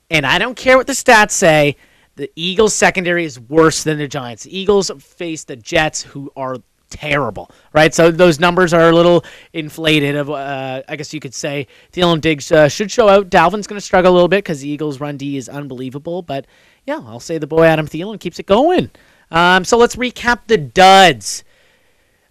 And 0.10 0.26
I 0.26 0.40
don't 0.40 0.56
care 0.56 0.78
what 0.78 0.88
the 0.88 0.94
stats 0.94 1.32
say. 1.32 1.76
The 2.16 2.32
Eagles 2.38 2.74
secondary 2.74 3.26
is 3.26 3.38
worse 3.38 3.84
than 3.84 3.98
the 3.98 4.08
Giants. 4.08 4.44
The 4.44 4.58
Eagles 4.58 4.90
face 5.00 5.44
the 5.44 5.58
Jets, 5.58 6.02
who 6.02 6.32
are 6.38 6.60
terrible, 6.90 7.52
right? 7.74 7.94
So 7.94 8.12
those 8.12 8.40
numbers 8.40 8.74
are 8.74 8.90
a 8.90 8.92
little 8.92 9.24
inflated. 9.54 10.16
Of 10.16 10.30
uh, 10.30 10.84
I 10.88 10.96
guess 10.96 11.14
you 11.14 11.20
could 11.20 11.34
say 11.34 11.68
Thielen 11.94 12.22
Diggs 12.22 12.52
uh, 12.52 12.68
should 12.68 12.92
show 12.92 13.10
out. 13.10 13.30
Dalvin's 13.30 13.68
going 13.68 13.80
to 13.80 13.86
struggle 13.86 14.12
a 14.12 14.16
little 14.16 14.28
bit 14.28 14.44
because 14.44 14.62
the 14.62 14.70
Eagles' 14.70 15.00
run 15.00 15.18
D 15.18 15.38
is 15.38 15.50
unbelievable. 15.50 16.22
But 16.22 16.46
yeah, 16.86 17.02
I'll 17.06 17.20
say 17.20 17.38
the 17.38 17.48
boy 17.48 17.66
Adam 17.66 17.88
Thielen 17.88 18.20
keeps 18.20 18.40
it 18.40 18.46
going. 18.46 18.92
Um, 19.32 19.64
so 19.64 19.78
let's 19.78 19.96
recap 19.96 20.48
the 20.48 20.58
duds. 20.58 21.44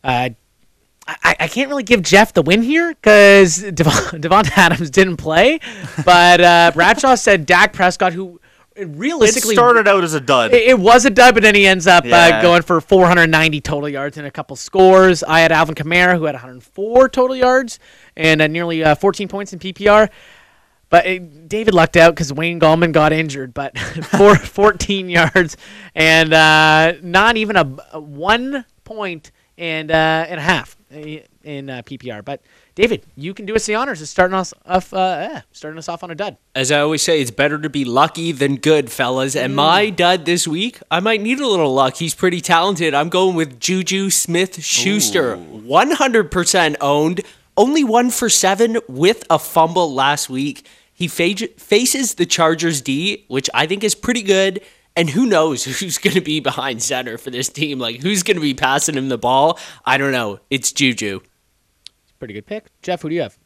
Uh, 0.03 0.31
I, 1.09 1.37
I 1.41 1.49
can't 1.49 1.71
really 1.71 1.85
give 1.85 2.03
Jeff 2.03 2.35
the 2.35 2.43
win 2.43 2.63
here 2.63 2.95
because 2.95 3.63
Devon, 3.73 4.21
Davante 4.21 4.57
Adams 4.57 4.91
didn't 4.91 5.17
play, 5.17 5.59
but 6.05 6.41
uh, 6.41 6.71
Bradshaw 6.75 7.15
said 7.15 7.47
Dak 7.47 7.73
Prescott, 7.73 8.13
who 8.13 8.41
it 8.79 8.83
It 8.83 8.87
realistically 8.97 9.55
started 9.55 9.89
out 9.89 10.05
as 10.05 10.14
a 10.14 10.20
dud. 10.20 10.55
It, 10.55 10.68
it 10.68 10.79
was 10.79 11.05
a 11.05 11.11
dud, 11.11 11.35
but 11.35 11.43
then 11.43 11.55
he 11.55 11.66
ends 11.66 11.87
up 11.87 12.05
uh, 12.05 12.41
going 12.43 12.62
for 12.62 12.81
490 12.81 13.61
total 13.61 13.89
yards 13.89 14.16
and 14.16 14.26
a 14.26 14.31
couple 14.31 14.57
scores. 14.57 15.22
I 15.22 15.41
had 15.41 15.53
Alvin 15.53 15.74
Kamara, 15.74 16.16
who 16.16 16.24
had 16.24 16.35
104 16.35 17.09
total 17.09 17.37
yards 17.37 17.79
and 18.16 18.41
uh, 18.41 18.47
nearly 18.47 18.85
uh, 18.85 18.95
14 18.95 19.29
points 19.29 19.53
in 19.53 19.59
PPR. 19.59 20.09
But 20.91 21.07
it, 21.07 21.49
David 21.49 21.74
lucked 21.74 21.97
out 21.97 22.14
because 22.14 22.33
Wayne 22.33 22.59
Gallman 22.59 22.93
got 22.93 23.12
injured, 23.12 23.53
but 23.53 23.79
four, 24.16 24.37
14 24.37 25.09
yards 25.11 25.57
and 25.95 26.33
uh, 26.33 26.95
not 27.03 27.37
even 27.37 27.57
a, 27.57 27.76
a 27.93 28.01
one 28.01 28.64
point 28.85 29.33
and 29.59 29.91
uh, 29.91 30.25
and 30.29 30.39
a 30.41 30.43
half 30.43 30.77
in 30.91 31.69
uh, 31.69 31.83
PPR. 31.83 32.25
But 32.25 32.41
David, 32.75 33.05
you 33.17 33.35
can 33.35 33.45
do 33.45 33.55
us 33.55 33.67
the 33.67 33.75
honors 33.75 34.01
of 34.01 34.09
starting 34.09 34.35
us 34.35 34.55
off, 34.65 34.95
uh, 34.95 35.43
starting 35.53 35.79
us 35.79 35.89
off 35.89 36.03
on 36.03 36.11
a 36.11 36.15
dud. 36.15 36.37
As 36.55 36.73
I 36.73 36.81
always 36.81 37.03
say, 37.03 37.21
it's 37.21 37.31
better 37.31 37.59
to 37.59 37.69
be 37.69 37.85
lucky 37.85 38.33
than 38.33 38.57
good, 38.57 38.91
fellas. 38.91 39.35
And 39.37 39.55
my 39.55 39.91
dud 39.91 40.25
this 40.25 40.47
week, 40.49 40.81
I 40.91 41.01
might 41.01 41.21
need 41.21 41.41
a 41.41 41.47
little 41.47 41.75
luck. 41.75 41.97
He's 41.97 42.15
pretty 42.15 42.41
talented. 42.41 42.95
I'm 42.95 43.09
going 43.09 43.35
with 43.35 43.61
Juju 43.61 44.11
Smith 44.11 44.63
Schuster. 44.63 45.37
100% 45.37 46.77
owned. 46.81 47.21
Only 47.57 47.83
one 47.83 48.11
for 48.11 48.29
seven 48.29 48.79
with 48.89 49.25
a 49.29 49.39
fumble 49.39 49.93
last 49.93 50.31
week. 50.31 50.65
He 50.93 51.09
fa- 51.09 51.49
faces 51.57 52.15
the 52.15 52.27
Chargers 52.27 52.81
D, 52.81 53.25
which 53.29 53.51
I 53.53 53.67
think 53.67 53.83
is 53.83 53.95
pretty 53.97 54.23
good. 54.23 54.61
And 54.99 55.09
who 55.09 55.27
knows 55.27 55.63
who's 55.63 55.97
going 56.03 56.15
to 56.15 56.21
be 56.21 56.41
behind 56.41 56.83
center 56.83 57.19
for 57.19 57.31
this 57.31 57.49
team? 57.49 57.79
Like, 57.79 58.03
who's 58.03 58.25
going 58.25 58.37
to 58.37 58.41
be 58.41 58.53
passing 58.53 58.97
him 58.97 59.09
the 59.09 59.17
ball? 59.17 59.59
I 59.87 59.97
don't 59.97 60.11
know. 60.11 60.41
It's 60.51 60.73
Juju. 60.73 61.21
Pretty 62.19 62.35
good 62.35 62.47
pick. 62.47 62.67
Jeff, 62.83 63.03
who 63.03 63.09
do 63.09 63.15
you 63.15 63.23
have? 63.23 63.39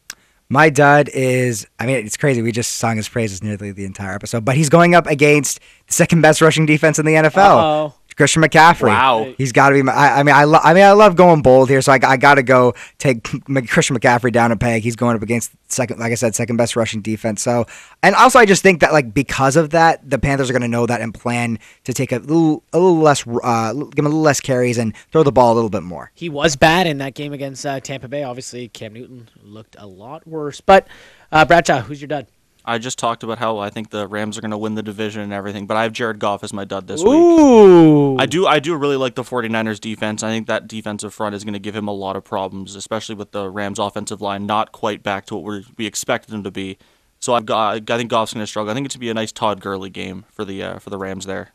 My 0.49 0.71
dud 0.71 1.11
is, 1.11 1.67
I 1.79 1.85
mean, 1.85 1.97
it's 2.07 2.17
crazy. 2.17 2.41
We 2.41 2.53
just 2.53 2.75
sung 2.77 2.97
his 2.97 3.07
praises 3.09 3.43
nearly 3.43 3.71
the 3.71 3.85
entire 3.85 4.15
episode, 4.15 4.47
but 4.47 4.57
he's 4.57 4.71
going 4.71 4.95
up 4.95 5.07
against 5.07 5.61
the 5.87 5.93
second 5.93 6.23
best 6.23 6.41
rushing 6.41 6.65
defense 6.65 6.99
in 6.99 7.05
the 7.05 7.15
NFL. 7.15 7.37
Uh-oh. 7.37 7.95
Christian 8.17 8.43
McCaffrey. 8.43 8.89
Wow. 8.89 9.35
he's 9.39 9.53
got 9.53 9.71
to 9.71 9.75
be. 9.75 9.83
My, 9.83 9.93
I, 9.93 10.21
I 10.21 10.23
mean, 10.23 10.35
I, 10.35 10.45
lo- 10.45 10.61
I 10.63 10.75
mean, 10.75 10.85
I 10.85 10.93
love 10.93 11.17
going 11.17 11.43
bold 11.43 11.69
here, 11.69 11.81
so 11.81 11.93
I, 11.93 11.99
I 12.03 12.17
got 12.17 12.35
to 12.35 12.43
go 12.43 12.75
take 12.99 13.23
Christian 13.69 13.97
McCaffrey 13.99 14.33
down 14.33 14.53
a 14.53 14.57
peg. 14.57 14.83
He's 14.83 14.97
going 14.97 15.17
up 15.17 15.23
against 15.23 15.53
second, 15.69 16.01
like 16.01 16.13
I 16.13 16.17
said, 16.17 16.35
second 16.35 16.57
best 16.57 16.77
rushing 16.77 17.01
defense. 17.01 17.43
So, 17.43 17.67
and 18.03 18.15
also, 18.15 18.39
I 18.39 18.47
just 18.47 18.63
think 18.63 18.81
that 18.81 18.93
like 18.93 19.15
because 19.15 19.57
of 19.57 19.71
that, 19.71 20.09
the 20.09 20.19
Panthers 20.19 20.51
are 20.51 20.53
going 20.53 20.63
to 20.63 20.69
know 20.69 20.87
that 20.87 21.01
and 21.01 21.13
plan 21.15 21.59
to 21.85 21.93
take 21.93 22.13
a 22.13 22.19
little, 22.19 22.63
a 22.73 22.79
little 22.79 22.99
less, 22.99 23.27
uh, 23.27 23.73
give 23.73 23.99
him 23.99 24.07
a 24.07 24.09
little 24.09 24.23
less 24.23 24.41
carries 24.41 24.79
and 24.79 24.95
throw 25.11 25.23
the 25.23 25.33
ball 25.33 25.53
a 25.53 25.55
little 25.55 25.71
bit 25.71 25.83
more. 25.83 26.11
He 26.15 26.29
was 26.29 26.57
bad 26.57 26.87
in 26.87 26.99
that 26.99 27.15
game 27.15 27.33
against 27.33 27.65
uh, 27.65 27.81
Tampa 27.81 28.09
Bay. 28.09 28.23
Obviously, 28.23 28.69
Cam 28.69 28.93
Newton 28.93 29.29
looked 29.43 29.77
a 29.79 29.87
lot 29.87 30.27
worse. 30.27 30.61
But 30.61 30.89
uh, 31.31 31.45
Bradshaw, 31.45 31.81
who's 31.81 32.01
your 32.01 32.09
dud? 32.09 32.27
I 32.65 32.79
just 32.79 32.97
talked 32.99 33.23
about 33.25 33.39
how 33.39 33.59
I 33.59 33.71
think 33.71 33.91
the 33.91 34.07
Rams 34.07 34.39
are 34.39 34.41
going 34.41 34.53
to 34.53 34.59
win 34.59 34.77
the 34.77 34.83
division 34.85 35.21
and 35.21 35.33
everything, 35.33 35.67
but 35.67 35.77
I 35.77 35.83
have 35.83 35.93
Jared 35.93 36.21
Goff 36.21 36.45
as 36.45 36.53
my 36.53 36.65
dud 36.65 36.87
this 36.87 37.03
week. 37.03 38.21
I 38.21 38.27
do 38.27 38.47
I 38.47 38.61
do 38.61 38.77
really 38.77 38.97
like 38.97 39.15
the 39.17 39.23
49ers 39.25 39.81
defense. 39.81 40.23
I 40.23 40.31
think 40.31 40.47
that 40.47 40.69
defensive 40.69 41.13
front 41.13 41.35
is 41.35 41.43
going 41.45 41.55
to 41.55 41.59
give 41.61 41.75
him 41.75 41.89
a 41.89 41.93
lot 41.93 42.15
of 42.15 42.23
problems, 42.25 42.77
especially 42.77 43.15
with 43.17 43.33
the 43.33 43.51
Rams 43.51 43.79
offensive 43.79 44.21
line 44.21 44.47
not 44.47 44.71
quite 44.73 45.03
back 45.03 45.27
to 45.27 45.35
what 45.37 45.45
we 45.45 45.67
we 45.77 45.87
expected 45.87 46.31
them 46.31 46.45
to 46.45 46.51
be. 46.51 46.79
So 47.19 47.35
I've 47.35 47.47
got 47.47 47.91
I 47.91 47.97
think 47.99 48.11
Goff's 48.11 48.33
going 48.35 48.43
to 48.43 48.47
struggle. 48.47 48.71
I 48.71 48.75
think 48.75 48.87
it's 48.87 48.95
going 48.95 49.01
to 49.01 49.07
be 49.07 49.11
a 49.11 49.15
nice 49.15 49.33
Todd 49.33 49.61
Gurley 49.61 49.91
game 49.91 50.25
for 50.31 50.45
the 50.45 50.63
uh, 50.63 50.79
for 50.79 50.91
the 50.91 50.99
Rams 50.99 51.27
there. 51.27 51.51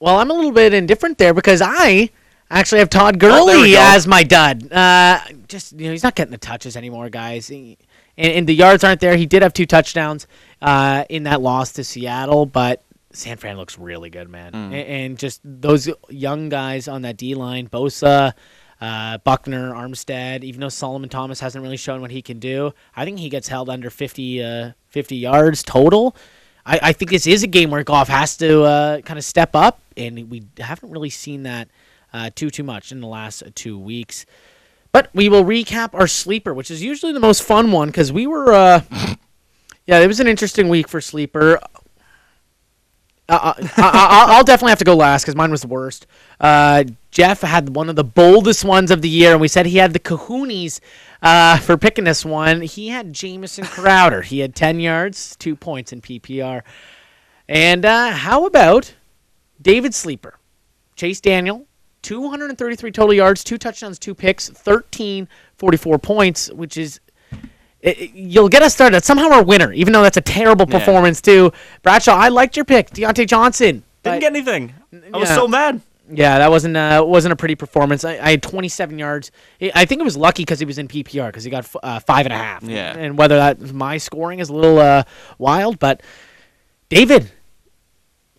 Well, 0.00 0.18
I'm 0.18 0.30
a 0.30 0.34
little 0.34 0.52
bit 0.52 0.74
indifferent 0.74 1.16
there 1.18 1.32
because 1.32 1.62
I 1.62 2.10
actually 2.50 2.80
have 2.80 2.90
Todd 2.90 3.16
Oh, 3.16 3.18
Gurley 3.46 3.72
go. 3.72 3.78
as 3.80 4.06
my 4.06 4.22
dud. 4.22 4.70
Uh, 4.72 5.20
just 5.48 5.72
you 5.72 5.86
know, 5.86 5.92
he's 5.92 6.02
not 6.02 6.14
getting 6.14 6.32
the 6.32 6.38
touches 6.38 6.76
anymore, 6.76 7.08
guys. 7.08 7.46
He- 7.48 7.78
and, 8.16 8.32
and 8.32 8.48
the 8.48 8.54
yards 8.54 8.84
aren't 8.84 9.00
there. 9.00 9.16
He 9.16 9.26
did 9.26 9.42
have 9.42 9.52
two 9.52 9.66
touchdowns 9.66 10.26
uh, 10.60 11.04
in 11.08 11.24
that 11.24 11.40
loss 11.40 11.72
to 11.72 11.84
Seattle, 11.84 12.46
but 12.46 12.82
San 13.12 13.36
Fran 13.36 13.56
looks 13.56 13.78
really 13.78 14.10
good, 14.10 14.28
man. 14.28 14.52
Hmm. 14.52 14.72
And, 14.72 14.74
and 14.74 15.18
just 15.18 15.40
those 15.44 15.88
young 16.08 16.48
guys 16.48 16.88
on 16.88 17.02
that 17.02 17.16
D 17.16 17.34
line, 17.34 17.68
Bosa. 17.68 18.32
Uh, 18.80 19.16
Buckner, 19.18 19.72
Armstead, 19.72 20.42
even 20.42 20.60
though 20.60 20.68
Solomon 20.68 21.08
Thomas 21.08 21.38
hasn't 21.38 21.62
really 21.62 21.76
shown 21.76 22.00
what 22.00 22.10
he 22.10 22.20
can 22.20 22.40
do, 22.40 22.72
I 22.96 23.04
think 23.04 23.20
he 23.20 23.28
gets 23.28 23.46
held 23.46 23.70
under 23.70 23.90
50, 23.90 24.42
uh, 24.42 24.72
50 24.88 25.14
yards 25.14 25.62
total. 25.62 26.16
I, 26.66 26.80
I 26.82 26.92
think 26.92 27.12
this 27.12 27.28
is 27.28 27.44
a 27.44 27.46
game 27.46 27.70
where 27.70 27.84
Goff 27.84 28.08
has 28.08 28.36
to 28.38 28.62
uh, 28.62 29.00
kind 29.02 29.18
of 29.18 29.24
step 29.24 29.54
up, 29.54 29.80
and 29.96 30.28
we 30.28 30.42
haven't 30.58 30.90
really 30.90 31.10
seen 31.10 31.44
that 31.44 31.68
uh, 32.12 32.30
too 32.34 32.50
too 32.50 32.62
much 32.62 32.92
in 32.92 33.00
the 33.00 33.06
last 33.06 33.42
two 33.54 33.78
weeks. 33.78 34.26
But 34.92 35.08
we 35.14 35.28
will 35.30 35.44
recap 35.44 35.94
our 35.94 36.06
sleeper, 36.06 36.52
which 36.52 36.70
is 36.70 36.82
usually 36.82 37.12
the 37.12 37.20
most 37.20 37.42
fun 37.42 37.72
one 37.72 37.88
because 37.88 38.12
we 38.12 38.26
were, 38.26 38.52
uh, 38.52 38.82
yeah, 39.86 39.98
it 40.00 40.06
was 40.06 40.20
an 40.20 40.28
interesting 40.28 40.68
week 40.68 40.86
for 40.86 41.00
sleeper. 41.00 41.58
Uh, 43.28 43.54
I, 43.56 43.70
I, 43.78 44.26
I'll 44.36 44.44
definitely 44.44 44.72
have 44.72 44.78
to 44.80 44.84
go 44.84 44.94
last 44.94 45.22
because 45.22 45.34
mine 45.34 45.50
was 45.50 45.62
the 45.62 45.68
worst. 45.68 46.06
Uh, 46.38 46.84
Jeff 47.10 47.40
had 47.40 47.74
one 47.74 47.88
of 47.88 47.96
the 47.96 48.04
boldest 48.04 48.64
ones 48.64 48.90
of 48.90 49.00
the 49.00 49.08
year, 49.08 49.32
and 49.32 49.40
we 49.40 49.48
said 49.48 49.64
he 49.64 49.78
had 49.78 49.94
the 49.94 49.98
kahoonies 49.98 50.80
uh, 51.22 51.56
for 51.58 51.78
picking 51.78 52.04
this 52.04 52.24
one. 52.24 52.60
He 52.60 52.88
had 52.88 53.14
Jamison 53.14 53.64
Crowder. 53.66 54.20
He 54.20 54.40
had 54.40 54.54
10 54.54 54.80
yards, 54.80 55.36
two 55.36 55.56
points 55.56 55.92
in 55.92 56.02
PPR. 56.02 56.62
And 57.48 57.86
uh, 57.86 58.10
how 58.10 58.44
about 58.44 58.94
David 59.60 59.94
Sleeper? 59.94 60.38
Chase 60.96 61.20
Daniel, 61.20 61.66
233 62.02 62.90
total 62.90 63.14
yards, 63.14 63.42
two 63.44 63.58
touchdowns, 63.58 63.98
two 63.98 64.14
picks, 64.14 64.48
13, 64.48 65.28
44 65.56 65.98
points, 65.98 66.50
which 66.52 66.76
is. 66.76 67.00
it- 67.80 68.12
you'll 68.14 68.48
get 68.48 68.62
us 68.62 68.74
started. 68.74 69.02
Somehow 69.04 69.30
our 69.32 69.42
winner, 69.42 69.72
even 69.72 69.92
though 69.92 70.02
that's 70.02 70.16
a 70.16 70.20
terrible 70.20 70.66
Yeah. 70.68 70.78
performance 70.78 71.20
too. 71.20 71.52
Bradshaw, 71.82 72.14
I 72.14 72.28
liked 72.28 72.56
your 72.56 72.64
pick, 72.64 72.90
Diontae 72.90 73.26
Johnson. 73.26 73.82
Didn't 74.04 74.20
get 74.20 74.32
anything. 74.32 74.74
I 75.12 75.18
was 75.18 75.28
yeah. 75.28 75.34
so 75.34 75.48
mad. 75.48 75.80
yeah, 76.12 76.38
that 76.38 76.50
wasn't 76.50 76.76
uh, 76.76 77.02
wasn't 77.04 77.32
a 77.32 77.36
pretty 77.36 77.54
performance. 77.56 78.04
I, 78.04 78.18
I 78.18 78.30
had 78.32 78.42
27 78.42 78.98
yards. 79.00 79.32
I 79.74 79.84
think 79.84 80.00
it 80.00 80.04
was 80.04 80.16
lucky 80.16 80.42
because 80.42 80.60
he 80.60 80.64
was 80.64 80.78
in 80.78 80.86
PPR 80.86 81.26
because 81.28 81.42
he 81.42 81.50
got 81.50 81.64
f- 81.64 81.76
uh, 81.82 81.98
five 81.98 82.24
and 82.26 82.32
a 82.32 82.36
half. 82.36 82.62
Yeah. 82.62 82.96
And 82.96 83.18
whether 83.18 83.36
that 83.36 83.60
my 83.72 83.96
scoring 83.98 84.38
is 84.38 84.48
a 84.48 84.52
little 84.54 84.78
uh, 84.78 85.02
wild, 85.38 85.80
but 85.80 86.02
David, 86.88 87.32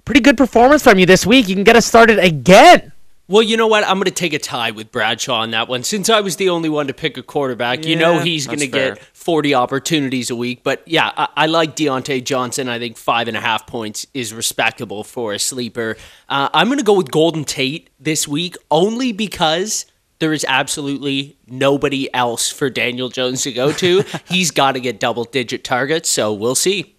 pretty 0.06 0.22
good 0.22 0.38
performance 0.38 0.84
from 0.84 1.00
you 1.00 1.06
this 1.06 1.26
week. 1.26 1.50
You 1.50 1.56
can 1.56 1.66
get 1.66 1.76
us 1.76 1.86
started 1.86 2.18
again. 2.20 2.93
Well, 3.34 3.42
you 3.42 3.58
know 3.58 3.66
what? 3.66 3.84
I'm 3.84 3.96
going 3.96 4.04
to 4.04 4.12
take 4.12 4.34
a 4.34 4.38
tie 4.38 4.70
with 4.70 4.92
Bradshaw 4.92 5.40
on 5.40 5.50
that 5.52 5.68
one. 5.68 5.82
Since 5.82 6.08
I 6.08 6.22
was 6.22 6.36
the 6.36 6.50
only 6.50 6.70
one 6.70 6.86
to 6.86 6.94
pick 6.94 7.18
a 7.18 7.24
quarterback, 7.24 7.84
you 7.84 7.96
know 7.96 8.20
he's 8.20 8.46
going 8.46 8.60
to 8.60 8.68
get 8.68 9.04
40 9.14 9.56
opportunities 9.56 10.30
a 10.30 10.36
week. 10.36 10.62
But 10.62 10.88
yeah, 10.88 11.12
I, 11.18 11.30
I 11.36 11.46
like 11.48 11.76
Diontae 11.76 12.24
Johnson. 12.24 12.70
I 12.70 12.78
think 12.78 12.96
five 12.96 13.28
and 13.28 13.36
a 13.36 13.42
half 13.42 13.66
points 13.66 14.06
is 14.14 14.36
respectable 14.36 15.04
for 15.04 15.34
a 15.34 15.40
sleeper. 15.40 15.98
Uh, 16.30 16.50
I'm 16.54 16.68
going 16.68 16.78
to 16.78 16.84
go 16.84 16.94
with 16.94 17.10
Golden 17.10 17.44
Tate 17.44 17.90
this 18.00 18.28
week 18.28 18.56
only 18.70 19.12
because 19.12 19.88
there 20.20 20.32
is 20.32 20.46
absolutely 20.48 21.36
nobody 21.48 22.14
else 22.14 22.52
for 22.52 22.70
Daniel 22.70 23.10
Jones 23.10 23.42
to 23.42 23.52
go 23.52 23.72
to. 23.72 24.04
he's 24.30 24.52
got 24.52 24.74
to 24.74 24.80
get 24.80 25.00
double 25.00 25.24
digit 25.24 25.64
targets, 25.64 26.08
so 26.08 26.32
we'll 26.32 26.54
see. 26.54 26.98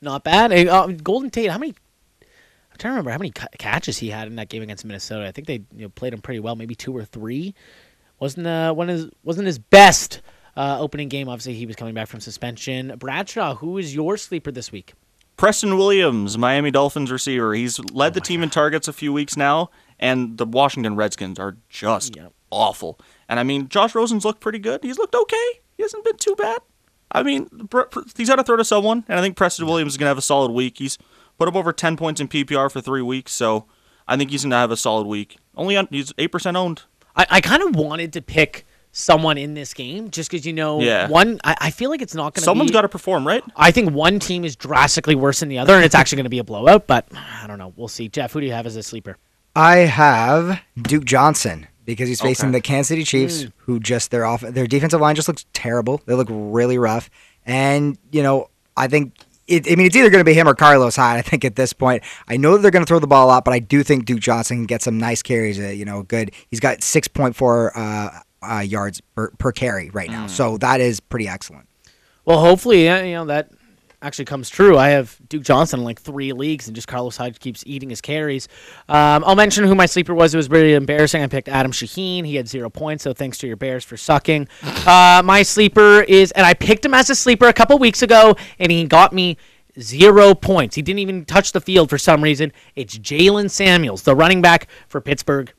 Not 0.00 0.24
bad. 0.24 0.52
Hey, 0.52 0.68
uh, 0.68 0.86
Golden 0.86 1.28
Tate, 1.28 1.50
how 1.50 1.58
many? 1.58 1.74
I'm 2.78 2.80
trying 2.80 2.90
to 2.92 2.94
remember 2.98 3.10
how 3.10 3.18
many 3.18 3.30
ca- 3.32 3.46
catches 3.58 3.98
he 3.98 4.10
had 4.10 4.28
in 4.28 4.36
that 4.36 4.48
game 4.48 4.62
against 4.62 4.84
Minnesota. 4.84 5.26
I 5.26 5.32
think 5.32 5.48
they 5.48 5.54
you 5.74 5.82
know, 5.82 5.88
played 5.88 6.12
him 6.12 6.20
pretty 6.20 6.38
well, 6.40 6.54
maybe 6.54 6.76
two 6.76 6.96
or 6.96 7.04
three. 7.04 7.54
wasn't 8.20 8.46
uh, 8.46 8.72
one 8.72 8.86
his, 8.88 9.08
wasn't 9.24 9.46
his 9.46 9.58
best 9.58 10.20
uh, 10.56 10.78
opening 10.80 11.08
game. 11.08 11.28
Obviously, 11.28 11.54
he 11.54 11.66
was 11.66 11.74
coming 11.74 11.94
back 11.94 12.06
from 12.06 12.20
suspension. 12.20 12.94
Bradshaw, 12.98 13.56
who 13.56 13.78
is 13.78 13.94
your 13.96 14.16
sleeper 14.16 14.52
this 14.52 14.70
week? 14.70 14.92
Preston 15.36 15.76
Williams, 15.76 16.38
Miami 16.38 16.70
Dolphins 16.70 17.10
receiver. 17.10 17.52
He's 17.54 17.78
led 17.92 18.14
the 18.14 18.20
team 18.20 18.42
in 18.42 18.50
targets 18.50 18.86
a 18.88 18.92
few 18.92 19.12
weeks 19.12 19.36
now, 19.36 19.70
and 19.98 20.36
the 20.38 20.46
Washington 20.46 20.94
Redskins 20.96 21.38
are 21.38 21.56
just 21.68 22.16
Yep. 22.16 22.32
awful. 22.50 22.98
And 23.28 23.38
I 23.40 23.42
mean, 23.44 23.68
Josh 23.68 23.94
Rosen's 23.94 24.24
looked 24.24 24.40
pretty 24.40 24.58
good. 24.60 24.82
He's 24.84 24.98
looked 24.98 25.14
okay. 25.14 25.60
He 25.76 25.82
hasn't 25.84 26.04
been 26.04 26.16
too 26.16 26.34
bad. 26.36 26.58
I 27.10 27.22
mean, 27.22 27.48
he's 28.16 28.28
got 28.28 28.36
to 28.36 28.44
throw 28.44 28.56
to 28.56 28.64
someone, 28.64 29.04
and 29.08 29.18
I 29.18 29.22
think 29.22 29.36
Preston 29.36 29.66
Williams 29.66 29.94
is 29.94 29.96
going 29.96 30.06
to 30.06 30.10
have 30.10 30.18
a 30.18 30.22
solid 30.22 30.50
week. 30.52 30.78
He's 30.78 30.98
put 31.38 31.48
up 31.48 31.54
over 31.56 31.72
10 31.72 31.96
points 31.96 32.20
in 32.20 32.28
PPR 32.28 32.70
for 32.70 32.80
three 32.80 33.02
weeks, 33.02 33.32
so 33.32 33.66
I 34.06 34.16
think 34.16 34.30
he's 34.30 34.42
going 34.42 34.50
to 34.50 34.56
have 34.56 34.70
a 34.70 34.76
solid 34.76 35.06
week. 35.06 35.36
Only 35.56 35.76
on, 35.76 35.88
he's 35.90 36.12
8% 36.14 36.56
owned. 36.56 36.82
I, 37.16 37.26
I 37.30 37.40
kind 37.40 37.62
of 37.62 37.74
wanted 37.76 38.12
to 38.14 38.22
pick 38.22 38.66
someone 38.90 39.36
in 39.38 39.54
this 39.54 39.74
game 39.74 40.10
just 40.10 40.30
because 40.30 40.46
you 40.46 40.52
know 40.52 40.80
Yeah. 40.80 41.08
one. 41.08 41.40
I, 41.44 41.56
I 41.60 41.70
feel 41.70 41.90
like 41.90 42.00
it's 42.02 42.14
not 42.14 42.34
going 42.34 42.40
to. 42.40 42.40
Someone's 42.42 42.70
be, 42.70 42.74
got 42.74 42.82
to 42.82 42.88
perform, 42.88 43.26
right? 43.26 43.44
I 43.56 43.70
think 43.70 43.92
one 43.92 44.18
team 44.18 44.44
is 44.44 44.56
drastically 44.56 45.14
worse 45.14 45.40
than 45.40 45.48
the 45.48 45.58
other, 45.58 45.74
and 45.74 45.84
it's 45.84 45.94
actually 45.94 46.16
going 46.16 46.24
to 46.24 46.30
be 46.30 46.38
a 46.38 46.44
blowout. 46.44 46.86
But 46.86 47.06
I 47.14 47.46
don't 47.46 47.58
know. 47.58 47.72
We'll 47.76 47.88
see. 47.88 48.08
Jeff, 48.08 48.32
who 48.32 48.40
do 48.40 48.46
you 48.46 48.52
have 48.52 48.66
as 48.66 48.76
a 48.76 48.82
sleeper? 48.82 49.16
I 49.54 49.76
have 49.78 50.60
Duke 50.80 51.04
Johnson 51.04 51.66
because 51.84 52.08
he's 52.08 52.20
facing 52.20 52.48
Okay. 52.50 52.58
the 52.58 52.60
Kansas 52.62 52.88
City 52.88 53.04
Chiefs, 53.04 53.42
hmm. 53.42 53.48
who 53.58 53.80
just 53.80 54.10
their 54.10 54.24
off 54.24 54.40
their 54.40 54.66
defensive 54.66 55.00
line 55.00 55.16
just 55.16 55.28
looks 55.28 55.44
terrible. 55.52 56.00
They 56.06 56.14
look 56.14 56.28
really 56.30 56.78
rough, 56.78 57.10
and 57.44 57.98
you 58.10 58.22
know 58.22 58.48
I 58.76 58.88
think. 58.88 59.14
It, 59.48 59.66
I 59.66 59.76
mean, 59.76 59.86
it's 59.86 59.96
either 59.96 60.10
going 60.10 60.20
to 60.20 60.24
be 60.24 60.34
him 60.34 60.46
or 60.46 60.54
Carlos 60.54 60.94
Hyde. 60.94 61.18
I 61.18 61.22
think 61.22 61.44
at 61.44 61.56
this 61.56 61.72
point, 61.72 62.04
I 62.28 62.36
know 62.36 62.52
that 62.52 62.62
they're 62.62 62.70
going 62.70 62.84
to 62.84 62.88
throw 62.88 62.98
the 62.98 63.06
ball 63.06 63.26
a 63.26 63.28
lot, 63.28 63.44
but 63.44 63.54
I 63.54 63.58
do 63.58 63.82
think 63.82 64.04
Duke 64.04 64.20
Johnson 64.20 64.58
can 64.58 64.66
get 64.66 64.82
some 64.82 64.98
nice 64.98 65.22
carries. 65.22 65.58
Uh, 65.58 65.68
you 65.68 65.86
know, 65.86 66.02
good. 66.02 66.32
He's 66.50 66.60
got 66.60 66.82
six 66.82 67.08
point 67.08 67.34
four 67.34 67.76
uh, 67.76 68.20
uh, 68.42 68.58
yards 68.60 69.00
per, 69.14 69.30
per 69.38 69.50
carry 69.50 69.90
right 69.90 70.10
now, 70.10 70.26
so 70.26 70.58
that 70.58 70.80
is 70.80 71.00
pretty 71.00 71.26
excellent. 71.26 71.66
Well, 72.24 72.40
hopefully, 72.40 72.84
you 72.84 73.14
know 73.14 73.24
that 73.24 73.50
actually 74.02 74.26
comes 74.26 74.48
true. 74.48 74.78
I 74.78 74.90
have 74.90 75.18
Duke 75.28 75.42
Johnson 75.42 75.80
in 75.80 75.84
like 75.84 76.00
three 76.00 76.32
leagues, 76.32 76.66
and 76.68 76.74
just 76.74 76.88
Carlos 76.88 77.16
Hyde 77.16 77.38
keeps 77.40 77.64
eating 77.66 77.90
his 77.90 78.00
carries. 78.00 78.48
Um, 78.88 79.24
I'll 79.26 79.36
mention 79.36 79.64
who 79.64 79.74
my 79.74 79.86
sleeper 79.86 80.14
was. 80.14 80.34
It 80.34 80.36
was 80.36 80.48
really 80.48 80.74
embarrassing. 80.74 81.22
I 81.22 81.26
picked 81.26 81.48
Adam 81.48 81.72
Shaheen. 81.72 82.24
He 82.24 82.36
had 82.36 82.48
zero 82.48 82.70
points, 82.70 83.04
so 83.04 83.12
thanks 83.12 83.38
to 83.38 83.46
your 83.46 83.56
Bears 83.56 83.84
for 83.84 83.96
sucking. 83.96 84.48
Uh, 84.88 85.20
my 85.22 85.42
sleeper 85.42 86.00
is, 86.02 86.30
and 86.32 86.46
I 86.46 86.54
picked 86.54 86.82
him 86.84 86.94
as 86.94 87.10
a 87.10 87.14
sleeper 87.14 87.46
a 87.46 87.52
couple 87.52 87.78
weeks 87.78 88.00
ago, 88.00 88.36
and 88.58 88.72
he 88.72 88.84
got 88.84 89.12
me 89.12 89.36
zero 89.78 90.34
points. 90.34 90.76
He 90.76 90.82
didn't 90.82 91.00
even 91.00 91.24
touch 91.26 91.52
the 91.52 91.60
field 91.60 91.90
for 91.90 91.98
some 91.98 92.22
reason. 92.22 92.52
It's 92.74 92.96
Jaylen 92.96 93.50
Samuels, 93.50 94.02
the 94.02 94.16
running 94.16 94.40
back 94.40 94.68
for 94.88 95.00
Pittsburgh. 95.00 95.52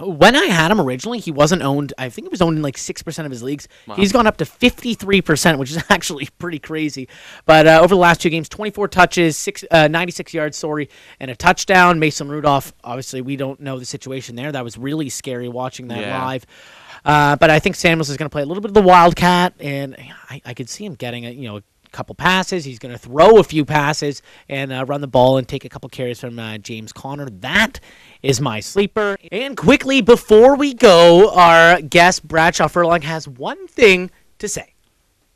When 0.00 0.34
I 0.34 0.46
had 0.46 0.72
him 0.72 0.80
originally, 0.80 1.20
he 1.20 1.30
wasn't 1.30 1.62
owned. 1.62 1.92
I 1.96 2.08
think 2.08 2.26
he 2.26 2.28
was 2.28 2.42
owned 2.42 2.56
in 2.56 2.62
like 2.62 2.76
six 2.76 3.00
percent 3.00 3.26
of 3.26 3.30
his 3.30 3.44
leagues. 3.44 3.68
He's 3.94 4.10
gone 4.12 4.26
up 4.26 4.36
to 4.38 4.44
fifty-three 4.44 5.22
percent, 5.22 5.58
which 5.60 5.70
is 5.70 5.84
actually 5.88 6.28
pretty 6.38 6.58
crazy. 6.58 7.08
But 7.46 7.68
uh, 7.68 7.78
over 7.80 7.88
the 7.94 8.00
last 8.00 8.20
two 8.20 8.28
games, 8.30 8.48
twenty-four 8.48 8.88
touches, 8.88 9.36
six, 9.36 9.64
uh, 9.70 9.86
ninety-six 9.86 10.34
yards, 10.34 10.56
sorry, 10.56 10.88
and 11.20 11.30
a 11.30 11.36
touchdown. 11.36 12.00
Mason 12.00 12.28
Rudolph. 12.28 12.72
Obviously, 12.82 13.20
we 13.20 13.36
don't 13.36 13.60
know 13.60 13.78
the 13.78 13.84
situation 13.84 14.34
there. 14.34 14.50
That 14.50 14.64
was 14.64 14.76
really 14.76 15.08
scary 15.10 15.48
watching 15.48 15.86
that 15.88 16.00
Yeah. 16.00 16.24
live. 16.24 16.46
Uh, 17.04 17.36
but 17.36 17.50
I 17.50 17.58
think 17.60 17.76
Samuels 17.76 18.10
is 18.10 18.16
going 18.16 18.26
to 18.28 18.32
play 18.32 18.42
a 18.42 18.46
little 18.46 18.62
bit 18.62 18.70
of 18.70 18.74
the 18.74 18.82
wildcat, 18.82 19.54
and 19.60 19.94
I, 20.28 20.40
I 20.44 20.54
could 20.54 20.68
see 20.68 20.84
him 20.84 20.94
getting 20.94 21.24
a 21.26 21.30
you 21.30 21.46
know 21.48 21.60
couple 21.94 22.14
passes. 22.14 22.64
He's 22.64 22.78
going 22.78 22.92
to 22.92 22.98
throw 22.98 23.38
a 23.38 23.44
few 23.44 23.64
passes 23.64 24.20
and 24.48 24.72
uh, 24.72 24.84
run 24.84 25.00
the 25.00 25.06
ball 25.06 25.38
and 25.38 25.48
take 25.48 25.64
a 25.64 25.68
couple 25.68 25.88
carries 25.88 26.20
from 26.20 26.38
uh, 26.38 26.58
James 26.58 26.92
Conner. 26.92 27.30
That 27.30 27.80
is 28.22 28.40
my 28.40 28.60
sleeper. 28.60 29.16
And 29.32 29.56
quickly 29.56 30.02
before 30.02 30.56
we 30.56 30.74
go, 30.74 31.30
our 31.30 31.80
guest 31.80 32.26
Bradshaw 32.28 32.68
Furlong 32.68 33.02
has 33.02 33.26
one 33.26 33.66
thing 33.68 34.10
to 34.38 34.48
say. 34.48 34.74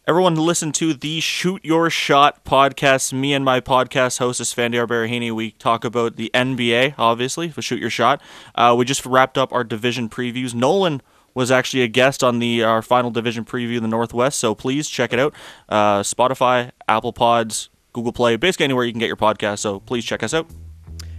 Everyone 0.09 0.37
listen 0.37 0.73
to 0.73 0.95
the 0.95 1.21
Shoot 1.21 1.63
Your 1.63 1.91
Shot 1.91 2.43
podcast. 2.43 3.13
Me 3.13 3.35
and 3.35 3.45
my 3.45 3.61
podcast 3.61 4.19
host 4.19 4.41
is 4.41 4.55
Fandiar 4.55 4.87
Barahini. 4.87 5.31
We 5.31 5.51
talk 5.51 5.85
about 5.85 6.17
the 6.17 6.31
NBA, 6.33 6.95
obviously, 6.97 7.51
for 7.51 7.61
Shoot 7.61 7.79
Your 7.79 7.91
Shot. 7.91 8.23
Uh, 8.55 8.75
we 8.77 8.87
just 8.87 9.05
wrapped 9.05 9.37
up 9.37 9.53
our 9.53 9.65
division 9.65 10.09
previews. 10.09 10.55
Nolan 10.55 11.03
was 11.39 11.53
actually 11.53 11.83
a 11.85 11.89
guest 11.89 12.25
on 12.25 12.41
the 12.41 12.65
our 12.65 12.83
final 12.83 13.13
division 13.13 13.45
preview 13.45 13.77
in 13.77 13.83
the 13.83 13.89
Northwest, 13.89 14.41
so 14.41 14.57
please 14.57 14.89
check 14.89 15.13
it 15.13 15.21
out. 15.21 15.33
Uh, 15.69 16.01
Spotify, 16.01 16.73
Apple 16.89 17.13
Pods, 17.13 17.71
Google 17.93 18.13
Play, 18.13 18.35
basically 18.37 18.65
anywhere 18.65 18.85
you 18.85 18.93
can 18.93 18.99
get 18.99 19.07
your 19.07 19.17
podcast. 19.17 19.61
So 19.61 19.79
please 19.79 20.05
check 20.05 20.25
us 20.25 20.35
out. 20.35 20.49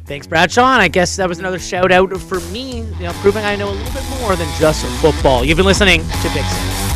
Thanks, 0.06 0.28
Bradshaw. 0.28 0.74
And 0.74 0.82
I 0.82 0.90
guess 0.90 1.16
that 1.16 1.30
was 1.30 1.40
another 1.40 1.60
shout 1.60 1.92
out 1.94 2.16
for 2.18 2.42
me, 2.52 2.80
you 2.80 3.00
know, 3.00 3.14
proving 3.22 3.46
I 3.46 3.56
know 3.56 3.70
a 3.70 3.72
little 3.72 3.94
bit 3.94 4.20
more 4.20 4.36
than 4.36 4.50
just 4.60 4.86
football. 5.02 5.46
You've 5.46 5.58
been 5.58 5.66
listening 5.66 6.02
to 6.02 6.30
Pick 6.30 6.44
Six. 6.44 6.89